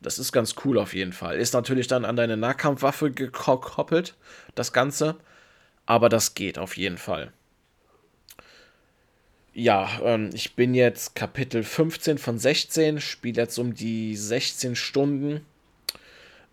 Das 0.00 0.18
ist 0.18 0.32
ganz 0.32 0.54
cool 0.64 0.78
auf 0.78 0.94
jeden 0.94 1.12
Fall. 1.12 1.38
Ist 1.38 1.54
natürlich 1.54 1.88
dann 1.88 2.04
an 2.04 2.16
deine 2.16 2.36
Nahkampfwaffe 2.36 3.10
gekoppelt, 3.10 4.14
das 4.54 4.72
Ganze. 4.72 5.16
Aber 5.86 6.08
das 6.08 6.34
geht 6.34 6.58
auf 6.58 6.76
jeden 6.76 6.98
Fall. 6.98 7.32
Ja, 9.54 9.88
ähm, 10.04 10.30
ich 10.34 10.54
bin 10.54 10.74
jetzt 10.74 11.16
Kapitel 11.16 11.64
15 11.64 12.18
von 12.18 12.38
16, 12.38 13.00
spiele 13.00 13.42
jetzt 13.42 13.58
um 13.58 13.74
die 13.74 14.14
16 14.14 14.76
Stunden. 14.76 15.44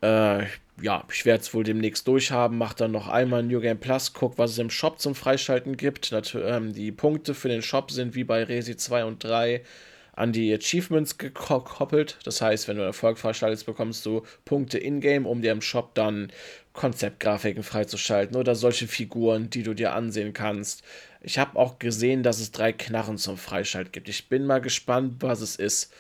Äh, 0.02 0.46
ja, 0.82 1.04
ich 1.12 1.26
werde 1.26 1.42
es 1.42 1.54
wohl 1.54 1.64
demnächst 1.64 2.08
durchhaben, 2.08 2.58
mache 2.58 2.78
dann 2.78 2.92
noch 2.92 3.08
einmal 3.08 3.44
New 3.44 3.60
Game 3.60 3.80
Plus, 3.80 4.14
guck, 4.14 4.38
was 4.38 4.52
es 4.52 4.58
im 4.58 4.70
Shop 4.70 5.00
zum 5.00 5.16
Freischalten 5.16 5.78
gibt. 5.78 6.12
Natu 6.12 6.40
ähm, 6.40 6.74
die 6.74 6.92
Punkte 6.92 7.34
für 7.34 7.48
den 7.48 7.62
Shop 7.62 7.92
sind 7.92 8.16
wie 8.16 8.24
bei 8.24 8.44
Resi 8.44 8.76
2 8.76 9.06
und 9.06 9.24
3 9.24 9.62
an 10.16 10.32
die 10.32 10.54
Achievements 10.54 11.18
gekoppelt. 11.18 12.18
Das 12.24 12.42
heißt, 12.42 12.68
wenn 12.68 12.78
du 12.78 12.84
Erfolg 12.84 13.18
freischaltest, 13.18 13.66
bekommst 13.66 14.06
du 14.06 14.24
Punkte 14.46 14.78
in-game, 14.78 15.26
um 15.26 15.42
dir 15.42 15.52
im 15.52 15.62
Shop 15.62 15.94
dann 15.96 16.32
Konzeptgrafiken 16.74 17.64
freizuschalten 17.64 18.36
oder 18.36 18.56
solche 18.56 18.88
Figuren, 18.88 19.50
die 19.50 19.64
du 19.64 19.74
dir 19.74 19.94
ansehen 19.94 20.34
kannst. 20.34 20.84
Ich 21.22 21.40
habe 21.40 21.58
auch 21.58 21.80
gesehen, 21.80 22.24
dass 22.24 22.40
es 22.40 22.52
drei 22.52 22.72
Knarren 22.72 23.18
zum 23.18 23.38
Freischalt 23.38 23.94
gibt. 23.94 24.10
Ich 24.10 24.30
bin 24.30 24.46
mal 24.46 24.62
gespannt, 24.62 25.16
was 25.20 25.42
es 25.42 25.56
ist. 25.56 25.92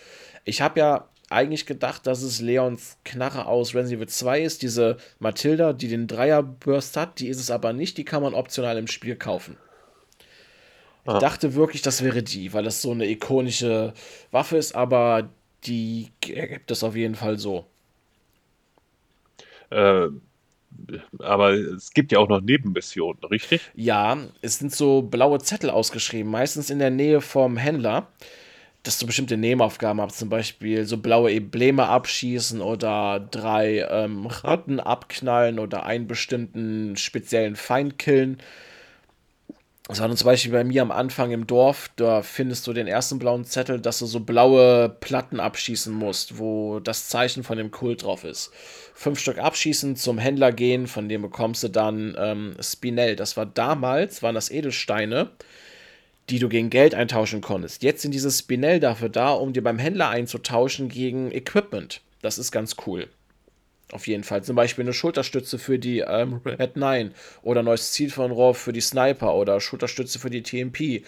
Ich 0.44 0.62
habe 0.62 0.80
ja 0.80 1.10
eigentlich 1.30 1.66
gedacht, 1.66 2.06
dass 2.06 2.22
es 2.22 2.40
Leons 2.40 2.98
Knarre 3.04 3.48
aus 3.48 3.74
Resident 3.74 4.02
Evil 4.02 4.10
2 4.10 4.42
ist, 4.42 4.62
diese 4.62 4.98
Matilda, 5.20 5.74
die 5.74 5.88
den 5.88 6.08
Dreier-Burst 6.08 6.96
hat. 6.98 7.20
Die 7.20 7.30
ist 7.30 7.40
es 7.40 7.50
aber 7.50 7.74
nicht, 7.74 7.98
die 7.98 8.06
kann 8.06 8.22
man 8.22 8.34
optional 8.34 8.78
im 8.78 8.88
Spiel 8.88 9.16
kaufen. 9.16 9.58
Ich 11.06 11.12
ah. 11.12 11.20
dachte 11.20 11.54
wirklich, 11.54 11.84
das 11.84 12.04
wäre 12.04 12.24
die, 12.24 12.52
weil 12.54 12.64
das 12.64 12.82
so 12.82 12.92
eine 12.92 13.08
ikonische 13.08 13.94
Waffe 14.32 14.58
ist, 14.58 14.76
aber 14.76 15.30
die 15.66 16.12
gibt 16.20 16.72
es 16.72 16.84
auf 16.84 16.96
jeden 16.96 17.16
Fall 17.16 17.38
so. 17.38 17.66
Äh, 19.70 20.08
aber 21.20 21.52
es 21.52 21.92
gibt 21.92 22.12
ja 22.12 22.20
auch 22.20 22.28
noch 22.28 22.42
Nebenmissionen, 22.42 23.24
richtig? 23.26 23.62
Ja, 23.76 24.18
es 24.42 24.60
sind 24.60 24.74
so 24.74 25.04
blaue 25.04 25.40
Zettel 25.40 25.70
ausgeschrieben, 25.70 26.32
meistens 26.32 26.70
in 26.70 26.80
der 26.80 26.90
Nähe 26.90 27.22
vom 27.22 27.58
Händler, 27.58 28.08
dass 28.84 28.98
du 28.98 29.06
bestimmte 29.06 29.38
Nebenaufgaben 29.38 30.02
hast, 30.02 30.18
zum 30.18 30.30
Beispiel 30.30 30.86
so 30.86 30.98
blaue 30.98 31.32
Embleme 31.32 31.88
abschießen 31.88 32.62
oder 32.62 33.20
drei 33.20 33.86
ähm, 33.90 34.26
Ratten 34.26 34.80
abknallen 34.80 35.60
oder 35.60 35.86
einen 35.86 36.08
bestimmten 36.08 36.96
speziellen 36.98 37.56
Feind 37.56 37.98
killen. 37.98 38.38
Das 39.88 40.00
war 40.00 40.14
zum 40.16 40.26
Beispiel 40.26 40.52
bei 40.52 40.64
mir 40.64 40.82
am 40.82 40.90
Anfang 40.90 41.32
im 41.32 41.46
Dorf, 41.46 41.92
da 41.96 42.24
findest 42.24 42.66
du 42.66 42.74
den 42.74 42.88
ersten 42.88 43.20
blauen 43.20 43.46
Zettel, 43.46 43.80
dass 43.80 44.00
du 44.00 44.08
so 44.08 44.20
blaue 44.20 44.90
Platten 44.90 45.40
abschießen 45.40 45.94
musst, 45.94 46.40
wo 46.40 46.80
das 46.80 47.08
Zeichen 47.08 47.44
von 47.44 47.60
dem 47.60 47.70
Kult 47.70 48.02
drauf 48.02 48.24
ist. 48.24 48.52
Fünf 48.96 49.20
Stück 49.20 49.38
abschießen, 49.38 49.96
zum 49.96 50.18
Händler 50.18 50.52
gehen, 50.52 50.88
von 50.88 51.08
dem 51.08 51.22
bekommst 51.22 51.62
du 51.64 51.68
dann 51.68 52.16
ähm, 52.18 52.56
Spinell. 52.60 53.16
Das 53.16 53.38
war 53.38 53.46
damals, 53.46 54.24
waren 54.24 54.34
das 54.34 54.50
Edelsteine, 54.50 55.30
die 56.32 56.40
du 56.40 56.50
gegen 56.50 56.72
Geld 56.72 56.96
eintauschen 56.96 57.42
konntest. 57.42 57.84
Jetzt 57.84 58.02
sind 58.02 58.14
diese 58.14 58.32
Spinell 58.32 58.80
dafür 58.80 59.10
da, 59.10 59.34
um 59.34 59.54
dir 59.54 59.64
beim 59.64 59.78
Händler 59.78 60.10
einzutauschen 60.10 60.90
gegen 60.90 61.32
Equipment. 61.32 62.02
Das 62.24 62.40
ist 62.40 62.52
ganz 62.52 62.76
cool. 62.88 63.08
Auf 63.96 64.08
jeden 64.08 64.26
Fall. 64.26 64.44
Zum 64.44 64.58
Beispiel 64.58 64.84
eine 64.84 64.92
Schulterstütze 64.92 65.58
für 65.58 65.80
die 65.80 66.00
ähm, 66.00 66.42
Red 66.44 66.76
9 66.76 67.12
oder 67.44 67.64
neues 67.64 67.94
Ziel 67.94 68.10
von 68.10 68.30
Raw 68.34 68.54
für 68.54 68.74
die 68.74 68.82
Sniper 68.82 69.34
oder 69.36 69.62
Schulterstütze 69.62 70.20
für 70.20 70.30
die 70.30 70.44
TMP. 70.44 71.06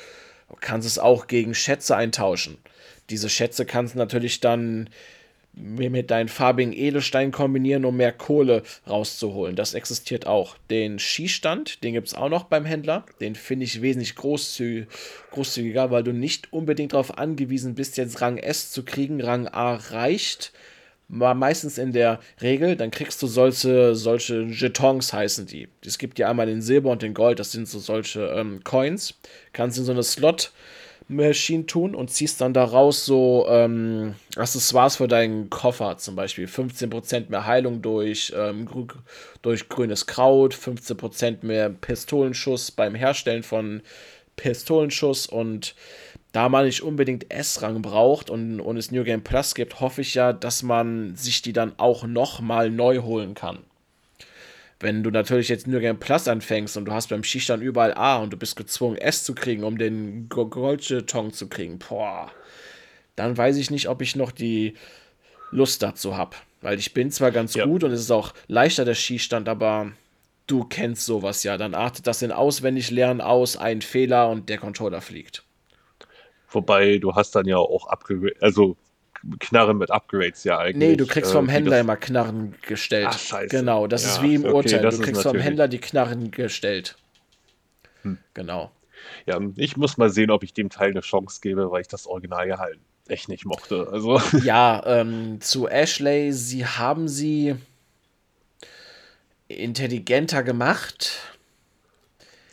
Du 0.48 0.56
kannst 0.62 0.88
es 0.88 0.98
auch 0.98 1.28
gegen 1.28 1.54
Schätze 1.54 1.98
eintauschen. 1.98 2.58
Diese 3.10 3.28
Schätze 3.28 3.66
kannst 3.66 3.96
du 3.96 3.98
natürlich 3.98 4.40
dann 4.40 4.90
mit 5.52 6.12
deinen 6.12 6.30
farbigen 6.30 6.72
Edelsteinen 6.72 7.34
kombinieren, 7.34 7.84
um 7.84 7.98
mehr 7.98 8.14
Kohle 8.14 8.64
rauszuholen. 8.88 9.58
Das 9.58 9.74
existiert 9.74 10.26
auch. 10.26 10.56
Den 10.70 10.98
Skistand, 10.98 11.84
den 11.84 11.92
gibt 11.92 12.08
es 12.08 12.14
auch 12.14 12.30
noch 12.30 12.46
beim 12.46 12.64
Händler. 12.64 13.06
Den 13.20 13.36
finde 13.36 13.66
ich 13.66 13.82
wesentlich 13.82 14.16
großzügig, 14.16 14.88
großzügiger, 15.32 15.92
weil 15.92 16.04
du 16.04 16.14
nicht 16.14 16.54
unbedingt 16.54 16.94
darauf 16.94 17.18
angewiesen 17.18 17.76
bist, 17.76 17.98
jetzt 17.98 18.22
Rang 18.22 18.38
S 18.38 18.72
zu 18.72 18.86
kriegen. 18.86 19.20
Rang 19.20 19.50
A 19.50 19.76
reicht 19.76 20.54
meistens 21.08 21.78
in 21.78 21.94
der 21.94 22.20
Regel, 22.42 22.76
dann 22.76 22.92
kriegst 22.92 23.22
du 23.22 23.28
solche, 23.28 23.96
solche 23.96 24.42
Jetons 24.44 25.14
heißen 25.14 25.46
die. 25.46 25.70
Es 25.86 25.98
gibt 25.98 26.20
ja 26.20 26.30
einmal 26.30 26.48
den 26.48 26.62
Silber 26.62 26.92
und 26.92 27.02
den 27.02 27.14
Gold, 27.14 27.40
das 27.40 27.52
sind 27.52 27.68
so 27.68 27.80
solche 27.80 28.28
ähm, 28.28 28.64
Coins. 28.64 29.16
Kannst 29.54 29.78
in 29.78 29.86
so 29.86 29.92
eine 29.92 30.04
Slot 30.04 30.52
Machine 31.10 31.66
tun 31.66 31.96
und 31.96 32.10
ziehst 32.12 32.42
dann 32.42 32.54
daraus 32.54 33.06
so 33.06 33.46
ähm, 33.50 34.16
Accessoires 34.36 34.98
für 34.98 35.08
deinen 35.08 35.50
Koffer, 35.50 35.98
zum 35.98 36.18
Beispiel 36.18 36.48
15% 36.48 37.30
mehr 37.30 37.46
Heilung 37.46 37.82
durch, 37.82 38.34
ähm, 38.36 38.68
durch 39.42 39.70
grünes 39.70 40.06
Kraut, 40.06 40.54
15% 40.54 41.46
mehr 41.46 41.70
Pistolenschuss 41.70 42.72
beim 42.72 42.94
Herstellen 42.94 43.44
von 43.44 43.82
Pistolenschuss 44.36 45.28
und 45.28 45.76
da 46.38 46.50
man 46.50 46.66
nicht 46.68 46.84
unbedingt 46.84 47.32
S-Rang 47.32 47.82
braucht 47.82 48.30
und, 48.30 48.60
und 48.60 48.78
es 48.78 48.92
New 48.92 49.04
Game 49.04 49.24
Plus 49.24 49.56
gibt, 49.56 49.80
hoffe 49.80 50.02
ich 50.02 50.14
ja, 50.14 50.34
dass 50.34 50.62
man 50.62 51.16
sich 51.16 51.42
die 51.42 51.52
dann 51.52 51.74
auch 51.80 52.06
nochmal 52.06 52.70
neu 52.70 53.00
holen 53.00 53.34
kann. 53.34 53.58
Wenn 54.80 55.02
du 55.02 55.10
natürlich 55.10 55.50
jetzt 55.50 55.66
New 55.66 55.80
Game 55.80 55.98
Plus 55.98 56.28
anfängst 56.28 56.78
und 56.78 56.86
du 56.86 56.92
hast 56.92 57.08
beim 57.08 57.24
Skistand 57.24 57.64
überall 57.64 57.96
A 57.96 58.18
und 58.18 58.34
du 58.34 58.38
bist 58.38 58.56
gezwungen, 58.56 58.98
S 58.98 59.24
zu 59.24 59.34
kriegen, 59.34 59.64
um 59.64 59.80
den 59.80 60.30
Goldjeton 60.30 61.34
zu 61.34 61.50
kriegen, 61.50 61.80
boah, 61.80 62.32
dann 63.16 63.36
weiß 63.36 63.58
ich 63.58 63.72
nicht, 63.72 63.90
ob 63.90 64.04
ich 64.04 64.16
noch 64.16 64.30
die 64.30 64.76
Lust 65.50 65.82
dazu 65.82 66.18
habe. 66.18 66.38
Weil 66.62 66.78
ich 66.78 66.94
bin 66.94 67.10
zwar 67.10 67.32
ganz 67.32 67.56
ja. 67.56 67.66
gut 67.66 67.84
und 67.84 67.90
es 67.90 68.02
ist 68.02 68.12
auch 68.12 68.36
leichter 68.46 68.86
der 68.86 68.94
Skistand, 68.94 69.50
aber 69.50 69.92
du 70.46 70.66
kennst 70.66 71.04
sowas 71.04 71.42
ja. 71.42 71.58
Dann 71.58 71.74
artet 71.74 72.06
das 72.06 72.22
in 72.22 72.32
Auswendiglernen 72.32 73.22
aus, 73.22 73.58
ein 73.58 73.82
Fehler 73.82 74.30
und 74.30 74.50
der 74.50 74.60
Controller 74.60 75.02
fliegt. 75.02 75.47
Wobei 76.50 76.98
du 76.98 77.16
hast 77.16 77.36
dann 77.36 77.46
ja 77.46 77.58
auch 77.58 77.88
Upgrade, 77.88 78.34
also 78.42 78.78
Knarren 79.40 79.78
mit 79.78 79.92
Upgrades 79.92 80.44
ja 80.44 80.60
eigentlich. 80.60 80.90
Nee, 80.90 80.96
du 80.96 81.06
kriegst 81.06 81.32
vom 81.32 81.50
äh, 81.50 81.52
Händler 81.52 81.80
immer 81.80 81.98
Knarren 81.98 82.56
gestellt. 82.62 83.08
Ach, 83.10 83.20
scheiße. 83.20 83.50
Genau, 83.50 83.88
das 83.88 84.04
ja, 84.04 84.12
ist 84.12 84.22
wie 84.22 84.36
im 84.36 84.46
okay, 84.46 84.54
Urteil. 84.54 84.90
Du 84.90 85.00
kriegst 85.00 85.24
vom 85.24 85.38
Händler 85.38 85.68
die 85.68 85.80
Knarren 85.80 86.32
gestellt. 86.32 86.96
Hm. 88.04 88.18
Genau. 88.34 88.72
Ja, 89.26 89.40
ich 89.56 89.78
muss 89.78 89.98
mal 89.98 90.10
sehen, 90.10 90.32
ob 90.32 90.44
ich 90.44 90.54
dem 90.54 90.70
Teil 90.70 90.92
eine 90.92 91.02
Chance 91.02 91.40
gebe, 91.42 91.72
weil 91.72 91.82
ich 91.82 91.88
das 91.88 92.08
Original 92.08 92.48
ja 92.48 92.60
halt 92.60 92.80
echt 93.08 93.30
nicht 93.30 93.46
mochte. 93.46 93.88
Also. 93.92 94.22
Ja, 94.44 94.84
ähm, 94.86 95.40
zu 95.42 95.68
Ashley, 95.68 96.32
sie 96.32 96.66
haben 96.66 97.08
sie 97.08 97.56
intelligenter 99.48 100.44
gemacht 100.44 101.37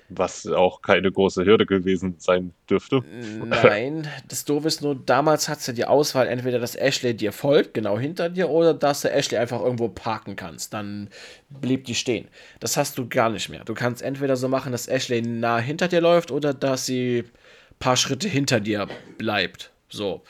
was 0.09 0.47
auch 0.47 0.83
keine 0.83 1.11
große 1.11 1.45
Hürde 1.45 1.67
gewesen 1.67 2.17
sein 2.19 2.53
dürfte. 2.69 3.03
Nein, 3.45 4.07
das 4.29 4.45
Doofe 4.45 4.69
ist 4.69 4.83
nur, 4.83 4.95
damals 4.95 5.49
hattest 5.49 5.69
du 5.69 5.73
die 5.73 5.87
Auswahl, 5.87 6.29
entweder 6.29 6.59
dass 6.59 6.77
Ashley 6.77 7.15
dir 7.15 7.33
folgt, 7.33 7.75
genau 7.75 7.99
hinter 7.99 8.29
dir, 8.29 8.51
oder 8.51 8.75
dass 8.75 9.01
du 9.01 9.11
Ashley 9.11 9.39
einfach 9.39 9.61
irgendwo 9.61 9.89
parken 9.89 10.37
kannst. 10.37 10.75
Dann 10.75 11.09
blieb 11.49 11.85
die 11.87 11.95
stehen. 11.95 12.29
Das 12.61 12.77
hast 12.77 12.99
du 12.99 13.09
gar 13.09 13.31
nicht 13.31 13.49
mehr. 13.49 13.65
Du 13.65 13.75
kannst 13.75 14.03
entweder 14.03 14.37
so 14.37 14.49
machen, 14.49 14.73
dass 14.73 14.89
Ashley 14.89 15.23
nah 15.23 15.59
hinter 15.59 15.89
dir 15.89 16.01
läuft, 16.01 16.31
oder 16.31 16.53
dass 16.53 16.87
sie 16.87 17.21
ein 17.21 17.79
paar 17.79 17.97
Schritte 17.97 18.29
hinter 18.29 18.61
dir 18.61 18.87
bleibt. 19.19 19.73
So. 19.89 20.23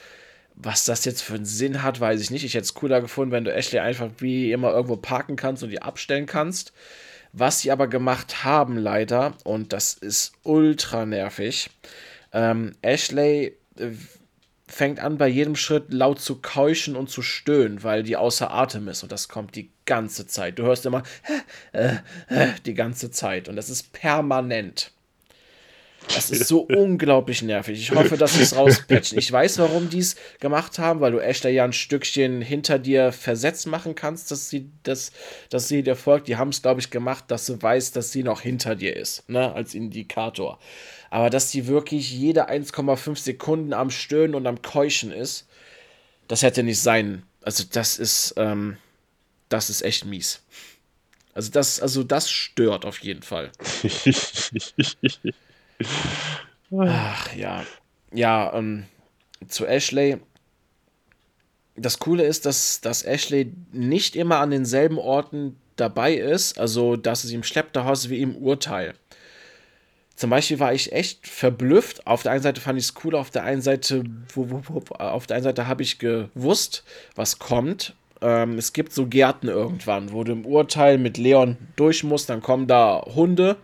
Was 0.56 0.84
das 0.84 1.04
jetzt 1.04 1.22
für 1.22 1.34
einen 1.34 1.46
Sinn 1.46 1.82
hat, 1.82 1.98
weiß 1.98 2.20
ich 2.20 2.30
nicht. 2.30 2.44
Ich 2.44 2.54
hätte 2.54 2.62
es 2.62 2.74
cooler 2.74 3.00
gefunden, 3.00 3.32
wenn 3.32 3.42
du 3.42 3.52
Ashley 3.52 3.80
einfach 3.80 4.08
wie 4.18 4.52
immer 4.52 4.70
irgendwo 4.70 4.96
parken 4.96 5.34
kannst 5.34 5.64
und 5.64 5.70
die 5.70 5.82
abstellen 5.82 6.26
kannst. 6.26 6.72
Was 7.36 7.60
sie 7.60 7.72
aber 7.72 7.88
gemacht 7.88 8.44
haben, 8.44 8.78
leider, 8.78 9.34
und 9.42 9.72
das 9.72 9.94
ist 9.94 10.34
ultra 10.44 11.04
nervig, 11.04 11.68
ähm, 12.32 12.76
Ashley 12.80 13.56
äh, 13.76 13.90
fängt 14.68 15.00
an, 15.00 15.18
bei 15.18 15.26
jedem 15.26 15.56
Schritt 15.56 15.92
laut 15.92 16.20
zu 16.20 16.40
keuchen 16.40 16.94
und 16.94 17.10
zu 17.10 17.22
stöhnen, 17.22 17.82
weil 17.82 18.04
die 18.04 18.16
außer 18.16 18.52
Atem 18.52 18.86
ist. 18.86 19.02
Und 19.02 19.10
das 19.10 19.28
kommt 19.28 19.56
die 19.56 19.70
ganze 19.84 20.28
Zeit. 20.28 20.60
Du 20.60 20.62
hörst 20.62 20.86
immer 20.86 21.02
äh, 21.72 21.96
äh, 22.28 22.48
die 22.66 22.74
ganze 22.74 23.10
Zeit. 23.10 23.48
Und 23.48 23.56
das 23.56 23.68
ist 23.68 23.92
permanent. 23.92 24.92
Das 26.08 26.30
ist 26.30 26.48
so 26.48 26.60
unglaublich 26.60 27.42
nervig. 27.42 27.78
Ich 27.78 27.90
hoffe, 27.92 28.16
dass 28.16 28.34
sie 28.34 28.42
es 28.42 28.56
rauspatchen. 28.56 29.18
Ich 29.18 29.30
weiß, 29.30 29.58
warum 29.58 29.88
die 29.88 29.98
es 29.98 30.16
gemacht 30.40 30.78
haben, 30.78 31.00
weil 31.00 31.12
du 31.12 31.18
Ashler 31.18 31.50
ja 31.50 31.64
ein 31.64 31.72
Stückchen 31.72 32.42
hinter 32.42 32.78
dir 32.78 33.12
versetzt 33.12 33.66
machen 33.66 33.94
kannst, 33.94 34.30
dass 34.30 34.50
sie, 34.50 34.70
das, 34.82 35.12
dass 35.50 35.68
sie 35.68 35.82
dir 35.82 35.96
folgt. 35.96 36.28
Die 36.28 36.36
haben 36.36 36.50
es, 36.50 36.62
glaube 36.62 36.80
ich, 36.80 36.90
gemacht, 36.90 37.24
dass 37.28 37.46
du 37.46 37.60
weißt, 37.60 37.96
dass 37.96 38.12
sie 38.12 38.22
noch 38.22 38.40
hinter 38.40 38.76
dir 38.76 38.96
ist, 38.96 39.28
ne, 39.28 39.52
als 39.54 39.74
Indikator. 39.74 40.58
Aber 41.10 41.30
dass 41.30 41.50
sie 41.50 41.66
wirklich 41.66 42.12
jede 42.12 42.50
1,5 42.50 43.16
Sekunden 43.16 43.72
am 43.72 43.90
Stöhnen 43.90 44.34
und 44.34 44.46
am 44.46 44.62
Keuchen 44.62 45.12
ist, 45.12 45.46
das 46.28 46.42
hätte 46.42 46.62
nicht 46.62 46.80
sein. 46.80 47.22
Also, 47.42 47.64
das 47.70 47.98
ist, 47.98 48.34
ähm, 48.36 48.78
das 49.48 49.70
ist 49.70 49.82
echt 49.82 50.04
mies. 50.04 50.42
Also 51.34 51.50
das, 51.50 51.80
also 51.80 52.04
das 52.04 52.30
stört 52.30 52.84
auf 52.84 52.98
jeden 53.00 53.22
Fall. 53.22 53.50
Ach 56.78 57.34
ja. 57.34 57.64
Ja, 58.12 58.52
ähm, 58.54 58.84
zu 59.48 59.66
Ashley. 59.66 60.18
Das 61.76 61.98
Coole 61.98 62.24
ist, 62.24 62.46
dass, 62.46 62.80
dass 62.80 63.02
Ashley 63.02 63.52
nicht 63.72 64.14
immer 64.14 64.38
an 64.38 64.50
denselben 64.50 64.98
Orten 64.98 65.56
dabei 65.76 66.14
ist, 66.14 66.58
also 66.58 66.96
dass 66.96 67.24
es 67.24 67.32
im 67.32 67.42
Schleppterhaus 67.42 68.08
wie 68.08 68.20
im 68.20 68.36
Urteil. 68.36 68.94
Zum 70.14 70.30
Beispiel 70.30 70.60
war 70.60 70.72
ich 70.72 70.92
echt 70.92 71.26
verblüfft. 71.26 72.06
Auf 72.06 72.22
der 72.22 72.32
einen 72.32 72.42
Seite 72.42 72.60
fand 72.60 72.78
ich 72.78 72.84
es 72.84 72.94
cool, 73.02 73.16
auf 73.16 73.30
der 73.30 73.42
einen 73.42 73.62
Seite, 73.62 74.04
auf 74.36 75.26
der 75.26 75.36
einen 75.36 75.44
Seite 75.44 75.66
habe 75.66 75.82
ich 75.82 75.98
gewusst, 75.98 76.84
was 77.16 77.40
kommt. 77.40 77.94
Ähm, 78.20 78.56
es 78.56 78.72
gibt 78.72 78.92
so 78.92 79.06
Gärten 79.06 79.48
irgendwann, 79.48 80.12
wo 80.12 80.22
du 80.22 80.32
im 80.32 80.46
Urteil 80.46 80.98
mit 80.98 81.18
Leon 81.18 81.56
durch 81.74 82.04
musst, 82.04 82.30
dann 82.30 82.42
kommen 82.42 82.68
da 82.68 83.04
Hunde 83.14 83.56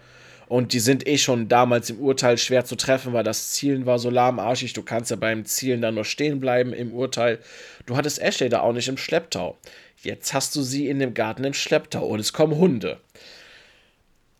und 0.51 0.72
die 0.72 0.81
sind 0.81 1.06
eh 1.06 1.16
schon 1.16 1.47
damals 1.47 1.90
im 1.90 2.01
Urteil 2.01 2.36
schwer 2.36 2.64
zu 2.64 2.74
treffen, 2.74 3.12
weil 3.12 3.22
das 3.22 3.52
Zielen 3.52 3.86
war 3.86 4.01
so 4.01 4.10
lahmarschig. 4.10 4.72
Du 4.72 4.82
kannst 4.82 5.12
ja 5.12 5.16
beim 5.16 5.44
Zielen 5.44 5.81
dann 5.81 5.94
nur 5.94 6.05
stehen 6.05 6.40
bleiben 6.40 6.72
im 6.72 6.93
Urteil. 6.93 7.39
Du 7.86 7.97
hattest 7.97 8.20
Ashley 8.20 8.48
da 8.48 8.59
auch 8.59 8.72
nicht 8.72 8.89
im 8.89 8.97
Schlepptau. 8.97 9.56
Jetzt 10.02 10.35
hast 10.35 10.56
du 10.56 10.62
sie 10.62 10.89
in 10.89 10.98
dem 10.98 11.14
Garten 11.14 11.44
im 11.44 11.55
Schlepptau 11.55 12.05
und 12.05 12.18
es 12.18 12.32
kommen 12.32 12.56
Hunde. 12.56 12.98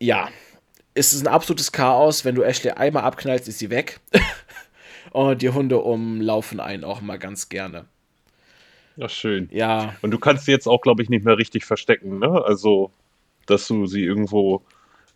Ja, 0.01 0.31
es 0.95 1.13
ist 1.13 1.23
ein 1.23 1.29
absolutes 1.29 1.71
Chaos. 1.71 2.25
Wenn 2.25 2.35
du 2.35 2.43
Ashley 2.43 2.73
einmal 2.73 3.05
abknallst, 3.05 3.47
ist 3.47 3.61
sie 3.61 3.71
weg. 3.71 4.01
und 5.13 5.43
die 5.43 5.51
Hunde 5.51 5.79
umlaufen 5.79 6.59
einen 6.59 6.83
auch 6.83 7.01
mal 7.01 7.21
ganz 7.21 7.49
gerne. 7.49 7.85
Ja, 8.97 9.09
schön. 9.09 9.49
Ja. 9.53 9.95
Und 10.03 10.11
du 10.11 10.19
kannst 10.19 10.47
sie 10.47 10.51
jetzt 10.51 10.67
auch, 10.67 10.81
glaube 10.81 11.05
ich, 11.05 11.09
nicht 11.09 11.25
mehr 11.25 11.39
richtig 11.39 11.65
verstecken, 11.65 12.19
ne? 12.19 12.43
Also, 12.45 12.91
dass 13.47 13.69
du 13.69 13.87
sie 13.87 14.03
irgendwo 14.03 14.65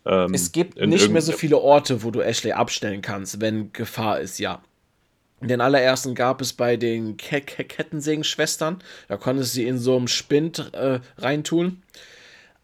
ähm, 0.05 0.33
es 0.33 0.51
gibt 0.51 0.79
nicht 0.79 1.09
mehr 1.11 1.21
so 1.21 1.31
viele 1.31 1.57
Orte, 1.59 2.03
wo 2.03 2.11
du 2.11 2.21
Ashley 2.21 2.51
abstellen 2.51 3.01
kannst, 3.01 3.41
wenn 3.41 3.71
Gefahr 3.73 4.19
ist, 4.19 4.39
ja. 4.39 4.61
Den 5.41 5.61
allerersten 5.61 6.15
gab 6.15 6.41
es 6.41 6.53
bei 6.53 6.77
den 6.77 7.17
Ke 7.17 7.41
Ke 7.41 7.65
Kettensägen-Schwestern. 7.65 8.79
Da 9.07 9.17
konntest 9.17 9.53
du 9.53 9.55
sie 9.55 9.67
in 9.67 9.77
so 9.77 9.95
einem 9.95 10.07
Spind 10.07 10.71
äh, 10.73 10.99
reintun. 11.17 11.81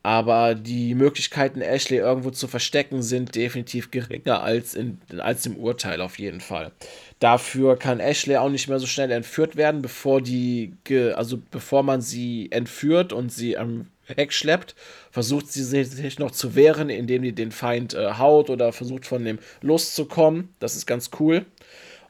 Aber 0.03 0.55
die 0.55 0.95
Möglichkeiten, 0.95 1.61
Ashley 1.61 1.97
irgendwo 1.97 2.31
zu 2.31 2.47
verstecken, 2.47 3.03
sind 3.03 3.35
definitiv 3.35 3.91
geringer 3.91 4.41
als, 4.41 4.73
in, 4.73 4.99
als 5.19 5.45
im 5.45 5.57
Urteil 5.57 6.01
auf 6.01 6.17
jeden 6.17 6.39
Fall. 6.39 6.71
Dafür 7.19 7.77
kann 7.77 7.99
Ashley 7.99 8.37
auch 8.37 8.49
nicht 8.49 8.67
mehr 8.67 8.79
so 8.79 8.87
schnell 8.87 9.11
entführt 9.11 9.57
werden, 9.57 9.83
bevor 9.83 10.21
die, 10.21 10.73
also 11.13 11.39
bevor 11.51 11.83
man 11.83 12.01
sie 12.01 12.51
entführt 12.51 13.13
und 13.13 13.31
sie 13.31 13.59
am 13.59 13.87
wegschleppt, 14.15 14.75
versucht 15.11 15.51
sie 15.51 15.63
sich 15.63 16.19
noch 16.19 16.31
zu 16.31 16.55
wehren, 16.55 16.89
indem 16.89 17.23
sie 17.23 17.33
den 17.33 17.51
Feind 17.51 17.93
äh, 17.93 18.13
haut 18.13 18.49
oder 18.49 18.73
versucht 18.73 19.05
von 19.05 19.23
dem 19.23 19.39
loszukommen. 19.61 20.49
Das 20.59 20.75
ist 20.75 20.85
ganz 20.85 21.11
cool. 21.19 21.45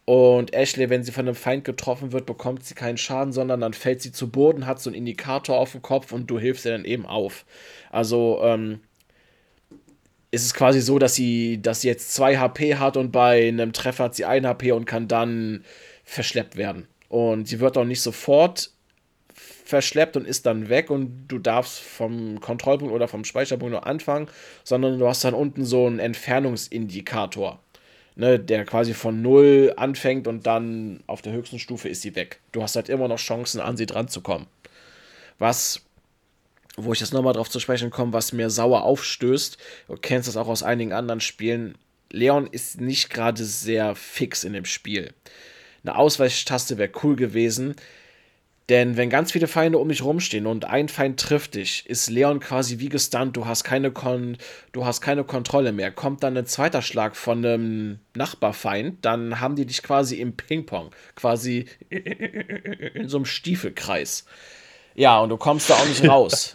Und 0.06 0.54
Ashley, 0.54 0.90
wenn 0.90 1.04
sie 1.04 1.12
von 1.12 1.28
einem 1.28 1.36
Feind 1.36 1.64
getroffen 1.64 2.12
wird, 2.12 2.26
bekommt 2.26 2.66
sie 2.66 2.74
keinen 2.74 2.98
Schaden, 2.98 3.34
sondern 3.34 3.62
dann 3.62 3.74
fällt 3.74 4.02
sie 4.02 4.12
zu 4.12 4.30
Boden, 4.30 4.66
hat 4.66 4.82
so 4.82 4.90
einen 4.90 4.98
Indikator 4.98 5.58
auf 5.58 5.72
dem 5.72 5.82
Kopf 5.82 6.12
und 6.12 6.28
du 6.28 6.40
hilfst 6.40 6.66
ihr 6.66 6.72
dann 6.72 6.86
eben 6.86 7.06
auf. 7.06 7.46
Also, 7.92 8.42
ähm, 8.44 8.82
ist 10.32 10.46
es 10.46 10.54
quasi 10.54 10.82
so, 10.82 10.98
dass 10.98 11.14
sie, 11.14 11.62
dass 11.62 11.82
sie 11.82 11.90
jetzt 11.90 12.14
2 12.14 12.38
HP 12.38 12.76
hat 12.78 12.98
und 12.98 13.12
bei 13.12 13.48
einem 13.50 13.74
Treffer 13.74 14.06
hat 14.06 14.16
sie 14.16 14.26
1 14.26 14.46
HP 14.48 14.72
und 14.72 14.86
kann 14.86 15.08
dann 15.08 15.66
verschleppt 16.04 16.56
werden. 16.56 16.88
Und 17.10 17.48
sie 17.48 17.60
wird 17.60 17.78
auch 17.78 17.86
nicht 17.86 18.02
sofort 18.02 18.72
verschleppt 19.64 20.18
und 20.18 20.28
ist 20.28 20.46
dann 20.46 20.70
weg 20.70 20.90
und 20.90 21.28
du 21.28 21.40
darfst 21.40 21.80
vom 21.80 22.40
Kontrollpunkt 22.40 22.94
oder 22.94 23.08
vom 23.08 23.26
Speicherpunkt 23.26 23.72
nur 23.72 23.86
anfangen, 23.86 24.28
sondern 24.64 25.00
du 25.00 25.08
hast 25.08 25.24
dann 25.24 25.34
unten 25.34 25.66
so 25.66 25.88
einen 25.88 26.00
Entfernungsindikator, 26.00 27.60
ne, 28.16 28.40
der 28.40 28.66
quasi 28.66 28.94
von 28.94 29.22
null 29.22 29.74
anfängt 29.78 30.28
und 30.28 30.46
dann 30.48 31.02
auf 31.08 31.22
der 31.22 31.34
höchsten 31.34 31.60
Stufe 31.60 31.90
ist 31.90 32.02
sie 32.02 32.16
weg. 32.16 32.40
Du 32.52 32.64
hast 32.64 32.76
halt 32.76 32.90
immer 32.90 33.08
noch 33.08 33.20
Chancen, 33.20 33.62
an 33.62 33.78
sie 33.78 33.86
dran 33.86 34.08
zu 34.08 34.22
kommen. 34.22 34.48
Was 35.40 35.82
wo 36.78 36.94
ich 36.94 37.02
jetzt 37.02 37.14
nochmal 37.14 37.34
drauf 37.34 37.50
zu 37.50 37.60
sprechen 37.60 37.90
komme, 37.90 38.14
was 38.14 38.32
mir 38.32 38.50
sauer 38.50 38.84
aufstößt, 38.84 39.58
du 39.90 39.96
kennst 39.98 40.30
das 40.30 40.38
auch 40.38 40.48
aus 40.48 40.64
einigen 40.64 40.94
anderen 40.94 41.20
Spielen, 41.20 41.78
Leon 42.12 42.48
ist 42.48 42.80
nicht 42.80 43.10
gerade 43.10 43.44
sehr 43.44 43.96
fix 43.96 44.44
in 44.44 44.54
dem 44.54 44.66
Spiel. 44.66 45.14
Eine 45.84 45.96
Ausweichtaste 45.96 46.78
wäre 46.78 46.92
cool 47.04 47.16
gewesen, 47.16 47.76
denn 48.70 48.96
wenn 48.96 49.10
ganz 49.10 49.32
viele 49.32 49.48
Feinde 49.48 49.78
um 49.78 49.90
dich 49.90 50.04
rumstehen 50.04 50.46
und 50.46 50.66
ein 50.66 50.88
Feind 50.88 51.20
trifft 51.20 51.56
dich, 51.56 51.86
ist 51.88 52.10
Leon 52.10 52.40
quasi 52.40 52.80
wie 52.80 52.90
gestunt, 52.90 53.36
du 53.36 53.46
hast 53.46 53.64
keine, 53.64 53.92
Kon 53.92 54.38
du 54.72 54.86
hast 54.86 55.02
keine 55.02 55.24
Kontrolle 55.24 55.72
mehr. 55.72 55.92
Kommt 55.92 56.24
dann 56.24 56.38
ein 56.38 56.46
zweiter 56.46 56.82
Schlag 56.82 57.16
von 57.16 57.46
einem 57.46 58.00
Nachbarfeind, 58.14 59.04
dann 59.04 59.40
haben 59.40 59.56
die 59.56 59.66
dich 59.66 59.84
quasi 59.84 60.18
im 60.18 60.38
Ping-Pong, 60.38 60.92
quasi 61.16 61.66
in 61.90 63.08
so 63.08 63.18
einem 63.18 63.26
Stiefelkreis. 63.26 64.26
Ja, 64.96 65.20
und 65.20 65.30
du 65.30 65.38
kommst 65.38 65.70
da 65.70 65.76
auch 65.76 65.88
nicht 65.88 66.08
raus. 66.08 66.54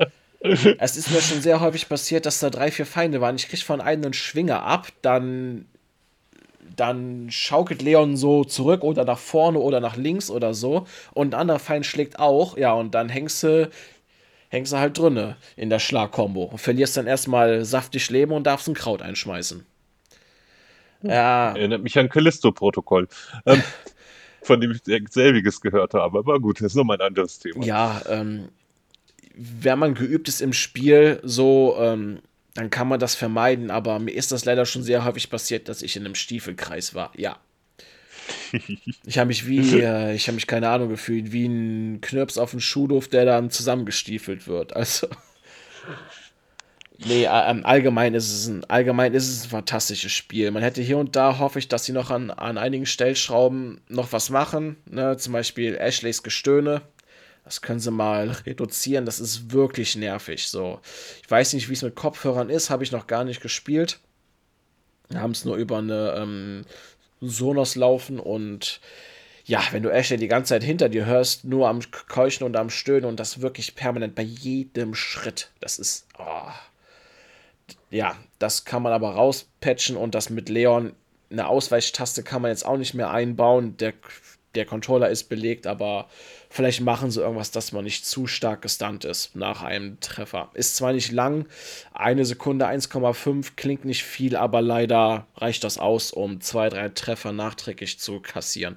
es 0.40 0.96
ist 0.96 1.10
mir 1.10 1.20
schon 1.20 1.42
sehr 1.42 1.60
häufig 1.60 1.88
passiert, 1.88 2.26
dass 2.26 2.38
da 2.40 2.50
drei, 2.50 2.70
vier 2.70 2.86
Feinde 2.86 3.20
waren. 3.20 3.36
Ich 3.36 3.48
krieg 3.48 3.62
von 3.62 3.80
einem 3.80 4.04
einen 4.04 4.12
Schwinger 4.14 4.62
ab, 4.62 4.88
dann, 5.02 5.66
dann 6.76 7.30
schaukelt 7.30 7.82
Leon 7.82 8.16
so 8.16 8.44
zurück 8.44 8.82
oder 8.82 9.04
nach 9.04 9.18
vorne 9.18 9.58
oder 9.58 9.80
nach 9.80 9.96
links 9.96 10.30
oder 10.30 10.54
so. 10.54 10.86
Und 11.12 11.34
ein 11.34 11.40
anderer 11.40 11.58
Feind 11.58 11.86
schlägt 11.86 12.18
auch, 12.18 12.56
ja, 12.56 12.72
und 12.72 12.94
dann 12.94 13.08
hängst 13.08 13.42
du, 13.42 13.70
hängst 14.48 14.72
du 14.72 14.78
halt 14.78 14.98
drinne 14.98 15.36
in 15.56 15.70
der 15.70 15.78
Schlagkombo. 15.78 16.44
Und 16.44 16.58
verlierst 16.58 16.96
dann 16.96 17.06
erstmal 17.06 17.64
saftig 17.64 18.10
Leben 18.10 18.32
und 18.32 18.44
darfst 18.46 18.68
ein 18.68 18.74
Kraut 18.74 19.02
einschmeißen. 19.02 19.64
Ja. 21.02 21.50
Erinnert 21.56 21.82
mich 21.82 21.98
an 21.98 22.08
Callisto-Protokoll. 22.08 23.08
Ähm, 23.46 23.62
von 24.42 24.60
dem 24.60 24.72
ich 24.72 24.82
selbiges 25.10 25.60
gehört 25.60 25.94
habe. 25.94 26.18
Aber 26.18 26.40
gut, 26.40 26.60
das 26.60 26.68
ist 26.68 26.74
nochmal 26.74 26.96
ein 26.96 27.06
anderes 27.06 27.38
Thema. 27.38 27.64
Ja, 27.64 28.00
ähm, 28.08 28.48
wenn 29.34 29.78
man 29.78 29.94
geübt 29.94 30.28
ist 30.28 30.40
im 30.40 30.52
Spiel, 30.52 31.20
so, 31.22 31.76
ähm, 31.78 32.20
dann 32.58 32.70
kann 32.70 32.88
man 32.88 32.98
das 32.98 33.14
vermeiden. 33.14 33.70
Aber 33.70 34.00
mir 34.00 34.10
ist 34.10 34.32
das 34.32 34.44
leider 34.44 34.66
schon 34.66 34.82
sehr 34.82 35.04
häufig 35.04 35.30
passiert, 35.30 35.68
dass 35.68 35.80
ich 35.80 35.94
in 35.94 36.04
einem 36.04 36.16
Stiefelkreis 36.16 36.92
war. 36.92 37.12
Ja. 37.16 37.38
Ich 39.06 39.16
habe 39.16 39.28
mich 39.28 39.46
wie, 39.46 39.80
äh, 39.80 40.14
ich 40.14 40.26
habe 40.26 40.34
mich 40.34 40.48
keine 40.48 40.68
Ahnung 40.68 40.88
gefühlt, 40.88 41.30
wie 41.30 41.46
ein 41.46 42.00
Knirps 42.00 42.36
auf 42.36 42.50
dem 42.50 42.60
Schuhdorf, 42.60 43.06
der 43.06 43.24
dann 43.24 43.50
zusammengestiefelt 43.50 44.48
wird. 44.48 44.74
Also. 44.74 45.06
Nee, 46.98 47.26
äh, 47.26 47.50
ähm, 47.50 47.64
allgemein 47.64 48.14
ist 48.14 48.28
es 48.28 48.48
ein, 48.48 48.64
allgemein 48.64 49.14
ist 49.14 49.28
es 49.28 49.44
ein 49.44 49.50
fantastisches 49.50 50.10
Spiel. 50.10 50.50
Man 50.50 50.64
hätte 50.64 50.82
hier 50.82 50.98
und 50.98 51.14
da, 51.14 51.38
hoffe 51.38 51.60
ich, 51.60 51.68
dass 51.68 51.84
sie 51.84 51.92
noch 51.92 52.10
an, 52.10 52.32
an 52.32 52.58
einigen 52.58 52.86
Stellschrauben 52.86 53.80
noch 53.88 54.10
was 54.10 54.30
machen. 54.30 54.78
Ne? 54.90 55.16
Zum 55.16 55.32
Beispiel 55.32 55.76
Ashleys 55.76 56.24
Gestöhne. 56.24 56.82
Das 57.48 57.62
können 57.62 57.80
sie 57.80 57.90
mal 57.90 58.30
reduzieren. 58.46 59.06
Das 59.06 59.20
ist 59.20 59.52
wirklich 59.52 59.96
nervig. 59.96 60.48
So, 60.48 60.80
ich 61.22 61.30
weiß 61.30 61.54
nicht, 61.54 61.68
wie 61.68 61.72
es 61.72 61.82
mit 61.82 61.94
Kopfhörern 61.94 62.50
ist, 62.50 62.70
habe 62.70 62.84
ich 62.84 62.92
noch 62.92 63.06
gar 63.06 63.24
nicht 63.24 63.40
gespielt. 63.40 64.00
Wir 65.08 65.20
haben 65.20 65.32
es 65.32 65.44
nur 65.44 65.56
über 65.56 65.78
eine 65.78 66.14
ähm, 66.18 66.64
Sonos 67.20 67.74
laufen 67.74 68.20
und 68.20 68.80
ja, 69.46 69.62
wenn 69.70 69.82
du 69.82 69.88
Ashley 69.88 70.18
die 70.18 70.28
ganze 70.28 70.50
Zeit 70.50 70.62
hinter 70.62 70.90
dir 70.90 71.06
hörst, 71.06 71.44
nur 71.44 71.68
am 71.68 71.80
Keuchen 72.08 72.44
und 72.44 72.54
am 72.54 72.68
Stöhnen 72.68 73.06
und 73.06 73.18
das 73.18 73.40
wirklich 73.40 73.74
permanent 73.74 74.14
bei 74.14 74.22
jedem 74.22 74.94
Schritt, 74.94 75.50
das 75.60 75.78
ist. 75.78 76.06
Oh 76.18 76.52
ja, 77.90 78.16
das 78.38 78.64
kann 78.64 78.82
man 78.82 78.92
aber 78.92 79.14
rauspatchen 79.14 79.96
und 79.96 80.14
das 80.14 80.30
mit 80.30 80.48
Leon, 80.48 80.94
eine 81.30 81.46
Ausweichtaste 81.46 82.22
kann 82.22 82.42
man 82.42 82.50
jetzt 82.50 82.66
auch 82.66 82.76
nicht 82.76 82.94
mehr 82.94 83.10
einbauen. 83.10 83.76
Der, 83.78 83.94
der 84.54 84.66
Controller 84.66 85.08
ist 85.08 85.24
belegt, 85.24 85.66
aber 85.66 86.08
vielleicht 86.48 86.80
machen 86.80 87.10
sie 87.10 87.20
irgendwas, 87.20 87.50
dass 87.50 87.72
man 87.72 87.84
nicht 87.84 88.06
zu 88.06 88.26
stark 88.26 88.62
gestunt 88.62 89.04
ist 89.04 89.36
nach 89.36 89.62
einem 89.62 90.00
Treffer. 90.00 90.50
Ist 90.54 90.76
zwar 90.76 90.92
nicht 90.92 91.12
lang, 91.12 91.46
eine 91.92 92.24
Sekunde 92.24 92.66
1,5 92.66 93.52
klingt 93.56 93.84
nicht 93.84 94.04
viel, 94.04 94.36
aber 94.36 94.62
leider 94.62 95.26
reicht 95.36 95.64
das 95.64 95.78
aus, 95.78 96.12
um 96.12 96.40
zwei, 96.40 96.68
drei 96.68 96.88
Treffer 96.88 97.32
nachträglich 97.32 97.98
zu 97.98 98.20
kassieren. 98.20 98.76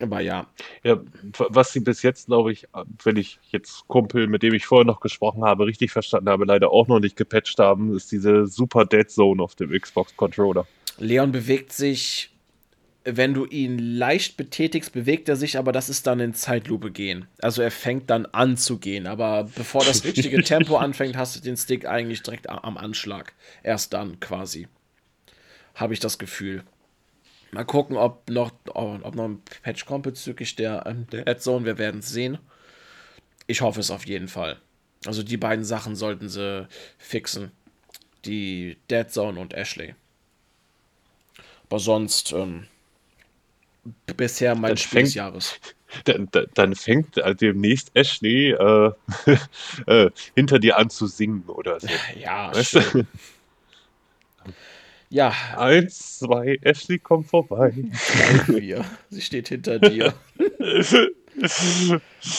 Aber 0.00 0.20
ja. 0.20 0.46
Ja, 0.84 1.00
was 1.38 1.72
sie 1.72 1.80
bis 1.80 2.02
jetzt, 2.02 2.26
glaube 2.26 2.52
ich, 2.52 2.68
wenn 3.02 3.16
ich 3.16 3.40
jetzt 3.50 3.86
Kumpel, 3.88 4.28
mit 4.28 4.44
dem 4.44 4.54
ich 4.54 4.64
vorher 4.64 4.84
noch 4.84 5.00
gesprochen 5.00 5.44
habe, 5.44 5.66
richtig 5.66 5.90
verstanden 5.90 6.28
habe, 6.28 6.44
leider 6.44 6.70
auch 6.70 6.86
noch 6.86 7.00
nicht 7.00 7.16
gepatcht 7.16 7.58
haben, 7.58 7.96
ist 7.96 8.12
diese 8.12 8.46
Super 8.46 8.84
Dead 8.84 9.10
Zone 9.10 9.42
auf 9.42 9.56
dem 9.56 9.70
Xbox 9.70 10.16
Controller. 10.16 10.66
Leon 10.98 11.32
bewegt 11.32 11.72
sich, 11.72 12.30
wenn 13.16 13.34
du 13.34 13.46
ihn 13.46 13.78
leicht 13.78 14.36
betätigst, 14.36 14.92
bewegt 14.92 15.28
er 15.28 15.36
sich, 15.36 15.56
aber 15.56 15.72
das 15.72 15.88
ist 15.88 16.06
dann 16.06 16.20
in 16.20 16.34
Zeitlupe 16.34 16.90
gehen. 16.90 17.26
Also 17.40 17.62
er 17.62 17.70
fängt 17.70 18.10
dann 18.10 18.26
an 18.26 18.56
zu 18.56 18.78
gehen, 18.78 19.06
aber 19.06 19.44
bevor 19.54 19.84
das 19.84 20.04
richtige 20.04 20.42
Tempo 20.42 20.76
anfängt, 20.78 21.16
hast 21.16 21.36
du 21.36 21.40
den 21.40 21.56
Stick 21.56 21.86
eigentlich 21.86 22.22
direkt 22.22 22.48
am 22.48 22.76
Anschlag. 22.76 23.32
Erst 23.62 23.92
dann 23.92 24.20
quasi. 24.20 24.68
Habe 25.74 25.94
ich 25.94 26.00
das 26.00 26.18
Gefühl. 26.18 26.64
Mal 27.50 27.64
gucken, 27.64 27.96
ob 27.96 28.28
noch, 28.28 28.52
ob 28.74 29.14
noch 29.14 29.24
ein 29.24 29.42
Patch 29.62 29.86
kommt 29.86 30.02
bezüglich 30.02 30.56
der, 30.56 30.84
ähm, 30.86 31.06
der 31.10 31.26
Red 31.26 31.40
Zone. 31.40 31.64
Wir 31.64 31.78
werden 31.78 32.00
es 32.00 32.10
sehen. 32.10 32.38
Ich 33.46 33.62
hoffe 33.62 33.80
es 33.80 33.90
auf 33.90 34.06
jeden 34.06 34.28
Fall. 34.28 34.60
Also 35.06 35.22
die 35.22 35.36
beiden 35.36 35.64
Sachen 35.64 35.96
sollten 35.96 36.28
sie 36.28 36.68
fixen. 36.98 37.52
Die 38.24 38.76
Dead 38.90 39.10
Zone 39.10 39.40
und 39.40 39.54
Ashley. 39.54 39.94
Aber 41.68 41.78
sonst 41.78 42.32
ähm, 42.32 42.66
bisher 44.16 44.54
mein 44.54 44.70
dann 44.70 44.76
Spiel 44.76 45.02
des 45.02 45.14
Jahres. 45.14 45.58
Dann, 46.04 46.28
dann, 46.52 46.74
fängt 46.74 47.16
demnächst 47.40 47.92
Ashley 47.94 48.50
äh, 48.50 48.92
äh, 49.86 50.10
hinter 50.34 50.58
dir 50.58 50.76
an 50.76 50.90
zu 50.90 51.06
singen 51.06 51.44
oder 51.46 51.80
so. 51.80 51.88
Ja, 52.20 52.54
weißt 52.54 52.74
du? 52.74 53.06
Ja. 55.08 55.32
Eins, 55.56 56.18
zwei, 56.18 56.58
Ashley 56.60 56.98
kommt 56.98 57.28
vorbei. 57.28 57.72
Drei, 57.72 58.60
vier. 58.60 58.84
Sie 59.08 59.22
steht 59.22 59.48
hinter 59.48 59.78
dir. 59.78 60.12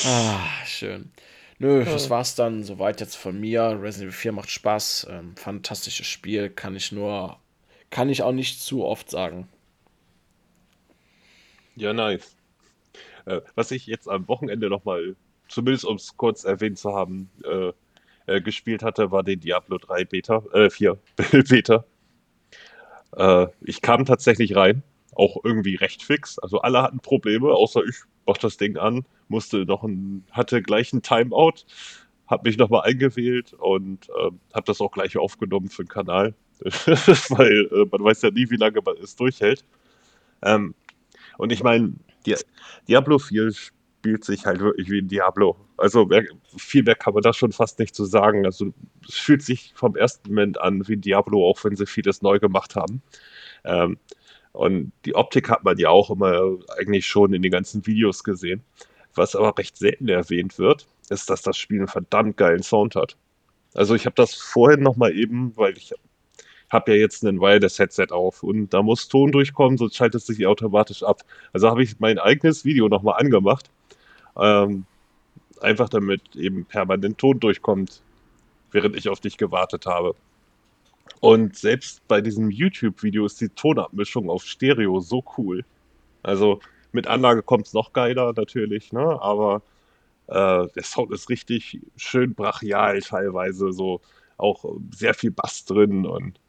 ah, 0.05 0.65
schön. 0.67 1.11
Nö, 1.61 1.83
das 1.83 2.09
war's 2.09 2.35
dann 2.35 2.63
soweit 2.63 3.01
jetzt 3.01 3.15
von 3.15 3.37
mir. 3.37 3.77
Resident 3.81 4.09
Evil 4.09 4.19
4 4.19 4.31
macht 4.31 4.49
Spaß. 4.49 5.07
Ähm, 5.09 5.35
fantastisches 5.35 6.07
Spiel. 6.07 6.49
Kann 6.49 6.75
ich 6.75 6.93
nur, 6.93 7.37
kann 7.89 8.07
ich 8.07 8.21
auch 8.21 8.31
nicht 8.31 8.61
zu 8.61 8.85
oft 8.85 9.09
sagen. 9.09 9.49
Ja, 11.79 11.93
nice. 11.93 12.35
Äh, 13.25 13.41
was 13.55 13.71
ich 13.71 13.87
jetzt 13.87 14.09
am 14.09 14.27
Wochenende 14.27 14.69
nochmal, 14.69 15.15
zumindest 15.47 15.85
um 15.85 15.95
es 15.95 16.17
kurz 16.17 16.43
erwähnt 16.43 16.77
zu 16.77 16.93
haben, 16.93 17.29
äh, 17.45 17.71
äh, 18.27 18.41
gespielt 18.41 18.83
hatte, 18.83 19.11
war 19.11 19.23
den 19.23 19.39
Diablo 19.39 19.77
3 19.77 20.05
Beta, 20.05 20.43
äh, 20.53 20.69
4 20.69 20.97
Beta. 21.49 21.85
Äh, 23.15 23.47
ich 23.61 23.81
kam 23.81 24.05
tatsächlich 24.05 24.55
rein, 24.55 24.83
auch 25.15 25.37
irgendwie 25.43 25.75
recht 25.75 26.03
fix. 26.03 26.37
Also 26.39 26.59
alle 26.61 26.81
hatten 26.81 26.99
Probleme, 26.99 27.49
außer 27.49 27.83
ich 27.85 27.95
mach 28.25 28.37
das 28.37 28.57
Ding 28.57 28.77
an, 28.77 29.05
musste 29.29 29.65
noch 29.65 29.83
ein, 29.83 30.25
hatte 30.31 30.61
gleich 30.61 30.93
ein 30.93 31.01
Timeout, 31.01 31.65
habe 32.27 32.49
mich 32.49 32.57
nochmal 32.57 32.81
eingewählt 32.83 33.53
und 33.53 34.09
äh, 34.09 34.31
habe 34.53 34.65
das 34.65 34.81
auch 34.81 34.91
gleich 34.91 35.17
aufgenommen 35.17 35.69
für 35.69 35.83
den 35.83 35.89
Kanal, 35.89 36.35
weil 36.59 37.69
äh, 37.71 37.85
man 37.91 38.03
weiß 38.03 38.21
ja 38.23 38.31
nie, 38.31 38.49
wie 38.49 38.57
lange 38.57 38.81
man 38.85 38.97
es 39.01 39.15
durchhält. 39.15 39.63
Ähm, 40.43 40.75
und 41.39 41.53
ich 41.53 41.63
meine, 41.63 41.93
Diablo 42.89 43.17
4 43.17 43.53
spielt 43.53 44.25
sich 44.25 44.45
halt 44.45 44.59
wirklich 44.59 44.89
wie 44.89 44.99
ein 44.99 45.07
Diablo. 45.07 45.55
Also 45.77 46.05
mehr, 46.05 46.25
viel 46.57 46.83
mehr 46.83 46.95
kann 46.95 47.13
man 47.13 47.23
da 47.23 47.31
schon 47.31 47.53
fast 47.53 47.79
nicht 47.79 47.95
zu 47.95 48.03
so 48.03 48.11
sagen. 48.11 48.45
Also 48.45 48.73
es 49.07 49.15
fühlt 49.15 49.41
sich 49.41 49.71
vom 49.73 49.95
ersten 49.95 50.27
Moment 50.27 50.59
an 50.59 50.85
wie 50.89 50.97
Diablo, 50.97 51.49
auch 51.49 51.63
wenn 51.63 51.77
sie 51.77 51.85
vieles 51.85 52.21
neu 52.21 52.39
gemacht 52.39 52.75
haben. 52.75 53.01
Ähm, 53.63 53.97
und 54.51 54.91
die 55.05 55.15
Optik 55.15 55.49
hat 55.49 55.63
man 55.63 55.77
ja 55.77 55.87
auch 55.87 56.09
immer 56.09 56.57
eigentlich 56.77 57.05
schon 57.05 57.33
in 57.33 57.41
den 57.41 57.53
ganzen 57.53 57.87
Videos 57.87 58.25
gesehen. 58.25 58.61
Was 59.15 59.33
aber 59.33 59.57
recht 59.57 59.77
selten 59.77 60.09
erwähnt 60.09 60.59
wird, 60.59 60.87
ist, 61.09 61.29
dass 61.29 61.41
das 61.41 61.55
Spiel 61.55 61.77
einen 61.77 61.87
verdammt 61.87 62.35
geilen 62.35 62.63
Sound 62.63 62.95
hat. 62.95 63.15
Also 63.75 63.95
ich 63.95 64.05
habe 64.05 64.15
das 64.15 64.33
vorhin 64.33 64.81
noch 64.81 64.97
mal 64.97 65.15
eben, 65.15 65.55
weil 65.55 65.77
ich 65.77 65.93
habe 66.69 66.91
ja 66.91 66.97
jetzt 66.97 67.23
ein 67.23 67.39
Wireless-Headset 67.39 68.07
auf 68.11 68.43
und 68.43 68.73
da 68.73 68.81
muss 68.83 69.07
Ton 69.07 69.31
durchkommen, 69.31 69.77
sonst 69.77 69.95
schaltet 69.95 70.21
es 70.21 70.27
sich 70.27 70.45
automatisch 70.45 71.03
ab. 71.03 71.23
Also 71.53 71.69
habe 71.69 71.83
ich 71.83 71.99
mein 71.99 72.19
eigenes 72.19 72.65
Video 72.65 72.87
noch 72.89 73.03
mal 73.03 73.13
angemacht 73.13 73.69
ähm, 74.37 74.85
einfach 75.61 75.89
damit 75.89 76.35
eben 76.35 76.65
permanent 76.65 77.17
Ton 77.17 77.39
durchkommt, 77.39 78.01
während 78.71 78.95
ich 78.95 79.09
auf 79.09 79.19
dich 79.19 79.37
gewartet 79.37 79.85
habe. 79.85 80.15
Und 81.21 81.57
selbst 81.57 82.07
bei 82.07 82.21
diesem 82.21 82.49
YouTube-Video 82.49 83.25
ist 83.25 83.41
die 83.41 83.49
Tonabmischung 83.49 84.29
auf 84.29 84.43
Stereo 84.43 84.99
so 84.99 85.23
cool. 85.37 85.65
Also 86.23 86.61
mit 86.91 87.07
Anlage 87.07 87.43
kommt 87.43 87.67
es 87.67 87.73
noch 87.73 87.93
geiler 87.93 88.33
natürlich, 88.35 88.93
ne? 88.93 89.21
aber 89.21 89.61
Äh, 90.29 90.67
der 90.75 90.83
Sound 90.83 91.11
ist 91.11 91.29
richtig 91.29 91.79
schön 91.97 92.35
brachial 92.35 93.01
teilweise, 93.01 93.73
so 93.73 93.99
auch 94.37 94.63
sehr 94.93 95.15
viel 95.15 95.31
Bass 95.31 95.65
drin 95.65 96.05
und 96.05 96.39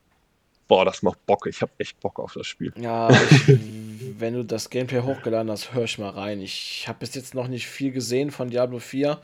boah, 0.71 0.85
das 0.85 1.03
macht 1.03 1.27
Bock. 1.27 1.49
Ich 1.49 1.63
habe 1.63 1.73
echt 1.79 1.99
Bock 1.99 2.21
auf 2.21 2.35
das 2.35 2.47
Spiel. 2.47 2.73
Ja, 2.81 3.11
ich, 3.11 3.49
wenn 4.21 4.35
du 4.35 4.45
das 4.45 4.71
Gameplay 4.71 5.01
hochgeladen 5.01 5.51
hast, 5.51 5.75
hör 5.75 5.83
ich 5.83 5.99
mal 5.99 6.11
rein. 6.11 6.41
Ich 6.41 6.85
habe 6.87 7.01
bis 7.01 7.17
jetzt 7.17 7.35
noch 7.35 7.49
nicht 7.49 7.67
viel 7.67 7.91
gesehen 7.91 8.31
von 8.31 8.51
Diablo 8.51 8.79
4. 8.79 9.19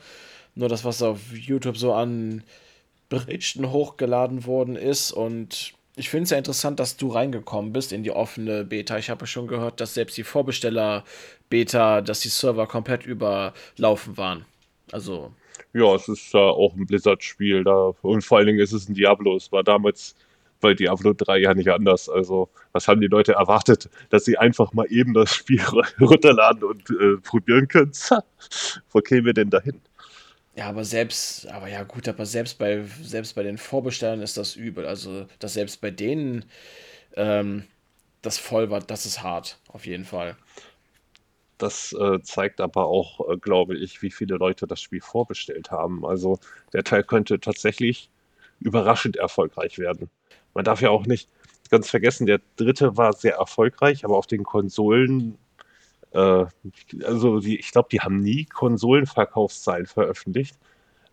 Nur 0.55 0.67
das, 0.67 0.83
was 0.83 1.01
auf 1.01 1.19
YouTube 1.31 1.77
so 1.77 1.93
an 1.93 2.43
Berichten 3.07 3.71
hochgeladen 3.71 4.45
worden 4.45 4.75
ist. 4.75 5.13
Und 5.13 5.73
ich 5.95 6.09
finde 6.09 6.25
es 6.25 6.31
ja 6.31 6.37
interessant, 6.37 6.81
dass 6.81 6.97
du 6.97 7.07
reingekommen 7.07 7.71
bist 7.71 7.93
in 7.93 8.03
die 8.03 8.11
offene 8.11 8.65
Beta. 8.65 8.97
Ich 8.97 9.09
habe 9.09 9.25
schon 9.25 9.47
gehört, 9.47 9.79
dass 9.79 9.93
selbst 9.93 10.17
die 10.17 10.25
Vorbesteller-Beta, 10.25 12.01
dass 12.01 12.19
die 12.19 12.27
Server 12.27 12.67
komplett 12.67 13.05
überlaufen 13.05 14.17
waren. 14.17 14.43
Also. 14.91 15.31
Ja, 15.71 15.95
es 15.95 16.09
ist 16.09 16.33
ja 16.33 16.41
auch 16.41 16.75
ein 16.75 16.85
Blizzard-Spiel 16.85 17.63
da. 17.63 17.93
Und 18.01 18.25
vor 18.25 18.39
allen 18.39 18.47
Dingen 18.47 18.59
ist 18.59 18.73
es 18.73 18.89
ein 18.89 18.95
Diablo. 18.95 19.37
Es 19.37 19.49
war 19.53 19.63
damals 19.63 20.13
bei 20.59 20.73
Diablo 20.73 21.13
3 21.13 21.37
ja 21.39 21.53
nicht 21.53 21.69
anders. 21.69 22.09
Also, 22.09 22.49
was 22.71 22.87
haben 22.87 23.01
die 23.01 23.07
Leute 23.07 23.33
erwartet? 23.33 23.89
Dass 24.09 24.25
sie 24.25 24.37
einfach 24.37 24.73
mal 24.73 24.85
eben 24.89 25.13
das 25.13 25.33
Spiel 25.33 25.61
runterladen 25.99 26.63
und 26.63 26.89
äh, 26.89 27.17
probieren 27.21 27.67
können? 27.67 27.91
Wo 28.91 29.01
kämen 29.01 29.25
wir 29.25 29.33
denn 29.33 29.49
dahin? 29.49 29.81
Ja, 30.55 30.69
aber 30.69 30.83
selbst, 30.83 31.47
aber 31.49 31.67
ja 31.67 31.83
gut, 31.83 32.07
aber 32.07 32.25
selbst 32.25 32.57
bei, 32.57 32.83
selbst 33.03 33.35
bei 33.35 33.43
den 33.43 33.59
Vorbestellern 33.59 34.21
ist 34.21 34.37
das 34.37 34.55
übel. 34.55 34.87
Also, 34.87 35.27
dass 35.39 35.53
selbst 35.53 35.81
bei 35.81 35.91
denen 35.91 36.45
ähm, 37.15 37.63
das 38.21 38.37
voll 38.37 38.69
war, 38.69 38.79
das 38.79 39.05
ist 39.05 39.23
hart, 39.23 39.59
auf 39.67 39.85
jeden 39.85 40.05
Fall. 40.05 40.35
Das 41.57 41.93
äh, 41.93 42.21
zeigt 42.21 42.61
aber 42.61 42.85
auch, 42.85 43.29
äh, 43.29 43.37
glaube 43.37 43.75
ich, 43.77 44.01
wie 44.01 44.11
viele 44.11 44.35
Leute 44.35 44.67
das 44.67 44.81
Spiel 44.81 45.01
vorbestellt 45.01 45.71
haben. 45.71 46.05
Also 46.05 46.39
der 46.73 46.83
Teil 46.83 47.03
könnte 47.03 47.39
tatsächlich 47.39 48.09
überraschend 48.59 49.17
erfolgreich 49.17 49.79
werden. 49.79 50.09
Man 50.57 50.65
darf 50.65 50.81
ja 50.81 50.89
auch 50.89 51.05
nicht 51.05 51.29
ganz 51.69 51.87
vergessen, 51.87 52.25
der 52.25 52.41
dritte 52.55 52.97
war 52.97 53.13
sehr 53.13 53.35
erfolgreich, 53.35 54.03
aber 54.03 54.17
auf 54.17 54.25
den 54.25 54.43
Konsolen 54.43 55.37
äh, 56.13 56.45
also 57.03 57.39
die, 57.39 57.59
ich 57.59 57.71
glaube, 57.71 57.89
die 57.91 58.01
haben 58.01 58.21
nie 58.21 58.45
Konsolenverkaufszahlen 58.45 59.85
veröffentlicht, 59.85 60.57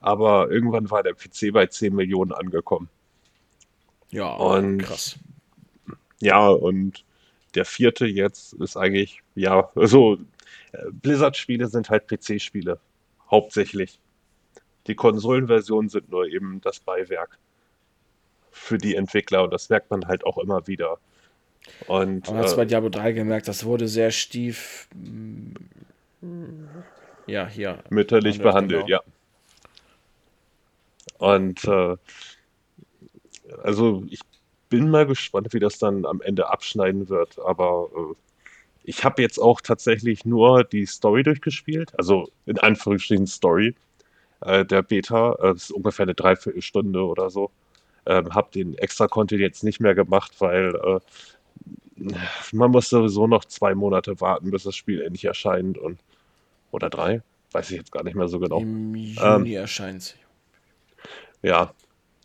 aber 0.00 0.50
irgendwann 0.50 0.90
war 0.90 1.02
der 1.02 1.12
PC 1.12 1.52
bei 1.52 1.66
10 1.66 1.94
Millionen 1.94 2.32
angekommen. 2.32 2.88
Ja, 4.08 4.32
und, 4.32 4.78
krass. 4.78 5.18
Ja, 6.22 6.48
und 6.48 7.04
der 7.54 7.66
vierte 7.66 8.06
jetzt 8.06 8.54
ist 8.54 8.78
eigentlich, 8.78 9.20
ja, 9.34 9.68
also 9.74 10.16
Blizzard-Spiele 10.90 11.68
sind 11.68 11.90
halt 11.90 12.08
PC-Spiele, 12.08 12.80
hauptsächlich. 13.30 14.00
Die 14.86 14.94
Konsolenversionen 14.94 15.90
sind 15.90 16.08
nur 16.08 16.26
eben 16.28 16.62
das 16.62 16.80
Beiwerk 16.80 17.38
für 18.54 18.78
die 18.78 18.94
Entwickler 18.94 19.44
und 19.44 19.52
das 19.52 19.68
merkt 19.68 19.90
man 19.90 20.06
halt 20.06 20.24
auch 20.24 20.38
immer 20.38 20.66
wieder. 20.66 20.98
Und, 21.86 22.28
Man 22.28 22.38
hat 22.38 22.46
es 22.46 22.52
äh, 22.52 22.56
bei 22.56 22.64
Diablo 22.64 22.88
3 22.88 23.12
gemerkt, 23.12 23.48
das 23.48 23.64
wurde 23.64 23.88
sehr 23.88 24.10
stief. 24.10 24.88
Ja, 27.26 27.46
hier. 27.46 27.82
Mütterlich 27.90 28.40
behandelt, 28.40 28.86
genau. 28.86 29.02
ja. 29.02 29.02
Und 31.18 31.64
äh, 31.64 31.96
also 33.62 34.04
ich 34.08 34.20
bin 34.68 34.90
mal 34.90 35.06
gespannt, 35.06 35.52
wie 35.52 35.60
das 35.60 35.78
dann 35.78 36.04
am 36.04 36.20
Ende 36.20 36.50
abschneiden 36.50 37.08
wird. 37.08 37.38
Aber 37.38 37.88
äh, 37.94 38.14
ich 38.84 39.04
habe 39.04 39.22
jetzt 39.22 39.38
auch 39.38 39.60
tatsächlich 39.60 40.24
nur 40.24 40.64
die 40.64 40.86
Story 40.86 41.22
durchgespielt. 41.22 41.98
Also 41.98 42.28
in 42.46 42.58
Anführungsstrichen 42.58 43.26
Story 43.26 43.74
äh, 44.40 44.64
der 44.64 44.82
Beta. 44.82 45.32
Äh, 45.34 45.54
das 45.54 45.64
ist 45.64 45.72
ungefähr 45.72 46.04
eine 46.04 46.14
Dreiviertelstunde 46.14 47.04
oder 47.04 47.30
so. 47.30 47.50
Ähm, 48.06 48.34
habe 48.34 48.50
den 48.52 48.76
extra 48.76 49.06
Content 49.08 49.40
jetzt 49.40 49.64
nicht 49.64 49.80
mehr 49.80 49.94
gemacht, 49.94 50.32
weil 50.38 50.74
äh, 50.74 52.10
man 52.52 52.70
muss 52.70 52.88
sowieso 52.88 53.26
noch 53.26 53.44
zwei 53.44 53.74
Monate 53.74 54.20
warten, 54.20 54.50
bis 54.50 54.64
das 54.64 54.76
Spiel 54.76 55.00
endlich 55.00 55.24
erscheint 55.24 55.78
und 55.78 55.98
oder 56.70 56.90
drei, 56.90 57.22
weiß 57.52 57.70
ich 57.70 57.78
jetzt 57.78 57.92
gar 57.92 58.02
nicht 58.02 58.16
mehr 58.16 58.28
so 58.28 58.38
genau. 58.40 58.60
Im 58.60 58.94
Juni 58.94 59.16
ähm, 59.22 59.46
erscheint 59.46 60.02
es. 60.02 60.14
Ja, 61.42 61.72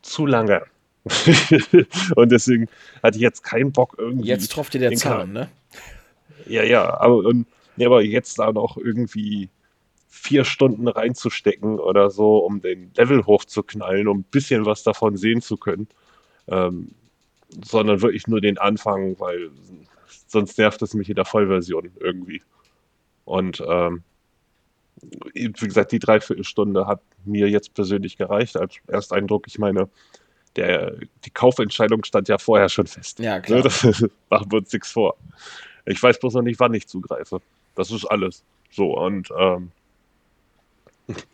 zu 0.02 0.26
lange. 0.26 0.64
und 2.16 2.32
deswegen 2.32 2.68
hatte 3.04 3.18
ich 3.18 3.22
jetzt 3.22 3.44
keinen 3.44 3.72
Bock 3.72 3.96
irgendwie. 3.98 4.28
Jetzt 4.28 4.52
tropft 4.52 4.74
dir 4.74 4.80
der 4.80 4.94
Zahn, 4.96 5.32
ne? 5.32 5.50
Ja, 6.48 6.64
ja, 6.64 7.00
aber, 7.00 7.18
und, 7.18 7.46
ja, 7.78 7.88
aber 7.88 8.02
jetzt 8.02 8.40
da 8.40 8.52
noch 8.52 8.78
irgendwie 8.78 9.50
vier 10.10 10.44
Stunden 10.44 10.88
reinzustecken 10.88 11.80
oder 11.80 12.10
so, 12.10 12.40
um 12.40 12.62
den 12.62 12.92
Level 12.96 13.26
hochzuknallen, 13.26 14.08
um 14.08 14.20
ein 14.20 14.24
bisschen 14.24 14.66
was 14.66 14.84
davon 14.84 15.16
sehen 15.16 15.42
zu 15.42 15.56
können. 15.56 15.88
Ähm, 16.48 16.90
sondern 17.64 18.02
wirklich 18.02 18.28
nur 18.28 18.42
den 18.42 18.58
Anfang, 18.58 19.20
weil 19.20 19.50
sonst 20.28 20.58
nervt 20.58 20.82
es 20.82 20.94
mich 20.94 21.10
in 21.10 21.16
der 21.16 21.26
Vollversion 21.26 21.92
irgendwie. 22.00 22.42
Und 23.26 23.64
ähm, 23.68 24.04
wie 25.34 25.52
gesagt, 25.52 25.92
die 25.92 26.00
Dreiviertelstunde 26.00 26.86
hat 26.86 27.02
mir 27.26 27.50
jetzt 27.50 27.74
persönlich 27.74 28.18
gereicht 28.18 28.58
als 28.58 28.76
Ersteindruck. 28.88 29.48
Ich 29.48 29.58
meine, 29.58 29.90
der, 30.56 30.96
die 31.26 31.30
Kaufentscheidung 31.32 32.04
stand 32.04 32.28
ja 32.28 32.38
vorher 32.38 32.70
schon 32.70 32.88
fest. 32.88 33.20
Ja, 33.20 33.40
klar. 33.40 33.62
Das, 33.62 33.84
machen 34.30 34.52
wir 34.52 34.58
uns 34.58 34.74
nichts 34.74 34.92
vor. 34.92 35.16
Ich 35.86 36.02
weiß 36.02 36.20
bloß 36.20 36.34
noch 36.36 36.42
nicht, 36.42 36.60
wann 36.60 36.74
ich 36.74 36.88
zugreife. 36.88 37.42
Das 37.76 37.92
ist 37.92 38.06
alles. 38.06 38.44
So, 38.72 38.98
und 38.98 39.30
ähm, 39.38 39.72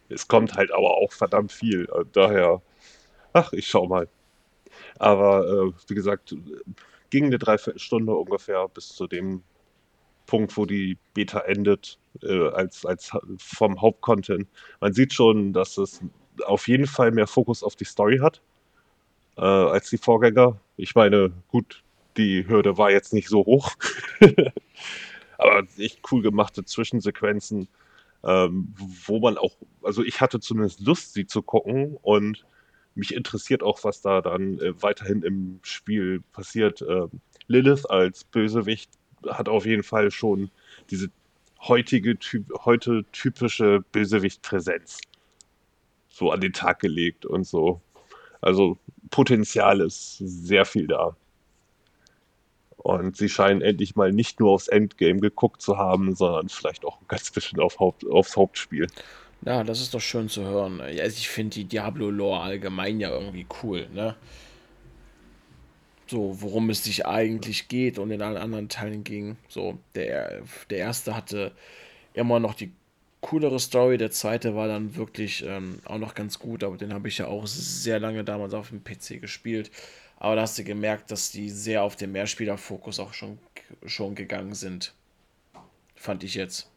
es 0.10 0.28
kommt 0.28 0.56
halt 0.56 0.72
aber 0.72 0.98
auch 0.98 1.12
verdammt 1.12 1.52
viel. 1.52 1.88
Daher, 2.14 2.62
ach, 3.34 3.54
ich 3.54 3.68
schau 3.68 3.88
mal. 3.88 4.08
Aber 5.00 5.48
äh, 5.48 5.72
wie 5.88 5.96
gesagt, 5.96 6.36
ging 7.10 7.26
eine 7.26 7.40
Dreiviertelstunde 7.40 8.14
ungefähr 8.14 8.68
bis 8.68 8.90
zu 8.90 9.08
dem 9.08 9.44
Punkt, 10.26 10.58
wo 10.58 10.66
die 10.66 10.98
Beta 11.14 11.40
endet, 11.40 12.00
äh, 12.24 12.50
als, 12.50 12.86
als 12.86 13.12
vom 13.38 13.82
Hauptcontent. 13.82 14.48
Man 14.80 14.94
sieht 14.94 15.14
schon, 15.14 15.54
dass 15.54 15.78
es 15.78 16.02
auf 16.46 16.68
jeden 16.68 16.88
Fall 16.88 17.12
mehr 17.12 17.28
Fokus 17.28 17.64
auf 17.64 17.76
die 17.76 17.86
Story 17.86 18.20
hat 18.20 18.42
äh, 19.38 19.42
als 19.42 19.90
die 19.90 19.98
Vorgänger. 19.98 20.60
Ich 20.78 20.96
meine, 20.96 21.32
gut, 21.48 21.84
die 22.18 22.48
Hürde 22.48 22.78
war 22.78 22.92
jetzt 22.92 23.14
nicht 23.14 23.30
so 23.30 23.46
hoch. 23.46 23.74
Aber 25.38 25.64
echt 25.78 26.00
cool 26.12 26.22
gemachte 26.22 26.64
Zwischensequenzen, 26.64 27.68
ähm, 28.26 28.74
wo 29.06 29.20
man 29.20 29.38
auch, 29.38 29.56
also 29.84 30.04
ich 30.04 30.20
hatte 30.20 30.40
zumindest 30.40 30.82
Lust, 30.82 31.14
sie 31.14 31.28
zu 31.28 31.42
gucken 31.42 31.98
und 32.02 32.46
mich 32.96 33.14
interessiert 33.14 33.62
auch, 33.62 33.84
was 33.84 34.02
da 34.02 34.22
dann 34.22 34.60
äh, 34.60 34.82
weiterhin 34.82 35.22
im 35.22 35.60
Spiel 35.64 36.22
passiert. 36.32 36.82
Äh, 36.82 37.08
Lilith 37.48 37.86
als 37.86 38.24
Bösewicht 38.24 38.90
hat 39.28 39.50
auf 39.50 39.66
jeden 39.66 39.84
Fall 39.84 40.12
schon 40.12 40.50
diese 40.90 41.10
heutige, 41.62 42.18
typ, 42.18 42.52
heute 42.66 43.06
typische 43.12 43.84
Bösewicht-Präsenz 43.92 45.00
so 46.10 46.32
an 46.32 46.42
den 46.42 46.54
Tag 46.54 46.80
gelegt 46.80 47.26
und 47.26 47.46
so. 47.46 47.82
Also 48.42 48.78
Potenzial 49.10 49.82
ist 49.82 50.18
sehr 50.18 50.66
viel 50.66 50.88
da. 50.88 51.16
Und 52.86 53.18
sie 53.18 53.30
scheinen 53.30 53.62
endlich 53.62 53.96
mal 53.96 54.14
nicht 54.14 54.40
nur 54.40 54.52
aufs 54.52 54.68
Endgame 54.68 55.20
geguckt 55.20 55.60
zu 55.60 55.80
haben, 55.80 56.16
sondern 56.16 56.50
vielleicht 56.50 56.86
auch 56.86 57.02
ein 57.02 57.08
ganz 57.08 57.32
bisschen 57.32 57.60
auf 57.60 57.80
Haupt, 57.80 58.06
aufs 58.08 58.38
Hauptspiel. 58.38 58.86
Ja, 59.44 59.64
das 59.64 59.82
ist 59.82 59.96
doch 59.96 60.00
schön 60.00 60.30
zu 60.30 60.44
hören. 60.44 60.80
Also 60.82 61.18
ich 61.18 61.28
finde 61.28 61.56
die 61.56 61.64
Diablo-Lore 61.64 62.42
allgemein 62.42 63.00
ja 63.00 63.10
irgendwie 63.10 63.48
cool, 63.64 63.88
ne? 63.92 64.16
So, 66.06 66.40
worum 66.40 66.70
es 66.70 66.84
sich 66.84 67.08
eigentlich 67.08 67.70
geht 67.70 67.98
und 67.98 68.12
in 68.12 68.22
allen 68.22 68.38
anderen 68.38 68.70
Teilen 68.70 69.04
ging. 69.04 69.38
So, 69.50 69.80
der, 69.96 70.44
der 70.70 70.78
erste 70.78 71.16
hatte 71.16 71.54
immer 72.14 72.40
noch 72.40 72.54
die 72.54 72.72
coolere 73.22 73.60
Story, 73.60 73.98
der 73.98 74.12
zweite 74.12 74.56
war 74.56 74.68
dann 74.68 74.96
wirklich 74.96 75.44
ähm, 75.44 75.80
auch 75.86 75.98
noch 75.98 76.14
ganz 76.14 76.38
gut, 76.38 76.64
aber 76.64 76.78
den 76.78 76.94
habe 76.94 77.08
ich 77.08 77.18
ja 77.18 77.26
auch 77.26 77.48
sehr 77.48 78.00
lange 78.00 78.24
damals 78.24 78.54
auf 78.54 78.70
dem 78.70 78.84
PC 78.84 79.20
gespielt. 79.20 79.72
Aber 80.26 80.36
da 80.36 80.42
hast 80.42 80.58
du 80.58 80.64
gemerkt, 80.64 81.12
dass 81.12 81.30
die 81.30 81.52
sehr 81.52 81.84
auf 81.84 81.98
den 81.98 82.12
Mehrspieler-Fokus 82.12 83.00
auch 83.00 83.14
schon, 83.14 83.38
schon 83.86 84.16
gegangen 84.16 84.56
sind. 84.56 84.96
Fand 85.94 86.24
ich 86.24 86.34
jetzt. 86.34 86.72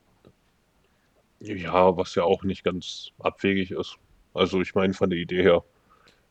Ja, 1.40 1.96
was 1.96 2.14
ja 2.14 2.24
auch 2.24 2.42
nicht 2.42 2.62
ganz 2.62 3.08
abwegig 3.18 3.70
ist. 3.70 3.96
Also 4.34 4.60
ich 4.60 4.74
meine 4.74 4.92
von 4.92 5.08
der 5.08 5.18
Idee 5.18 5.42
her. 5.42 5.64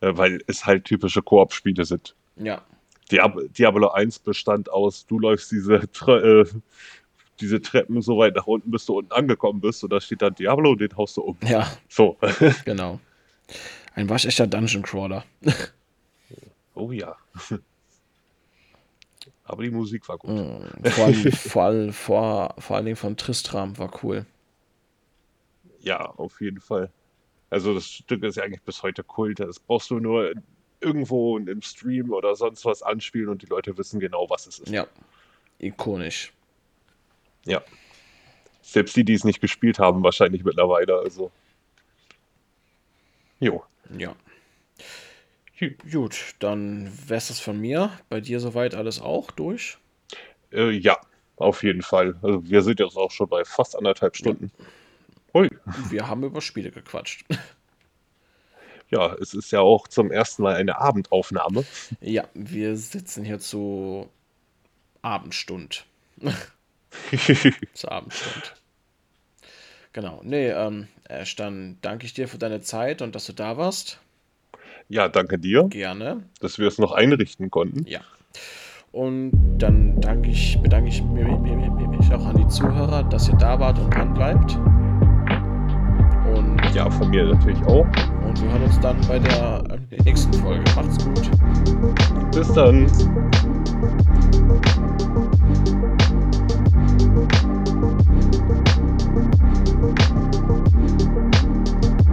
Äh, 0.00 0.16
weil 0.16 0.38
es 0.46 0.64
halt 0.64 0.84
typische 0.84 1.20
Koop-Spiele 1.20 1.84
sind. 1.84 2.14
Ja. 2.36 2.62
Diab 3.10 3.36
Diablo 3.52 3.88
1 3.88 4.20
bestand 4.20 4.70
aus, 4.70 5.04
du 5.04 5.18
läufst 5.18 5.50
diese, 5.50 5.90
Tre 5.90 6.42
äh, 6.42 6.46
diese 7.40 7.60
Treppen 7.60 8.00
so 8.00 8.18
weit 8.18 8.36
nach 8.36 8.46
unten, 8.46 8.70
bis 8.70 8.86
du 8.86 8.96
unten 8.96 9.10
angekommen 9.10 9.60
bist 9.60 9.82
und 9.82 9.92
da 9.92 10.00
steht 10.00 10.22
dann 10.22 10.36
Diablo 10.36 10.70
und 10.70 10.80
den 10.80 10.96
haust 10.96 11.16
du 11.16 11.22
um. 11.22 11.38
Ja. 11.44 11.68
So. 11.88 12.16
genau. 12.64 13.00
Ein 13.96 14.08
waschechter 14.08 14.46
Dungeon 14.46 14.84
Crawler. 14.84 15.24
Oh 16.78 16.92
ja. 16.92 17.16
Aber 19.44 19.62
die 19.62 19.70
Musik 19.70 20.08
war 20.08 20.18
gut. 20.18 20.30
Mm, 20.30 20.84
vor, 20.90 21.04
allem, 21.06 21.32
vor, 21.32 21.62
allem, 21.62 21.92
vor, 21.92 22.54
vor 22.58 22.76
allen 22.76 22.84
Dingen 22.84 22.96
von 22.96 23.16
Tristram 23.16 23.78
war 23.78 23.90
cool. 24.02 24.26
Ja, 25.80 26.04
auf 26.04 26.40
jeden 26.40 26.60
Fall. 26.60 26.92
Also 27.50 27.74
das 27.74 27.88
Stück 27.88 28.22
ist 28.24 28.36
ja 28.36 28.44
eigentlich 28.44 28.62
bis 28.62 28.82
heute 28.82 29.02
Kult. 29.02 29.40
Das 29.40 29.58
brauchst 29.58 29.90
du 29.90 29.98
nur 30.00 30.34
irgendwo 30.80 31.38
im 31.38 31.62
Stream 31.62 32.12
oder 32.12 32.36
sonst 32.36 32.64
was 32.64 32.82
anspielen 32.82 33.28
und 33.28 33.42
die 33.42 33.46
Leute 33.46 33.76
wissen 33.78 34.00
genau, 34.00 34.28
was 34.28 34.46
es 34.46 34.58
ist. 34.58 34.70
Ja, 34.70 34.86
ikonisch. 35.58 36.32
Ja. 37.44 37.62
Selbst 38.60 38.94
die, 38.96 39.04
die 39.04 39.14
es 39.14 39.24
nicht 39.24 39.40
gespielt 39.40 39.78
haben, 39.78 40.02
wahrscheinlich 40.02 40.44
mittlerweile. 40.44 40.98
Also. 40.98 41.30
Jo. 43.40 43.64
Ja. 43.96 44.14
Gut, 45.90 46.34
dann 46.38 46.90
wäre 47.06 47.18
es 47.18 47.28
das 47.28 47.40
von 47.40 47.58
mir. 47.60 47.90
Bei 48.08 48.20
dir 48.20 48.40
soweit 48.40 48.74
alles 48.74 49.00
auch 49.00 49.30
durch? 49.30 49.78
Äh, 50.52 50.70
ja, 50.70 50.98
auf 51.36 51.62
jeden 51.62 51.82
Fall. 51.82 52.16
Also 52.22 52.48
wir 52.48 52.62
sind 52.62 52.80
jetzt 52.80 52.96
auch 52.96 53.10
schon 53.10 53.28
bei 53.28 53.44
fast 53.44 53.76
anderthalb 53.76 54.16
Stunden. 54.16 54.52
Hui. 55.34 55.50
Wir 55.90 56.08
haben 56.08 56.24
über 56.24 56.40
Spiele 56.40 56.70
gequatscht. 56.70 57.24
Ja, 58.90 59.14
es 59.20 59.34
ist 59.34 59.50
ja 59.50 59.60
auch 59.60 59.86
zum 59.86 60.10
ersten 60.10 60.42
Mal 60.42 60.54
eine 60.54 60.78
Abendaufnahme. 60.80 61.66
Ja, 62.00 62.26
wir 62.32 62.74
sitzen 62.74 63.22
hier 63.22 63.38
zu 63.38 64.08
Abendstund. 65.02 65.84
Zur 67.74 67.92
Abendstund. 67.92 68.54
Genau. 69.92 70.22
Nee, 70.24 70.48
ähm, 70.48 70.88
Ash, 71.04 71.36
dann 71.36 71.76
danke 71.82 72.06
ich 72.06 72.14
dir 72.14 72.28
für 72.28 72.38
deine 72.38 72.62
Zeit 72.62 73.02
und 73.02 73.14
dass 73.14 73.26
du 73.26 73.34
da 73.34 73.58
warst. 73.58 74.00
Ja, 74.88 75.08
danke 75.08 75.38
dir. 75.38 75.64
Gerne. 75.68 76.24
Dass 76.40 76.58
wir 76.58 76.66
es 76.66 76.78
noch 76.78 76.92
einrichten 76.92 77.50
konnten. 77.50 77.84
Ja. 77.86 78.00
Und 78.90 79.32
dann 79.58 80.00
danke 80.00 80.30
ich, 80.30 80.58
bedanke 80.62 80.88
ich 80.88 81.02
mich 81.02 82.12
auch 82.12 82.24
an 82.24 82.36
die 82.36 82.48
Zuhörer, 82.48 83.02
dass 83.04 83.28
ihr 83.28 83.36
da 83.36 83.60
wart 83.60 83.78
und 83.78 83.94
dran 83.94 84.14
bleibt. 84.14 84.56
Und 86.34 86.74
ja, 86.74 86.90
von 86.90 87.10
mir 87.10 87.24
natürlich 87.24 87.62
auch. 87.66 87.86
Und 88.24 88.42
wir 88.42 88.50
hören 88.50 88.62
uns 88.62 88.80
dann 88.80 88.98
bei 89.06 89.18
der, 89.18 89.62
der 89.62 90.02
nächsten 90.04 90.32
Folge. 90.34 90.64
Macht's 90.74 91.04
gut. 91.04 91.30
Bis 92.32 92.52
dann. 92.52 92.86